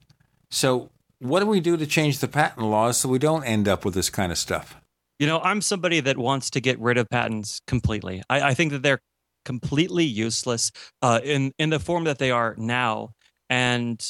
So 0.49 0.89
what 1.19 1.41
do 1.41 1.45
we 1.45 1.59
do 1.59 1.77
to 1.77 1.85
change 1.85 2.19
the 2.19 2.27
patent 2.27 2.65
laws 2.65 2.97
so 2.97 3.09
we 3.09 3.19
don't 3.19 3.43
end 3.43 3.67
up 3.67 3.85
with 3.85 3.93
this 3.93 4.09
kind 4.09 4.31
of 4.31 4.37
stuff? 4.37 4.75
You 5.19 5.27
know, 5.27 5.39
I'm 5.41 5.61
somebody 5.61 5.99
that 5.99 6.17
wants 6.17 6.49
to 6.51 6.61
get 6.61 6.79
rid 6.79 6.97
of 6.97 7.09
patents 7.09 7.61
completely. 7.67 8.23
I, 8.29 8.41
I 8.41 8.53
think 8.53 8.71
that 8.71 8.83
they're 8.83 9.01
completely 9.45 10.05
useless 10.05 10.71
uh, 11.01 11.19
in 11.23 11.51
in 11.59 11.69
the 11.69 11.79
form 11.79 12.05
that 12.05 12.19
they 12.19 12.31
are 12.31 12.55
now, 12.57 13.11
and 13.49 14.01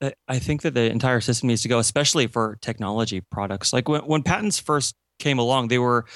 uh, 0.00 0.10
I 0.26 0.38
think 0.38 0.62
that 0.62 0.72
the 0.72 0.90
entire 0.90 1.20
system 1.20 1.48
needs 1.48 1.62
to 1.62 1.68
go, 1.68 1.78
especially 1.78 2.26
for 2.28 2.56
technology 2.62 3.20
products. 3.30 3.74
Like 3.74 3.88
when 3.88 4.02
when 4.02 4.22
patents 4.22 4.58
first 4.58 4.94
came 5.18 5.38
along, 5.38 5.68
they 5.68 5.78
were 5.78 6.06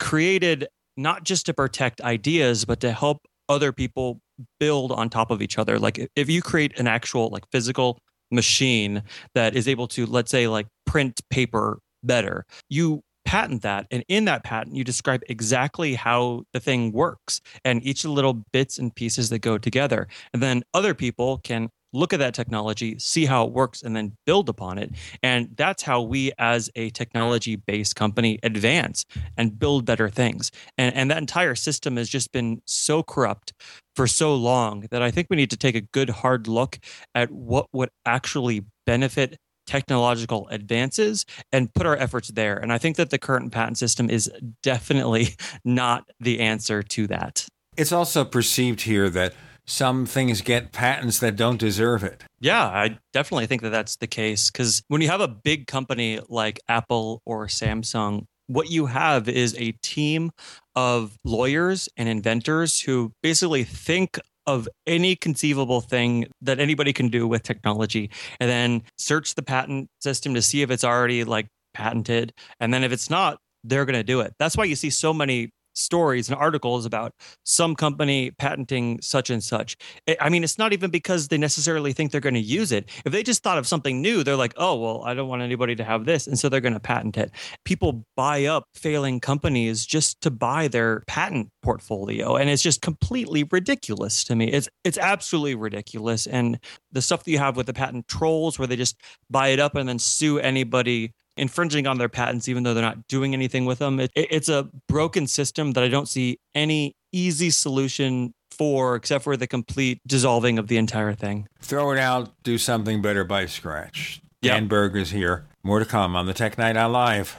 created 0.00 0.66
not 0.96 1.24
just 1.24 1.46
to 1.46 1.54
protect 1.54 2.00
ideas, 2.00 2.64
but 2.64 2.80
to 2.80 2.92
help 2.92 3.18
other 3.48 3.72
people 3.72 4.20
build 4.58 4.92
on 4.92 5.08
top 5.08 5.30
of 5.30 5.42
each 5.42 5.58
other. 5.58 5.78
Like 5.78 6.08
if 6.16 6.28
you 6.28 6.42
create 6.42 6.78
an 6.78 6.86
actual 6.86 7.28
like 7.28 7.44
physical 7.50 7.98
machine 8.30 9.02
that 9.34 9.54
is 9.54 9.68
able 9.68 9.88
to, 9.88 10.06
let's 10.06 10.30
say, 10.30 10.48
like 10.48 10.66
print 10.86 11.20
paper 11.30 11.78
better, 12.02 12.44
you 12.68 13.02
patent 13.24 13.62
that. 13.62 13.86
And 13.90 14.04
in 14.08 14.24
that 14.24 14.44
patent, 14.44 14.74
you 14.74 14.84
describe 14.84 15.22
exactly 15.28 15.94
how 15.94 16.42
the 16.52 16.60
thing 16.60 16.92
works 16.92 17.40
and 17.64 17.84
each 17.84 18.04
of 18.04 18.08
the 18.08 18.14
little 18.14 18.42
bits 18.52 18.78
and 18.78 18.94
pieces 18.94 19.30
that 19.30 19.38
go 19.40 19.58
together. 19.58 20.08
And 20.32 20.42
then 20.42 20.62
other 20.74 20.94
people 20.94 21.38
can 21.44 21.68
look 21.92 22.12
at 22.12 22.18
that 22.18 22.34
technology, 22.34 22.98
see 22.98 23.26
how 23.26 23.44
it 23.46 23.52
works, 23.52 23.82
and 23.82 23.94
then 23.94 24.16
build 24.26 24.48
upon 24.48 24.78
it. 24.78 24.90
And 25.22 25.50
that's 25.56 25.82
how 25.82 26.02
we, 26.02 26.32
as 26.38 26.70
a 26.74 26.90
technology 26.90 27.56
based 27.56 27.96
company, 27.96 28.38
advance 28.42 29.04
and 29.36 29.58
build 29.58 29.84
better 29.84 30.08
things. 30.08 30.50
And, 30.78 30.94
and 30.94 31.10
that 31.10 31.18
entire 31.18 31.54
system 31.54 31.96
has 31.96 32.08
just 32.08 32.32
been 32.32 32.62
so 32.64 33.02
corrupt 33.02 33.52
for 33.94 34.06
so 34.06 34.34
long 34.34 34.86
that 34.90 35.02
I 35.02 35.10
think 35.10 35.28
we 35.30 35.36
need 35.36 35.50
to 35.50 35.56
take 35.56 35.74
a 35.74 35.80
good 35.80 36.10
hard 36.10 36.48
look 36.48 36.78
at 37.14 37.30
what 37.30 37.66
would 37.72 37.90
actually 38.06 38.64
benefit 38.86 39.36
technological 39.66 40.48
advances 40.48 41.24
and 41.52 41.72
put 41.72 41.86
our 41.86 41.96
efforts 41.96 42.28
there. 42.28 42.56
And 42.56 42.72
I 42.72 42.78
think 42.78 42.96
that 42.96 43.10
the 43.10 43.18
current 43.18 43.52
patent 43.52 43.78
system 43.78 44.10
is 44.10 44.30
definitely 44.62 45.36
not 45.64 46.04
the 46.20 46.40
answer 46.40 46.82
to 46.82 47.06
that. 47.08 47.46
It's 47.76 47.92
also 47.92 48.24
perceived 48.24 48.82
here 48.82 49.08
that 49.10 49.34
some 49.66 50.06
things 50.06 50.40
get 50.40 50.72
patents 50.72 51.18
that 51.20 51.36
don't 51.36 51.58
deserve 51.58 52.02
it. 52.02 52.24
Yeah, 52.40 52.64
I 52.64 52.98
definitely 53.12 53.46
think 53.46 53.62
that 53.62 53.70
that's 53.70 53.96
the 53.96 54.06
case 54.06 54.50
because 54.50 54.82
when 54.88 55.00
you 55.00 55.08
have 55.08 55.20
a 55.20 55.28
big 55.28 55.66
company 55.66 56.20
like 56.28 56.60
Apple 56.68 57.22
or 57.24 57.46
Samsung, 57.46 58.24
what 58.48 58.70
you 58.70 58.86
have 58.86 59.28
is 59.28 59.54
a 59.58 59.72
team 59.82 60.30
of 60.74 61.16
lawyers 61.24 61.88
and 61.96 62.08
inventors 62.08 62.80
who 62.80 63.12
basically 63.22 63.64
think 63.64 64.18
of 64.46 64.68
any 64.86 65.14
conceivable 65.14 65.80
thing 65.80 66.26
that 66.40 66.58
anybody 66.58 66.92
can 66.92 67.08
do 67.08 67.26
with 67.28 67.42
technology 67.42 68.10
and 68.40 68.50
then 68.50 68.82
search 68.98 69.34
the 69.36 69.42
patent 69.42 69.88
system 70.00 70.34
to 70.34 70.42
see 70.42 70.62
if 70.62 70.70
it's 70.70 70.84
already 70.84 71.22
like 71.22 71.46
patented 71.74 72.32
and 72.58 72.74
then 72.74 72.82
if 72.82 72.90
it's 72.92 73.08
not 73.08 73.38
they're 73.64 73.84
going 73.84 73.94
to 73.94 74.02
do 74.02 74.20
it 74.20 74.34
that's 74.38 74.56
why 74.56 74.64
you 74.64 74.74
see 74.74 74.90
so 74.90 75.14
many 75.14 75.48
stories 75.74 76.28
and 76.28 76.38
articles 76.38 76.84
about 76.84 77.14
some 77.44 77.74
company 77.74 78.30
patenting 78.32 79.00
such 79.00 79.30
and 79.30 79.42
such. 79.42 79.76
I 80.20 80.28
mean, 80.28 80.44
it's 80.44 80.58
not 80.58 80.72
even 80.72 80.90
because 80.90 81.28
they 81.28 81.38
necessarily 81.38 81.92
think 81.92 82.12
they're 82.12 82.20
going 82.20 82.34
to 82.34 82.40
use 82.40 82.72
it. 82.72 82.88
If 83.04 83.12
they 83.12 83.22
just 83.22 83.42
thought 83.42 83.58
of 83.58 83.66
something 83.66 84.00
new, 84.00 84.22
they're 84.22 84.36
like, 84.36 84.54
oh, 84.56 84.76
well, 84.76 85.02
I 85.04 85.14
don't 85.14 85.28
want 85.28 85.42
anybody 85.42 85.74
to 85.76 85.84
have 85.84 86.04
this. 86.04 86.26
And 86.26 86.38
so 86.38 86.48
they're 86.48 86.60
going 86.60 86.74
to 86.74 86.80
patent 86.80 87.16
it. 87.16 87.30
People 87.64 88.04
buy 88.16 88.44
up 88.44 88.68
failing 88.74 89.20
companies 89.20 89.86
just 89.86 90.20
to 90.22 90.30
buy 90.30 90.68
their 90.68 91.02
patent 91.06 91.50
portfolio. 91.62 92.36
And 92.36 92.50
it's 92.50 92.62
just 92.62 92.82
completely 92.82 93.44
ridiculous 93.44 94.24
to 94.24 94.36
me. 94.36 94.50
It's, 94.50 94.68
it's 94.84 94.98
absolutely 94.98 95.54
ridiculous. 95.54 96.26
And 96.26 96.58
the 96.90 97.02
stuff 97.02 97.24
that 97.24 97.30
you 97.30 97.38
have 97.38 97.56
with 97.56 97.66
the 97.66 97.72
patent 97.72 98.08
trolls, 98.08 98.58
where 98.58 98.68
they 98.68 98.76
just 98.76 99.00
buy 99.30 99.48
it 99.48 99.60
up 99.60 99.74
and 99.74 99.88
then 99.88 99.98
sue 99.98 100.38
anybody 100.38 101.12
infringing 101.36 101.86
on 101.86 101.98
their 101.98 102.08
patents 102.08 102.48
even 102.48 102.62
though 102.62 102.74
they're 102.74 102.82
not 102.82 103.06
doing 103.08 103.34
anything 103.34 103.64
with 103.64 103.78
them. 103.78 104.00
It, 104.00 104.10
it's 104.14 104.48
a 104.48 104.68
broken 104.88 105.26
system 105.26 105.72
that 105.72 105.82
I 105.82 105.88
don't 105.88 106.08
see 106.08 106.38
any 106.54 106.94
easy 107.12 107.50
solution 107.50 108.34
for 108.50 108.96
except 108.96 109.24
for 109.24 109.36
the 109.36 109.46
complete 109.46 110.00
dissolving 110.06 110.58
of 110.58 110.68
the 110.68 110.76
entire 110.76 111.14
thing. 111.14 111.48
Throw 111.60 111.92
it 111.92 111.98
out, 111.98 112.32
do 112.42 112.58
something 112.58 113.00
better 113.02 113.24
by 113.24 113.46
scratch. 113.46 114.20
Yep. 114.42 114.54
Dan 114.54 114.68
Berg 114.68 114.96
is 114.96 115.10
here. 115.10 115.46
More 115.62 115.78
to 115.78 115.84
come 115.84 116.16
on 116.16 116.26
the 116.26 116.34
Tech 116.34 116.58
Night 116.58 116.76
Owl 116.76 116.90
Live. 116.90 117.36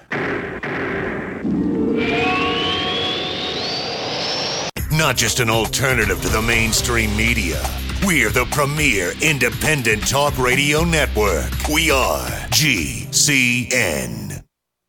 Not 4.92 5.18
just 5.18 5.40
an 5.40 5.50
alternative 5.50 6.22
to 6.22 6.30
the 6.30 6.42
mainstream 6.42 7.16
media. 7.18 7.62
We're 8.06 8.32
the 8.32 8.46
premier 8.52 9.14
independent 9.22 10.06
talk 10.06 10.38
radio 10.38 10.84
network. 10.84 11.70
We 11.70 11.90
are 11.90 12.28
GCN. 12.50 14.23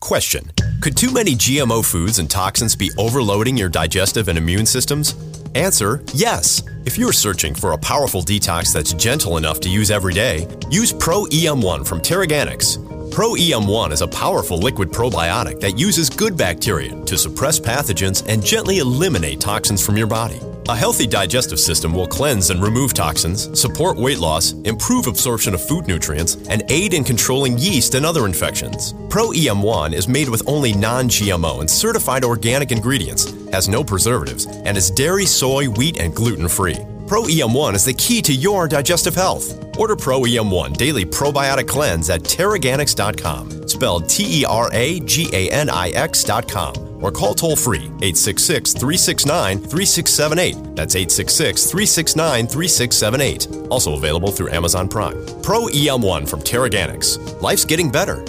Question 0.00 0.50
Could 0.80 0.96
too 0.96 1.12
many 1.12 1.34
GMO 1.34 1.84
foods 1.84 2.18
and 2.18 2.28
toxins 2.28 2.74
be 2.74 2.90
overloading 2.98 3.56
your 3.56 3.68
digestive 3.68 4.28
and 4.28 4.36
immune 4.36 4.66
systems? 4.66 5.14
Answer 5.54 6.02
Yes. 6.14 6.62
If 6.84 6.96
you're 6.96 7.12
searching 7.12 7.54
for 7.54 7.72
a 7.72 7.78
powerful 7.78 8.22
detox 8.22 8.72
that's 8.72 8.94
gentle 8.94 9.36
enough 9.36 9.60
to 9.60 9.68
use 9.68 9.90
every 9.90 10.14
day, 10.14 10.48
use 10.70 10.92
Pro 10.92 11.24
EM1 11.26 11.86
from 11.86 12.00
TeraGanix. 12.00 13.12
Pro 13.12 13.32
EM1 13.32 13.92
is 13.92 14.00
a 14.00 14.08
powerful 14.08 14.58
liquid 14.58 14.88
probiotic 14.88 15.60
that 15.60 15.78
uses 15.78 16.08
good 16.08 16.36
bacteria 16.36 16.90
to 17.04 17.18
suppress 17.18 17.60
pathogens 17.60 18.26
and 18.28 18.44
gently 18.44 18.78
eliminate 18.78 19.40
toxins 19.40 19.84
from 19.84 19.96
your 19.96 20.06
body. 20.06 20.40
A 20.70 20.76
healthy 20.76 21.08
digestive 21.08 21.58
system 21.58 21.92
will 21.92 22.06
cleanse 22.06 22.50
and 22.50 22.62
remove 22.62 22.94
toxins, 22.94 23.58
support 23.58 23.96
weight 23.96 24.20
loss, 24.20 24.52
improve 24.62 25.08
absorption 25.08 25.52
of 25.52 25.60
food 25.60 25.88
nutrients, 25.88 26.36
and 26.48 26.62
aid 26.68 26.94
in 26.94 27.02
controlling 27.02 27.58
yeast 27.58 27.96
and 27.96 28.06
other 28.06 28.24
infections. 28.24 28.94
Pro 29.08 29.30
EM1 29.30 29.92
is 29.92 30.06
made 30.06 30.28
with 30.28 30.44
only 30.46 30.72
non 30.72 31.08
GMO 31.08 31.58
and 31.58 31.68
certified 31.68 32.22
organic 32.22 32.70
ingredients, 32.70 33.34
has 33.50 33.68
no 33.68 33.82
preservatives, 33.82 34.46
and 34.46 34.76
is 34.76 34.92
dairy, 34.92 35.26
soy, 35.26 35.68
wheat, 35.70 35.98
and 35.98 36.14
gluten 36.14 36.46
free. 36.46 36.78
Pro 37.10 37.24
EM1 37.24 37.74
is 37.74 37.84
the 37.84 37.94
key 37.94 38.22
to 38.22 38.32
your 38.32 38.68
digestive 38.68 39.16
health. 39.16 39.76
Order 39.76 39.96
Pro 39.96 40.20
EM1 40.20 40.76
Daily 40.76 41.04
Probiotic 41.04 41.66
Cleanse 41.66 42.08
at 42.08 42.20
Teraganix.com, 42.20 43.66
spelled 43.66 44.08
T 44.08 44.42
E 44.42 44.44
R 44.44 44.70
A 44.72 45.00
G 45.00 45.28
A 45.32 45.50
N 45.50 45.68
I 45.68 45.88
X.com 45.88 47.02
or 47.02 47.10
call 47.10 47.34
toll 47.34 47.56
free 47.56 47.86
866 48.00 48.74
369 48.74 49.58
3678. 49.58 50.76
That's 50.76 50.94
866 50.94 51.64
369 51.64 52.46
3678. 52.46 53.72
Also 53.72 53.96
available 53.96 54.30
through 54.30 54.52
Amazon 54.52 54.88
Prime. 54.88 55.16
Pro 55.42 55.62
EM1 55.62 56.28
from 56.28 56.42
TeraGanix. 56.42 57.42
Life's 57.42 57.64
getting 57.64 57.90
better. 57.90 58.24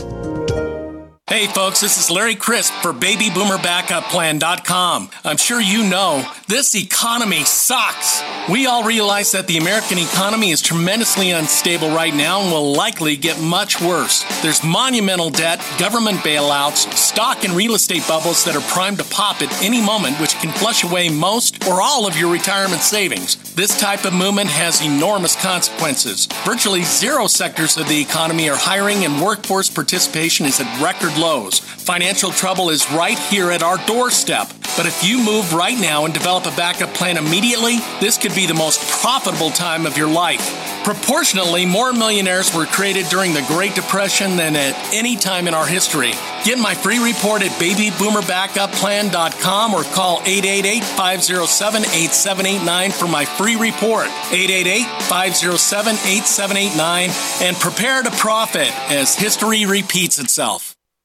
Hey 1.32 1.48
folks, 1.48 1.80
this 1.80 1.98
is 1.98 2.12
Larry 2.12 2.36
Crisp 2.36 2.74
for 2.82 2.92
BabyBoomerBackupPlan.com. 2.92 5.10
I'm 5.24 5.38
sure 5.38 5.62
you 5.62 5.88
know 5.88 6.30
This 6.52 6.76
economy 6.76 7.46
sucks. 7.46 8.22
We 8.50 8.66
all 8.66 8.84
realize 8.84 9.32
that 9.32 9.48
the 9.48 9.56
American 9.56 9.98
economy 9.98 10.52
is 10.52 10.62
tremendously 10.62 11.32
unstable 11.32 11.96
right 11.96 12.14
now 12.14 12.42
and 12.42 12.52
will 12.52 12.74
likely 12.74 13.16
get 13.16 13.40
much 13.40 13.80
worse. 13.80 14.26
There's 14.42 14.62
monumental 14.62 15.30
debt, 15.30 15.66
government 15.80 16.18
bailouts, 16.18 16.92
stock 16.94 17.46
and 17.46 17.54
real 17.54 17.74
estate 17.74 18.06
bubbles 18.06 18.44
that 18.44 18.58
are 18.58 18.70
primed 18.70 18.98
to 18.98 19.06
pop 19.06 19.42
at 19.42 19.64
any 19.64 19.82
moment, 19.82 20.20
which 20.20 20.36
can 20.42 20.52
flush 20.52 20.84
away 20.84 21.08
most 21.08 21.66
or 21.70 21.82
all 21.82 22.06
of 22.06 22.18
your 22.18 22.30
retirement 22.30 22.82
savings. 22.82 23.38
This 23.54 23.80
type 23.80 24.04
of 24.04 24.14
movement 24.14 24.50
has 24.50 24.86
enormous 24.86 25.42
consequences. 25.42 26.26
Virtually 26.44 26.84
zero 26.84 27.28
sectors 27.28 27.78
of 27.78 27.88
the 27.88 28.02
economy 28.02 28.50
are 28.50 28.58
hiring 28.58 29.06
and 29.06 29.22
workforce 29.22 29.70
participation 29.70 30.46
is 30.46 30.60
at 30.60 30.82
record 30.82 31.18
lows. 31.18 31.60
Financial 31.60 32.32
trouble 32.32 32.70
is 32.70 32.92
right 32.92 33.18
here 33.18 33.52
at 33.52 33.64
our 33.64 33.78
doorstep. 33.88 34.52
But 34.78 34.86
if 34.86 35.04
you 35.04 35.24
move 35.24 35.54
right 35.54 35.78
now 35.78 36.06
and 36.06 36.14
develop 36.14 36.41
a 36.46 36.56
backup 36.56 36.94
plan 36.94 37.18
immediately, 37.18 37.78
this 38.00 38.18
could 38.18 38.34
be 38.36 38.46
the 38.46 38.54
most 38.54 38.88
profitable 39.02 39.50
time 39.50 39.86
of 39.86 39.98
your 39.98 40.10
life. 40.10 40.72
Proportionally, 40.84 41.66
more 41.66 41.94
millionaires 41.94 42.54
were 42.56 42.66
created 42.66 43.06
during 43.08 43.34
the 43.34 43.44
Great 43.48 43.76
Depression 43.76 44.36
than 44.36 44.56
at 44.56 44.74
any 44.94 45.16
time 45.16 45.48
in 45.48 45.54
our 45.54 45.68
history. 45.68 46.12
Get 46.44 46.58
my 46.58 46.74
free 46.74 46.98
report 46.98 47.44
at 47.44 47.52
babyboomerbackupplan.com 47.62 49.74
or 49.74 49.84
call 49.84 50.22
888 50.26 50.84
507 50.84 51.84
8789 51.84 52.92
for 52.92 53.08
my 53.08 53.26
free 53.26 53.56
report. 53.56 54.08
888 54.32 54.86
507 55.04 55.94
8789 55.94 57.12
and 57.48 57.56
prepare 57.58 58.02
to 58.02 58.10
profit 58.12 58.72
as 58.92 59.16
history 59.16 59.66
repeats 59.66 60.18
itself. 60.20 60.71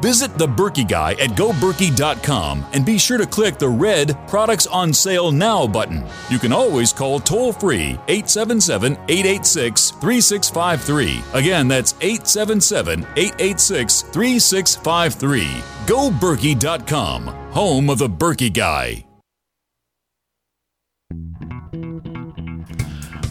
Visit 0.00 0.36
the 0.38 0.46
Berkey 0.46 0.86
Guy 0.86 1.12
at 1.12 1.30
goberkey.com 1.30 2.66
and 2.72 2.84
be 2.84 2.98
sure 2.98 3.18
to 3.18 3.26
click 3.26 3.58
the 3.58 3.68
red 3.68 4.16
Products 4.28 4.66
on 4.66 4.92
Sale 4.92 5.32
Now 5.32 5.66
button. 5.66 6.04
You 6.30 6.38
can 6.38 6.52
always 6.52 6.92
call 6.92 7.20
toll 7.20 7.52
free 7.52 7.98
877 8.08 8.92
886 9.08 9.90
3653. 9.92 11.22
Again, 11.32 11.68
that's 11.68 11.94
877 12.00 13.06
886 13.16 14.02
3653. 14.02 15.46
GoBerkey.com, 15.86 17.26
home 17.52 17.90
of 17.90 17.98
the 17.98 18.08
Berkey 18.08 18.52
Guy. 18.52 19.04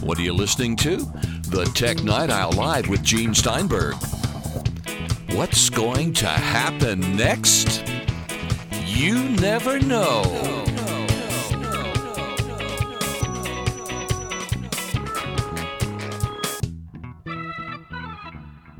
What 0.00 0.18
are 0.18 0.22
you 0.22 0.32
listening 0.34 0.76
to? 0.76 0.98
The 1.48 1.70
Tech 1.74 2.04
Night 2.04 2.30
Owl 2.30 2.52
Live 2.52 2.88
with 2.88 3.02
Gene 3.02 3.34
Steinberg. 3.34 3.96
What's 5.30 5.70
going 5.70 6.12
to 6.14 6.26
happen 6.26 7.16
next? 7.16 7.84
You 8.84 9.28
never 9.30 9.78
know. 9.78 10.22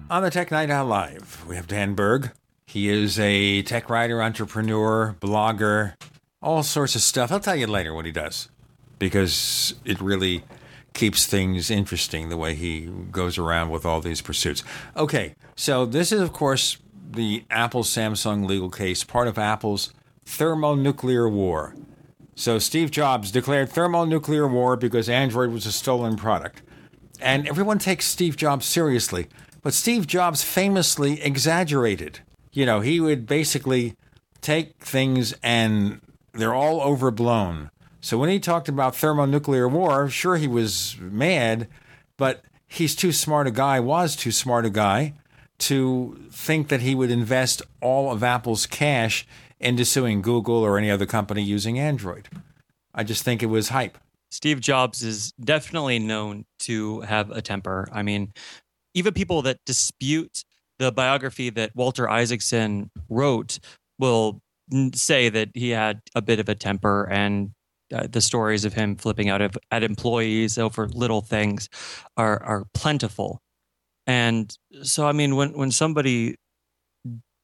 On 0.09 0.23
the 0.23 0.31
Tech 0.31 0.51
Night 0.51 0.71
Owl 0.71 0.87
Live, 0.87 1.45
we 1.49 1.57
have 1.57 1.67
Dan 1.67 1.95
Berg. 1.95 2.31
He 2.67 2.89
is 2.89 3.19
a 3.19 3.63
tech 3.63 3.91
writer, 3.91 4.23
entrepreneur, 4.23 5.17
blogger, 5.21 5.95
all 6.41 6.63
sorts 6.63 6.95
of 6.95 7.03
stuff. 7.03 7.33
I'll 7.33 7.41
tell 7.41 7.57
you 7.57 7.67
later 7.67 7.93
what 7.93 8.07
he 8.07 8.13
does 8.13 8.49
because 8.99 9.75
it 9.85 10.01
really 10.01 10.45
keeps 10.97 11.27
things 11.27 11.71
interesting 11.71 12.29
the 12.29 12.37
way 12.37 12.55
he 12.55 12.91
goes 13.13 13.39
around 13.39 13.71
with 13.71 13.87
all 13.87 14.01
these 14.01 14.21
pursuits. 14.21 14.65
Okay, 14.97 15.37
so 15.55 15.87
this 15.87 16.11
is, 16.11 16.21
of 16.21 16.33
course, 16.33 16.79
the 17.09 17.45
Apple 17.51 17.85
Samsung 17.85 18.47
legal 18.47 18.71
case, 18.71 19.05
part 19.05 19.29
of 19.29 19.39
Apple's 19.39 19.93
thermonuclear 20.25 21.29
war. 21.29 21.77
So 22.35 22.59
Steve 22.59 22.91
Jobs 22.91 23.31
declared 23.31 23.69
thermonuclear 23.69 24.49
war 24.49 24.77
because 24.77 25.09
Android 25.09 25.51
was 25.51 25.67
a 25.67 25.73
stolen 25.73 26.17
product. 26.17 26.63
And 27.21 27.47
everyone 27.47 27.79
takes 27.79 28.07
Steve 28.07 28.37
Jobs 28.37 28.67
seriously. 28.67 29.29
But 29.63 29.75
Steve 29.75 30.07
Jobs 30.07 30.43
famously 30.43 31.23
exaggerated. 31.23 32.21
You 32.53 32.67
know, 32.67 32.81
he 32.81 33.01
would 33.01 33.27
basically 33.27 33.97
take 34.41 34.83
things 34.83 35.35
and 35.43 36.01
they're 36.33 36.55
all 36.55 36.81
overblown. 36.81 37.71
So 38.07 38.17
when 38.19 38.29
he 38.29 38.39
talked 38.39 38.69
about 38.69 38.95
thermonuclear 38.95 39.67
war, 39.67 40.09
sure 40.09 40.37
he 40.37 40.47
was 40.47 40.97
mad, 41.01 41.67
but 42.17 42.45
he's 42.69 42.95
too 42.95 43.11
smart 43.11 43.49
a 43.49 43.51
guy, 43.51 43.81
was 43.81 44.15
too 44.15 44.31
smart 44.31 44.65
a 44.65 44.71
guy 44.71 45.15
to 45.59 46.17
think 46.31 46.69
that 46.69 46.83
he 46.83 46.95
would 46.95 47.11
invest 47.11 47.63
all 47.81 48.13
of 48.13 48.23
Apple's 48.23 48.65
cash 48.65 49.27
into 49.59 49.85
suing 49.85 50.23
Google 50.23 50.59
or 50.59 50.79
any 50.79 50.89
other 50.89 51.05
company 51.05 51.43
using 51.43 51.81
Android. 51.81 52.29
I 52.95 53.03
just 53.03 53.25
think 53.25 53.43
it 53.43 53.47
was 53.47 53.71
hype. 53.71 53.99
Steve 54.31 54.61
Jobs 54.61 55.03
is 55.03 55.33
definitely 55.33 55.99
known 55.99 56.45
to 56.61 57.01
have 57.01 57.33
a 57.33 57.43
temper. 57.43 57.89
I 57.91 58.05
mean, 58.05 58.33
even 58.95 59.15
people 59.15 59.43
that 59.43 59.59
dispute 59.67 60.45
the 60.79 60.93
biography 60.93 61.51
that 61.51 61.75
Walter 61.75 62.09
Isaacson 62.09 62.89
wrote 63.09 63.59
will 63.99 64.41
say 64.95 65.29
that 65.29 65.49
he 65.55 65.71
had 65.71 66.03
a 66.15 66.23
bit 66.23 66.39
of 66.39 66.49
a 66.49 66.55
temper 66.55 67.09
and 67.11 67.51
uh, 67.95 68.07
the 68.11 68.21
stories 68.21 68.65
of 68.65 68.75
him 68.75 68.97
flipping 68.97 69.29
out 69.29 69.41
of, 69.41 69.57
at 69.71 69.83
employees 69.83 70.59
over 70.59 70.89
little 70.89 71.21
things 71.21 71.69
are 72.17 72.43
are 72.43 72.65
plentiful. 72.75 73.41
And 74.07 74.57
so 74.83 75.07
I 75.07 75.13
mean 75.13 75.37
when 75.37 75.53
when 75.53 75.71
somebody 75.71 76.37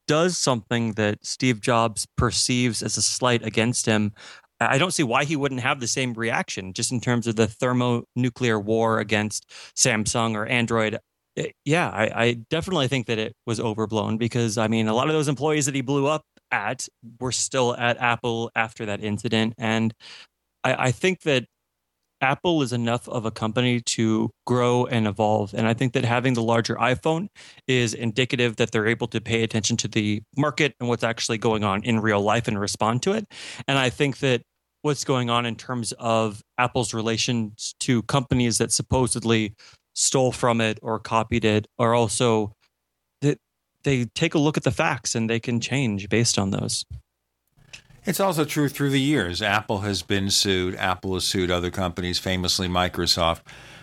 does 0.09 0.37
something 0.37 0.93
that 0.93 1.25
Steve 1.25 1.61
Jobs 1.61 2.07
perceives 2.17 2.83
as 2.83 2.97
a 2.97 3.03
slight 3.03 3.45
against 3.45 3.87
him, 3.87 4.13
I 4.61 4.79
don't 4.79 4.93
see 4.93 5.03
why 5.03 5.25
he 5.25 5.37
wouldn't 5.37 5.61
have 5.61 5.81
the 5.81 5.89
same 5.89 6.15
reaction 6.15 6.73
just 6.73 6.93
in 6.93 7.01
terms 7.01 7.27
of 7.27 7.37
the 7.37 7.47
thermonuclear 7.47 8.59
war 8.59 8.99
against 8.99 9.51
Samsung 9.77 10.35
or 10.35 10.47
Android. 10.47 10.99
Eh, 11.37 11.49
yeah, 11.65 11.89
I, 11.89 12.25
I, 12.25 12.33
definitely 12.51 12.89
think 12.89 13.07
that 13.07 13.19
it 13.19 13.35
was 13.47 13.59
overblown 13.59 14.19
because 14.19 14.59
I 14.59 14.69
mean, 14.69 14.87
a 14.87 14.95
lot 14.95 15.09
of 15.09 15.15
those 15.15 15.29
employees 15.29 15.67
that 15.67 15.75
he 15.75 15.81
blew 15.81 16.07
up 16.07 16.25
at 16.51 16.87
were 17.21 17.33
still 17.33 17.75
at 17.77 17.97
Apple 17.99 18.51
after 18.55 18.85
that 18.87 19.03
incident. 19.03 19.55
And 19.57 19.95
I, 20.65 20.87
I 20.87 20.91
think 20.93 21.23
that 21.23 21.45
Apple 22.23 22.63
is 22.63 22.73
enough 22.73 23.09
of 23.09 23.27
a 23.27 23.31
company 23.31 23.81
to 23.81 24.31
grow 24.47 24.87
and 24.87 25.07
evolve. 25.07 25.53
And 25.55 25.67
I 25.67 25.75
think 25.75 25.93
that 25.93 26.05
having 26.05 26.35
the 26.35 26.43
larger 26.43 26.77
iPhone 26.77 27.29
is 27.67 27.95
indicative 27.95 28.57
that 28.57 28.71
they're 28.71 28.87
able 28.87 29.09
to 29.09 29.21
pay 29.21 29.43
attention 29.43 29.77
to 29.79 29.89
the 29.89 30.23
market 30.37 30.75
and 30.79 30.89
what's 30.89 31.03
actually 31.03 31.39
going 31.39 31.65
on 31.65 31.83
in 31.83 32.01
real 32.01 32.21
life 32.21 32.47
and 32.47 32.59
respond 32.59 33.03
to 33.03 33.13
it. 33.13 33.27
And 33.67 33.77
I 33.77 33.91
think 33.91 34.19
that 34.19 34.43
what's 34.83 35.05
going 35.05 35.31
on 35.31 35.47
in 35.47 35.57
terms 35.57 35.93
of 35.99 36.43
Apple's 36.59 36.95
relations 36.95 37.75
to 37.81 38.03
companies 38.05 38.59
that 38.59 38.73
supposedly 38.73 39.55
stole 39.95 40.33
from 40.33 40.61
it 40.61 40.79
or 40.81 40.99
copied 40.99 41.45
it 41.45 41.67
are 41.79 41.95
also 41.95 42.53
that 43.21 43.39
they 43.83 44.05
take 44.15 44.35
a 44.35 44.39
look 44.39 44.57
at 44.57 44.63
the 44.63 44.71
facts 44.71 45.15
and 45.15 45.29
they 45.29 45.41
can 45.41 45.61
change 45.61 46.09
based 46.09 46.39
on 46.39 46.51
those. 46.51 46.85
It's 48.05 48.21
also 48.21 48.45
true 48.45 48.69
through 48.69 48.91
the 48.91 49.01
years. 49.01 49.41
Apple 49.41 49.81
has 49.81 50.03
been 50.03 50.29
sued. 50.31 50.75
Apple 50.75 51.15
has 51.15 51.25
sued 51.25 51.51
other 51.51 51.71
companies, 51.71 52.19
famously 52.19 52.67
Microsoft. 52.67 53.43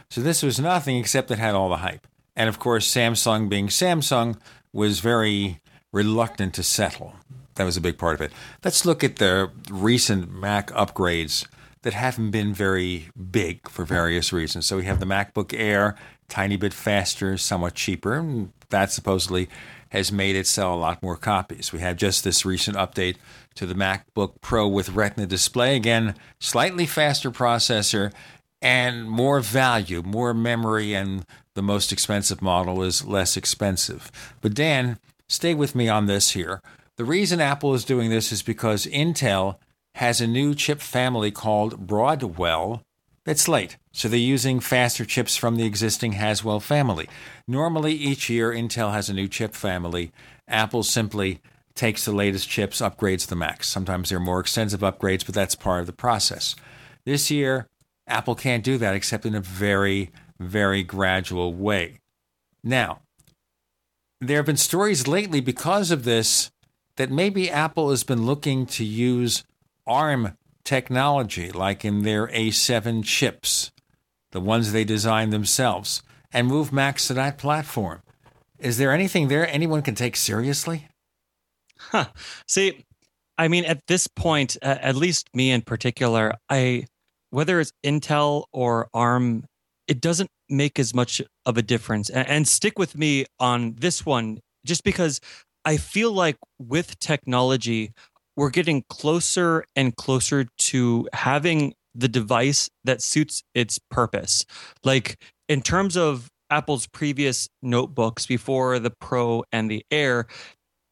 So 0.10 0.20
this 0.22 0.44
was 0.44 0.60
nothing 0.60 0.98
except 0.98 1.32
it 1.32 1.40
had 1.40 1.56
all 1.56 1.70
the 1.70 1.78
hype. 1.78 2.06
And 2.36 2.50
of 2.50 2.60
course, 2.60 2.92
Samsung, 2.94 3.48
being 3.48 3.68
Samsung, 3.68 4.38
was 4.74 5.00
very 5.00 5.62
reluctant 5.92 6.54
to 6.56 6.64
settle. 6.64 7.16
That 7.56 7.64
was 7.64 7.78
a 7.78 7.82
big 7.82 7.98
part 7.98 8.16
of 8.16 8.22
it. 8.22 8.32
Let's 8.64 8.86
look 8.86 9.04
at 9.04 9.18
the 9.18 9.52
recent 9.70 10.32
Mac 10.32 10.70
upgrades 10.72 11.48
that 11.84 11.94
haven't 11.94 12.32
been 12.32 12.54
very 12.54 13.10
big 13.32 13.70
for 13.70 13.86
various 13.86 14.34
reasons. 14.34 14.66
So 14.66 14.78
we 14.78 14.86
have 14.86 15.00
the 15.00 15.06
MacBook 15.06 15.58
Air, 15.58 15.96
tiny 16.28 16.58
bit 16.58 16.74
faster, 16.74 17.38
somewhat 17.38 17.74
cheaper. 17.74 18.16
And 18.16 18.52
that 18.70 18.92
supposedly 18.92 19.48
has 19.90 20.12
made 20.12 20.36
it 20.36 20.48
sell 20.48 20.74
a 20.74 20.78
lot 20.78 21.02
more 21.02 21.18
copies. 21.18 21.74
We 21.74 21.80
have 21.80 21.98
just 21.98 22.24
this 22.24 22.46
recent 22.46 22.78
update 22.78 23.16
to 23.56 23.66
the 23.66 23.74
MacBook 23.74 24.42
Pro 24.42 24.68
with 24.68 24.90
Retina 24.90 25.26
display. 25.26 25.76
Again, 25.76 26.16
slightly 26.40 26.86
faster 26.86 27.32
processor 27.32 28.14
and 28.62 29.10
more 29.10 29.40
value, 29.40 30.04
more 30.04 30.34
memory, 30.34 30.94
and 30.94 31.26
the 31.56 31.62
most 31.62 31.92
expensive 31.92 32.42
model 32.42 32.84
is 32.84 33.06
less 33.06 33.36
expensive. 33.36 34.12
But 34.42 34.54
Dan, 34.54 35.00
stay 35.28 35.54
with 35.54 35.76
me 35.76 35.90
on 35.90 36.06
this 36.06 36.32
here. 36.32 36.62
The 36.98 37.06
reason 37.06 37.40
Apple 37.40 37.74
is 37.74 37.86
doing 37.86 38.10
this 38.10 38.32
is 38.32 38.42
because 38.42 38.86
Intel 38.86 39.58
has 39.96 40.22
a 40.22 40.28
new 40.28 40.54
chip 40.54 40.82
family 40.82 41.32
called 41.32 41.88
Broadwell 41.88 42.84
that's 43.24 43.48
late. 43.48 43.78
So 43.92 44.08
they're 44.08 44.20
using 44.20 44.60
faster 44.60 45.04
chips 45.04 45.36
from 45.36 45.56
the 45.56 45.66
existing 45.66 46.14
Haswell 46.14 46.60
family. 46.60 47.10
Normally, 47.48 47.94
each 47.94 48.30
year, 48.30 48.52
Intel 48.52 48.94
has 48.94 49.10
a 49.10 49.14
new 49.14 49.28
chip 49.28 49.56
family. 49.56 50.12
Apple 50.48 50.84
simply 50.84 51.42
takes 51.76 52.06
the 52.06 52.12
latest 52.12 52.50
chips, 52.50 52.82
upgrades 52.82 53.28
the 53.28 53.36
Macs. 53.36 53.68
Sometimes 53.68 54.10
they're 54.10 54.20
more 54.20 54.40
extensive 54.40 54.82
upgrades, 54.82 55.26
but 55.26 55.34
that's 55.34 55.56
part 55.56 55.82
of 55.82 55.88
the 55.88 55.94
process. 55.94 56.56
This 57.06 57.32
year, 57.32 57.68
Apple 58.08 58.36
can't 58.36 58.64
do 58.64 58.78
that 58.78 58.96
except 58.96 59.26
in 59.26 59.36
a 59.36 59.42
very, 59.42 60.12
very 60.40 60.84
gradual 60.84 61.54
way. 61.54 62.00
Now, 62.64 63.02
there 64.20 64.38
have 64.38 64.46
been 64.46 64.58
stories 64.58 65.08
lately 65.08 65.40
because 65.40 65.92
of 65.92 66.04
this 66.04 66.52
that 66.98 67.10
maybe 67.10 67.50
Apple 67.50 67.90
has 67.92 68.04
been 68.04 68.26
looking 68.26 68.66
to 68.66 68.84
use 68.84 69.44
ARM 69.88 70.36
technology, 70.66 71.52
like 71.52 71.86
in 71.86 72.04
their 72.04 72.28
A7 72.28 73.04
chips, 73.06 73.72
the 74.32 74.42
ones 74.42 74.72
they 74.72 74.84
designed 74.84 75.34
themselves, 75.34 76.04
and 76.32 76.48
move 76.48 76.72
Macs 76.72 77.08
to 77.08 77.14
that 77.16 77.38
platform. 77.38 78.02
Is 78.60 78.78
there 78.78 78.92
anything 78.92 79.28
there 79.28 79.48
anyone 79.48 79.82
can 79.82 79.96
take 79.96 80.16
seriously? 80.16 80.88
Huh. 81.78 82.08
See, 82.48 82.86
I 83.38 83.48
mean, 83.48 83.66
at 83.66 83.88
this 83.88 84.08
point, 84.08 84.58
uh, 84.62 84.78
at 84.82 84.96
least 84.96 85.30
me 85.34 85.52
in 85.52 85.62
particular, 85.62 86.34
I 86.50 86.86
whether 87.32 87.60
it's 87.60 87.72
Intel 87.86 88.46
or 88.52 88.90
ARM, 88.94 89.46
it 89.88 90.02
doesn't 90.02 90.30
make 90.50 90.80
as 90.80 90.94
much 90.94 91.22
of 91.46 91.58
a 91.58 91.62
difference. 91.62 92.10
And, 92.10 92.28
and 92.28 92.48
stick 92.48 92.78
with 92.80 92.98
me 92.98 93.26
on 93.40 93.76
this 93.78 94.06
one, 94.06 94.40
just 94.66 94.84
because 94.84 95.22
I 95.64 95.78
feel 95.78 96.12
like 96.12 96.38
with 96.58 97.00
technology, 97.00 97.92
we're 98.36 98.50
getting 98.50 98.84
closer 98.90 99.64
and 99.76 99.96
closer 99.96 100.48
to 100.58 101.08
having 101.14 101.74
the 101.96 102.08
device 102.08 102.70
that 102.84 103.02
suits 103.02 103.44
its 103.54 103.80
purpose. 103.90 104.46
Like 104.84 105.22
in 105.48 105.62
terms 105.62 105.98
of 105.98 106.30
Apple's 106.50 106.88
previous 106.88 107.50
notebooks 107.62 108.26
before 108.26 108.80
the 108.80 108.92
Pro 108.92 109.44
and 109.52 109.70
the 109.70 109.86
Air, 109.92 110.28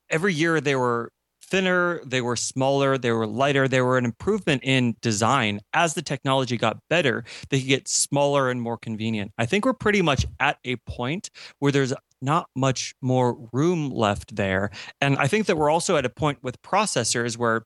every 0.09 0.33
year 0.33 0.61
they 0.61 0.75
were 0.75 1.11
thinner, 1.41 2.01
they 2.05 2.21
were 2.21 2.35
smaller, 2.35 2.97
they 2.97 3.11
were 3.11 3.25
lighter, 3.25 3.67
they 3.67 3.81
were 3.81 3.97
an 3.97 4.05
improvement 4.05 4.61
in 4.63 4.95
design. 5.01 5.61
As 5.73 5.93
the 5.93 6.01
technology 6.01 6.57
got 6.57 6.77
better, 6.89 7.23
they 7.49 7.59
could 7.59 7.67
get 7.67 7.87
smaller 7.87 8.49
and 8.49 8.61
more 8.61 8.77
convenient. 8.77 9.31
I 9.37 9.45
think 9.45 9.65
we're 9.65 9.73
pretty 9.73 10.01
much 10.01 10.25
at 10.39 10.57
a 10.65 10.75
point 10.77 11.29
where 11.59 11.71
there's 11.71 11.93
not 12.21 12.49
much 12.55 12.95
more 13.01 13.37
room 13.53 13.89
left 13.89 14.35
there. 14.35 14.71
And 14.99 15.17
I 15.17 15.27
think 15.27 15.45
that 15.45 15.57
we're 15.57 15.69
also 15.69 15.97
at 15.97 16.05
a 16.05 16.09
point 16.09 16.39
with 16.41 16.61
processors 16.61 17.37
where 17.37 17.63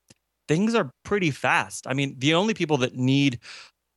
things 0.48 0.74
are 0.74 0.90
pretty 1.04 1.30
fast. 1.30 1.86
I 1.86 1.94
mean, 1.94 2.16
the 2.18 2.34
only 2.34 2.54
people 2.54 2.78
that 2.78 2.96
need 2.96 3.38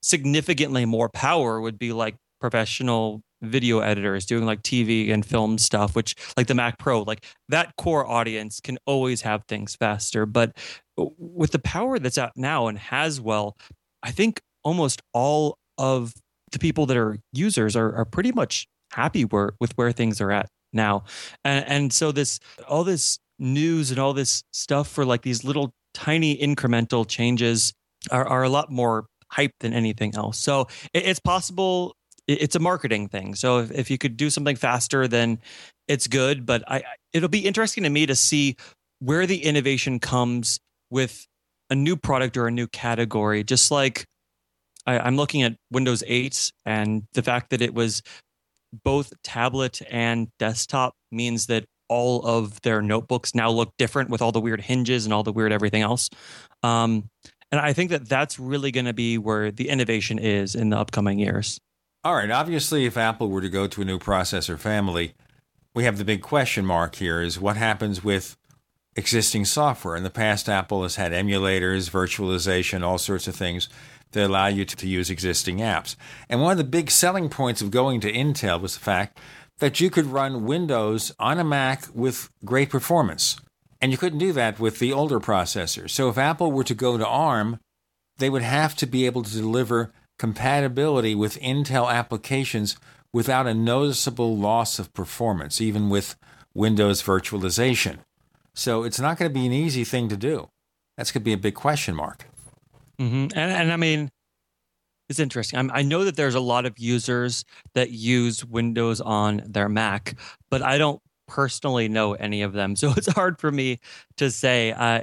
significantly 0.01 0.85
more 0.85 1.09
power 1.09 1.59
would 1.59 1.79
be 1.79 1.91
like 1.91 2.15
professional 2.39 3.21
video 3.41 3.79
editors 3.79 4.25
doing 4.25 4.45
like 4.45 4.61
TV 4.61 5.11
and 5.11 5.25
film 5.25 5.57
stuff, 5.57 5.95
which 5.95 6.15
like 6.37 6.47
the 6.47 6.53
Mac 6.53 6.77
Pro, 6.77 7.01
like 7.01 7.25
that 7.49 7.75
core 7.77 8.07
audience 8.07 8.59
can 8.59 8.77
always 8.85 9.21
have 9.21 9.43
things 9.47 9.75
faster. 9.75 10.25
But 10.25 10.55
with 10.97 11.51
the 11.51 11.59
power 11.59 11.99
that's 11.99 12.17
out 12.17 12.31
now 12.35 12.67
and 12.67 12.77
Haswell, 12.77 13.57
I 14.03 14.11
think 14.11 14.41
almost 14.63 15.01
all 15.13 15.57
of 15.77 16.13
the 16.51 16.59
people 16.59 16.85
that 16.85 16.97
are 16.97 17.17
users 17.33 17.75
are, 17.75 17.93
are 17.95 18.05
pretty 18.05 18.31
much 18.31 18.67
happy 18.91 19.23
where, 19.23 19.53
with 19.59 19.75
where 19.77 19.91
things 19.91 20.21
are 20.21 20.31
at 20.31 20.47
now. 20.71 21.03
And, 21.43 21.65
and 21.67 21.93
so 21.93 22.11
this, 22.11 22.39
all 22.67 22.83
this 22.83 23.19
news 23.39 23.91
and 23.91 23.99
all 23.99 24.13
this 24.13 24.43
stuff 24.51 24.87
for 24.87 25.03
like 25.05 25.23
these 25.23 25.43
little 25.43 25.73
tiny 25.95 26.37
incremental 26.37 27.07
changes 27.07 27.73
are, 28.11 28.27
are 28.27 28.43
a 28.43 28.49
lot 28.49 28.71
more 28.71 29.05
hype 29.31 29.53
than 29.59 29.73
anything 29.73 30.15
else. 30.15 30.37
So 30.37 30.67
it, 30.93 31.07
it's 31.07 31.19
possible 31.19 31.95
it's 32.27 32.55
a 32.55 32.59
marketing 32.59 33.07
thing. 33.07 33.35
So 33.35 33.59
if, 33.59 33.71
if 33.71 33.91
you 33.91 33.97
could 33.97 34.17
do 34.17 34.29
something 34.29 34.55
faster, 34.55 35.07
then 35.07 35.39
it's 35.87 36.07
good. 36.07 36.45
But 36.45 36.63
I, 36.69 36.83
it'll 37.13 37.29
be 37.29 37.45
interesting 37.45 37.83
to 37.83 37.89
me 37.89 38.05
to 38.07 38.15
see 38.15 38.55
where 38.99 39.27
the 39.27 39.43
innovation 39.43 39.99
comes 39.99 40.59
with 40.89 41.25
a 41.69 41.75
new 41.75 41.95
product 41.95 42.37
or 42.37 42.47
a 42.47 42.51
new 42.51 42.67
category. 42.67 43.43
Just 43.43 43.69
like 43.71 44.05
I, 44.85 44.99
I'm 44.99 45.17
looking 45.17 45.43
at 45.43 45.55
Windows 45.71 46.03
8 46.05 46.51
and 46.65 47.03
the 47.13 47.23
fact 47.23 47.51
that 47.51 47.61
it 47.61 47.73
was 47.73 48.01
both 48.83 49.13
tablet 49.23 49.81
and 49.89 50.27
desktop 50.39 50.93
means 51.11 51.45
that 51.47 51.65
all 51.87 52.25
of 52.25 52.61
their 52.61 52.81
notebooks 52.81 53.35
now 53.35 53.49
look 53.49 53.73
different 53.77 54.09
with 54.09 54.21
all 54.21 54.31
the 54.31 54.41
weird 54.41 54.61
hinges 54.61 55.05
and 55.05 55.13
all 55.13 55.23
the 55.23 55.31
weird 55.31 55.51
everything 55.51 55.81
else. 55.81 56.09
Um, 56.63 57.09
and 57.51 57.61
I 57.61 57.73
think 57.73 57.91
that 57.91 58.09
that's 58.09 58.39
really 58.39 58.71
going 58.71 58.85
to 58.85 58.93
be 58.93 59.17
where 59.17 59.51
the 59.51 59.69
innovation 59.69 60.19
is 60.19 60.55
in 60.55 60.69
the 60.69 60.77
upcoming 60.77 61.19
years. 61.19 61.59
All 62.03 62.15
right. 62.15 62.29
Obviously, 62.29 62.85
if 62.85 62.97
Apple 62.97 63.29
were 63.29 63.41
to 63.41 63.49
go 63.49 63.67
to 63.67 63.81
a 63.81 63.85
new 63.85 63.97
processor 63.97 64.57
family, 64.59 65.13
we 65.73 65.83
have 65.83 65.97
the 65.97 66.05
big 66.05 66.21
question 66.21 66.65
mark 66.65 66.95
here 66.95 67.21
is 67.21 67.39
what 67.39 67.57
happens 67.57 68.03
with 68.03 68.37
existing 68.95 69.45
software. 69.45 69.95
In 69.95 70.03
the 70.03 70.09
past, 70.09 70.47
Apple 70.47 70.83
has 70.83 70.95
had 70.95 71.11
emulators, 71.11 71.89
virtualization, 71.89 72.81
all 72.81 72.97
sorts 72.97 73.27
of 73.27 73.35
things 73.35 73.69
that 74.11 74.27
allow 74.27 74.47
you 74.47 74.65
to, 74.65 74.75
to 74.75 74.87
use 74.87 75.09
existing 75.09 75.57
apps. 75.57 75.95
And 76.29 76.41
one 76.41 76.51
of 76.51 76.57
the 76.57 76.63
big 76.63 76.89
selling 76.89 77.29
points 77.29 77.61
of 77.61 77.71
going 77.71 77.99
to 78.01 78.11
Intel 78.11 78.61
was 78.61 78.75
the 78.75 78.79
fact 78.79 79.19
that 79.59 79.79
you 79.79 79.89
could 79.89 80.07
run 80.07 80.45
Windows 80.45 81.13
on 81.19 81.39
a 81.39 81.43
Mac 81.43 81.85
with 81.93 82.29
great 82.43 82.69
performance. 82.69 83.37
And 83.81 83.91
you 83.91 83.97
couldn't 83.97 84.19
do 84.19 84.33
that 84.33 84.59
with 84.59 84.79
the 84.79 84.91
older 84.91 85.19
processors. 85.19 85.91
So 85.91 86.09
if 86.09 86.17
Apple 86.17 86.51
were 86.51 86.63
to 86.63 86.73
go 86.73 86.97
to 86.97 87.05
ARM, 87.05 87.59
they 88.17 88.29
would 88.29 88.41
have 88.41 88.75
to 88.77 88.85
be 88.85 89.05
able 89.05 89.23
to 89.23 89.31
deliver 89.31 89.91
compatibility 90.17 91.13
with 91.13 91.39
Intel 91.39 91.91
applications 91.91 92.77
without 93.13 93.47
a 93.47 93.53
noticeable 93.53 94.37
loss 94.37 94.79
of 94.79 94.93
performance, 94.93 95.61
even 95.61 95.89
with 95.89 96.15
Windows 96.53 97.03
virtualization. 97.03 97.99
So 98.53 98.83
it's 98.83 98.99
not 98.99 99.17
going 99.17 99.29
to 99.29 99.33
be 99.33 99.45
an 99.45 99.51
easy 99.51 99.83
thing 99.83 100.07
to 100.09 100.17
do. 100.17 100.49
That's 100.97 101.11
going 101.11 101.21
to 101.21 101.25
be 101.25 101.33
a 101.33 101.37
big 101.37 101.55
question 101.55 101.95
mark. 101.95 102.25
Mm-hmm. 102.99 103.37
And, 103.37 103.51
and 103.51 103.71
I 103.71 103.75
mean, 103.75 104.09
it's 105.09 105.19
interesting. 105.19 105.59
I'm, 105.59 105.71
i 105.73 105.81
know 105.81 106.03
that 106.03 106.15
there's 106.15 106.35
a 106.35 106.39
lot 106.39 106.65
of 106.65 106.77
users 106.77 107.45
that 107.73 107.91
use 107.91 108.43
Windows 108.45 109.01
on 109.01 109.41
their 109.45 109.69
Mac, 109.69 110.17
but 110.49 110.61
I 110.61 110.77
don't 110.77 111.01
personally 111.27 111.87
know 111.87 112.13
any 112.13 112.41
of 112.41 112.53
them. 112.53 112.75
So 112.85 112.93
it's 112.95 113.11
hard 113.11 113.39
for 113.39 113.51
me 113.51 113.79
to 114.17 114.31
say. 114.31 114.71
Uh, 114.71 115.01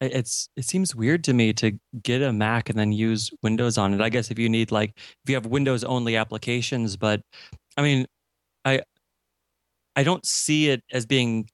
it's 0.00 0.48
it 0.56 0.64
seems 0.64 0.94
weird 0.94 1.24
to 1.24 1.34
me 1.34 1.52
to 1.54 1.72
get 2.02 2.22
a 2.22 2.32
Mac 2.32 2.70
and 2.70 2.78
then 2.78 2.92
use 2.92 3.30
Windows 3.42 3.78
on 3.78 3.94
it. 3.94 4.00
I 4.00 4.08
guess 4.10 4.30
if 4.30 4.38
you 4.38 4.48
need 4.48 4.70
like 4.70 4.92
if 4.96 5.28
you 5.28 5.34
have 5.34 5.46
Windows 5.46 5.82
only 5.84 6.16
applications, 6.16 6.96
but 6.96 7.20
I 7.76 7.82
mean, 7.82 8.06
I 8.64 8.82
I 9.96 10.04
don't 10.04 10.24
see 10.24 10.70
it 10.70 10.82
as 10.92 11.06
being 11.06 11.48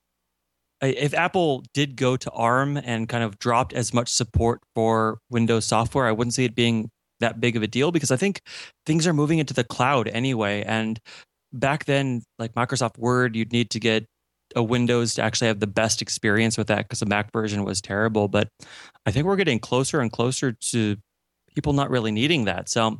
if 0.81 1.13
Apple 1.13 1.63
did 1.73 1.95
go 1.95 2.17
to 2.17 2.29
ARM 2.31 2.77
and 2.77 3.09
kind 3.09 3.23
of 3.23 3.39
dropped 3.39 3.73
as 3.73 3.93
much 3.93 4.09
support 4.09 4.61
for 4.75 5.19
Windows 5.29 5.65
software, 5.65 6.05
I 6.05 6.11
wouldn't 6.11 6.33
see 6.33 6.45
it 6.45 6.55
being 6.55 6.91
that 7.19 7.39
big 7.39 7.55
of 7.55 7.63
a 7.63 7.67
deal 7.67 7.91
because 7.91 8.11
I 8.11 8.17
think 8.17 8.41
things 8.85 9.07
are 9.07 9.13
moving 9.13 9.39
into 9.39 9.53
the 9.53 9.63
cloud 9.63 10.07
anyway. 10.07 10.63
And 10.63 10.99
back 11.53 11.85
then, 11.85 12.23
like 12.39 12.53
Microsoft 12.53 12.97
Word, 12.97 13.35
you'd 13.35 13.51
need 13.51 13.69
to 13.71 13.79
get 13.79 14.05
a 14.55 14.63
Windows 14.63 15.15
to 15.15 15.21
actually 15.23 15.47
have 15.47 15.59
the 15.59 15.67
best 15.67 16.01
experience 16.01 16.57
with 16.57 16.67
that 16.67 16.79
because 16.79 16.99
the 16.99 17.05
Mac 17.05 17.31
version 17.31 17.63
was 17.63 17.81
terrible. 17.81 18.27
But 18.27 18.49
I 19.05 19.11
think 19.11 19.25
we're 19.25 19.35
getting 19.35 19.59
closer 19.59 20.01
and 20.01 20.11
closer 20.11 20.51
to 20.51 20.97
people 21.53 21.73
not 21.73 21.89
really 21.89 22.11
needing 22.11 22.45
that. 22.45 22.69
So 22.69 22.99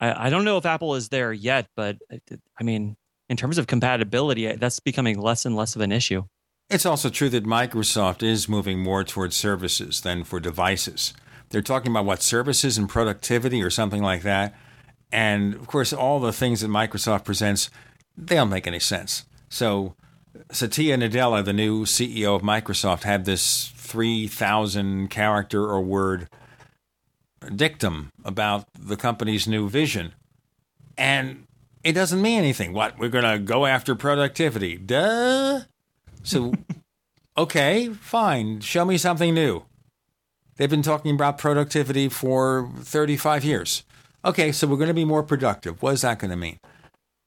I, 0.00 0.26
I 0.26 0.30
don't 0.30 0.44
know 0.44 0.56
if 0.56 0.66
Apple 0.66 0.94
is 0.94 1.08
there 1.08 1.32
yet, 1.32 1.66
but 1.76 1.98
I 2.10 2.64
mean, 2.64 2.96
in 3.28 3.36
terms 3.36 3.58
of 3.58 3.66
compatibility, 3.66 4.50
that's 4.52 4.80
becoming 4.80 5.18
less 5.20 5.44
and 5.44 5.54
less 5.54 5.76
of 5.76 5.82
an 5.82 5.92
issue. 5.92 6.24
It's 6.70 6.86
also 6.86 7.08
true 7.08 7.28
that 7.30 7.44
Microsoft 7.44 8.22
is 8.22 8.48
moving 8.48 8.80
more 8.80 9.04
towards 9.04 9.36
services 9.36 10.00
than 10.02 10.24
for 10.24 10.38
devices. 10.38 11.14
They're 11.50 11.62
talking 11.62 11.90
about 11.90 12.04
what 12.04 12.22
services 12.22 12.76
and 12.78 12.88
productivity 12.88 13.62
or 13.62 13.70
something 13.70 14.02
like 14.02 14.22
that. 14.22 14.54
And 15.10 15.54
of 15.54 15.66
course, 15.66 15.92
all 15.92 16.20
the 16.20 16.32
things 16.32 16.60
that 16.60 16.68
Microsoft 16.68 17.24
presents, 17.24 17.70
they 18.16 18.36
don't 18.36 18.50
make 18.50 18.66
any 18.66 18.80
sense. 18.80 19.24
So 19.48 19.94
Satya 20.52 20.98
Nadella, 20.98 21.44
the 21.44 21.52
new 21.52 21.84
CEO 21.84 22.36
of 22.36 22.42
Microsoft, 22.42 23.02
had 23.02 23.24
this 23.24 23.72
3,000 23.76 25.08
character 25.08 25.64
or 25.64 25.80
word 25.80 26.28
dictum 27.54 28.12
about 28.24 28.66
the 28.78 28.96
company's 28.96 29.46
new 29.46 29.68
vision. 29.68 30.12
And 30.96 31.46
it 31.82 31.92
doesn't 31.92 32.20
mean 32.20 32.38
anything. 32.38 32.72
What? 32.72 32.98
We're 32.98 33.08
going 33.08 33.24
to 33.24 33.38
go 33.38 33.66
after 33.66 33.94
productivity. 33.94 34.76
Duh. 34.76 35.60
So, 36.22 36.52
okay, 37.38 37.88
fine. 37.88 38.60
Show 38.60 38.84
me 38.84 38.98
something 38.98 39.32
new. 39.32 39.64
They've 40.58 40.68
been 40.68 40.82
talking 40.82 41.14
about 41.14 41.38
productivity 41.38 42.08
for 42.08 42.68
35 42.80 43.44
years. 43.44 43.84
Okay, 44.24 44.50
so 44.50 44.66
we're 44.66 44.76
going 44.76 44.88
to 44.88 44.94
be 44.94 45.04
more 45.04 45.22
productive. 45.22 45.80
What 45.80 45.94
is 45.94 46.02
that 46.02 46.18
going 46.18 46.32
to 46.32 46.36
mean? 46.36 46.58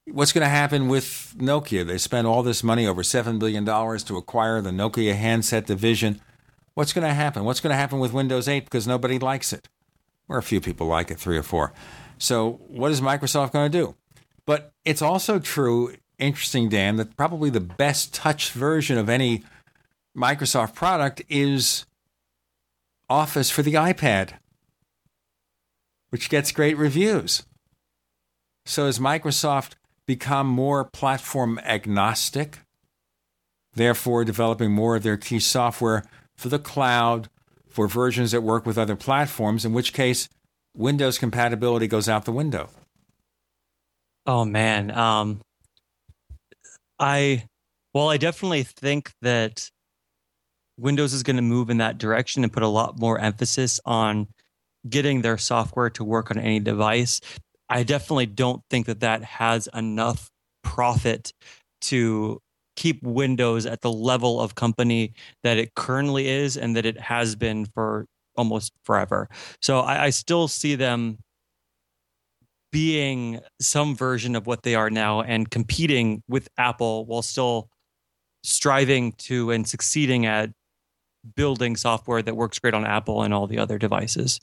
What's 0.05 0.33
going 0.33 0.43
to 0.43 0.49
happen 0.49 0.89
with 0.89 1.33
Nokia? 1.37 1.87
They 1.87 1.97
spent 1.97 2.27
all 2.27 2.43
this 2.43 2.61
money, 2.61 2.85
over 2.85 3.03
$7 3.03 3.39
billion, 3.39 3.65
to 3.65 4.17
acquire 4.17 4.61
the 4.61 4.71
Nokia 4.71 5.15
handset 5.15 5.65
division. 5.65 6.19
What's 6.73 6.91
going 6.91 7.07
to 7.07 7.13
happen? 7.13 7.45
What's 7.45 7.61
going 7.61 7.71
to 7.71 7.77
happen 7.77 7.99
with 7.99 8.11
Windows 8.11 8.49
8 8.49 8.65
because 8.65 8.85
nobody 8.85 9.17
likes 9.17 9.53
it? 9.53 9.69
Or 10.27 10.37
a 10.37 10.43
few 10.43 10.59
people 10.59 10.87
like 10.87 11.09
it, 11.09 11.17
three 11.17 11.37
or 11.37 11.43
four. 11.43 11.71
So, 12.17 12.59
what 12.67 12.91
is 12.91 12.99
Microsoft 12.99 13.53
going 13.53 13.71
to 13.71 13.77
do? 13.77 13.95
But 14.45 14.73
it's 14.83 15.01
also 15.01 15.39
true, 15.39 15.95
interesting, 16.19 16.67
Dan, 16.67 16.97
that 16.97 17.15
probably 17.15 17.49
the 17.49 17.61
best 17.61 18.13
touch 18.13 18.51
version 18.51 18.97
of 18.97 19.07
any 19.07 19.43
Microsoft 20.15 20.75
product 20.75 21.21
is 21.29 21.85
Office 23.11 23.51
for 23.51 23.61
the 23.61 23.73
iPad, 23.73 24.35
which 26.11 26.29
gets 26.29 26.53
great 26.53 26.77
reviews. 26.77 27.43
So, 28.65 28.85
has 28.85 28.99
Microsoft 28.99 29.73
become 30.07 30.47
more 30.47 30.85
platform 30.85 31.59
agnostic, 31.65 32.59
therefore 33.73 34.23
developing 34.23 34.71
more 34.71 34.95
of 34.95 35.03
their 35.03 35.17
key 35.17 35.39
software 35.39 36.05
for 36.37 36.47
the 36.47 36.57
cloud, 36.57 37.27
for 37.67 37.85
versions 37.85 38.31
that 38.31 38.43
work 38.43 38.65
with 38.65 38.77
other 38.77 38.95
platforms, 38.95 39.65
in 39.65 39.73
which 39.73 39.91
case 39.91 40.29
Windows 40.75 41.17
compatibility 41.17 41.87
goes 41.87 42.07
out 42.07 42.23
the 42.23 42.31
window. 42.31 42.69
Oh 44.25 44.45
man, 44.45 44.89
um, 44.91 45.41
I 46.97 47.43
well, 47.93 48.09
I 48.09 48.15
definitely 48.15 48.63
think 48.63 49.11
that 49.21 49.69
Windows 50.81 51.13
is 51.13 51.23
going 51.23 51.35
to 51.35 51.41
move 51.41 51.69
in 51.69 51.77
that 51.77 51.97
direction 51.97 52.43
and 52.43 52.51
put 52.51 52.63
a 52.63 52.67
lot 52.67 52.99
more 52.99 53.19
emphasis 53.19 53.79
on 53.85 54.27
getting 54.89 55.21
their 55.21 55.37
software 55.37 55.89
to 55.91 56.03
work 56.03 56.31
on 56.31 56.39
any 56.39 56.59
device. 56.59 57.21
I 57.69 57.83
definitely 57.83 58.25
don't 58.25 58.63
think 58.69 58.87
that 58.87 59.01
that 59.01 59.23
has 59.23 59.69
enough 59.73 60.29
profit 60.63 61.31
to 61.81 62.39
keep 62.75 63.03
Windows 63.03 63.65
at 63.65 63.81
the 63.81 63.91
level 63.91 64.41
of 64.41 64.55
company 64.55 65.13
that 65.43 65.57
it 65.57 65.75
currently 65.75 66.27
is 66.27 66.57
and 66.57 66.75
that 66.75 66.85
it 66.85 66.99
has 66.99 67.35
been 67.35 67.65
for 67.65 68.07
almost 68.35 68.73
forever. 68.83 69.29
So 69.61 69.81
I, 69.81 70.05
I 70.05 70.09
still 70.09 70.47
see 70.47 70.75
them 70.75 71.19
being 72.71 73.39
some 73.59 73.95
version 73.95 74.35
of 74.35 74.47
what 74.47 74.63
they 74.63 74.75
are 74.75 74.89
now 74.89 75.21
and 75.21 75.49
competing 75.51 76.23
with 76.27 76.47
Apple 76.57 77.05
while 77.05 77.21
still 77.21 77.69
striving 78.43 79.11
to 79.13 79.51
and 79.51 79.67
succeeding 79.67 80.25
at 80.25 80.49
building 81.35 81.75
software 81.75 82.21
that 82.21 82.35
works 82.35 82.59
great 82.59 82.73
on 82.73 82.85
Apple 82.85 83.21
and 83.23 83.33
all 83.33 83.47
the 83.47 83.57
other 83.57 83.77
devices. 83.77 84.39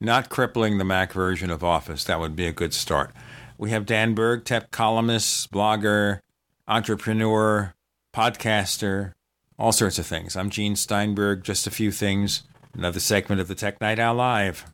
Not 0.00 0.28
crippling 0.28 0.78
the 0.78 0.84
Mac 0.84 1.12
version 1.12 1.50
of 1.50 1.64
Office. 1.64 2.04
That 2.04 2.20
would 2.20 2.36
be 2.36 2.46
a 2.46 2.52
good 2.52 2.74
start. 2.74 3.12
We 3.58 3.70
have 3.70 3.86
Dan 3.86 4.14
Berg, 4.14 4.44
tech 4.44 4.70
columnist, 4.70 5.50
blogger, 5.50 6.20
entrepreneur, 6.68 7.74
podcaster, 8.14 9.14
all 9.58 9.72
sorts 9.72 9.98
of 9.98 10.06
things. 10.06 10.36
I'm 10.36 10.50
Gene 10.50 10.76
Steinberg. 10.76 11.42
Just 11.44 11.66
a 11.66 11.70
few 11.70 11.90
things. 11.90 12.42
Another 12.74 13.00
segment 13.00 13.40
of 13.40 13.48
the 13.48 13.54
Tech 13.54 13.80
Night 13.80 13.98
Owl 13.98 14.16
Live. 14.16 14.66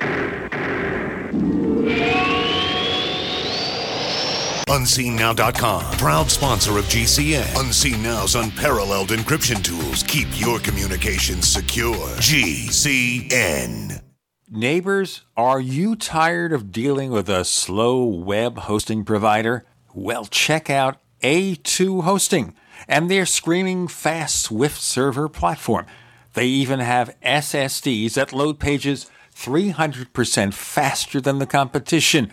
UnseenNow.com, 4.69 5.83
proud 5.99 6.31
sponsor 6.31 6.79
of 6.79 6.85
GCN. 6.87 7.61
Unseen 7.61 8.03
Now's 8.03 8.35
unparalleled 8.35 9.09
encryption 9.09 9.63
tools 9.63 10.03
keep 10.03 10.29
your 10.33 10.59
communications 10.59 11.49
secure. 11.49 11.95
GCN. 12.19 14.03
Neighbors, 14.51 15.23
are 15.37 15.61
you 15.61 15.97
tired 15.97 16.53
of 16.53 16.71
dealing 16.71 17.11
with 17.11 17.29
a 17.29 17.45
slow 17.45 18.05
web 18.05 18.59
hosting 18.59 19.05
provider? 19.05 19.65
Well, 19.95 20.27
check 20.27 20.69
out 20.69 20.99
A2 21.23 22.03
Hosting 22.05 22.55
and 22.87 23.11
their 23.11 23.27
screaming 23.27 23.89
fast 23.89 24.43
Swift 24.43 24.81
server 24.81 25.29
platform. 25.29 25.87
They 26.35 26.47
even 26.47 26.81
have 26.81 27.17
SSDs 27.23 28.15
that 28.15 28.33
load 28.33 28.59
pages 28.59 29.11
300% 29.35 30.55
faster 30.55 31.21
than 31.21 31.39
the 31.39 31.47
competition. 31.47 32.31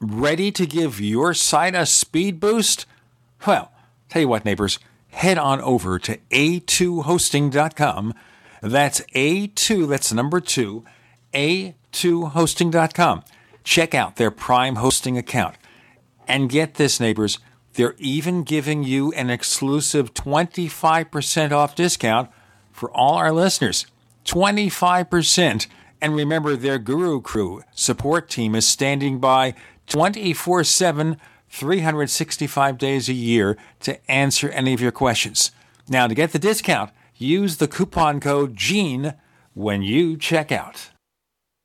Ready 0.00 0.52
to 0.52 0.64
give 0.64 1.00
your 1.00 1.34
site 1.34 1.74
a 1.74 1.84
speed 1.84 2.38
boost? 2.38 2.86
Well, 3.46 3.72
tell 4.08 4.22
you 4.22 4.28
what, 4.28 4.44
neighbors, 4.44 4.78
head 5.08 5.38
on 5.38 5.60
over 5.60 5.98
to 5.98 6.18
a2hosting.com. 6.30 8.14
That's 8.62 9.00
A2, 9.00 9.88
that's 9.88 10.12
number 10.12 10.40
two, 10.40 10.84
a2hosting.com. 11.34 13.24
Check 13.64 13.94
out 13.94 14.16
their 14.16 14.30
Prime 14.30 14.76
hosting 14.76 15.18
account. 15.18 15.56
And 16.28 16.48
get 16.48 16.74
this, 16.74 17.00
neighbors, 17.00 17.40
they're 17.74 17.96
even 17.98 18.44
giving 18.44 18.84
you 18.84 19.12
an 19.12 19.30
exclusive 19.30 20.14
25% 20.14 21.50
off 21.50 21.74
discount 21.74 22.30
for 22.70 22.88
all 22.92 23.14
our 23.14 23.32
listeners. 23.32 23.86
25%. 24.24 25.66
And 26.00 26.14
remember, 26.14 26.54
their 26.54 26.78
Guru 26.78 27.20
Crew 27.20 27.62
support 27.72 28.30
team 28.30 28.54
is 28.54 28.66
standing 28.66 29.18
by 29.18 29.54
24 29.88 30.64
7, 30.64 31.16
365 31.48 32.78
days 32.78 33.08
a 33.08 33.12
year 33.12 33.56
to 33.80 34.10
answer 34.10 34.48
any 34.50 34.74
of 34.74 34.80
your 34.80 34.92
questions. 34.92 35.50
Now, 35.88 36.06
to 36.06 36.14
get 36.14 36.32
the 36.32 36.38
discount, 36.38 36.90
use 37.16 37.56
the 37.56 37.68
coupon 37.68 38.20
code 38.20 38.56
GENE 38.56 39.14
when 39.54 39.82
you 39.82 40.16
check 40.16 40.52
out. 40.52 40.90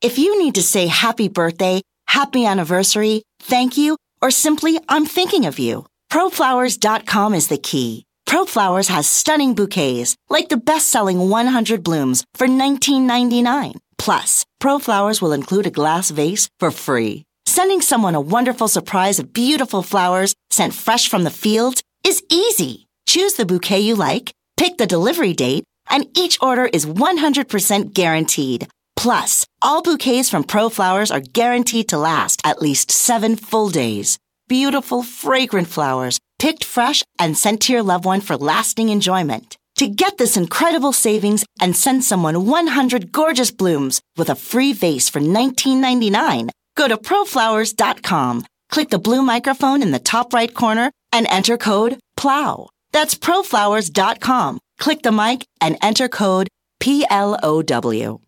If 0.01 0.17
you 0.17 0.41
need 0.41 0.55
to 0.55 0.63
say 0.63 0.87
happy 0.87 1.29
birthday, 1.29 1.81
happy 2.07 2.45
anniversary, 2.45 3.23
thank 3.39 3.77
you, 3.77 3.97
or 4.21 4.31
simply 4.31 4.79
I'm 4.89 5.05
thinking 5.05 5.45
of 5.45 5.59
you, 5.59 5.85
proflowers.com 6.11 7.33
is 7.33 7.47
the 7.47 7.57
key. 7.57 8.05
ProFlowers 8.33 8.87
has 8.87 9.07
stunning 9.07 9.53
bouquets, 9.53 10.15
like 10.27 10.49
the 10.49 10.57
best-selling 10.57 11.29
100 11.29 11.83
blooms 11.83 12.25
for 12.33 12.47
$19.99. 12.47 13.75
Plus, 13.97 14.45
ProFlowers 14.59 15.21
will 15.21 15.33
include 15.33 15.67
a 15.67 15.71
glass 15.71 16.09
vase 16.09 16.47
for 16.59 16.71
free. 16.71 17.25
Sending 17.53 17.81
someone 17.81 18.15
a 18.15 18.29
wonderful 18.37 18.67
surprise 18.67 19.19
of 19.19 19.31
beautiful 19.31 19.83
flowers 19.83 20.33
sent 20.49 20.73
fresh 20.73 21.07
from 21.07 21.23
the 21.23 21.29
fields 21.29 21.83
is 22.03 22.23
easy. 22.27 22.87
Choose 23.05 23.35
the 23.35 23.45
bouquet 23.45 23.79
you 23.79 23.93
like, 23.93 24.33
pick 24.57 24.77
the 24.77 24.87
delivery 24.87 25.33
date, 25.33 25.63
and 25.87 26.07
each 26.17 26.39
order 26.41 26.65
is 26.65 26.87
100% 26.87 27.93
guaranteed. 27.93 28.67
Plus, 28.95 29.45
all 29.61 29.83
bouquets 29.83 30.31
from 30.31 30.43
ProFlowers 30.43 31.13
are 31.13 31.19
guaranteed 31.19 31.89
to 31.89 31.99
last 31.99 32.41
at 32.43 32.59
least 32.59 32.89
seven 32.89 33.35
full 33.35 33.69
days. 33.69 34.17
Beautiful, 34.47 35.03
fragrant 35.03 35.67
flowers, 35.67 36.19
picked 36.39 36.63
fresh 36.63 37.03
and 37.19 37.37
sent 37.37 37.61
to 37.61 37.73
your 37.73 37.83
loved 37.83 38.05
one 38.05 38.21
for 38.21 38.35
lasting 38.35 38.89
enjoyment. 38.89 39.57
To 39.75 39.87
get 39.87 40.17
this 40.17 40.37
incredible 40.37 40.91
savings 40.91 41.45
and 41.61 41.75
send 41.75 42.03
someone 42.03 42.47
100 42.47 43.11
gorgeous 43.11 43.51
blooms 43.51 44.01
with 44.17 44.31
a 44.31 44.41
free 44.49 44.73
vase 44.73 45.07
for 45.07 45.19
$19.99, 45.19 46.49
Go 46.75 46.87
to 46.87 46.97
proflowers.com, 46.97 48.45
click 48.69 48.89
the 48.89 48.99
blue 48.99 49.21
microphone 49.21 49.81
in 49.81 49.91
the 49.91 49.99
top 49.99 50.33
right 50.33 50.53
corner, 50.53 50.91
and 51.11 51.27
enter 51.29 51.57
code 51.57 51.99
PLOW. 52.17 52.69
That's 52.91 53.15
proflowers.com. 53.15 54.59
Click 54.79 55.01
the 55.01 55.11
mic 55.11 55.45
and 55.61 55.77
enter 55.81 56.07
code 56.07 56.47
PLOW. 56.79 58.21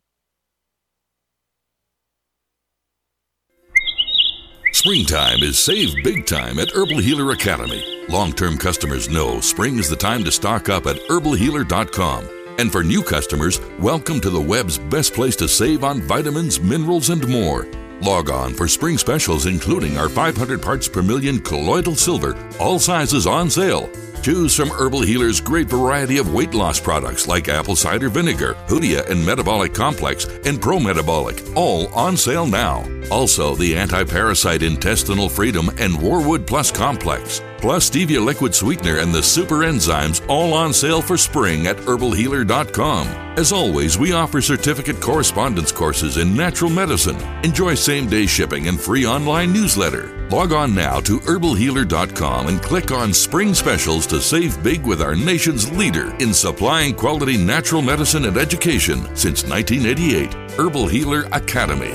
Springtime 4.72 5.42
is 5.42 5.58
save 5.58 5.96
big 6.04 6.26
time 6.26 6.60
at 6.60 6.70
Herbal 6.70 7.00
Healer 7.00 7.32
Academy. 7.32 8.06
Long 8.10 8.34
term 8.34 8.58
customers 8.58 9.10
know 9.10 9.40
spring 9.40 9.80
is 9.80 9.90
the 9.90 9.96
time 9.96 10.24
to 10.26 10.32
stock 10.32 10.70
up 10.70 10.86
at 10.86 10.98
herbalhealer.com. 11.08 12.30
And 12.60 12.72
for 12.72 12.84
new 12.84 13.02
customers, 13.02 13.60
welcome 13.80 14.22
to 14.22 14.30
the 14.30 14.40
web's 14.40 14.78
best 14.78 15.14
place 15.14 15.36
to 15.38 15.48
save 15.48 15.84
on 15.84 16.02
vitamins, 16.02 16.60
minerals, 16.60 17.10
and 17.10 17.28
more. 17.28 17.68
Log 18.02 18.30
on 18.30 18.54
for 18.54 18.68
spring 18.68 18.98
specials, 18.98 19.46
including 19.46 19.98
our 19.98 20.10
500 20.10 20.62
parts 20.62 20.88
per 20.88 21.02
million 21.02 21.40
colloidal 21.40 21.96
silver, 21.96 22.36
all 22.60 22.78
sizes 22.80 23.26
on 23.26 23.50
sale. 23.50 23.90
Choose 24.26 24.56
from 24.56 24.72
Herbal 24.72 25.04
Healer's 25.04 25.40
great 25.40 25.68
variety 25.68 26.18
of 26.18 26.34
weight 26.34 26.56
loss 26.56 26.80
products 26.80 27.28
like 27.28 27.48
apple 27.48 27.76
cider 27.76 28.10
vinegar, 28.10 28.56
Hoodia 28.66 29.08
and 29.08 29.24
Metabolic 29.24 29.72
Complex, 29.72 30.26
and 30.46 30.60
Pro 30.60 30.80
Metabolic, 30.80 31.44
all 31.56 31.94
on 31.94 32.18
sale 32.18 32.48
now. 32.48 32.84
Also, 33.12 33.54
the 33.54 33.76
anti 33.76 34.04
parasite 34.04 34.64
intestinal 34.64 35.30
freedom 35.30 35.70
and 35.78 35.96
Wormwood 35.96 36.48
Plus 36.48 36.72
Complex, 36.72 37.44
plus 37.60 37.88
Stevia 37.88 38.24
liquid 38.24 38.56
sweetener 38.56 38.98
and 38.98 39.14
the 39.14 39.22
super 39.22 39.58
enzymes, 39.58 40.28
all 40.28 40.56
on 40.56 40.74
sale 40.74 41.04
for 41.04 41.18
spring 41.18 41.68
at 41.68 41.78
herbalhealer.com. 41.78 43.08
As 43.38 43.52
always, 43.52 44.00
we 44.00 44.14
offer 44.14 44.42
certificate 44.42 45.00
correspondence 45.02 45.72
courses 45.72 46.18
in 46.18 46.36
natural 46.36 46.72
medicine. 46.72 47.18
Enjoy 47.44 47.76
same 47.76 48.08
day 48.08 48.26
shipping 48.26 48.70
and 48.70 48.80
free 48.80 49.06
online 49.06 49.54
newsletter. 49.54 50.16
Log 50.30 50.54
on 50.54 50.74
now 50.74 51.00
to 51.02 51.20
herbalhealer.com 51.20 52.48
and 52.48 52.62
click 52.62 52.92
on 52.92 53.14
Spring 53.14 53.54
Specials 53.54 54.08
to 54.08 54.15
save 54.20 54.62
big 54.64 54.86
with 54.86 55.02
our 55.02 55.16
nation's 55.16 55.72
leader 55.72 56.16
in 56.18 56.34
supplying 56.34 56.94
quality 56.94 57.38
natural 57.38 57.82
medicine 57.82 58.26
and 58.26 58.38
education 58.38 58.98
since 59.16 59.44
1988, 59.44 60.34
Herbal 60.58 60.88
Healer 60.88 61.24
Academy. 61.32 61.94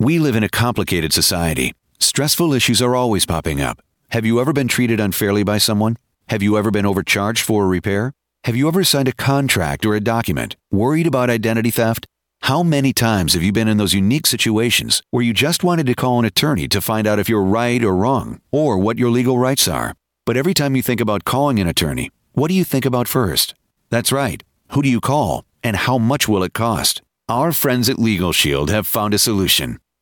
We 0.00 0.18
live 0.18 0.36
in 0.36 0.42
a 0.42 0.48
complicated 0.48 1.12
society 1.12 1.72
Stressful 2.04 2.52
issues 2.52 2.82
are 2.82 2.94
always 2.94 3.24
popping 3.24 3.60
up. 3.60 3.80
Have 4.10 4.26
you 4.26 4.38
ever 4.38 4.52
been 4.52 4.68
treated 4.68 5.00
unfairly 5.00 5.42
by 5.42 5.58
someone? 5.58 5.96
Have 6.28 6.42
you 6.42 6.58
ever 6.58 6.70
been 6.70 6.86
overcharged 6.86 7.42
for 7.42 7.64
a 7.64 7.66
repair? 7.66 8.12
Have 8.44 8.54
you 8.54 8.68
ever 8.68 8.84
signed 8.84 9.08
a 9.08 9.12
contract 9.12 9.86
or 9.86 9.94
a 9.94 10.00
document 10.00 10.54
worried 10.70 11.06
about 11.06 11.30
identity 11.30 11.70
theft? 11.70 12.06
How 12.42 12.62
many 12.62 12.92
times 12.92 13.32
have 13.32 13.42
you 13.42 13.52
been 13.52 13.68
in 13.68 13.78
those 13.78 13.94
unique 13.94 14.26
situations 14.26 15.02
where 15.10 15.24
you 15.24 15.32
just 15.32 15.64
wanted 15.64 15.86
to 15.86 15.94
call 15.94 16.18
an 16.18 16.26
attorney 16.26 16.68
to 16.68 16.80
find 16.82 17.06
out 17.06 17.18
if 17.18 17.28
you're 17.28 17.42
right 17.42 17.82
or 17.82 17.96
wrong, 17.96 18.40
or 18.52 18.76
what 18.76 18.98
your 18.98 19.10
legal 19.10 19.38
rights 19.38 19.66
are? 19.66 19.94
But 20.26 20.36
every 20.38 20.54
time 20.54 20.74
you 20.74 20.80
think 20.80 21.00
about 21.02 21.24
calling 21.24 21.58
an 21.58 21.68
attorney, 21.68 22.10
what 22.32 22.48
do 22.48 22.54
you 22.54 22.64
think 22.64 22.86
about 22.86 23.08
first? 23.08 23.54
That's 23.90 24.10
right. 24.10 24.42
Who 24.70 24.82
do 24.82 24.88
you 24.88 25.00
call, 25.00 25.44
and 25.62 25.76
how 25.76 25.98
much 25.98 26.26
will 26.26 26.42
it 26.42 26.54
cost? 26.54 27.02
Our 27.28 27.52
friends 27.52 27.88
at 27.88 27.98
Legal 27.98 28.32
Shield 28.32 28.70
have 28.70 28.86
found 28.86 29.12
a 29.12 29.18
solution. 29.18 29.78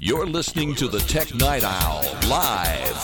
You're 0.00 0.26
listening 0.26 0.76
to 0.76 0.86
the 0.86 1.00
Tech 1.00 1.34
Night 1.34 1.64
Owl 1.64 2.04
live 2.28 2.94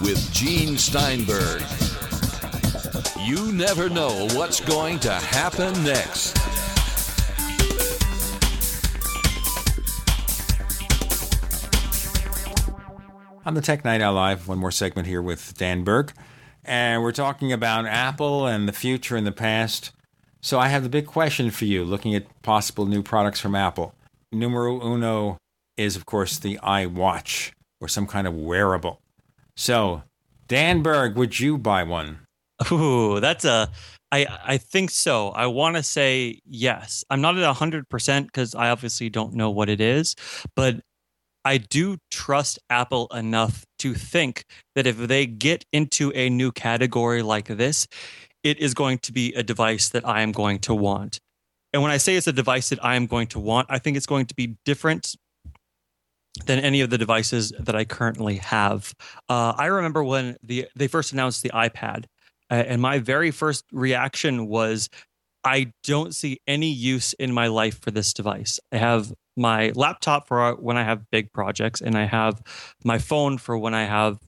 with 0.00 0.32
Gene 0.32 0.78
Steinberg. 0.78 1.60
You 3.18 3.50
never 3.50 3.88
know 3.88 4.28
what's 4.34 4.60
going 4.60 5.00
to 5.00 5.10
happen 5.10 5.72
next. 5.82 6.38
On 13.44 13.54
the 13.54 13.60
Tech 13.60 13.84
Night 13.84 14.00
Owl 14.00 14.14
Live, 14.14 14.46
one 14.46 14.58
more 14.58 14.70
segment 14.70 15.08
here 15.08 15.20
with 15.20 15.58
Dan 15.58 15.82
Berg. 15.82 16.12
And 16.64 17.02
we're 17.02 17.10
talking 17.10 17.52
about 17.52 17.86
Apple 17.86 18.46
and 18.46 18.68
the 18.68 18.72
future 18.72 19.16
and 19.16 19.26
the 19.26 19.32
past. 19.32 19.90
So 20.40 20.60
I 20.60 20.68
have 20.68 20.84
the 20.84 20.88
big 20.88 21.06
question 21.06 21.50
for 21.50 21.64
you 21.64 21.82
looking 21.82 22.14
at 22.14 22.42
possible 22.42 22.86
new 22.86 23.02
products 23.02 23.40
from 23.40 23.56
Apple. 23.56 23.96
Numero 24.32 24.80
uno 24.80 25.38
is, 25.76 25.96
of 25.96 26.06
course, 26.06 26.38
the 26.38 26.58
iWatch 26.62 27.52
or 27.80 27.88
some 27.88 28.06
kind 28.06 28.26
of 28.26 28.34
wearable. 28.34 29.00
So, 29.56 30.02
Dan 30.48 30.82
Berg, 30.82 31.16
would 31.16 31.38
you 31.38 31.58
buy 31.58 31.82
one? 31.82 32.20
Ooh, 32.70 33.20
that's 33.20 33.44
a. 33.44 33.70
I 34.10 34.26
I 34.44 34.58
think 34.58 34.90
so. 34.90 35.30
I 35.30 35.46
want 35.46 35.76
to 35.76 35.82
say 35.82 36.40
yes. 36.44 37.04
I'm 37.10 37.20
not 37.20 37.38
at 37.38 37.56
hundred 37.56 37.88
percent 37.88 38.26
because 38.26 38.54
I 38.54 38.70
obviously 38.70 39.08
don't 39.10 39.34
know 39.34 39.50
what 39.50 39.68
it 39.68 39.80
is, 39.80 40.14
but 40.54 40.80
I 41.44 41.58
do 41.58 41.98
trust 42.10 42.58
Apple 42.70 43.08
enough 43.12 43.64
to 43.80 43.94
think 43.94 44.44
that 44.74 44.86
if 44.86 44.96
they 44.96 45.26
get 45.26 45.64
into 45.72 46.12
a 46.14 46.30
new 46.30 46.52
category 46.52 47.22
like 47.22 47.48
this, 47.48 47.86
it 48.44 48.58
is 48.58 48.74
going 48.74 48.98
to 48.98 49.12
be 49.12 49.32
a 49.34 49.42
device 49.42 49.88
that 49.88 50.06
I 50.06 50.22
am 50.22 50.32
going 50.32 50.60
to 50.60 50.74
want. 50.74 51.18
And 51.72 51.82
when 51.82 51.90
I 51.90 51.96
say 51.96 52.16
it's 52.16 52.26
a 52.26 52.32
device 52.32 52.68
that 52.68 52.84
I 52.84 52.96
am 52.96 53.06
going 53.06 53.28
to 53.28 53.38
want, 53.38 53.68
I 53.70 53.78
think 53.78 53.96
it's 53.96 54.06
going 54.06 54.26
to 54.26 54.34
be 54.34 54.56
different 54.64 55.14
than 56.46 56.58
any 56.58 56.80
of 56.80 56.90
the 56.90 56.98
devices 56.98 57.52
that 57.58 57.74
I 57.74 57.84
currently 57.84 58.36
have. 58.36 58.94
Uh, 59.28 59.54
I 59.56 59.66
remember 59.66 60.02
when 60.02 60.36
the 60.42 60.66
they 60.74 60.88
first 60.88 61.12
announced 61.12 61.42
the 61.42 61.50
iPad, 61.50 62.04
uh, 62.50 62.54
and 62.54 62.80
my 62.80 62.98
very 62.98 63.30
first 63.30 63.64
reaction 63.72 64.46
was, 64.46 64.88
I 65.44 65.72
don't 65.82 66.14
see 66.14 66.40
any 66.46 66.70
use 66.70 67.12
in 67.14 67.32
my 67.32 67.48
life 67.48 67.80
for 67.80 67.90
this 67.90 68.12
device. 68.12 68.60
I 68.70 68.76
have 68.76 69.12
my 69.36 69.72
laptop 69.74 70.28
for 70.28 70.54
when 70.54 70.76
I 70.76 70.84
have 70.84 71.10
big 71.10 71.32
projects, 71.32 71.80
and 71.80 71.96
I 71.96 72.04
have 72.04 72.42
my 72.84 72.98
phone 72.98 73.38
for 73.38 73.56
when 73.58 73.74
I 73.74 73.84
have 73.84 74.18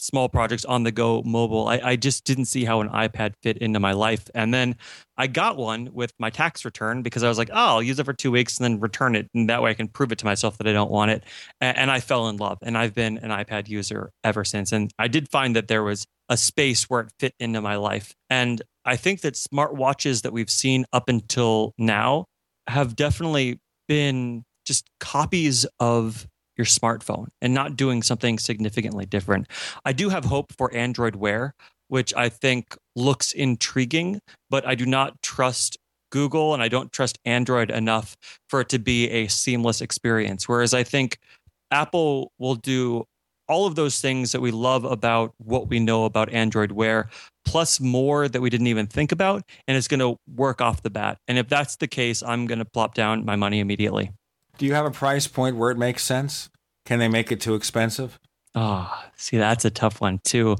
small 0.00 0.28
projects 0.28 0.64
on 0.64 0.82
the 0.82 0.90
go 0.90 1.22
mobile. 1.24 1.68
I, 1.68 1.80
I, 1.82 1.96
just 1.96 2.24
didn't 2.24 2.46
see 2.46 2.64
how 2.64 2.80
an 2.80 2.88
iPad 2.88 3.34
fit 3.42 3.58
into 3.58 3.78
my 3.78 3.92
life. 3.92 4.28
And 4.34 4.52
then 4.52 4.76
I 5.18 5.26
got 5.26 5.58
one 5.58 5.90
with 5.92 6.12
my 6.18 6.30
tax 6.30 6.64
return 6.64 7.02
because 7.02 7.22
I 7.22 7.28
was 7.28 7.36
like, 7.36 7.50
oh, 7.50 7.54
I'll 7.54 7.82
use 7.82 7.98
it 7.98 8.04
for 8.04 8.14
two 8.14 8.30
weeks 8.30 8.58
and 8.58 8.64
then 8.64 8.80
return 8.80 9.14
it. 9.14 9.28
And 9.34 9.50
that 9.50 9.62
way 9.62 9.70
I 9.70 9.74
can 9.74 9.88
prove 9.88 10.10
it 10.10 10.18
to 10.18 10.24
myself 10.24 10.56
that 10.58 10.66
I 10.66 10.72
don't 10.72 10.90
want 10.90 11.10
it. 11.10 11.24
And, 11.60 11.76
and 11.76 11.90
I 11.90 12.00
fell 12.00 12.28
in 12.28 12.38
love. 12.38 12.58
And 12.62 12.78
I've 12.78 12.94
been 12.94 13.18
an 13.18 13.30
iPad 13.30 13.68
user 13.68 14.10
ever 14.24 14.44
since. 14.44 14.72
And 14.72 14.90
I 14.98 15.08
did 15.08 15.28
find 15.28 15.54
that 15.56 15.68
there 15.68 15.82
was 15.82 16.06
a 16.30 16.36
space 16.36 16.84
where 16.84 17.02
it 17.02 17.12
fit 17.18 17.34
into 17.38 17.60
my 17.60 17.76
life. 17.76 18.14
And 18.30 18.62
I 18.84 18.96
think 18.96 19.20
that 19.20 19.34
smartwatches 19.34 20.22
that 20.22 20.32
we've 20.32 20.50
seen 20.50 20.86
up 20.92 21.08
until 21.08 21.74
now 21.76 22.24
have 22.68 22.96
definitely 22.96 23.58
been 23.86 24.44
just 24.64 24.88
copies 25.00 25.66
of 25.78 26.26
your 26.56 26.64
smartphone 26.64 27.28
and 27.40 27.54
not 27.54 27.76
doing 27.76 28.02
something 28.02 28.38
significantly 28.38 29.06
different. 29.06 29.48
I 29.84 29.92
do 29.92 30.08
have 30.08 30.24
hope 30.24 30.52
for 30.52 30.72
Android 30.74 31.16
Wear, 31.16 31.54
which 31.88 32.14
I 32.14 32.28
think 32.28 32.76
looks 32.94 33.32
intriguing, 33.32 34.20
but 34.48 34.66
I 34.66 34.74
do 34.74 34.86
not 34.86 35.20
trust 35.22 35.78
Google 36.10 36.54
and 36.54 36.62
I 36.62 36.68
don't 36.68 36.92
trust 36.92 37.18
Android 37.24 37.70
enough 37.70 38.16
for 38.48 38.60
it 38.60 38.68
to 38.70 38.78
be 38.78 39.08
a 39.10 39.28
seamless 39.28 39.80
experience. 39.80 40.48
Whereas 40.48 40.74
I 40.74 40.82
think 40.82 41.18
Apple 41.70 42.32
will 42.38 42.56
do 42.56 43.04
all 43.48 43.66
of 43.66 43.74
those 43.74 44.00
things 44.00 44.30
that 44.30 44.40
we 44.40 44.52
love 44.52 44.84
about 44.84 45.34
what 45.38 45.68
we 45.68 45.80
know 45.80 46.04
about 46.04 46.32
Android 46.32 46.70
Wear, 46.70 47.08
plus 47.44 47.80
more 47.80 48.28
that 48.28 48.40
we 48.40 48.48
didn't 48.48 48.68
even 48.68 48.86
think 48.86 49.10
about, 49.10 49.42
and 49.66 49.76
it's 49.76 49.88
going 49.88 49.98
to 49.98 50.16
work 50.32 50.60
off 50.60 50.82
the 50.82 50.90
bat. 50.90 51.18
And 51.26 51.36
if 51.36 51.48
that's 51.48 51.74
the 51.76 51.88
case, 51.88 52.22
I'm 52.22 52.46
going 52.46 52.60
to 52.60 52.64
plop 52.64 52.94
down 52.94 53.24
my 53.24 53.34
money 53.34 53.58
immediately. 53.58 54.12
Do 54.60 54.66
you 54.66 54.74
have 54.74 54.84
a 54.84 54.90
price 54.90 55.26
point 55.26 55.56
where 55.56 55.70
it 55.70 55.78
makes 55.78 56.04
sense? 56.04 56.50
Can 56.84 56.98
they 56.98 57.08
make 57.08 57.32
it 57.32 57.40
too 57.40 57.54
expensive? 57.54 58.20
Oh, 58.54 58.92
see, 59.16 59.38
that's 59.38 59.64
a 59.64 59.70
tough 59.70 60.02
one 60.02 60.20
too. 60.22 60.56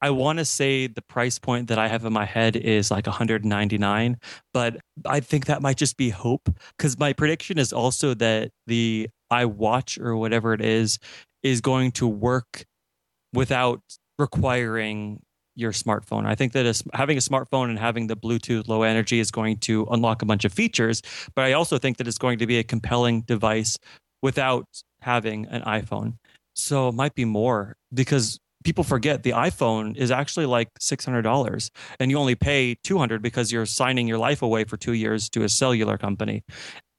I 0.00 0.08
want 0.08 0.38
to 0.38 0.46
say 0.46 0.86
the 0.86 1.02
price 1.02 1.38
point 1.38 1.68
that 1.68 1.78
I 1.78 1.88
have 1.88 2.06
in 2.06 2.14
my 2.14 2.24
head 2.24 2.56
is 2.56 2.90
like 2.90 3.06
199, 3.06 4.16
but 4.54 4.78
I 5.04 5.20
think 5.20 5.44
that 5.46 5.60
might 5.60 5.76
just 5.76 5.98
be 5.98 6.08
hope 6.08 6.48
because 6.78 6.98
my 6.98 7.12
prediction 7.12 7.58
is 7.58 7.74
also 7.74 8.14
that 8.14 8.52
the 8.66 9.10
iWatch 9.30 10.00
or 10.02 10.16
whatever 10.16 10.54
it 10.54 10.62
is 10.62 10.98
is 11.42 11.60
going 11.60 11.92
to 11.92 12.08
work 12.08 12.64
without 13.34 13.82
requiring 14.18 15.20
your 15.54 15.72
smartphone. 15.72 16.26
I 16.26 16.34
think 16.34 16.52
that 16.52 16.82
having 16.94 17.16
a 17.16 17.20
smartphone 17.20 17.68
and 17.68 17.78
having 17.78 18.06
the 18.06 18.16
Bluetooth 18.16 18.68
low 18.68 18.82
energy 18.82 19.20
is 19.20 19.30
going 19.30 19.58
to 19.58 19.86
unlock 19.90 20.22
a 20.22 20.26
bunch 20.26 20.44
of 20.44 20.52
features, 20.52 21.02
but 21.34 21.44
I 21.44 21.52
also 21.52 21.78
think 21.78 21.98
that 21.98 22.08
it's 22.08 22.18
going 22.18 22.38
to 22.38 22.46
be 22.46 22.58
a 22.58 22.64
compelling 22.64 23.22
device 23.22 23.78
without 24.22 24.66
having 25.02 25.46
an 25.46 25.62
iPhone. 25.62 26.14
So 26.54 26.88
it 26.88 26.94
might 26.94 27.14
be 27.14 27.24
more 27.24 27.76
because 27.92 28.38
people 28.64 28.84
forget 28.84 29.22
the 29.22 29.30
iPhone 29.30 29.96
is 29.96 30.10
actually 30.10 30.46
like 30.46 30.68
$600 30.80 31.70
and 31.98 32.10
you 32.10 32.18
only 32.18 32.34
pay 32.34 32.76
200 32.84 33.20
because 33.20 33.50
you're 33.50 33.66
signing 33.66 34.06
your 34.06 34.18
life 34.18 34.42
away 34.42 34.64
for 34.64 34.76
2 34.76 34.92
years 34.92 35.28
to 35.30 35.42
a 35.42 35.48
cellular 35.48 35.98
company. 35.98 36.44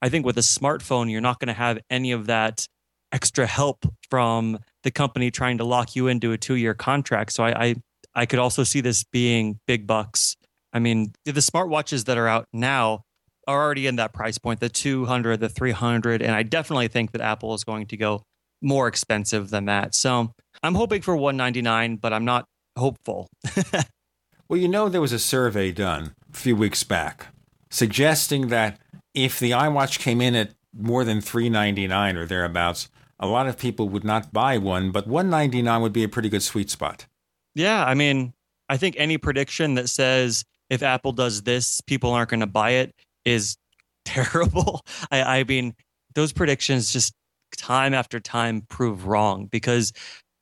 I 0.02 0.10
think 0.10 0.26
with 0.26 0.36
a 0.36 0.42
smartphone 0.42 1.10
you're 1.10 1.22
not 1.22 1.38
going 1.38 1.48
to 1.48 1.54
have 1.54 1.78
any 1.88 2.12
of 2.12 2.26
that 2.26 2.66
extra 3.12 3.46
help 3.46 3.86
from 4.10 4.58
the 4.82 4.90
company 4.90 5.30
trying 5.30 5.58
to 5.58 5.64
lock 5.64 5.96
you 5.96 6.08
into 6.08 6.32
a 6.32 6.38
2-year 6.38 6.74
contract. 6.74 7.32
So 7.32 7.44
I, 7.44 7.64
I 7.64 7.74
I 8.14 8.26
could 8.26 8.38
also 8.38 8.64
see 8.64 8.80
this 8.80 9.04
being 9.04 9.58
big 9.66 9.86
bucks. 9.86 10.36
I 10.72 10.78
mean, 10.78 11.12
the 11.24 11.32
smartwatches 11.32 12.04
that 12.06 12.18
are 12.18 12.28
out 12.28 12.46
now 12.52 13.02
are 13.46 13.62
already 13.62 13.86
in 13.86 13.96
that 13.96 14.12
price 14.12 14.38
point, 14.38 14.60
the 14.60 14.68
200, 14.68 15.40
the 15.40 15.48
300. 15.48 16.22
And 16.22 16.32
I 16.32 16.42
definitely 16.42 16.88
think 16.88 17.12
that 17.12 17.20
Apple 17.20 17.54
is 17.54 17.64
going 17.64 17.86
to 17.86 17.96
go 17.96 18.22
more 18.62 18.88
expensive 18.88 19.50
than 19.50 19.66
that. 19.66 19.94
So 19.94 20.32
I'm 20.62 20.74
hoping 20.74 21.02
for 21.02 21.14
199, 21.14 21.96
but 21.96 22.12
I'm 22.12 22.24
not 22.24 22.46
hopeful. 22.76 23.28
well, 24.48 24.58
you 24.58 24.68
know, 24.68 24.88
there 24.88 25.00
was 25.00 25.12
a 25.12 25.18
survey 25.18 25.72
done 25.72 26.14
a 26.32 26.36
few 26.36 26.56
weeks 26.56 26.82
back 26.82 27.26
suggesting 27.70 28.48
that 28.48 28.78
if 29.14 29.38
the 29.38 29.50
iWatch 29.50 29.98
came 29.98 30.20
in 30.20 30.34
at 30.34 30.54
more 30.72 31.04
than 31.04 31.20
399 31.20 32.16
or 32.16 32.26
thereabouts, 32.26 32.88
a 33.18 33.26
lot 33.26 33.46
of 33.46 33.58
people 33.58 33.88
would 33.88 34.04
not 34.04 34.32
buy 34.32 34.58
one, 34.58 34.90
but 34.90 35.06
199 35.06 35.82
would 35.82 35.92
be 35.92 36.04
a 36.04 36.08
pretty 36.08 36.28
good 36.28 36.42
sweet 36.42 36.70
spot. 36.70 37.06
Yeah, 37.54 37.84
I 37.84 37.94
mean, 37.94 38.32
I 38.68 38.76
think 38.76 38.96
any 38.98 39.18
prediction 39.18 39.74
that 39.74 39.88
says 39.88 40.44
if 40.70 40.82
Apple 40.82 41.12
does 41.12 41.42
this, 41.42 41.80
people 41.82 42.10
aren't 42.10 42.30
going 42.30 42.40
to 42.40 42.46
buy 42.46 42.70
it 42.70 42.94
is 43.24 43.56
terrible. 44.04 44.82
I, 45.10 45.40
I 45.40 45.44
mean, 45.44 45.74
those 46.14 46.32
predictions 46.32 46.92
just 46.92 47.14
time 47.56 47.94
after 47.94 48.20
time 48.20 48.62
prove 48.68 49.06
wrong 49.06 49.46
because 49.46 49.92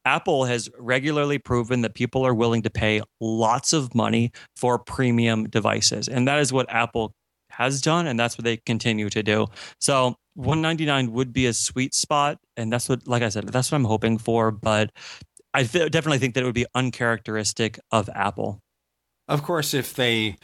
Apple 0.05 0.45
has 0.45 0.69
regularly 0.79 1.39
proven 1.39 1.83
that 1.83 1.95
people 1.95 2.27
are 2.27 2.35
willing 2.35 2.63
to 2.63 2.71
pay 2.71 3.03
lots 3.21 3.73
of 3.73 3.95
money 3.95 4.33
for 4.57 4.79
premium 4.79 5.49
devices. 5.49 6.09
And 6.09 6.27
that 6.27 6.41
is 6.41 6.53
what 6.53 6.71
Apple 6.71 7.15
has 7.51 7.81
done, 7.81 8.07
and 8.07 8.19
that's 8.19 8.37
what 8.37 8.45
they 8.45 8.57
continue 8.57 9.11
to 9.11 9.23
do. 9.23 9.47
So 9.81 10.17
199 10.35 11.13
would 11.13 11.33
be 11.33 11.47
a 11.47 11.53
sweet 11.53 11.95
spot, 11.95 12.39
and 12.57 12.73
that's 12.73 12.89
what, 12.89 13.07
like 13.07 13.23
I 13.23 13.29
said, 13.29 13.49
that's 13.49 13.71
what 13.71 13.77
I'm 13.77 13.85
hoping 13.85 14.19
for. 14.19 14.51
But 14.51 14.91
I 15.55 15.65
th- 15.65 15.91
definitely 15.91 16.19
think 16.19 16.35
that 16.35 16.43
it 16.43 16.47
would 16.47 16.55
be 16.55 16.67
uncharacteristic 16.75 17.79
of 17.91 18.09
Apple. 18.15 18.61
Of 19.29 19.43
course, 19.43 19.75
if 19.75 19.95
they 19.95 20.37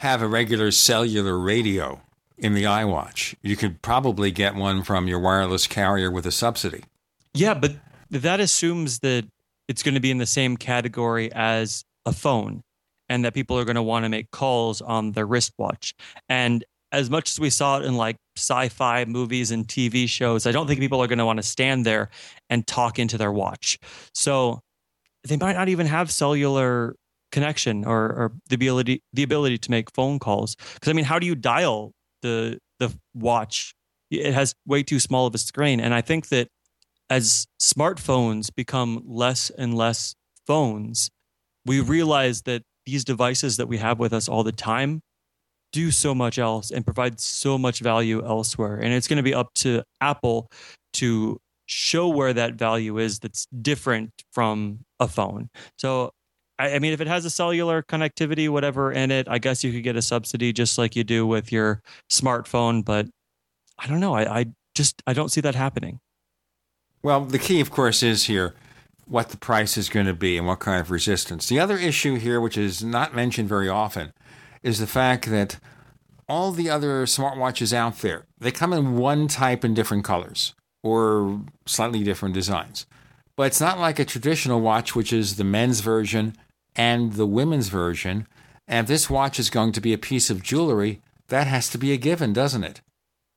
have 0.00 0.22
a 0.22 0.28
regular 0.28 0.70
cellular 0.70 1.38
radio 1.38 2.00
in 2.38 2.54
the 2.54 2.64
iWatch, 2.64 3.34
you 3.42 3.56
could 3.56 3.82
probably 3.82 4.30
get 4.30 4.54
one 4.54 4.82
from 4.82 5.08
your 5.08 5.18
wireless 5.18 5.66
carrier 5.66 6.10
with 6.10 6.26
a 6.26 6.32
subsidy. 6.32 6.84
Yeah, 7.34 7.54
but 7.54 7.76
that 8.10 8.40
assumes 8.40 9.00
that 9.00 9.26
it's 9.68 9.82
going 9.82 9.94
to 9.94 10.00
be 10.00 10.10
in 10.10 10.18
the 10.18 10.26
same 10.26 10.56
category 10.56 11.32
as 11.32 11.84
a 12.04 12.12
phone 12.12 12.62
and 13.08 13.24
that 13.24 13.34
people 13.34 13.58
are 13.58 13.64
going 13.64 13.76
to 13.76 13.82
want 13.82 14.04
to 14.04 14.08
make 14.08 14.30
calls 14.30 14.80
on 14.80 15.12
their 15.12 15.26
wristwatch. 15.26 15.94
And 16.28 16.64
as 16.92 17.10
much 17.10 17.30
as 17.30 17.40
we 17.40 17.50
saw 17.50 17.78
it 17.78 17.84
in 17.84 17.96
like 17.96 18.16
sci-fi 18.36 19.04
movies 19.04 19.50
and 19.50 19.66
TV 19.66 20.08
shows, 20.08 20.46
I 20.46 20.52
don't 20.52 20.66
think 20.66 20.80
people 20.80 21.02
are 21.02 21.06
going 21.06 21.18
to 21.18 21.26
want 21.26 21.38
to 21.38 21.42
stand 21.42 21.84
there 21.84 22.10
and 22.50 22.66
talk 22.66 22.98
into 22.98 23.18
their 23.18 23.32
watch. 23.32 23.78
So 24.14 24.60
they 25.24 25.36
might 25.36 25.54
not 25.54 25.68
even 25.68 25.86
have 25.86 26.10
cellular 26.10 26.96
connection 27.32 27.84
or, 27.84 27.96
or 27.96 28.32
the 28.48 28.54
ability 28.54 29.02
the 29.12 29.22
ability 29.22 29.58
to 29.58 29.70
make 29.70 29.92
phone 29.94 30.18
calls. 30.18 30.56
Because 30.74 30.88
I 30.88 30.92
mean, 30.92 31.04
how 31.04 31.18
do 31.18 31.26
you 31.26 31.34
dial 31.34 31.92
the 32.22 32.58
the 32.78 32.96
watch? 33.14 33.74
It 34.10 34.32
has 34.34 34.54
way 34.66 34.82
too 34.82 35.00
small 35.00 35.26
of 35.26 35.34
a 35.34 35.38
screen, 35.38 35.80
and 35.80 35.92
I 35.92 36.00
think 36.00 36.28
that 36.28 36.48
as 37.10 37.46
smartphones 37.60 38.54
become 38.54 39.02
less 39.04 39.50
and 39.50 39.74
less 39.74 40.14
phones, 40.46 41.10
we 41.64 41.80
realize 41.80 42.42
that 42.42 42.62
these 42.84 43.04
devices 43.04 43.56
that 43.56 43.66
we 43.66 43.78
have 43.78 43.98
with 43.98 44.12
us 44.12 44.28
all 44.28 44.44
the 44.44 44.52
time 44.52 45.02
do 45.76 45.90
so 45.90 46.14
much 46.14 46.38
else 46.38 46.70
and 46.70 46.86
provide 46.86 47.20
so 47.20 47.58
much 47.58 47.80
value 47.80 48.24
elsewhere. 48.24 48.76
And 48.76 48.94
it's 48.94 49.06
going 49.06 49.18
to 49.18 49.22
be 49.22 49.34
up 49.34 49.52
to 49.56 49.82
Apple 50.00 50.50
to 50.94 51.38
show 51.66 52.08
where 52.08 52.32
that 52.32 52.54
value 52.54 52.96
is 52.96 53.18
that's 53.18 53.46
different 53.60 54.10
from 54.32 54.78
a 54.98 55.06
phone. 55.06 55.50
So, 55.76 56.12
I, 56.58 56.76
I, 56.76 56.78
mean, 56.78 56.94
if 56.94 57.02
it 57.02 57.08
has 57.08 57.26
a 57.26 57.30
cellular 57.30 57.82
connectivity, 57.82 58.48
whatever 58.48 58.90
in 58.90 59.10
it, 59.10 59.28
I 59.28 59.36
guess 59.36 59.62
you 59.62 59.70
could 59.70 59.82
get 59.82 59.96
a 59.96 60.02
subsidy 60.02 60.54
just 60.54 60.78
like 60.78 60.96
you 60.96 61.04
do 61.04 61.26
with 61.26 61.52
your 61.52 61.82
smartphone. 62.10 62.82
But 62.82 63.06
I 63.78 63.86
don't 63.86 64.00
know. 64.00 64.14
I, 64.14 64.38
I 64.38 64.46
just 64.74 65.02
I 65.06 65.12
don't 65.12 65.30
see 65.30 65.42
that 65.42 65.54
happening. 65.54 66.00
Well, 67.02 67.26
the 67.26 67.38
key, 67.38 67.60
of 67.60 67.70
course, 67.70 68.02
is 68.02 68.24
here 68.24 68.54
what 69.04 69.28
the 69.28 69.36
price 69.36 69.76
is 69.76 69.90
going 69.90 70.06
to 70.06 70.14
be 70.14 70.38
and 70.38 70.46
what 70.46 70.60
kind 70.60 70.80
of 70.80 70.90
resistance. 70.90 71.48
The 71.48 71.60
other 71.60 71.76
issue 71.76 72.14
here, 72.14 72.40
which 72.40 72.56
is 72.56 72.82
not 72.82 73.14
mentioned 73.14 73.50
very 73.50 73.68
often, 73.68 74.12
is 74.66 74.80
the 74.80 74.86
fact 74.86 75.30
that 75.30 75.60
all 76.28 76.50
the 76.50 76.68
other 76.68 77.06
smartwatches 77.06 77.72
out 77.72 78.00
there, 78.00 78.26
they 78.36 78.50
come 78.50 78.72
in 78.72 78.96
one 78.96 79.28
type 79.28 79.64
in 79.64 79.74
different 79.74 80.04
colors 80.04 80.54
or 80.82 81.40
slightly 81.66 82.02
different 82.02 82.34
designs. 82.34 82.84
But 83.36 83.44
it's 83.44 83.60
not 83.60 83.78
like 83.78 84.00
a 84.00 84.04
traditional 84.04 84.60
watch, 84.60 84.96
which 84.96 85.12
is 85.12 85.36
the 85.36 85.44
men's 85.44 85.80
version 85.80 86.36
and 86.74 87.12
the 87.12 87.26
women's 87.26 87.68
version. 87.68 88.26
And 88.66 88.84
if 88.84 88.88
this 88.88 89.08
watch 89.08 89.38
is 89.38 89.50
going 89.50 89.70
to 89.70 89.80
be 89.80 89.92
a 89.92 89.98
piece 89.98 90.30
of 90.30 90.42
jewelry, 90.42 91.00
that 91.28 91.46
has 91.46 91.68
to 91.70 91.78
be 91.78 91.92
a 91.92 91.96
given, 91.96 92.32
doesn't 92.32 92.64
it? 92.64 92.80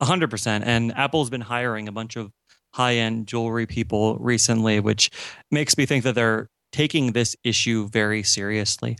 100%. 0.02 0.62
And 0.66 0.92
Apple's 0.96 1.30
been 1.30 1.42
hiring 1.42 1.86
a 1.86 1.92
bunch 1.92 2.16
of 2.16 2.32
high 2.74 2.96
end 2.96 3.28
jewelry 3.28 3.66
people 3.66 4.16
recently, 4.18 4.80
which 4.80 5.12
makes 5.52 5.78
me 5.78 5.86
think 5.86 6.02
that 6.02 6.16
they're 6.16 6.48
taking 6.72 7.12
this 7.12 7.36
issue 7.44 7.88
very 7.88 8.24
seriously. 8.24 8.96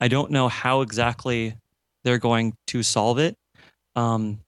I 0.00 0.08
don't 0.08 0.30
know 0.30 0.48
how 0.48 0.80
exactly 0.80 1.54
they're 2.06 2.18
going 2.18 2.54
to 2.68 2.84
solve 2.84 3.18
it. 3.18 3.36
Um, 3.96 4.38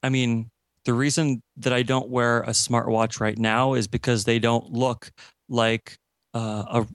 I 0.00 0.10
mean, 0.10 0.48
the 0.84 0.94
reason 0.94 1.42
that 1.56 1.72
I 1.72 1.82
don't 1.82 2.08
wear 2.08 2.42
a 2.42 2.50
smartwatch 2.50 3.18
right 3.18 3.36
now 3.36 3.74
is 3.74 3.88
because 3.88 4.24
they 4.24 4.38
don't 4.38 4.72
look 4.72 5.10
like 5.48 5.96
uh, 6.34 6.62
a 6.68 6.86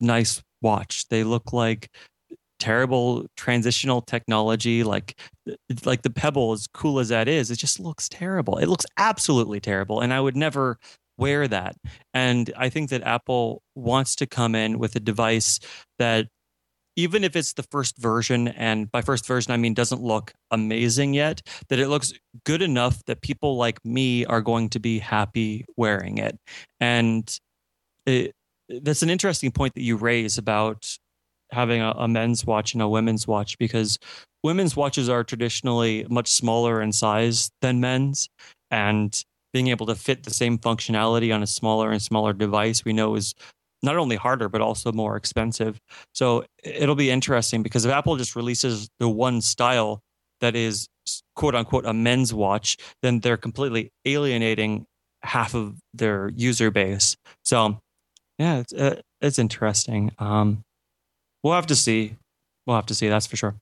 nice 0.00 0.42
watch. 0.60 1.06
They 1.08 1.22
look 1.22 1.52
like 1.52 1.88
terrible 2.58 3.26
transitional 3.38 4.02
technology 4.02 4.84
like 4.84 5.18
like 5.86 6.02
the 6.02 6.10
pebble 6.10 6.52
as 6.52 6.66
cool 6.66 6.98
as 6.98 7.08
that 7.08 7.26
is 7.26 7.50
it 7.50 7.56
just 7.56 7.80
looks 7.80 8.06
terrible 8.06 8.58
it 8.58 8.66
looks 8.66 8.84
absolutely 8.98 9.58
terrible 9.58 10.02
and 10.02 10.12
i 10.12 10.20
would 10.20 10.36
never 10.36 10.76
wear 11.16 11.48
that 11.48 11.74
and 12.12 12.52
i 12.58 12.68
think 12.68 12.90
that 12.90 13.02
apple 13.02 13.62
wants 13.74 14.14
to 14.14 14.26
come 14.26 14.54
in 14.54 14.78
with 14.78 14.94
a 14.94 15.00
device 15.00 15.58
that 15.98 16.28
even 17.00 17.24
if 17.24 17.34
it's 17.36 17.54
the 17.54 17.62
first 17.64 17.96
version 17.98 18.48
and 18.48 18.90
by 18.92 19.02
first 19.02 19.26
version 19.26 19.52
i 19.52 19.56
mean 19.56 19.74
doesn't 19.74 20.02
look 20.02 20.32
amazing 20.50 21.14
yet 21.14 21.42
that 21.68 21.78
it 21.78 21.88
looks 21.88 22.12
good 22.44 22.62
enough 22.62 23.04
that 23.06 23.20
people 23.22 23.56
like 23.56 23.84
me 23.84 24.24
are 24.26 24.40
going 24.40 24.68
to 24.70 24.80
be 24.80 24.98
happy 24.98 25.64
wearing 25.76 26.18
it. 26.18 26.38
And 26.80 27.38
it, 28.06 28.34
that's 28.68 29.02
an 29.02 29.10
interesting 29.10 29.50
point 29.50 29.74
that 29.74 29.82
you 29.82 29.96
raise 29.96 30.38
about 30.38 30.96
having 31.50 31.80
a, 31.80 31.90
a, 31.90 32.08
men's 32.08 32.44
watch 32.44 32.74
and 32.74 32.82
a 32.82 32.88
women's 32.88 33.26
watch 33.26 33.58
because 33.58 33.98
women's 34.44 34.76
watches 34.76 35.08
are 35.08 35.24
traditionally 35.24 36.06
much 36.08 36.28
smaller 36.28 36.80
in 36.80 36.92
size 36.92 37.50
than 37.60 37.80
men's 37.80 38.28
and 38.70 39.24
being 39.52 39.66
able 39.66 39.86
to 39.86 39.96
fit 39.96 40.22
the 40.22 40.30
same 40.30 40.56
functionality 40.58 41.34
on 41.34 41.42
a 41.42 41.46
smaller 41.46 41.90
and 41.90 42.00
smaller 42.00 42.32
device 42.32 42.84
we 42.84 42.92
know 42.92 43.16
is 43.16 43.34
not 43.82 43.96
only 43.96 44.16
harder 44.16 44.48
but 44.48 44.60
also 44.60 44.92
more 44.92 45.16
expensive 45.16 45.80
so 46.12 46.44
it'll 46.62 46.94
be 46.94 47.10
interesting 47.10 47.62
because 47.62 47.84
if 47.84 47.92
apple 47.92 48.16
just 48.16 48.36
releases 48.36 48.88
the 48.98 49.08
one 49.08 49.40
style 49.40 50.00
that 50.40 50.54
is 50.56 50.88
quote 51.34 51.54
unquote 51.54 51.86
a 51.86 51.92
men's 51.92 52.32
watch 52.32 52.76
then 53.02 53.20
they're 53.20 53.36
completely 53.36 53.90
alienating 54.04 54.86
half 55.22 55.54
of 55.54 55.76
their 55.92 56.30
user 56.34 56.70
base 56.70 57.16
so 57.44 57.78
yeah 58.38 58.58
it's, 58.58 58.72
uh, 58.72 59.00
it's 59.20 59.38
interesting 59.38 60.10
um, 60.18 60.62
We'll 61.42 61.54
have 61.54 61.66
to 61.66 61.76
see. 61.76 62.16
We'll 62.66 62.76
have 62.76 62.86
to 62.86 62.94
see. 62.94 63.08
That's 63.08 63.26
for 63.26 63.36
sure. 63.36 63.56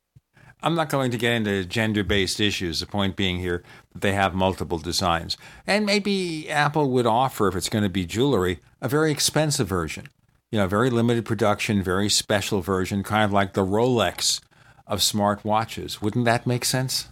I'm 0.63 0.75
not 0.75 0.89
going 0.89 1.11
to 1.11 1.19
get 1.19 1.33
into 1.33 1.65
gender 1.65 2.03
based 2.03 2.41
issues. 2.41 2.81
The 2.81 2.87
point 2.87 3.17
being 3.17 3.39
here 3.39 3.63
that 3.93 4.03
they 4.03 4.13
have 4.13 4.35
multiple 4.35 4.79
designs. 4.79 5.37
And 5.67 5.87
maybe 5.87 6.51
Apple 6.51 6.91
would 6.91 7.07
offer, 7.07 7.49
if 7.49 7.55
it's 7.55 7.69
going 7.69 7.85
to 7.85 7.91
be 7.91 8.05
jewelry, 8.05 8.61
a 8.81 8.89
very 8.89 9.11
expensive 9.11 9.69
version. 9.69 10.09
You 10.51 10.59
know, 10.59 10.67
very 10.67 10.91
limited 10.91 11.25
production, 11.25 11.83
very 11.83 12.09
special 12.09 12.61
version, 12.61 13.03
kind 13.03 13.25
of 13.25 13.33
like 13.33 13.53
the 13.53 13.65
Rolex 13.65 14.41
of 14.87 15.03
smart 15.03 15.45
watches. 15.45 16.01
Wouldn't 16.01 16.25
that 16.25 16.47
make 16.47 16.65
sense? 16.65 17.09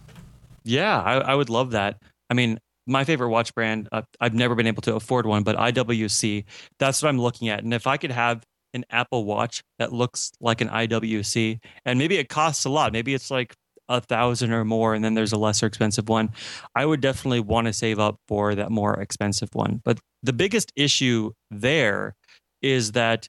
Yeah, 0.63 0.99
I, 0.99 1.17
I 1.19 1.35
would 1.35 1.49
love 1.49 1.71
that. 1.71 2.01
I 2.29 2.33
mean, 2.33 2.59
my 2.87 3.03
favorite 3.03 3.29
watch 3.29 3.53
brand, 3.53 3.87
uh, 3.91 4.01
I've 4.19 4.33
never 4.33 4.55
been 4.55 4.67
able 4.67 4.81
to 4.83 4.95
afford 4.95 5.25
one, 5.25 5.43
but 5.43 5.55
IWC, 5.55 6.45
that's 6.79 7.01
what 7.01 7.09
I'm 7.09 7.19
looking 7.19 7.49
at. 7.49 7.63
And 7.63 7.73
if 7.73 7.85
I 7.85 7.97
could 7.97 8.11
have 8.11 8.43
an 8.77 8.85
Apple 8.89 9.25
Watch 9.25 9.63
that 9.79 9.91
looks 9.91 10.31
like 10.39 10.61
an 10.61 10.69
IWC, 10.69 11.59
and 11.85 11.99
maybe 11.99 12.17
it 12.17 12.29
costs 12.29 12.65
a 12.65 12.69
lot. 12.69 12.93
Maybe 12.93 13.13
it's 13.13 13.29
like 13.29 13.53
a 13.89 14.01
thousand 14.01 14.51
or 14.53 14.63
more, 14.63 14.93
and 14.93 15.03
then 15.03 15.13
there's 15.13 15.33
a 15.33 15.37
lesser 15.37 15.65
expensive 15.65 16.09
one. 16.09 16.29
I 16.75 16.85
would 16.85 17.01
definitely 17.01 17.39
want 17.41 17.67
to 17.67 17.73
save 17.73 17.99
up 17.99 18.17
for 18.27 18.55
that 18.55 18.71
more 18.71 18.99
expensive 18.99 19.49
one. 19.53 19.81
But 19.83 19.99
the 20.23 20.33
biggest 20.33 20.71
issue 20.75 21.31
there 21.51 22.15
is 22.61 22.93
that 22.93 23.27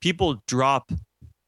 people 0.00 0.42
drop 0.46 0.90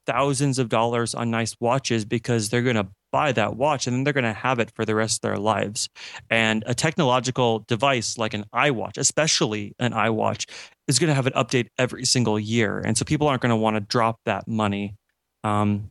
thousands 0.06 0.58
of 0.58 0.68
dollars 0.68 1.14
on 1.14 1.30
nice 1.30 1.54
watches 1.60 2.04
because 2.04 2.48
they're 2.48 2.62
going 2.62 2.76
to 2.76 2.88
buy 3.12 3.32
that 3.32 3.56
watch 3.56 3.86
and 3.86 3.94
then 3.94 4.04
they're 4.04 4.12
going 4.12 4.24
to 4.24 4.32
have 4.32 4.58
it 4.58 4.70
for 4.74 4.84
the 4.84 4.94
rest 4.94 5.18
of 5.18 5.22
their 5.22 5.36
lives. 5.36 5.88
And 6.28 6.64
a 6.66 6.74
technological 6.74 7.60
device 7.60 8.18
like 8.18 8.34
an 8.34 8.44
iWatch, 8.54 8.98
especially 8.98 9.74
an 9.78 9.92
iWatch, 9.92 10.48
is 10.88 10.98
going 10.98 11.08
to 11.08 11.14
have 11.14 11.26
an 11.26 11.32
update 11.34 11.68
every 11.78 12.04
single 12.04 12.38
year. 12.38 12.78
And 12.78 12.96
so 12.96 13.04
people 13.04 13.28
aren't 13.28 13.42
going 13.42 13.50
to 13.50 13.56
want 13.56 13.76
to 13.76 13.80
drop 13.80 14.18
that 14.26 14.46
money. 14.48 14.96
Um, 15.44 15.90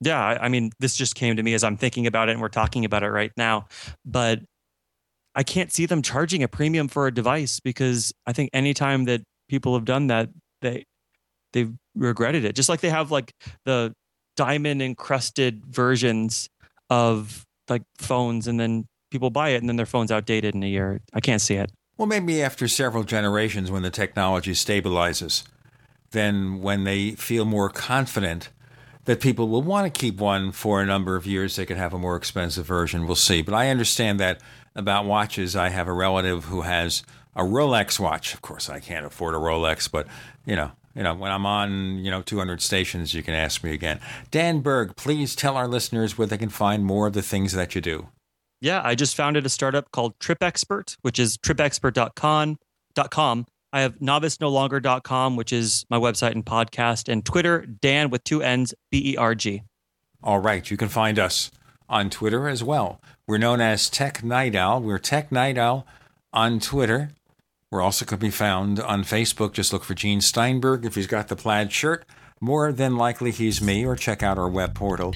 yeah, 0.00 0.38
I, 0.40 0.48
mean, 0.48 0.70
this 0.80 0.96
just 0.96 1.14
came 1.14 1.36
to 1.36 1.42
me 1.42 1.54
as 1.54 1.64
I'm 1.64 1.76
thinking 1.76 2.06
about 2.06 2.28
it 2.28 2.32
and 2.32 2.40
we're 2.40 2.48
talking 2.48 2.84
about 2.84 3.02
it 3.02 3.10
right 3.10 3.32
now. 3.36 3.66
But 4.04 4.40
I 5.34 5.42
can't 5.42 5.72
see 5.72 5.86
them 5.86 6.02
charging 6.02 6.42
a 6.42 6.48
premium 6.48 6.88
for 6.88 7.06
a 7.06 7.14
device 7.14 7.60
because 7.60 8.12
I 8.26 8.32
think 8.32 8.50
anytime 8.52 9.04
that 9.04 9.22
people 9.48 9.74
have 9.74 9.84
done 9.84 10.08
that, 10.08 10.28
they 10.60 10.84
they've 11.52 11.72
regretted 11.94 12.44
it. 12.44 12.54
Just 12.54 12.68
like 12.68 12.80
they 12.80 12.90
have 12.90 13.10
like 13.10 13.32
the 13.64 13.94
diamond 14.36 14.82
encrusted 14.82 15.64
versions 15.66 16.48
of 16.90 17.46
like 17.68 17.82
phones 17.98 18.46
and 18.46 18.58
then 18.58 18.86
people 19.10 19.30
buy 19.30 19.50
it 19.50 19.56
and 19.56 19.68
then 19.68 19.76
their 19.76 19.86
phone's 19.86 20.10
outdated 20.10 20.54
in 20.54 20.62
a 20.62 20.68
year. 20.68 21.00
I 21.12 21.20
can't 21.20 21.40
see 21.40 21.54
it. 21.54 21.70
Well, 21.96 22.06
maybe 22.06 22.42
after 22.42 22.66
several 22.66 23.04
generations 23.04 23.70
when 23.70 23.82
the 23.82 23.90
technology 23.90 24.52
stabilizes, 24.52 25.44
then 26.10 26.60
when 26.60 26.84
they 26.84 27.12
feel 27.12 27.44
more 27.44 27.70
confident 27.70 28.48
that 29.04 29.20
people 29.20 29.48
will 29.48 29.62
want 29.62 29.92
to 29.92 30.00
keep 30.00 30.16
one 30.16 30.50
for 30.50 30.80
a 30.80 30.86
number 30.86 31.14
of 31.14 31.26
years, 31.26 31.56
they 31.56 31.66
could 31.66 31.76
have 31.76 31.92
a 31.92 31.98
more 31.98 32.16
expensive 32.16 32.66
version. 32.66 33.06
We'll 33.06 33.16
see. 33.16 33.42
But 33.42 33.54
I 33.54 33.68
understand 33.68 34.18
that 34.20 34.40
about 34.74 35.04
watches. 35.04 35.54
I 35.54 35.68
have 35.68 35.86
a 35.86 35.92
relative 35.92 36.44
who 36.44 36.62
has 36.62 37.02
a 37.36 37.42
Rolex 37.42 38.00
watch. 38.00 38.34
Of 38.34 38.42
course, 38.42 38.68
I 38.68 38.80
can't 38.80 39.06
afford 39.06 39.34
a 39.34 39.38
Rolex, 39.38 39.90
but 39.90 40.06
you 40.46 40.56
know, 40.56 40.72
you 40.94 41.02
know, 41.02 41.14
when 41.14 41.30
I'm 41.30 41.46
on, 41.46 42.04
you 42.04 42.10
know, 42.10 42.22
200 42.22 42.60
stations, 42.60 43.14
you 43.14 43.22
can 43.22 43.34
ask 43.34 43.62
me 43.64 43.72
again. 43.72 44.00
Dann 44.30 44.60
Berg, 44.60 44.96
please 44.96 45.34
tell 45.34 45.56
our 45.56 45.68
listeners 45.68 46.16
where 46.16 46.26
they 46.26 46.38
can 46.38 46.48
find 46.48 46.84
more 46.84 47.06
of 47.06 47.12
the 47.12 47.22
things 47.22 47.52
that 47.52 47.74
you 47.74 47.80
do. 47.80 48.08
Yeah, 48.60 48.80
I 48.82 48.94
just 48.94 49.14
founded 49.14 49.44
a 49.44 49.50
startup 49.50 49.90
called 49.90 50.18
Trip 50.20 50.42
Expert, 50.42 50.96
which 51.02 51.18
is 51.18 51.36
tripexpert.com. 51.36 52.58
.com. 53.10 53.46
I 53.72 53.80
have 53.80 53.98
novicenolonger.com, 53.98 55.36
which 55.36 55.52
is 55.52 55.84
my 55.90 55.98
website 55.98 56.32
and 56.32 56.46
podcast, 56.46 57.10
and 57.10 57.24
Twitter, 57.24 57.66
Dan 57.66 58.10
with 58.10 58.22
two 58.24 58.40
N's, 58.42 58.72
B 58.90 59.12
E 59.12 59.16
R 59.16 59.34
G. 59.34 59.62
All 60.22 60.38
right, 60.38 60.70
you 60.70 60.76
can 60.76 60.88
find 60.88 61.18
us 61.18 61.50
on 61.88 62.08
Twitter 62.08 62.48
as 62.48 62.62
well. 62.62 63.00
We're 63.26 63.38
known 63.38 63.60
as 63.60 63.90
Tech 63.90 64.22
Night 64.22 64.54
Owl. 64.54 64.80
We're 64.80 64.98
Tech 64.98 65.32
Night 65.32 65.58
Owl 65.58 65.86
on 66.32 66.60
Twitter. 66.60 67.10
We're 67.74 67.82
also 67.82 68.04
going 68.04 68.20
to 68.20 68.26
be 68.26 68.30
found 68.30 68.78
on 68.78 69.02
Facebook. 69.02 69.52
Just 69.52 69.72
look 69.72 69.82
for 69.82 69.94
Gene 69.94 70.20
Steinberg. 70.20 70.84
If 70.84 70.94
he's 70.94 71.08
got 71.08 71.26
the 71.26 71.34
plaid 71.34 71.72
shirt, 71.72 72.06
more 72.40 72.70
than 72.70 72.96
likely 72.96 73.32
he's 73.32 73.60
me, 73.60 73.84
or 73.84 73.96
check 73.96 74.22
out 74.22 74.38
our 74.38 74.48
web 74.48 74.76
portal 74.76 75.12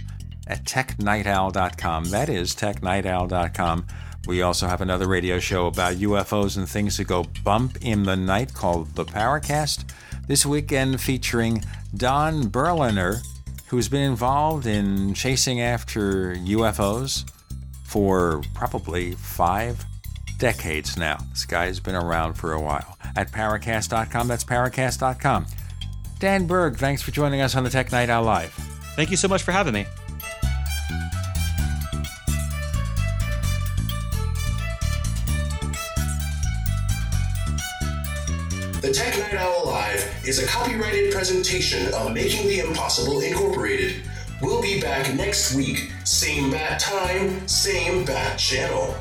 at 0.49 0.65
technightowl.com. 0.65 2.07
That 2.07 2.29
is 2.29 2.57
technightowl.com. 2.57 3.87
We 4.27 4.43
also 4.43 4.67
have 4.67 4.81
another 4.81 5.07
radio 5.07 5.39
show 5.39 5.69
about 5.69 5.99
UFOs 5.99 6.57
and 6.57 6.69
things 6.69 6.97
that 6.97 7.05
go 7.05 7.27
bump 7.45 7.79
in 7.81 8.03
the 8.03 8.17
night 8.17 8.53
called 8.55 8.93
The 8.97 9.05
Paracast. 9.05 9.89
This 10.27 10.45
weekend 10.45 11.01
featuring 11.01 11.65
Don 11.97 12.49
Berliner, 12.49 13.19
who's 13.69 13.89
been 13.89 14.03
involved 14.03 14.67
in 14.67 15.15
chasing 15.15 15.61
after 15.61 16.35
UFOs 16.35 17.25
for 17.85 18.43
probably 18.53 19.13
five 19.13 19.85
decades 20.39 20.97
now. 20.97 21.19
This 21.31 21.45
guy's 21.45 21.81
been 21.81 21.95
around 21.95 22.35
for 22.35 22.53
a 22.53 22.61
while. 22.61 22.97
At 23.17 23.31
Paracast.com, 23.33 24.29
that's 24.29 24.45
Paracast.com. 24.45 25.47
Dann 26.19 26.47
Berg, 26.47 26.77
thanks 26.77 27.03
for 27.03 27.11
joining 27.11 27.41
us 27.41 27.55
on 27.55 27.65
the 27.65 27.71
Tech 27.71 27.93
Night 27.93 28.09
Owl 28.09 28.25
Live. 28.25 28.53
Thank 28.97 29.11
you 29.11 29.17
so 29.17 29.29
much 29.29 29.43
for 29.43 29.53
having 29.53 29.75
me. 29.75 29.87
The 38.81 38.93
Tech 38.93 39.19
Night 39.19 39.35
Owl 39.35 39.67
Live 39.67 40.25
is 40.27 40.43
a 40.43 40.47
copyrighted 40.47 41.13
presentation 41.13 41.93
of 41.95 42.13
Making 42.13 42.49
the 42.49 42.61
Impossible 42.61 43.21
Incorporated. 43.21 44.03
We'll 44.41 44.63
be 44.63 44.81
back 44.81 45.13
next 45.15 45.55
week, 45.55 45.93
same 46.05 46.51
bat 46.51 46.81
time, 46.81 47.47
same 47.47 48.05
bat 48.05 48.39
channel. 48.39 48.95